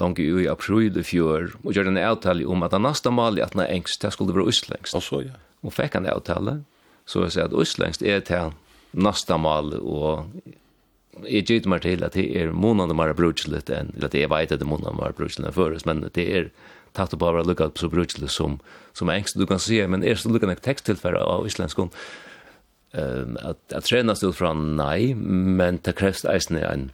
langt 0.00 0.20
i 0.22 0.46
april 0.48 0.96
i 0.98 1.04
fjør, 1.04 1.54
og 1.64 1.74
gjør 1.74 1.90
en 1.90 2.00
avtale 2.00 2.46
om 2.48 2.62
at 2.64 2.74
han 2.76 2.84
neste 2.86 3.12
mal 3.12 3.38
i 3.38 3.44
at 3.44 3.56
han 3.56 3.64
er 3.64 3.74
engst, 3.74 4.02
det 4.02 4.12
skulle 4.14 4.34
være 4.36 4.52
Øslandsk. 4.52 4.94
Og 4.96 5.04
så, 5.04 5.22
ja. 5.26 5.36
Og 5.66 5.74
fikk 5.76 5.98
han 5.98 6.08
avtale, 6.08 6.60
så 7.04 7.26
jeg 7.26 7.34
sier 7.34 7.48
at 7.50 7.56
Øslandsk 7.56 8.04
er 8.06 8.24
til 8.24 8.54
neste 8.96 9.36
mal, 9.38 9.74
og 9.80 10.30
jeg 11.26 11.46
gitt 11.48 11.68
meg 11.68 11.82
til 11.84 12.04
at 12.06 12.16
det 12.16 12.28
er 12.38 12.54
månene 12.54 12.96
mer 12.96 13.12
brukselig 13.18 13.64
enn, 13.68 13.92
eller 13.96 14.08
at 14.08 14.16
jeg 14.16 14.30
vet 14.30 14.54
at 14.54 14.60
det 14.62 14.66
er 14.66 14.72
månene 14.72 14.96
mer 14.96 15.16
brukselig 15.16 15.50
enn 15.50 15.56
først, 15.56 15.88
men 15.90 16.06
det 16.14 16.26
er 16.30 16.52
tatt 16.96 17.14
på 17.14 17.20
bara 17.20 17.44
lukka 17.46 17.70
så 17.78 17.88
brukelig 17.88 18.30
som, 18.30 18.58
som 18.92 19.10
engst 19.12 19.38
du 19.38 19.46
kan 19.46 19.62
se, 19.62 19.82
men 19.86 20.04
er 20.04 20.18
så 20.18 20.32
lukka 20.32 20.48
nek 20.50 20.62
teksttilfæra 20.64 21.22
av 21.22 21.46
islenskon, 21.46 21.92
um, 22.92 23.36
at, 23.40 23.60
at 23.70 23.86
träna 23.86 24.16
stod 24.18 24.34
från 24.36 24.74
nei, 24.76 25.14
men 25.14 25.78
det 25.84 25.98
krevst 26.00 26.28
eisne 26.28 26.64
en 26.66 26.90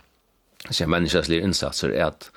sier 0.66 0.88
menneskeslig 0.90 1.42
innsatser 1.44 1.92
er 1.94 2.10
at 2.10 2.30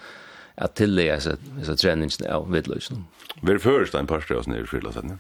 at 0.60 0.76
tillega 0.76 1.20
så 1.24 1.76
treningsene 1.80 2.32
av 2.36 2.50
vidløsene. 2.52 3.06
Hva 3.40 3.54
er 3.54 3.62
först 3.64 3.96
en 3.96 4.10
par 4.10 4.24
strøsene 4.26 4.60
i 4.60 4.66
fyrlasetene? 4.68 5.16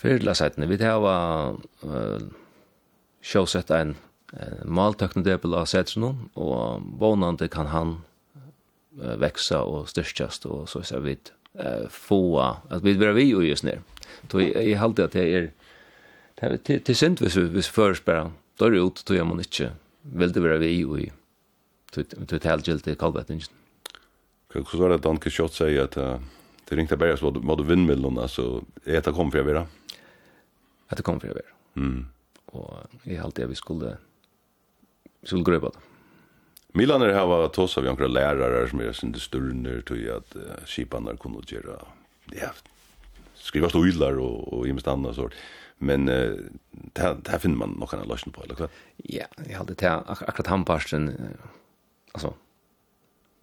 Fyrlasetene, 0.00 0.68
vi 0.70 0.78
tar 0.80 1.02
var 1.04 1.58
uh, 1.84 2.22
sjåsett 3.22 3.70
en 3.76 3.94
uh, 4.32 4.62
maltøknedebel 4.64 5.54
av 5.58 5.68
setrene, 5.68 6.14
och 6.34 6.82
bonande 6.82 7.48
kan 7.48 7.66
han 7.66 7.98
uh, 8.96 9.14
veksa 9.20 9.60
og 9.68 9.88
styrkjast, 9.92 10.46
og 10.46 10.68
så 10.68 10.82
så 10.82 11.00
vidt 11.04 11.32
eh 11.58 11.88
få 11.88 12.56
att 12.68 12.82
vi 12.82 12.92
vill 12.92 13.12
vi 13.12 13.22
ju 13.22 13.42
just 13.42 13.64
nu. 13.64 13.78
Då 14.20 14.40
i 14.40 14.74
håller 14.74 15.04
att 15.04 15.12
det 15.12 15.34
är 15.34 15.50
det 16.40 16.78
till 16.78 16.96
synd 16.96 17.20
vis 17.20 17.36
vis 17.36 17.68
förspärran. 17.68 18.32
Då 18.56 18.64
är 18.64 18.70
det 18.70 18.78
ut 18.78 19.04
då 19.06 19.14
gör 19.14 19.24
man 19.24 19.38
inte 19.38 19.72
vill 20.02 20.32
det 20.32 20.40
vara 20.40 20.58
vi 20.58 20.66
ju. 20.76 21.10
totalt 22.26 22.44
helt 22.44 22.68
gilt 22.68 22.84
det 22.84 22.94
kallt 22.94 23.30
inte. 23.30 23.46
Kan 24.52 24.64
så 24.64 24.88
där 24.88 24.98
Danke 24.98 25.30
Schott 25.30 25.52
säger 25.52 25.82
att 25.82 25.90
det 26.68 26.76
ringte 26.76 26.96
bara 26.96 27.16
vad 27.16 27.44
vad 27.44 27.58
du 27.58 27.64
vindmillorna 27.64 28.28
så 28.28 28.64
det 28.84 29.12
kom 29.12 29.30
för 29.30 29.38
jag 29.38 29.44
vara. 29.44 29.66
Att 30.88 30.96
det 30.96 31.02
kom 31.02 31.20
för 31.20 31.28
jag 31.28 31.34
vara. 31.34 31.44
Mm. 31.76 32.06
Och 32.44 32.74
i 33.04 33.16
håller 33.16 33.32
det 33.34 33.46
vi 33.46 33.54
skulle 33.54 33.96
skulle 35.22 35.44
gröpa 35.44 35.66
det. 35.66 35.91
Milaner 36.72 37.12
hava 37.12 37.48
tossa 37.48 37.80
vi 37.80 37.88
några 37.88 38.06
lärare 38.08 38.68
som 38.68 38.80
er 38.80 38.92
sin 38.92 39.14
sturnur 39.14 39.82
tog 39.82 40.06
at 40.08 40.36
uh, 40.36 40.64
skipanar 40.66 41.16
kunde 41.16 41.42
göra. 41.46 41.84
ja, 42.32 42.52
skriva 43.34 43.68
stoilar 43.68 44.16
og, 44.16 44.46
og 44.52 44.68
imest 44.68 44.88
anna 44.88 45.12
sort. 45.12 45.34
Men 45.78 46.08
uh, 46.08 46.38
det, 46.70 47.40
finner 47.42 47.56
man 47.56 47.76
nokkan 47.80 48.08
løsning 48.08 48.32
på, 48.32 48.44
eller 48.44 48.54
vad? 48.54 48.70
Ja, 48.96 49.26
jag 49.48 49.58
hade 49.58 49.74
det 49.74 49.90
akkurat 49.90 50.46
han 50.46 50.64
parsten, 50.64 51.12
altså, 52.12 52.34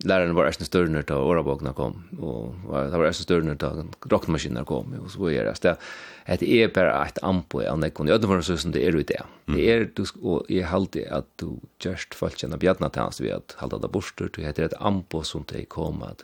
läraren 0.04 0.36
var 0.36 0.46
ärsna 0.46 0.66
större 0.66 0.90
när 0.90 1.12
årabokna 1.12 1.74
kom 1.74 2.04
och 2.20 2.54
det 2.90 2.98
var 2.98 3.06
ärsna 3.06 3.24
större 3.24 3.44
när 3.44 3.86
rockmaskiner 4.10 4.64
kom 4.64 4.94
och 5.06 5.12
så 5.12 5.30
är 5.30 5.44
det 5.44 5.78
att 6.26 6.40
det 6.40 6.64
är 6.64 6.68
bara 6.68 7.06
ett 7.06 7.24
ampo 7.24 7.62
i 7.62 7.68
andra 7.68 7.90
kunde 7.90 8.12
jag 8.12 8.20
var 8.20 8.42
så 8.42 8.58
som 8.58 8.72
det 8.72 8.88
är 8.88 8.92
det 8.92 9.24
det 9.46 9.72
är 9.72 9.90
du 9.96 10.06
och 10.22 10.46
jag 10.48 10.68
hållde 10.68 11.16
att 11.16 11.28
du 11.36 11.60
just 11.84 12.16
fallt 12.16 12.38
känna 12.38 12.58
bjärna 12.58 12.90
tans 12.90 13.22
vi 13.22 13.32
att 13.32 13.52
hålla 13.58 13.78
det 13.78 13.88
bort 13.88 14.22
det 14.36 14.42
heter 14.42 14.64
ett 14.64 14.74
ampo 14.80 15.24
som 15.24 15.44
det 15.48 15.66
kom 15.66 16.04
att 16.04 16.24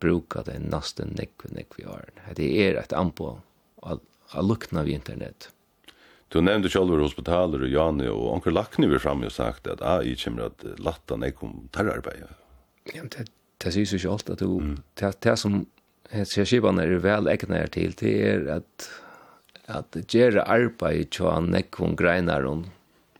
bruka 0.00 0.42
det 0.42 0.58
nästan 0.58 1.08
nekv 1.08 1.54
nekv 1.54 1.74
vi 1.76 1.84
har 1.84 2.04
det 2.34 2.68
är 2.68 2.74
ett 2.74 2.92
ampo 2.92 3.38
att 3.82 4.00
lukna 4.42 4.82
vid 4.82 4.94
internet. 4.94 5.50
Du 6.28 6.40
nevnte 6.42 6.68
sjálfur 6.68 7.04
hospitaler 7.04 7.62
og 7.62 7.70
Jani 7.70 8.08
og 8.10 8.24
onker 8.32 8.54
Lakni 8.54 8.88
vi 8.90 8.98
fram 8.98 9.22
og 9.22 9.30
sagt 9.30 9.68
at 9.70 9.82
AI 9.82 10.16
kommer 10.18 10.48
at 10.50 10.64
latta 10.82 11.16
nekom 11.16 11.68
terrarbeid. 11.72 12.26
Ja, 12.94 13.02
det, 13.02 13.26
det 13.62 13.72
sier 13.74 13.88
seg 13.88 14.02
ikke 14.02 14.14
alt 14.14 14.30
at 14.36 14.44
du, 14.44 14.58
mm. 14.62 14.76
det, 15.00 15.12
det 15.26 15.36
som 15.40 15.64
skipene 16.12 16.84
er 16.86 17.00
vel 17.02 17.30
egnet 17.32 17.74
til, 17.74 17.94
det 17.98 18.14
er 18.28 18.48
at, 18.60 18.88
at 19.66 19.98
gjøre 20.12 20.46
arbeid 20.46 21.10
til 21.16 21.30
han 21.30 21.50
nekvun 21.54 21.96
greinar 21.98 22.46
om 22.46 22.66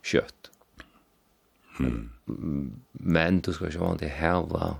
kjøtt. 0.07 0.51
Mm. 1.79 2.11
Men 2.93 3.41
du 3.45 3.53
skal 3.53 3.71
ikke 3.71 3.83
vant 3.83 4.03
til 4.03 4.13
heva 4.13 4.77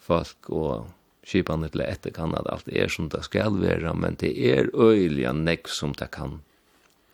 folk 0.00 0.50
og 0.52 0.90
skipene 1.26 1.68
til 1.70 1.84
etter 1.84 2.14
kan 2.14 2.34
at 2.38 2.48
alt 2.50 2.68
er 2.72 2.90
som 2.92 3.10
det 3.12 3.22
skal 3.26 3.58
være, 3.60 3.94
men 3.94 4.16
det 4.20 4.32
er 4.50 4.70
øyelig 4.74 5.28
nekv 5.36 5.70
som 5.72 5.94
det 5.96 6.10
kan 6.14 6.40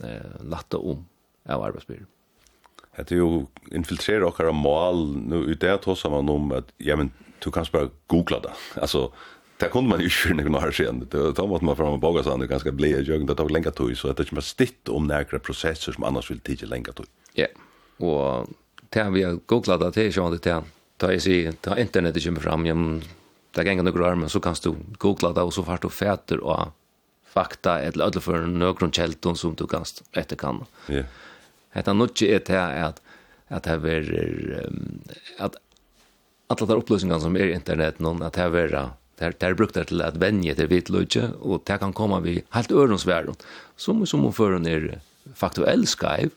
eh, 0.05 0.37
latte 0.43 0.78
om 0.78 1.05
av 1.47 1.62
arbeidsbyrden. 1.62 2.09
Det 2.97 3.10
ju 3.10 3.47
infiltrera 3.70 4.27
och 4.27 4.40
göra 4.40 4.52
mål, 4.52 5.16
nu 5.16 5.52
i 5.52 5.55
det 5.55 5.78
tosa 5.78 6.09
man 6.09 6.28
om 6.28 6.52
att 6.52 6.73
ja, 6.77 6.97
men, 6.97 7.10
du 7.39 7.51
kan 7.51 7.66
bara 7.73 7.89
googla 8.06 8.40
det. 8.40 8.81
Alltså, 8.81 9.12
det 9.56 9.68
kunde 9.68 9.90
man 9.90 9.98
ju 10.01 10.05
inte 10.05 10.16
för 10.16 10.35
några 10.35 10.68
år 10.68 10.73
sedan. 10.73 11.09
Det 11.10 11.32
tar 11.32 11.62
man 11.64 11.77
fram 11.77 11.93
och 11.93 11.98
baga 11.98 12.23
sig, 12.23 12.39
det 12.39 12.47
ganska 12.47 12.73
bli 12.73 12.89
i 12.89 13.02
det 13.02 13.35
tar 13.35 13.48
länge 13.48 13.70
tid, 13.70 13.98
så 13.98 14.09
det 14.09 14.20
är 14.20 14.23
inte 14.23 14.35
bara 14.35 14.40
stitt 14.40 14.89
om 14.89 15.06
några 15.06 15.39
processer 15.39 15.93
som 15.93 16.05
annars 16.05 16.31
vill 16.31 16.40
tidigt 16.40 16.68
länge 16.68 16.93
tid. 16.93 17.06
Ja, 17.32 17.47
och 18.06 18.48
det 18.89 19.01
har 19.01 19.10
vi 19.10 19.39
googlat 19.47 19.81
det, 19.81 19.90
det 19.90 20.18
är 20.18 20.31
ju 20.31 20.39
det. 20.39 20.62
Ta 20.97 21.12
i 21.12 21.20
sig, 21.20 21.52
ta 21.52 21.78
internetet 21.78 22.24
kommer 22.24 22.40
fram, 22.40 22.66
ja, 22.66 22.74
men, 22.74 23.02
det 23.52 23.64
gänga 23.64 23.82
några 23.82 24.10
år, 24.10 24.14
men 24.14 24.28
så 24.28 24.40
kan 24.40 24.55
du 24.62 24.74
googla 24.98 25.32
det 25.32 25.43
och 25.43 25.55
så 25.55 25.62
fart 25.62 25.82
du 25.82 25.90
fäter 25.90 26.40
och 26.40 26.68
fakta 27.27 27.81
eller 27.81 28.05
ödla 28.05 28.20
för 28.20 28.47
några 28.47 28.90
källton 28.90 29.36
som 29.36 29.55
du 29.55 29.66
kan 29.66 29.85
efterkanna. 30.12 30.66
Ja. 30.86 30.94
Yeah. 30.94 31.06
Hetta 31.77 31.93
nutje 31.93 32.32
er 32.35 32.44
til 32.44 32.57
at 32.57 33.03
at 33.48 33.65
det 33.65 33.73
er 33.73 34.70
at 35.39 35.57
alla 36.51 36.66
de 36.66 36.77
upplösningarna 36.77 37.20
som 37.20 37.36
er 37.36 37.55
internet 37.55 38.01
någon 38.01 38.23
at 38.23 38.35
det 38.35 38.43
er 38.43 38.90
där 39.19 39.32
där 39.39 39.55
brukt 39.55 39.74
det 39.74 39.86
til 39.89 40.03
at 40.03 40.20
venje 40.20 40.55
til 40.55 40.69
vit 40.69 40.90
lutje 40.90 41.32
og 41.40 41.65
det 41.66 41.78
kan 41.81 41.93
komme 41.93 42.23
vi 42.23 42.43
helt 42.51 42.73
öronsvärd 42.73 43.36
som 43.77 44.07
som 44.07 44.32
för 44.32 44.59
ner 44.59 45.01
faktuell 45.35 45.86
skype, 45.86 46.35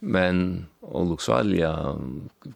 men 0.00 0.66
og 0.82 1.08
Luxalia 1.08 1.94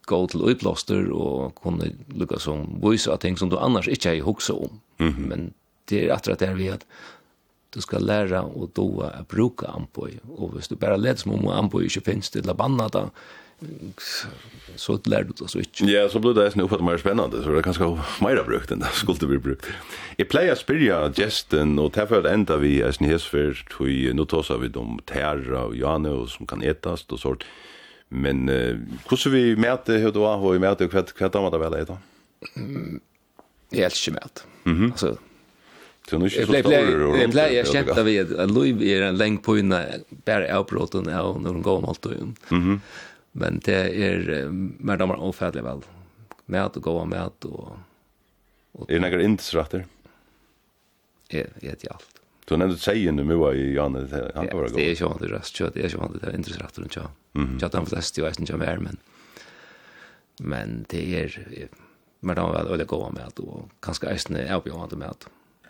gå 0.06 0.18
til 0.26 0.40
uiplåster 0.40 1.12
og 1.12 1.54
kunne 1.62 1.92
lukka 2.08 2.38
som 2.38 2.66
vise 2.82 3.10
av 3.12 3.18
ting 3.18 3.38
som 3.38 3.48
du 3.48 3.56
annars 3.56 3.88
ikke 3.88 4.08
har 4.08 4.24
huksa 4.26 4.52
om. 4.52 4.80
Mm 4.98 5.12
-hmm. 5.12 5.28
Men 5.28 5.54
det 5.88 6.10
er 6.10 6.18
det 6.24 6.42
är 6.42 6.54
vi 6.54 6.68
at 6.68 6.84
du 7.74 7.80
skal 7.84 8.06
læra 8.06 8.44
og 8.46 8.70
doa 8.76 9.10
a 9.18 9.24
bruka 9.28 9.68
amboi. 9.74 10.16
Og 10.28 10.54
hvis 10.54 10.70
du 10.70 10.76
bare 10.76 11.00
leder 11.00 11.20
som 11.20 11.34
om 11.36 11.50
amboi 11.52 11.84
ikke 11.88 12.06
finnes 12.06 12.30
til 12.32 12.46
å 12.46 12.50
labanna 12.52 12.88
da, 12.92 13.08
så 14.78 14.94
lær 15.10 15.24
du 15.26 15.32
det 15.34 15.48
så 15.50 15.58
ikke. 15.58 15.88
Ja, 15.90 16.04
så 16.08 16.20
blir 16.22 16.36
det 16.36 16.44
nesten 16.46 16.62
oppfattet 16.62 16.86
mer 16.86 17.00
spennende, 17.02 17.40
så 17.42 17.50
det 17.50 17.58
er 17.58 17.66
kanskje 17.66 17.88
mer 18.22 18.38
brukt 18.46 18.70
enn 18.70 18.84
det 18.84 18.92
skulle 18.94 19.30
bli 19.32 19.40
brukt. 19.42 19.66
Jeg 20.20 20.30
pleier 20.30 20.54
å 20.54 20.60
spyrja 20.60 21.00
gesten, 21.16 21.74
og 21.82 21.90
til 21.96 22.06
for 22.06 22.22
at 22.22 22.30
enda 22.30 22.60
vi 22.62 22.76
er 22.86 22.94
snihesfer, 22.94 23.64
tog 23.72 23.90
nå 24.14 24.28
tåsa 24.30 24.60
vi 24.62 24.70
om 24.78 25.00
tæra 25.10 25.66
og 25.66 25.76
jane, 25.78 26.14
og 26.14 26.30
som 26.30 26.46
kan 26.46 26.62
etast 26.62 27.10
og 27.12 27.22
sånt. 27.24 27.48
Men 28.08 28.46
uh, 28.48 28.78
hvordan 29.10 29.34
vi 29.34 29.44
møter 29.60 30.04
hva 30.04 30.14
du 30.14 30.22
har, 30.24 30.38
og 30.38 30.54
vi 30.54 30.62
møter 30.62 30.88
hva, 30.92 31.02
hva 31.18 31.32
damer 31.34 31.52
det 31.52 31.62
vel 31.64 31.78
er 31.80 31.88
da? 31.90 31.98
Jeg 33.74 33.84
elsker 33.90 34.14
mæter. 34.14 34.46
Mm 34.64 34.76
-hmm. 34.76 34.92
Altså, 34.92 35.16
Så 36.08 36.18
nu 36.18 36.24
är 36.26 36.30
det 36.30 36.46
så 36.46 36.52
Jag 36.52 37.30
blev 37.30 37.52
jag 37.52 37.66
kände 37.66 38.02
vi 38.02 38.18
att 38.20 38.50
Louis 38.50 38.82
är 38.82 39.02
en 39.02 39.16
längd 39.16 39.42
på 39.42 39.58
innan 39.58 39.84
bara 40.24 40.58
avbrotten 40.58 41.08
av 41.08 41.42
när 41.42 41.52
de 41.52 41.62
går 41.62 41.76
om 41.76 41.84
allt 41.84 42.06
Mhm. 42.48 42.80
Men 43.32 43.60
det 43.64 44.04
är 44.06 44.48
mer 44.78 44.96
damer 44.96 45.14
har 45.14 45.62
väl. 45.62 45.80
Med 46.46 46.64
att 46.64 46.76
gå 46.76 47.04
med 47.04 47.22
att 47.22 47.44
och 47.44 48.90
Är 48.90 48.94
det 49.00 49.10
några 49.10 49.22
intressratter? 49.22 49.86
är 51.28 51.46
jag 51.60 51.70
vet 51.70 51.84
ju 51.84 51.88
allt. 51.90 52.20
Du 52.44 52.56
nämnde 52.56 52.78
sägen 52.78 53.16
nu 53.16 53.24
med 53.24 53.56
i 53.56 53.74
Janne 53.74 53.98
han 54.34 54.46
var 54.46 54.62
god. 54.62 54.72
Det 54.74 54.90
är 54.90 55.00
ju 55.00 55.12
inte 55.12 55.26
rätt 55.26 55.46
kött, 55.46 55.74
det 55.74 55.80
är 55.80 55.88
ju 55.88 55.98
inte 56.02 56.30
det 56.30 56.36
intressant 56.36 56.78
runt 56.78 56.96
jag. 56.96 57.06
Jag 57.60 57.70
att 57.74 57.86
flest 57.86 58.18
ju 58.18 58.28
inte 58.38 58.56
mer 58.56 58.78
men 58.78 58.96
men 60.40 60.84
det 60.88 61.22
är 61.22 61.46
men 62.20 62.36
då 62.36 62.52
väl 62.52 62.78
det 62.78 62.84
gå 62.84 63.10
med 63.10 63.24
att 63.26 63.38
och 63.38 63.70
kanske 63.80 64.06
är 64.06 64.16
det 64.34 64.42
är 64.42 64.60
på 64.60 64.96
med 64.96 65.08
att. 65.08 65.28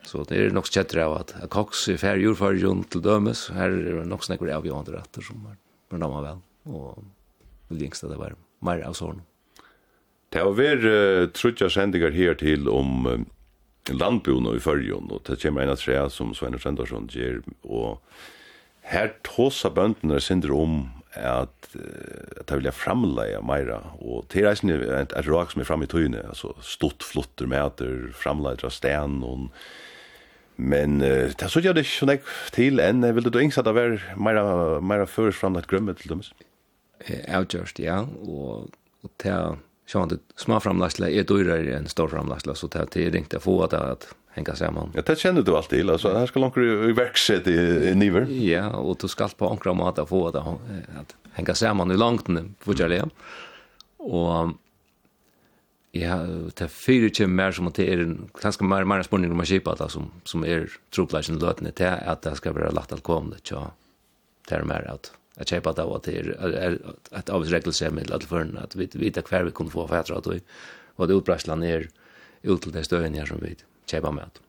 Så 0.08 0.24
det 0.28 0.38
er 0.40 0.54
nok 0.56 0.70
kjettere 0.70 1.04
av 1.04 1.16
at 1.18 1.34
Cox 1.52 1.84
i 1.92 1.98
færre 2.00 2.22
jordfargen 2.22 2.84
til 2.88 3.02
dømes, 3.04 3.48
her 3.52 3.74
er 3.74 3.98
det 4.00 4.06
nok 4.08 4.24
snakker 4.24 4.48
av 4.54 4.68
andre 4.72 5.02
retter 5.02 5.24
som 5.24 5.42
er 5.50 5.58
med 5.92 6.00
navnet 6.00 6.24
vel, 6.24 6.38
og 6.72 7.74
det 7.74 7.90
yngste 7.90 8.08
det 8.08 8.20
var 8.20 8.36
mer 8.64 8.84
av 8.88 8.96
sånn. 8.96 9.20
Det 10.32 10.40
har 10.40 10.56
vært 10.56 10.84
uh, 10.84 11.26
trutja 11.32 11.68
sendinger 11.72 12.12
her 12.12 12.36
til 12.40 12.68
om 12.72 13.08
uh, 13.08 13.20
landbjona 13.92 14.56
i 14.56 14.64
fyrjon, 14.64 15.12
og 15.12 15.24
det 15.28 15.38
kommer 15.42 15.64
en 15.64 15.72
av 15.74 15.80
tre 15.80 16.00
som 16.12 16.34
Sveiner 16.36 16.60
Sendarsson 16.60 17.08
gjør, 17.12 17.42
og 17.64 18.00
her 18.88 19.12
tåsa 19.28 19.68
bøndene 19.72 20.20
synder 20.24 20.54
om 20.56 20.80
at 21.16 21.52
at 21.68 22.52
vilja 22.52 22.72
framleia 22.72 23.40
meira 23.44 23.78
og 23.98 24.26
til 24.32 24.46
reisni 24.46 24.72
er 24.76 25.28
rak 25.28 25.52
som 25.52 25.62
er 25.62 25.68
fram 25.68 25.84
i 25.84 25.88
tøyne 25.90 26.22
altså 26.24 26.54
stort 26.64 27.04
flotter 27.04 27.48
meter 27.50 28.08
framleia 28.16 28.70
sten 28.72 29.18
og 29.26 29.48
Men 30.58 31.02
uh, 31.02 31.30
det 31.30 31.48
så 31.50 31.62
gjør 31.62 31.78
det 31.78 31.86
så 31.86 32.08
nek 32.08 32.26
till 32.54 32.82
enn, 32.82 33.06
vil 33.14 33.30
du 33.30 33.38
ingsa 33.40 33.62
det 33.62 33.74
var 33.76 33.98
mera 34.18 34.80
mera 34.80 35.06
förs 35.06 35.36
fram 35.36 35.56
att 35.56 35.66
grömma 35.66 35.94
till 35.94 36.08
dem. 36.08 36.22
Eh 37.06 37.38
outjust 37.38 37.78
ja 37.78 38.06
och 38.26 38.68
og 39.02 39.10
til 39.18 39.56
så 39.86 40.02
att 40.02 40.12
små 40.36 40.60
framlasla 40.60 41.10
är 41.10 41.22
dyrare 41.22 41.76
enn 41.76 41.86
stor 41.86 42.08
framlasla 42.08 42.54
så 42.54 42.66
det 42.66 42.96
er 42.96 43.10
ringt 43.10 43.34
å 43.34 43.40
få 43.40 43.62
att 43.62 43.72
at 43.72 44.08
hänga 44.30 44.54
samman. 44.54 44.92
Ja, 44.94 45.02
det 45.02 45.18
känner 45.18 45.42
du 45.42 45.56
alltid 45.56 45.78
till 45.78 45.90
alltså 45.90 46.18
här 46.18 46.26
ska 46.26 46.40
långt 46.40 46.56
i 46.56 46.92
verkset 46.92 47.46
i, 47.46 47.88
i 47.90 47.94
niver. 47.94 48.26
Ja, 48.30 48.70
och 48.70 48.96
du 49.00 49.08
ska 49.08 49.28
på 49.28 49.50
ankra 49.50 49.74
mat 49.74 49.98
att 49.98 50.08
få 50.08 50.30
det 50.30 50.40
att 50.40 51.16
hänga 51.32 51.54
samman 51.54 51.90
i 51.90 51.96
långt 51.96 52.28
nu 52.28 52.50
för 52.60 52.92
jag. 52.92 53.10
Och 53.96 54.50
ja, 55.96 56.18
det 56.58 56.68
fyrer 56.72 57.12
kjem 57.14 57.36
mer 57.36 57.54
som 57.56 57.68
det 57.72 57.86
er 57.88 58.02
ganske 58.42 58.64
mer, 58.64 58.84
mer 58.88 59.04
spørning 59.06 59.32
om 59.32 59.40
å 59.40 59.46
kjipa 59.48 59.74
da, 59.78 59.88
som, 59.92 60.10
som 60.28 60.44
er 60.44 60.68
tropleisen 60.94 61.40
løtene 61.40 61.72
til 61.76 61.94
at 61.96 62.24
det 62.26 62.34
skal 62.36 62.56
være 62.56 62.74
lagt 62.76 62.92
att 62.92 63.04
til 63.44 63.70
det 64.48 64.56
er 64.56 64.64
mer 64.64 64.84
at 64.88 65.12
jeg 65.38 65.46
kjipa 65.46 65.72
da, 65.72 65.86
at 65.94 66.04
det 66.08 66.34
er 66.34 66.78
et 67.14 67.30
avsrekkelse 67.30 67.90
med 67.94 68.10
alle 68.10 68.26
førne, 68.26 68.62
at 68.62 68.74
vi 68.74 68.88
vet 68.94 69.20
hver 69.22 69.44
vi 69.46 69.54
kunne 69.54 69.70
få 69.70 69.86
fætra 69.86 70.18
at 70.18 70.26
vi, 70.26 70.40
og 70.96 71.08
det 71.08 71.14
utbreisland 71.14 71.64
er 71.64 71.88
ut 72.44 72.62
til 72.62 72.72
det 72.72 72.84
støyen 72.84 73.14
her 73.14 73.26
som 73.26 73.40
vi 73.42 73.54
kjipa 73.86 74.10
med. 74.10 74.42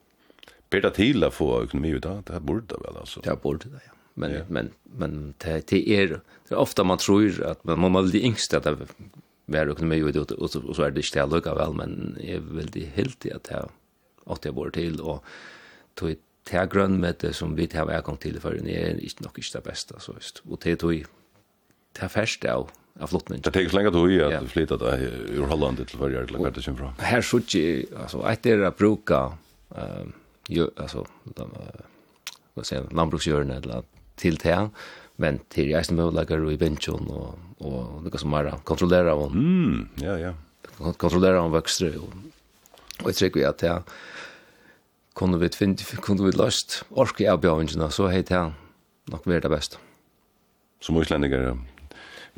Ber 0.70 0.82
det 0.82 0.96
til 0.98 1.24
å 1.26 1.32
få 1.34 1.64
økonomi 1.64 1.96
ut 1.98 2.04
da? 2.06 2.20
Det 2.26 2.42
burde 2.46 2.74
det 2.74 2.82
vel 2.84 3.00
altså? 3.02 3.22
Det 3.26 3.38
burde 3.42 3.70
det, 3.70 3.82
ja. 3.86 3.96
Men, 4.20 4.34
ja. 4.34 4.44
men, 4.50 4.72
men 5.00 5.18
det, 5.40 5.70
det, 5.70 5.80
er, 5.96 6.20
det 6.50 6.56
er 6.56 6.60
ofta 6.60 6.84
man 6.84 7.00
tror 7.00 7.38
at 7.46 7.62
man 7.64 7.80
må 7.80 8.02
være 8.02 8.18
de 8.18 8.26
yngste 8.28 8.60
at 8.60 8.68
det 8.68 8.90
vær 9.52 9.72
økonomi 9.74 10.02
og 10.06 10.14
det 10.14 10.26
og 10.38 10.50
så 10.50 10.86
er 10.86 10.96
det 10.96 11.06
ikke 11.06 11.18
til 11.18 11.36
lukka 11.36 11.54
vel, 11.58 11.76
men 11.78 12.18
jeg 12.22 12.40
er 12.40 12.50
veldig 12.62 12.88
heldig 12.96 13.36
at 13.36 13.52
jeg 13.54 13.70
åtte 14.30 14.50
jeg 14.50 14.58
bor 14.58 14.74
til, 14.74 15.00
og 15.02 15.24
tog 15.98 16.18
til 16.50 16.70
grønn 16.70 17.00
med 17.02 17.20
det 17.22 17.34
som 17.38 17.56
vi 17.58 17.68
tar 17.70 17.90
vekong 17.90 18.20
til 18.22 18.38
det 18.38 18.44
er 18.46 19.00
ikke 19.02 19.26
nok 19.26 19.38
ikke 19.38 19.58
det 19.58 19.64
beste, 19.66 20.00
så 20.00 20.14
just. 20.18 20.42
Og 20.50 20.62
det 20.64 20.80
tog 20.80 20.94
til 21.94 22.10
færst 22.10 22.46
av 22.46 22.70
av 23.00 23.08
flottning. 23.08 23.42
Det 23.44 23.54
tar 23.54 23.76
lenge 23.76 23.92
tog 23.96 24.12
i 24.12 24.20
at 24.24 24.44
du 24.44 24.50
flyttet 24.52 24.82
deg 24.82 25.04
ur 25.40 25.48
Holland 25.50 25.80
til 25.80 26.00
Førjar, 26.02 26.28
eller 26.28 26.44
hva 26.44 26.52
det 26.52 26.64
kommer 26.66 26.82
fra? 26.82 27.08
Her 27.08 27.24
sier 27.24 27.46
ikke, 27.46 28.00
altså, 28.04 28.24
et 28.28 28.50
er 28.50 28.66
å 28.68 28.72
bruke, 28.76 29.20
altså, 30.84 31.06
hva 31.30 32.66
sier, 32.68 32.90
landbruksgjørende, 32.92 33.62
eller 33.64 33.88
til 34.20 34.40
til 34.42 34.68
men 35.20 35.42
til 35.52 35.74
jeg 35.74 35.86
som 35.86 36.00
møvlegger 36.00 36.46
og 36.46 36.54
i 36.54 36.60
bensjon 36.60 37.10
og, 37.12 37.40
og 37.60 38.06
det 38.08 38.22
som 38.22 38.36
er 38.40 38.54
kontrollera 38.68 39.16
hon. 39.20 39.36
Mm, 39.36 39.82
ja, 40.04 40.16
ja. 40.20 40.34
Kontrollera 40.80 41.42
om 41.44 41.52
vøkstre 41.52 41.92
og, 42.00 42.14
og 43.02 43.12
jeg 43.12 43.20
trykker 43.20 43.50
at 43.50 43.66
jeg 43.68 43.98
kunne 45.20 45.40
vi 45.42 45.50
finne, 45.52 46.00
kunne 46.00 46.24
vi 46.24 46.38
løst 46.40 46.84
orke 46.96 47.28
av 47.28 47.42
bjøvingene, 47.44 47.90
så 47.92 48.08
heit 48.08 48.32
jeg 48.32 48.54
nok 49.12 49.28
mer 49.28 49.44
det 49.44 49.52
beste. 49.52 49.82
Som 50.80 50.96
utlendinger, 51.02 51.58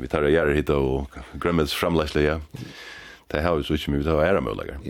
vi 0.01 0.09
tar 0.09 0.25
og 0.25 0.33
gjør 0.33 0.55
hit 0.57 0.73
og 0.73 1.19
grømmets 1.37 1.77
framleisle, 1.77 2.25
ja. 2.25 2.39
Det 3.31 3.39
har 3.45 3.53
vi 3.55 3.63
så 3.63 3.77
ikke 3.77 3.93
mye, 3.93 4.01
vi 4.01 4.07
tar 4.09 4.25
ære 4.25 4.41
møvlegger. 4.43 4.81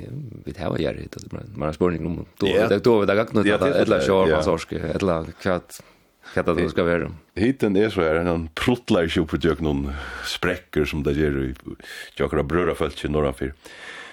Vi 0.48 0.54
tar 0.56 0.80
gjør 0.80 1.02
hit, 1.04 1.20
men 1.34 1.52
man 1.52 1.68
har 1.68 1.76
spørning 1.76 2.08
om, 2.08 2.22
då, 2.40 2.48
yeah. 2.48 2.70
då, 2.70 2.80
då, 2.80 3.06
då, 3.06 3.14
då, 3.14 3.14
då, 3.14 3.44
då, 3.44 3.44
då, 3.44 3.58
då, 4.08 4.96
då, 4.96 5.26
då, 5.36 5.60
då, 5.60 5.84
Hva 6.32 6.44
det 6.56 6.70
skal 6.72 6.88
være? 6.88 7.08
Hiten 7.40 7.76
er 7.76 7.90
så 7.92 8.06
her, 8.06 8.22
han 8.24 8.48
pruttlar 8.56 9.10
ikke 9.10 9.26
opp 9.26 9.34
til 9.42 9.64
noen 9.66 9.90
sprekker 10.30 10.86
som 10.88 11.04
det 11.04 11.18
gjør 11.18 11.42
i 11.50 11.54
akkurat 12.22 12.48
brødrafelt 12.48 13.04
i 13.04 13.12
Norranfyr. 13.12 13.56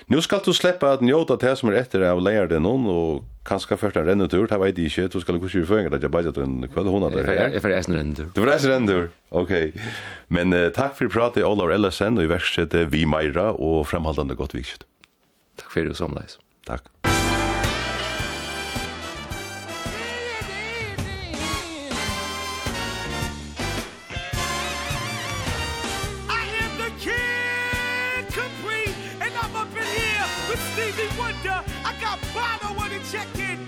Nu 0.08 0.22
skal 0.24 0.40
du 0.40 0.54
släppa 0.56 0.94
at 0.96 1.02
njóta 1.04 1.36
det 1.36 1.50
som 1.60 1.68
er 1.68 1.82
etter 1.82 2.00
av 2.08 2.20
leir 2.24 2.48
den 2.48 2.64
hon, 2.64 2.86
og 2.88 3.26
kanskje 3.44 3.76
først 3.76 3.98
en 4.00 4.06
rennetur, 4.08 4.46
det 4.48 4.58
vet 4.62 4.78
jeg 4.80 4.88
ikke, 4.88 5.08
du 5.12 5.20
skal 5.20 5.36
ikke 5.36 5.50
kjøre 5.52 5.68
føringer 5.68 5.96
at 5.98 6.06
jeg 6.06 6.12
bare 6.14 6.32
en 6.44 6.62
kväll 6.72 6.88
hona 6.88 7.10
der 7.12 7.28
her. 7.28 7.52
Jeg 7.52 7.60
får 7.60 7.74
reisen 7.74 7.96
rennetur. 7.98 8.30
Du 8.32 8.40
får 8.40 8.64
rennetur, 8.72 9.10
ok. 9.30 9.52
Men 10.32 10.56
uh, 10.56 10.70
takk 10.72 10.96
for 10.96 11.12
pratet, 11.12 11.44
Olav 11.44 11.74
Ellesen, 11.76 12.16
og 12.16 12.24
i 12.24 12.32
verkstedet 12.32 12.86
Vi 12.92 13.04
Meira, 13.04 13.50
og 13.52 13.84
fremhaldande 13.90 14.36
godt 14.38 14.56
vikskitt. 14.56 14.88
Takk 15.60 15.76
for 15.76 15.84
det, 15.84 16.00
samleis. 16.00 16.38
Takk. 16.64 16.88
Stevie 30.90 31.18
Wonder. 31.18 31.62
I 31.84 31.94
got 32.00 32.18
Bono 32.32 32.80
on 32.80 32.88
the 32.88 32.98
check-in. 33.12 33.66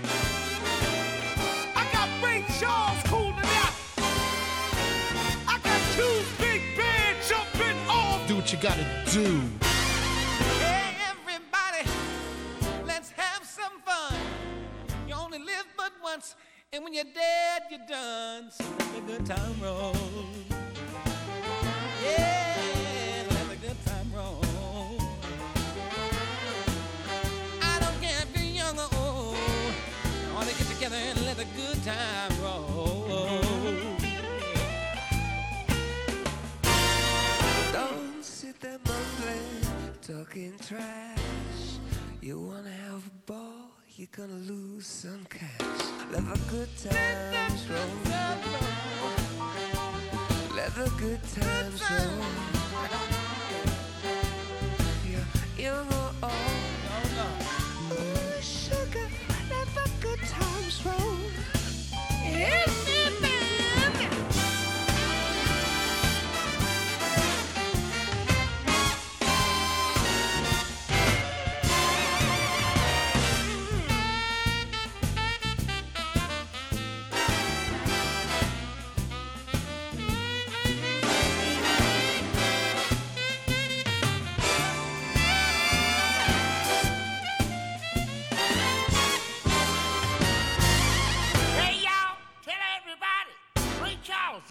I 1.75 1.87
got 1.93 2.09
Ray 2.23 2.43
Charles 2.59 2.97
cooling 3.05 3.35
out. 3.37 3.73
I 5.47 5.59
got 5.61 5.81
two 5.95 6.23
big 6.39 6.61
bands 6.75 7.29
jumping 7.29 7.77
off. 7.87 8.27
Do 8.27 8.37
what 8.37 8.51
you 8.51 8.57
gotta 8.57 8.85
do. 9.11 9.39
Hey, 10.61 10.95
everybody, 11.11 11.87
let's 12.87 13.11
have 13.11 13.45
some 13.45 13.79
fun. 13.85 14.15
You 15.07 15.13
only 15.13 15.37
live 15.37 15.67
but 15.77 15.91
once, 16.03 16.35
and 16.73 16.83
when 16.83 16.93
you're 16.93 17.03
dead, 17.03 17.61
you're 17.69 17.87
done. 17.87 18.49
So 18.49 18.63
let 18.79 18.95
the 18.95 19.01
good 19.01 19.25
time 19.27 19.61
roll. 19.61 19.95
Yeah. 22.03 22.50
together 30.81 31.03
and 31.09 31.25
let 31.27 31.37
the 31.37 31.45
good 31.55 31.83
time 31.83 32.31
roll. 32.41 33.39
Don't 37.71 38.25
sit 38.25 38.59
there 38.59 38.79
mumbling, 38.87 39.61
talking 40.01 40.53
trash. 40.67 41.77
You 42.19 42.39
wanna 42.39 42.71
have 42.71 43.05
a 43.05 43.31
ball, 43.31 43.69
you're 43.95 44.07
gonna 44.11 44.33
lose 44.33 44.87
some 44.87 45.23
cash. 45.29 45.83
Let 46.11 46.25
the 46.25 46.39
good 46.49 46.69
times 46.77 47.69
roll. 47.69 47.97
Let 50.55 50.73
the 50.73 50.91
good 50.97 51.21
times 51.35 51.81
roll. 51.91 53.10
Yes! 62.41 62.80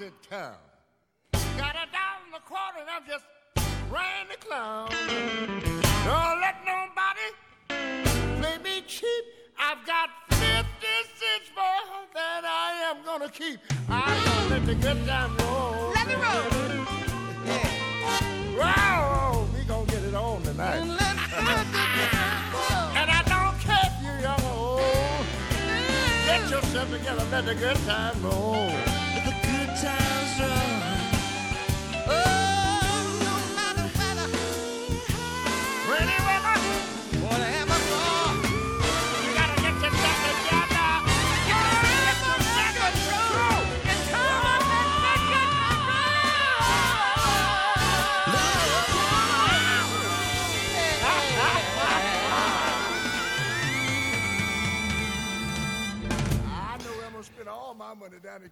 in 0.02 0.12
town. 0.31 0.55
Got 1.59 1.77
a 1.77 1.86
down 1.93 2.31
the 2.32 2.40
corner 2.48 2.81
and 2.81 2.89
I'm 2.89 3.05
just 3.06 3.24
ran 3.90 4.28
the 4.31 4.36
clown. 4.36 4.89
Don't 6.05 6.40
let 6.40 6.56
nobody 6.64 7.27
play 8.40 8.59
me 8.64 8.82
cheap. 8.86 9.24
I've 9.59 9.85
got 9.85 10.09
50 10.31 10.40
cents 10.40 11.51
more 11.55 12.06
than 12.14 12.44
I 12.47 12.90
am 12.90 13.05
gonna 13.05 13.28
keep. 13.28 13.60
I'm 13.90 14.24
gonna 14.24 14.48
let 14.48 14.66
the 14.66 14.74
good 14.74 15.06
time 15.06 15.36
roll. 15.39 15.93
Let 15.93 16.06
me 16.06 16.14
roll. 16.14 16.48
Yeah. 17.44 18.56
Wow, 18.56 19.47
we 19.55 19.64
gonna 19.64 19.86
get 19.86 20.02
it 20.02 20.14
on 20.14 20.43
tonight. 20.43 20.77
And 20.77 20.90
let 20.97 21.16
the 21.16 21.43
good 21.43 21.66
time 21.77 22.52
roll. 22.55 22.89
And 22.97 23.10
I 23.10 23.22
don't 23.28 23.59
care 23.60 23.85
if 23.85 24.02
you're 24.02 24.20
young 24.20 24.43
or 24.44 24.78
old. 24.78 25.27
Get 26.24 26.48
yourself 26.48 26.90
together, 26.90 27.27
let 27.31 27.44
the 27.44 27.55
good 27.55 27.77
time 27.85 28.22
roll. 28.22 29.10
Oh 32.12 32.49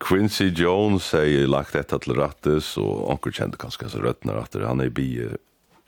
Quincy 0.00 0.48
Jones 0.48 1.04
säger 1.04 1.46
lagt 1.46 1.72
detta 1.72 1.98
till 1.98 2.14
rattes 2.14 2.76
och 2.76 3.10
onkel 3.10 3.32
kände 3.32 3.56
kanske 3.56 3.88
så 3.88 3.98
röttna 3.98 4.32
ratter. 4.32 4.60
Han 4.60 4.80
är 4.80 4.88
bi 4.88 5.28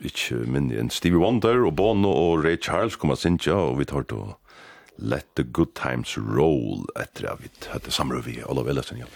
inte 0.03 0.33
minne 0.33 0.79
en 0.79 0.89
Stevie 0.89 1.19
Wonder 1.19 1.65
och 1.65 1.73
Bono 1.73 2.07
och 2.07 2.43
Ray 2.43 2.57
Charles 2.57 2.95
kommer 2.95 3.15
sinja, 3.15 3.55
och 3.55 3.81
vi 3.81 3.85
tar 3.85 4.05
då 4.07 4.37
Let 5.01 5.25
the 5.35 5.43
Good 5.43 5.73
Times 5.73 6.13
Roll 6.17 6.85
etter 6.99 7.31
at 7.31 7.41
vi 7.41 7.49
høtte 7.71 7.93
samrøy 7.93 8.21
vi 8.27 8.35
Olav 8.45 8.69
Ellefsen, 8.69 9.01
ja. 9.01 9.07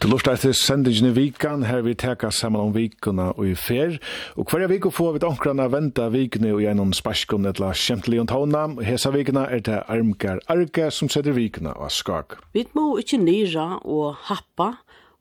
Til 0.00 0.12
lort 0.12 0.28
etter 0.30 0.54
sendingen 0.56 1.10
i 1.10 1.14
vikan, 1.16 1.66
her 1.68 1.82
vi 1.84 1.92
teka 1.98 2.30
saman 2.32 2.70
om 2.70 2.72
vikuna 2.72 3.30
og 3.34 3.50
i 3.50 3.54
fer, 3.58 3.98
og 4.40 4.48
hver 4.48 4.64
vik 4.72 4.88
får 4.94 5.18
vi 5.18 5.24
ankrana 5.28 5.68
venta 5.72 6.08
vikene 6.14 6.54
og 6.56 6.62
gjennom 6.64 6.94
sparskon 6.96 7.48
etla 7.50 7.74
kjentlig 7.76 8.22
og 8.22 8.30
tauna, 8.32 8.64
og 8.72 8.84
hesa 8.88 9.12
vikuna 9.12 9.44
er 9.52 9.64
det 9.68 9.82
Armgar 9.84 10.40
Arke 10.48 10.88
som 10.94 11.12
setter 11.12 11.36
vikuna 11.36 11.76
og 11.76 11.92
skak. 11.92 12.38
Vi 12.56 12.64
må 12.78 12.94
ikkje 13.02 13.20
nira 13.20 13.68
og 13.84 14.16
happa, 14.30 14.78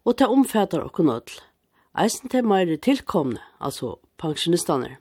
og 0.08 0.16
ta 0.16 0.32
omfætar 0.32 0.88
okkon 0.88 1.12
nødl. 1.12 1.42
Eisen 2.00 2.30
til 2.32 2.46
meire 2.48 2.78
tilkomne, 2.78 3.42
altså 3.60 3.98
pensjonistane. 4.22 4.96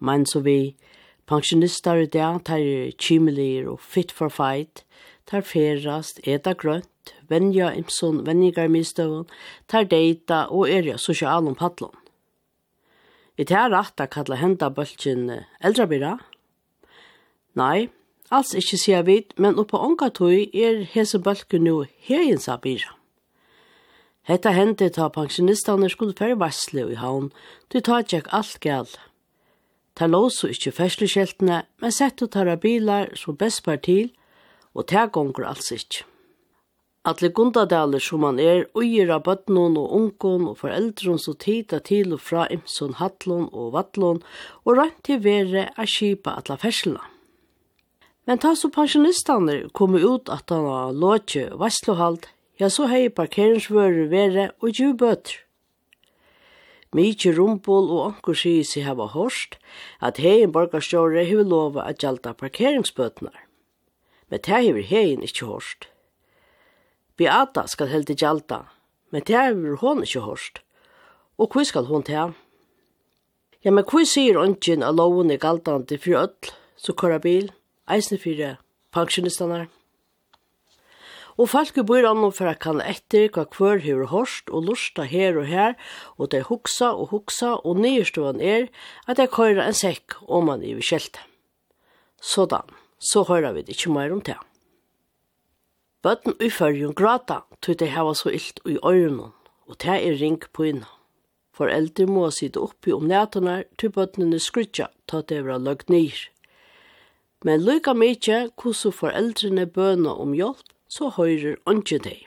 Men 0.00 0.26
så 0.26 0.40
vi 0.44 0.74
Pensjonistar 1.30 2.00
i 2.02 2.08
dag 2.10 2.40
tar 2.42 2.58
kymelier 2.98 3.68
og 3.70 3.78
fit 3.86 4.10
for 4.10 4.32
fight, 4.34 4.80
tar 5.30 5.44
ferast, 5.46 6.18
eta 6.26 6.56
grønt, 6.58 7.12
venja 7.30 7.68
imson, 7.78 8.24
venjigar 8.26 8.66
mistøvun, 8.66 9.28
tar 9.70 9.86
deita 9.86 10.48
og 10.50 10.66
erja 10.66 10.96
sosialum 10.98 11.54
patlon. 11.54 11.94
I 13.38 13.46
tar 13.46 13.70
rett 13.70 14.02
a 14.02 14.08
kalla 14.10 14.40
henda 14.40 14.72
bøltsin 14.74 15.28
eldrabira? 15.62 16.16
Nei, 17.54 17.86
alls 18.34 18.50
ikkje 18.58 18.80
sier 18.82 19.06
vid, 19.06 19.30
men 19.38 19.60
oppa 19.62 19.78
onga 19.78 20.08
tui 20.10 20.48
er 20.50 20.82
hese 20.96 21.20
bøltjen 21.22 21.62
nu 21.62 21.84
heginsa 22.08 22.56
bira. 22.58 22.96
Hetta 24.26 24.50
hendi 24.50 24.90
ta 24.90 25.06
pensjonistane 25.14 25.92
skulle 25.94 26.18
færre 26.18 26.40
varsle 26.42 26.88
i 26.90 26.98
haun, 26.98 27.30
du 27.70 27.78
tar 27.78 28.02
tjekk 28.02 28.34
alt 28.34 28.58
galt 28.66 28.98
Ta 30.00 30.06
låsu 30.08 30.48
ikkje 30.48 30.70
fersleskjeltene, 30.72 31.56
men 31.76 31.92
settu 31.92 32.24
tarra 32.32 32.54
bilar 32.56 33.10
som 33.20 33.36
best 33.36 33.60
par 33.66 33.82
til, 33.84 34.06
og 34.72 34.86
ta 34.88 35.02
gonger 35.12 35.44
alls 35.50 35.66
ikkje. 35.76 36.06
Atle 37.10 37.28
Gundadaler 37.36 38.00
som 38.00 38.22
man 38.24 38.40
er, 38.40 38.62
uira 38.72 39.18
bøtnon 39.20 39.76
og 39.76 39.92
unkon 39.98 40.46
og 40.48 40.56
foreldron 40.62 41.20
så 41.20 41.34
tida 41.44 41.82
til 41.84 42.14
og 42.16 42.22
fra 42.24 42.46
Imson 42.48 42.96
Hatlon 42.96 43.50
og 43.52 43.74
Vatlon, 43.76 44.22
og 44.64 44.80
rønt 44.80 44.96
til 45.04 45.20
vere 45.20 45.66
a 45.76 45.84
kipa 45.84 46.38
atla 46.40 46.56
ferslena. 46.56 47.04
Men 48.24 48.40
ta 48.40 48.54
så 48.56 48.72
pensjonistane 48.72 49.66
kom 49.76 50.00
ut 50.00 50.32
at 50.32 50.48
han 50.48 50.64
har 50.64 50.96
låtje 50.96 51.50
og 51.52 51.60
vasslohalt, 51.66 52.30
ja 52.56 52.72
så 52.72 52.88
hei 52.88 53.12
parkeringsvører 53.12 54.08
vere 54.08 54.50
og 54.64 54.72
ju 54.72 54.94
bøtter. 54.96 55.44
Mykje 56.90 57.36
rumpol 57.36 57.86
og 57.86 58.00
onkur 58.08 58.34
sier 58.34 58.66
seg 58.66 58.82
hava 58.82 59.06
hårst 59.12 59.60
at 60.02 60.18
heien 60.18 60.50
borgarstjåre 60.50 61.22
hever 61.28 61.46
lova 61.46 61.84
at 61.86 62.02
gjalda 62.02 62.32
parkeringsbøtnar. 62.34 63.36
Men 64.30 64.42
det 64.42 64.50
hever 64.50 64.82
heien 64.88 65.22
ikkje 65.22 65.46
hårst. 65.46 65.86
Beata 67.14 67.66
skal 67.70 67.92
heldig 67.92 68.16
gjalda, 68.18 68.64
men 69.14 69.22
det 69.26 69.38
hever 69.38 69.78
hon 69.82 70.02
ikkje 70.02 70.24
hårst. 70.26 70.62
Og 71.38 71.54
hva 71.54 71.64
skal 71.64 71.86
hon 71.86 72.02
ta? 72.06 72.30
Ja, 73.62 73.70
men 73.70 73.86
hva 73.86 74.02
sier 74.08 74.40
ongen 74.40 74.82
av 74.82 74.96
loven 74.98 75.30
er 75.30 75.38
galdande 75.38 75.98
for 76.00 76.18
öll, 76.24 76.54
så 76.80 76.94
køra 76.96 77.20
bil, 77.22 77.52
eisne 77.86 78.18
fyrir 78.18 78.58
pensjonistanar. 78.90 79.68
Og 81.40 81.48
folk 81.48 81.78
i 81.80 81.82
byrjan 81.88 82.26
for 82.36 82.50
å 82.50 82.52
kan 82.60 82.82
etter 82.84 83.30
hva 83.32 83.46
kvør 83.48 83.78
hver 83.80 84.10
hårst 84.10 84.50
og 84.52 84.66
lusta 84.68 85.06
her 85.08 85.38
og 85.40 85.46
her, 85.48 85.72
og 86.20 86.28
det 86.34 86.42
huksa 86.50 86.90
og 86.92 87.14
huksa, 87.14 87.54
og 87.64 87.80
nyerståan 87.80 88.42
er 88.44 88.66
at 89.08 89.22
jeg 89.22 89.32
køyra 89.32 89.64
en 89.64 89.76
sekk 89.78 90.18
om 90.28 90.50
man 90.50 90.60
i 90.60 90.74
kjelte. 90.84 91.22
Sådan, 92.20 92.68
så 93.00 93.24
høyra 93.24 93.54
vi 93.56 93.62
det 93.64 93.78
ikke 93.78 93.92
mer 93.94 94.12
om 94.12 94.20
det. 94.20 94.36
Bøtten 96.04 96.36
i 96.40 96.50
grata, 96.92 97.44
tog 97.62 97.76
det 97.76 97.88
hava 97.88 98.12
så 98.14 98.28
illt 98.28 98.60
i 98.68 98.76
øyrnån, 98.84 99.32
og 99.68 99.78
det 99.80 99.96
er 99.96 100.20
ring 100.20 100.42
på 100.52 100.64
inna. 100.68 100.88
Foreldre 101.56 102.06
må 102.06 102.30
sitte 102.30 102.60
oppi 102.60 102.92
om 102.92 103.08
nætene, 103.08 103.64
til 103.78 103.88
bøttene 103.88 104.38
skrutja, 104.38 104.88
ta 105.08 105.22
det 105.22 105.40
var 105.46 105.58
løgn 105.58 105.88
nyr. 105.88 106.20
Men 107.44 107.64
lykka 107.64 107.94
mykje, 107.96 108.50
hvordan 108.60 108.92
foreldrene 108.92 109.66
bøna 109.66 110.12
om 110.20 110.36
hjelp, 110.36 110.68
så 110.90 111.12
høyrer 111.14 111.56
ikke 111.70 112.00
deg. 112.02 112.26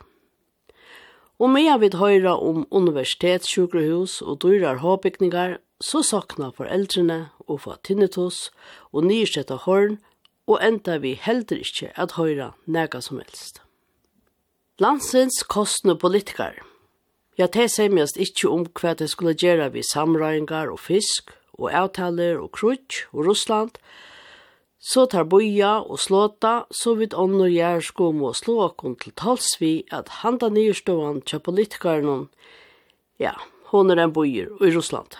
Og 1.42 1.50
med 1.52 1.66
jeg 1.66 1.80
vil 1.82 1.98
høre 2.00 2.34
om 2.40 2.64
universitetssjukrehus 2.72 4.22
og 4.22 4.40
dyrar 4.46 4.80
håpbygninger, 4.80 5.58
så 5.84 6.00
sakna 6.06 6.54
foreldrene 6.56 7.34
og 7.44 7.66
få 7.66 7.76
tinnitus 7.84 8.48
og 8.94 9.04
nyrstetta 9.10 9.58
horn, 9.66 9.98
og 10.48 10.60
enda 10.64 10.98
vi 11.04 11.14
heldur 11.20 11.60
ikkje 11.64 11.92
at 12.00 12.16
høyra 12.20 12.54
nega 12.66 13.02
som 13.04 13.20
helst. 13.20 13.60
Landsins 14.80 15.44
kostne 15.48 15.96
politikar. 16.00 16.62
Ja, 17.38 17.48
te 17.48 17.66
semjast 17.72 18.20
ikkje 18.22 18.50
om 18.52 18.66
hva 18.78 18.94
det 18.98 19.10
skulle 19.12 19.36
gjøre 19.36 19.72
vi 19.74 19.84
samrøyngar 19.86 20.72
og 20.72 20.80
fisk, 20.80 21.34
og 21.58 21.72
avtaler 21.74 22.40
og 22.42 22.52
krutsk 22.56 23.08
og 23.14 23.28
Russland, 23.28 23.78
Så 24.84 25.06
tar 25.08 25.24
boja 25.32 25.78
og 25.80 26.02
slåta, 26.04 26.66
så 26.68 26.98
vidt 27.00 27.14
ånder 27.16 27.48
gjersko 27.48 28.10
må 28.12 28.34
slå 28.36 28.58
okkon 28.66 28.98
til 29.00 29.14
talsvi 29.16 29.76
at 29.96 30.10
handa 30.20 30.50
nyrståan 30.52 31.22
tja 31.24 31.40
politikaren 31.40 32.26
ja, 33.22 33.38
hon 33.72 33.92
er 33.94 34.02
en 34.04 34.12
bojer 34.12 34.50
i 34.60 34.72
Russland. 34.76 35.16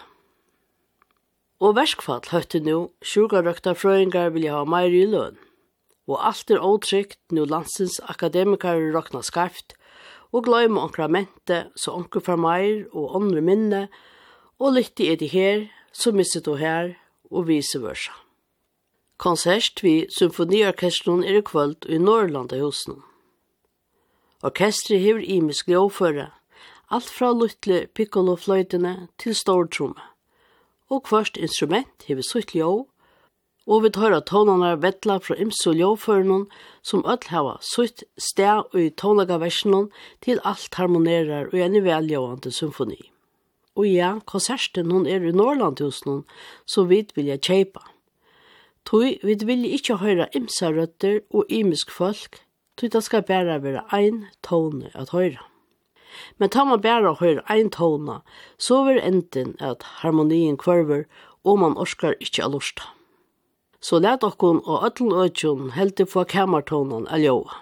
Og 1.64 1.78
verskfall 1.78 2.26
høytte 2.28 2.60
nu, 2.60 2.90
sjukarøkta 3.06 3.72
frøyngar 3.78 4.34
vil 4.36 4.50
ha 4.52 4.66
meir 4.68 4.92
i 4.92 5.06
løn. 5.08 5.38
Og 6.12 6.20
alt 6.20 6.52
er 6.52 6.60
åtrykt 6.60 7.22
nu 7.32 7.46
landsens 7.48 8.02
akademikar 8.12 8.82
råkna 8.92 9.22
skarft, 9.24 9.78
og 10.34 10.50
gløyma 10.50 10.84
onkra 10.90 11.08
mente, 11.08 11.70
så 11.80 11.96
onker 11.96 12.26
fra 12.26 12.36
meir 12.36 12.84
og 12.92 13.16
åndre 13.22 13.46
minne, 13.46 13.86
og 14.60 14.76
lytti 14.76 15.08
er 15.14 15.22
de 15.22 15.32
her, 15.32 15.70
så 15.94 16.12
misset 16.12 16.44
du 16.50 16.58
her, 16.60 16.98
og 17.32 17.48
vice 17.48 17.80
versa. 17.80 18.23
Konsert 19.24 19.80
vi 19.84 20.06
symfoniorkestron 20.12 21.22
er 21.24 21.38
i 21.40 21.42
kvöld 21.48 21.86
i 21.88 21.96
Norrlanda 21.96 22.58
husen. 22.60 22.98
Orkestret 24.44 25.00
hever 25.00 25.24
imisk 25.24 25.70
lovføre, 25.72 26.26
alt 26.92 27.08
fra 27.08 27.30
luttle 27.32 27.86
piccolofløytene 27.96 29.08
til 29.24 29.38
stortromme. 29.40 30.04
Og 30.92 31.06
kvart 31.08 31.40
instrument 31.40 32.04
hever 32.04 32.28
sutt 32.28 32.52
ljå, 32.52 32.74
og 33.64 33.86
vi 33.86 33.94
tar 33.96 34.12
av 34.18 34.26
tonene 34.28 34.74
vettla 34.84 35.22
fra 35.24 35.40
imso 35.40 35.72
lovførene 35.72 36.42
som 36.84 37.06
ødel 37.08 37.32
hava 37.32 37.56
sutt 37.64 38.04
sted 38.20 38.68
og 38.74 38.78
i 38.82 38.90
tonlaga 38.92 39.40
versjonen 39.40 39.88
til 40.20 40.44
alt 40.44 40.76
harmonerer 40.76 41.48
og 41.48 41.64
en 41.64 41.80
veljående 41.88 42.52
symfoni. 42.52 43.00
Og 43.80 43.88
ja, 43.88 44.18
konserten 44.28 44.92
hun 44.92 45.08
er 45.08 45.24
i 45.24 45.32
Norrland 45.32 45.80
hos 45.80 46.04
noen, 46.04 46.26
så 46.68 46.84
vidt 46.92 47.16
vil 47.16 47.32
jeg 47.32 47.46
kjeipa. 47.48 47.88
Tui 48.86 49.20
vid 49.24 49.46
vilja 49.48 49.78
ikkje 49.78 50.00
høyra 50.02 50.28
imsa 50.36 50.72
røtter 50.74 51.22
og 51.32 51.50
imisk 51.50 51.92
folk, 51.92 52.42
tui 52.78 52.90
det 52.92 53.04
skal 53.06 53.24
bæra 53.24 53.60
vera 53.64 53.86
ein 53.96 54.26
tone 54.44 54.92
at 54.94 55.14
høyra. 55.16 55.46
Men 56.38 56.50
tar 56.50 56.68
man 56.70 56.82
bæra 56.82 57.14
høyra 57.20 57.46
ein 57.50 57.72
tone, 57.72 58.20
så 58.58 58.84
vil 58.88 59.00
enden 59.00 59.56
at 59.60 59.84
harmonien 60.04 60.58
kvarver, 60.58 61.06
og 61.44 61.60
man 61.60 61.78
orskar 61.78 62.16
ikkje 62.20 62.44
alusta. 62.44 62.84
Så 63.84 64.00
let 64.00 64.24
okkon 64.24 64.62
og 64.64 64.86
ötlen 64.88 65.12
øtjon 65.26 65.74
heldig 65.76 66.08
få 66.08 66.24
kamertonen 66.24 67.08
aljoa. 67.12 67.60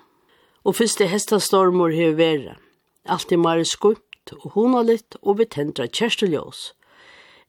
Og 0.65 0.75
fyrst 0.77 1.01
i 1.01 1.09
hestastormor 1.09 1.89
hever 1.89 2.17
vera, 2.17 2.55
alt 3.09 3.31
i 3.33 3.39
mare 3.41 3.65
skumt 3.65 4.33
og 4.37 4.51
hona 4.53 4.83
litt 4.85 5.17
og 5.21 5.39
vi 5.39 5.45
tendra 5.45 5.87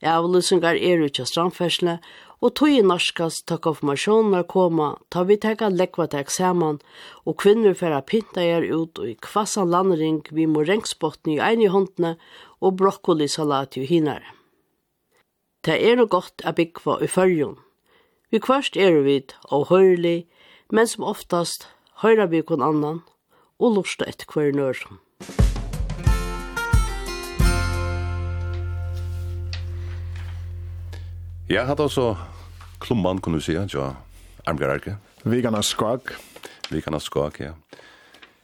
Jeg 0.02 0.10
avlysingar 0.10 0.74
er 0.74 1.04
utja 1.04 1.24
strandfersle, 1.24 2.00
og 2.42 2.56
tog 2.58 2.74
i 2.74 2.82
norskast 2.82 3.44
ta 3.46 3.56
konfirmasjoner 3.62 4.42
koma, 4.50 4.96
ta 5.14 5.22
vi 5.28 5.36
teka 5.38 5.68
lekva 5.70 6.08
til 6.10 6.24
eksamen, 6.24 6.80
og 7.22 7.36
kvinner 7.38 7.76
færa 7.78 8.00
pinta 8.02 8.42
er 8.42 8.66
ut 8.66 8.98
og 8.98 9.12
i 9.12 9.14
kvassan 9.14 9.70
landring 9.70 10.24
vi 10.34 10.48
må 10.50 10.64
rengsbotten 10.66 11.36
i 11.36 11.38
eini 11.38 11.70
håndene 11.70 12.16
og 12.60 12.80
brokkolisalat 12.82 13.78
i 13.78 13.86
hinare. 13.86 14.26
Det 15.62 15.78
er 15.78 15.94
no 15.94 16.08
godt 16.10 16.42
a 16.42 16.50
byggva 16.50 16.98
i 17.06 17.06
fyrjon. 17.06 17.60
Vi 18.34 18.40
kvart 18.42 18.74
er 18.74 18.98
vi 19.06 19.20
og 19.54 19.68
høyrlig, 19.70 20.26
men 20.74 20.90
som 20.90 21.06
oftast 21.06 21.68
høyra 22.02 22.26
vi 22.26 22.42
kon 22.42 22.64
annan 22.64 23.02
og 23.62 23.76
lorsta 23.76 24.08
et 24.10 24.26
kvør 24.26 24.50
nørsum. 24.56 24.98
Ja, 31.52 31.66
hatt 31.68 31.82
også 31.84 32.14
klumman, 32.80 33.18
kunne 33.20 33.36
du 33.36 33.44
si, 33.44 33.52
ja, 33.52 33.90
armgararke. 34.48 34.94
Vigana 35.28 35.60
skog. 35.60 36.14
Vigana 36.72 36.96
skog, 36.96 37.36
ja. 37.44 37.50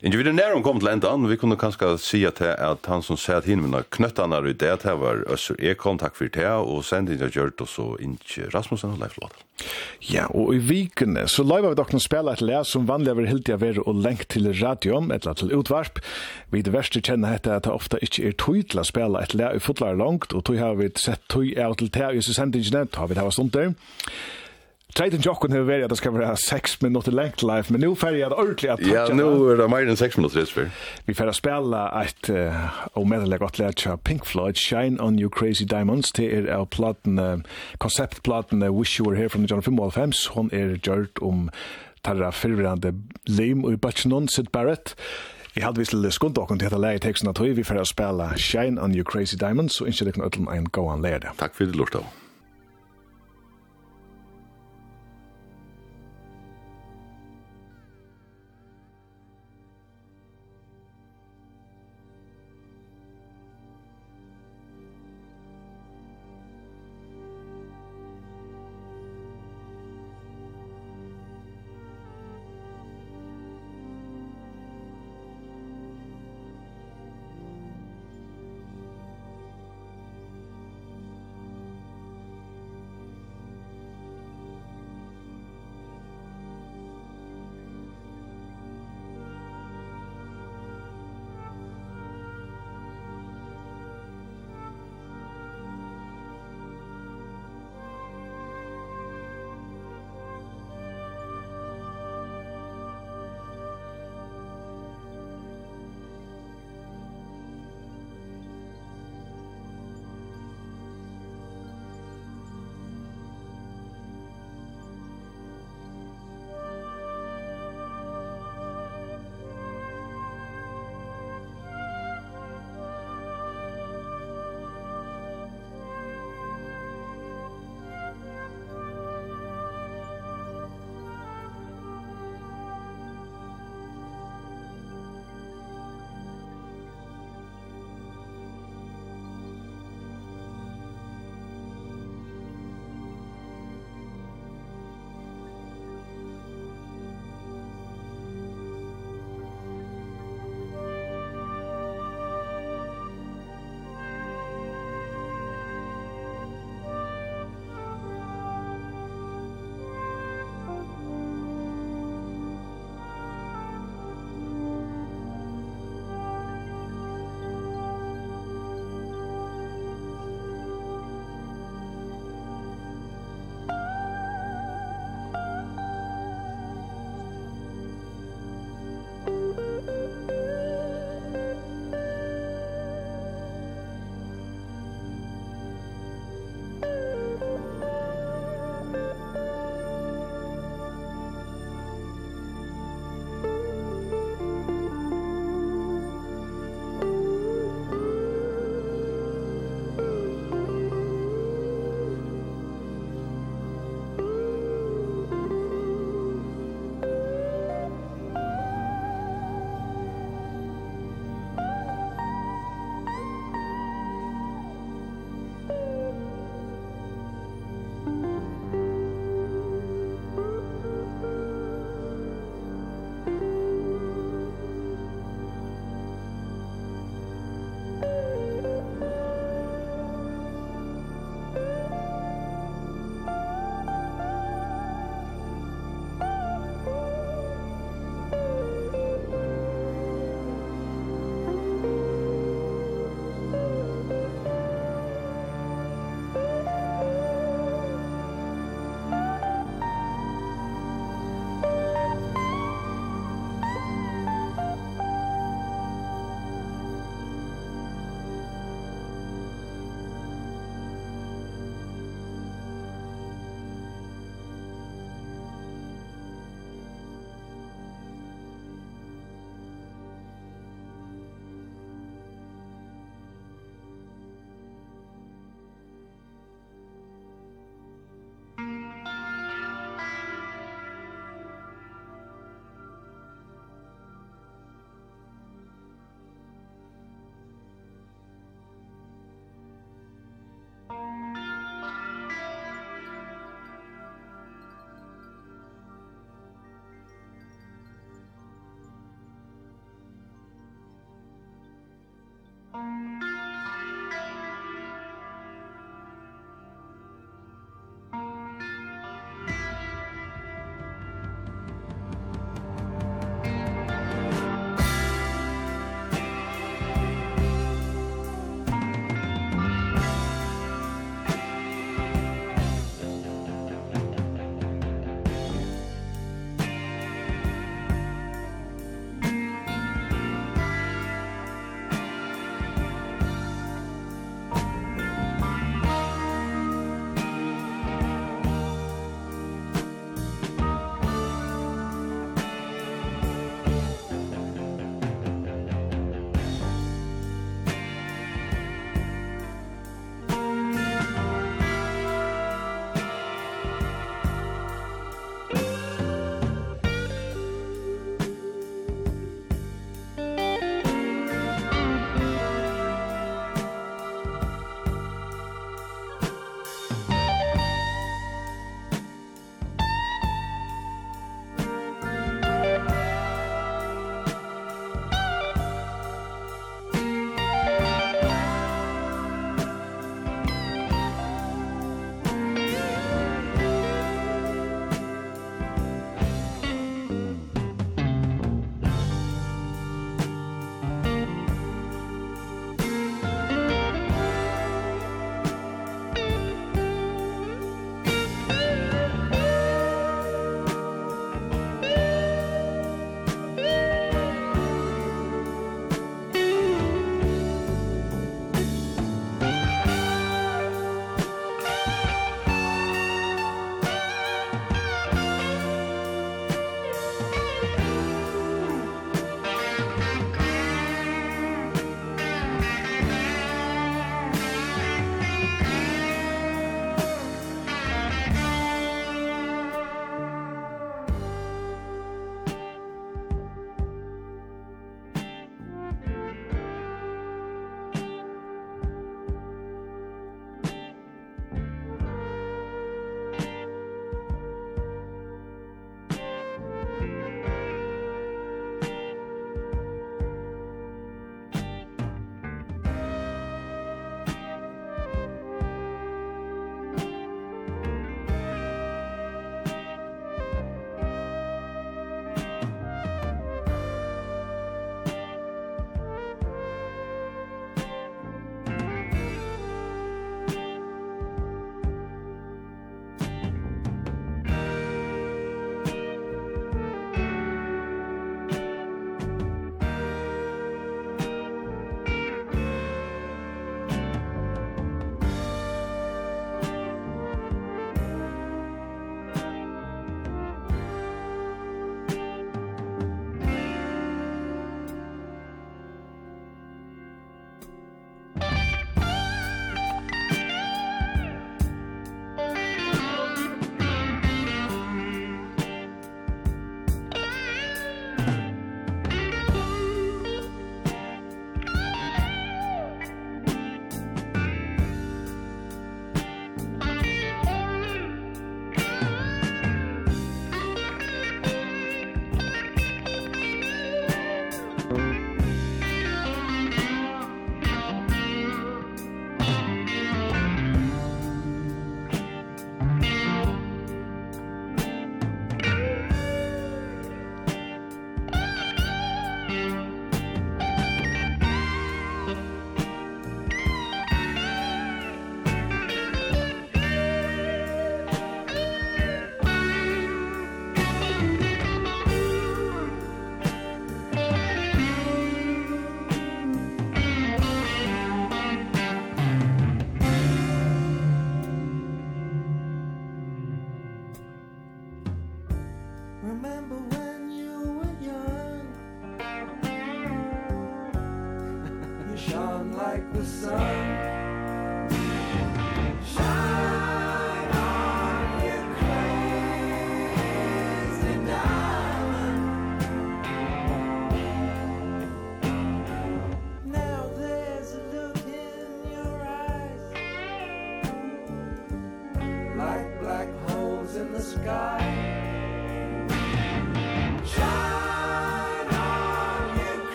Inte 0.00 0.16
vid 0.16 0.34
när 0.34 0.52
hon 0.52 0.62
kom 0.62 0.78
till 0.78 0.88
ändan, 0.88 1.28
vi 1.28 1.36
kunde 1.36 1.56
kanske 1.56 1.98
säga 1.98 2.30
till 2.30 2.46
at 2.46 2.86
han 2.86 3.02
som 3.02 3.16
säger 3.16 3.38
att 3.38 3.44
hinna 3.44 3.82
knöttarna 3.82 4.38
ut 4.38 4.58
det 4.58 4.82
det 4.82 4.94
var 4.94 5.24
Össer 5.32 5.64
Ekholm, 5.64 5.98
tack 5.98 6.16
för 6.16 6.30
det, 6.32 6.52
och 6.52 6.84
sen 6.84 7.04
det 7.04 7.14
jag 7.14 7.36
gjort 7.36 7.60
och 7.60 7.68
så 7.68 7.98
inte 8.00 8.42
Rasmussen 8.50 8.90
och 8.90 8.98
Leif 8.98 9.12
Låt. 9.16 9.32
Ja, 9.98 10.26
och 10.26 10.54
i 10.54 10.58
vikene 10.58 11.28
så 11.28 11.42
lajvar 11.42 11.68
vi 11.68 11.74
dock 11.74 11.94
att 11.94 12.02
spela 12.02 12.32
ett 12.32 12.40
lär 12.40 12.62
som 12.62 12.86
vanliga 12.86 13.14
var 13.14 13.22
helt 13.22 13.48
jag 13.48 13.58
var 13.58 13.88
och 13.88 13.94
länk 13.94 14.26
till 14.26 14.60
radion, 14.60 15.10
eller 15.10 15.34
till 15.34 15.52
utvarp. 15.52 15.98
Vi 16.50 16.62
det 16.62 16.70
värsta 16.70 17.00
känner 17.00 17.32
heter 17.32 17.50
att 17.50 17.62
det 17.62 17.70
ofta 17.70 17.98
inte 17.98 18.22
är 18.22 18.32
tog 18.32 18.68
till 18.68 18.78
att 18.78 18.86
spela 18.86 19.22
ett 19.22 19.34
lär 19.34 19.56
i 19.56 19.60
fotlar 19.60 19.94
långt, 19.94 20.32
och 20.32 20.44
tog 20.44 20.58
har 20.58 20.74
vi 20.74 20.90
sett 20.90 21.28
tog 21.28 21.58
av 21.58 21.74
till 21.74 21.88
det 21.88 21.98
här 21.98 22.12
i 22.12 22.22
sändningen, 22.22 22.88
har 22.92 23.08
vi 23.08 23.14
det 23.14 23.20
här 23.20 23.30
stundet. 23.30 23.74
Treiten 24.94 25.20
jokken 25.20 25.52
har 25.52 25.60
varit 25.66 25.84
at 25.84 25.90
det 25.90 25.98
skal 25.98 26.14
være 26.14 26.36
6 26.36 26.82
minutter 26.82 27.12
lengt 27.12 27.42
live, 27.42 27.64
men 27.68 27.80
nu 27.80 27.94
färg 27.94 28.18
jag 28.18 28.32
ordentlig 28.32 28.70
at 28.70 28.80
Ja, 28.80 29.08
nu 29.12 29.50
er 29.50 29.56
det 29.56 29.68
mer 29.70 29.84
enn 29.84 29.96
6 29.96 30.16
minuter 30.16 30.44
för. 30.44 30.70
Vi 31.06 31.14
får 31.14 31.32
spela 31.32 32.02
ett 32.02 32.30
uh, 32.30 32.54
godt 32.94 33.38
gott 33.38 33.58
lärt 33.58 34.04
Pink 34.04 34.24
Floyd 34.26 34.56
Shine 34.56 35.00
on 35.00 35.18
you 35.18 35.28
crazy 35.30 35.64
diamonds 35.64 36.12
till 36.12 36.30
er 36.32 36.54
av 36.54 36.66
plattan 36.66 37.44
konceptplattan 37.78 38.60
Wish 38.78 39.00
you 39.00 39.10
were 39.10 39.16
here 39.16 39.28
from 39.28 39.42
the 39.42 39.54
John 39.54 39.62
Fimmel 39.62 39.90
Fems. 39.90 40.26
Hon 40.26 40.50
er 40.52 40.78
gjørt 40.82 41.18
om 41.20 41.50
tarra 42.02 42.32
förvirrande 42.32 42.94
lim 43.26 43.64
og 43.64 43.72
i 43.72 43.76
Batchnon 43.76 44.28
Sid 44.28 44.52
Barrett. 44.52 44.94
Jeg 45.56 45.64
hadde 45.64 45.80
vist 45.80 45.92
litt 45.92 46.12
skund 46.12 46.34
dere 46.36 46.46
til 46.52 46.58
dette 46.66 46.78
leie 46.78 46.98
teksten 46.98 47.28
at 47.28 47.40
vi 47.40 47.64
får 47.64 47.84
spela 47.84 48.34
Shine 48.36 48.80
on 48.80 48.94
You 48.94 49.04
Crazy 49.04 49.36
Diamonds, 49.40 49.80
og 49.80 49.88
ikke 49.88 50.04
det 50.04 50.14
kan 50.14 50.24
ødelen 50.24 50.48
en 50.52 50.68
gåan 50.68 51.02
leie 51.02 51.18
det. 51.18 51.32
Takk 51.38 51.54
for 51.54 51.64
det, 51.64 51.76
Lortav. 51.76 52.04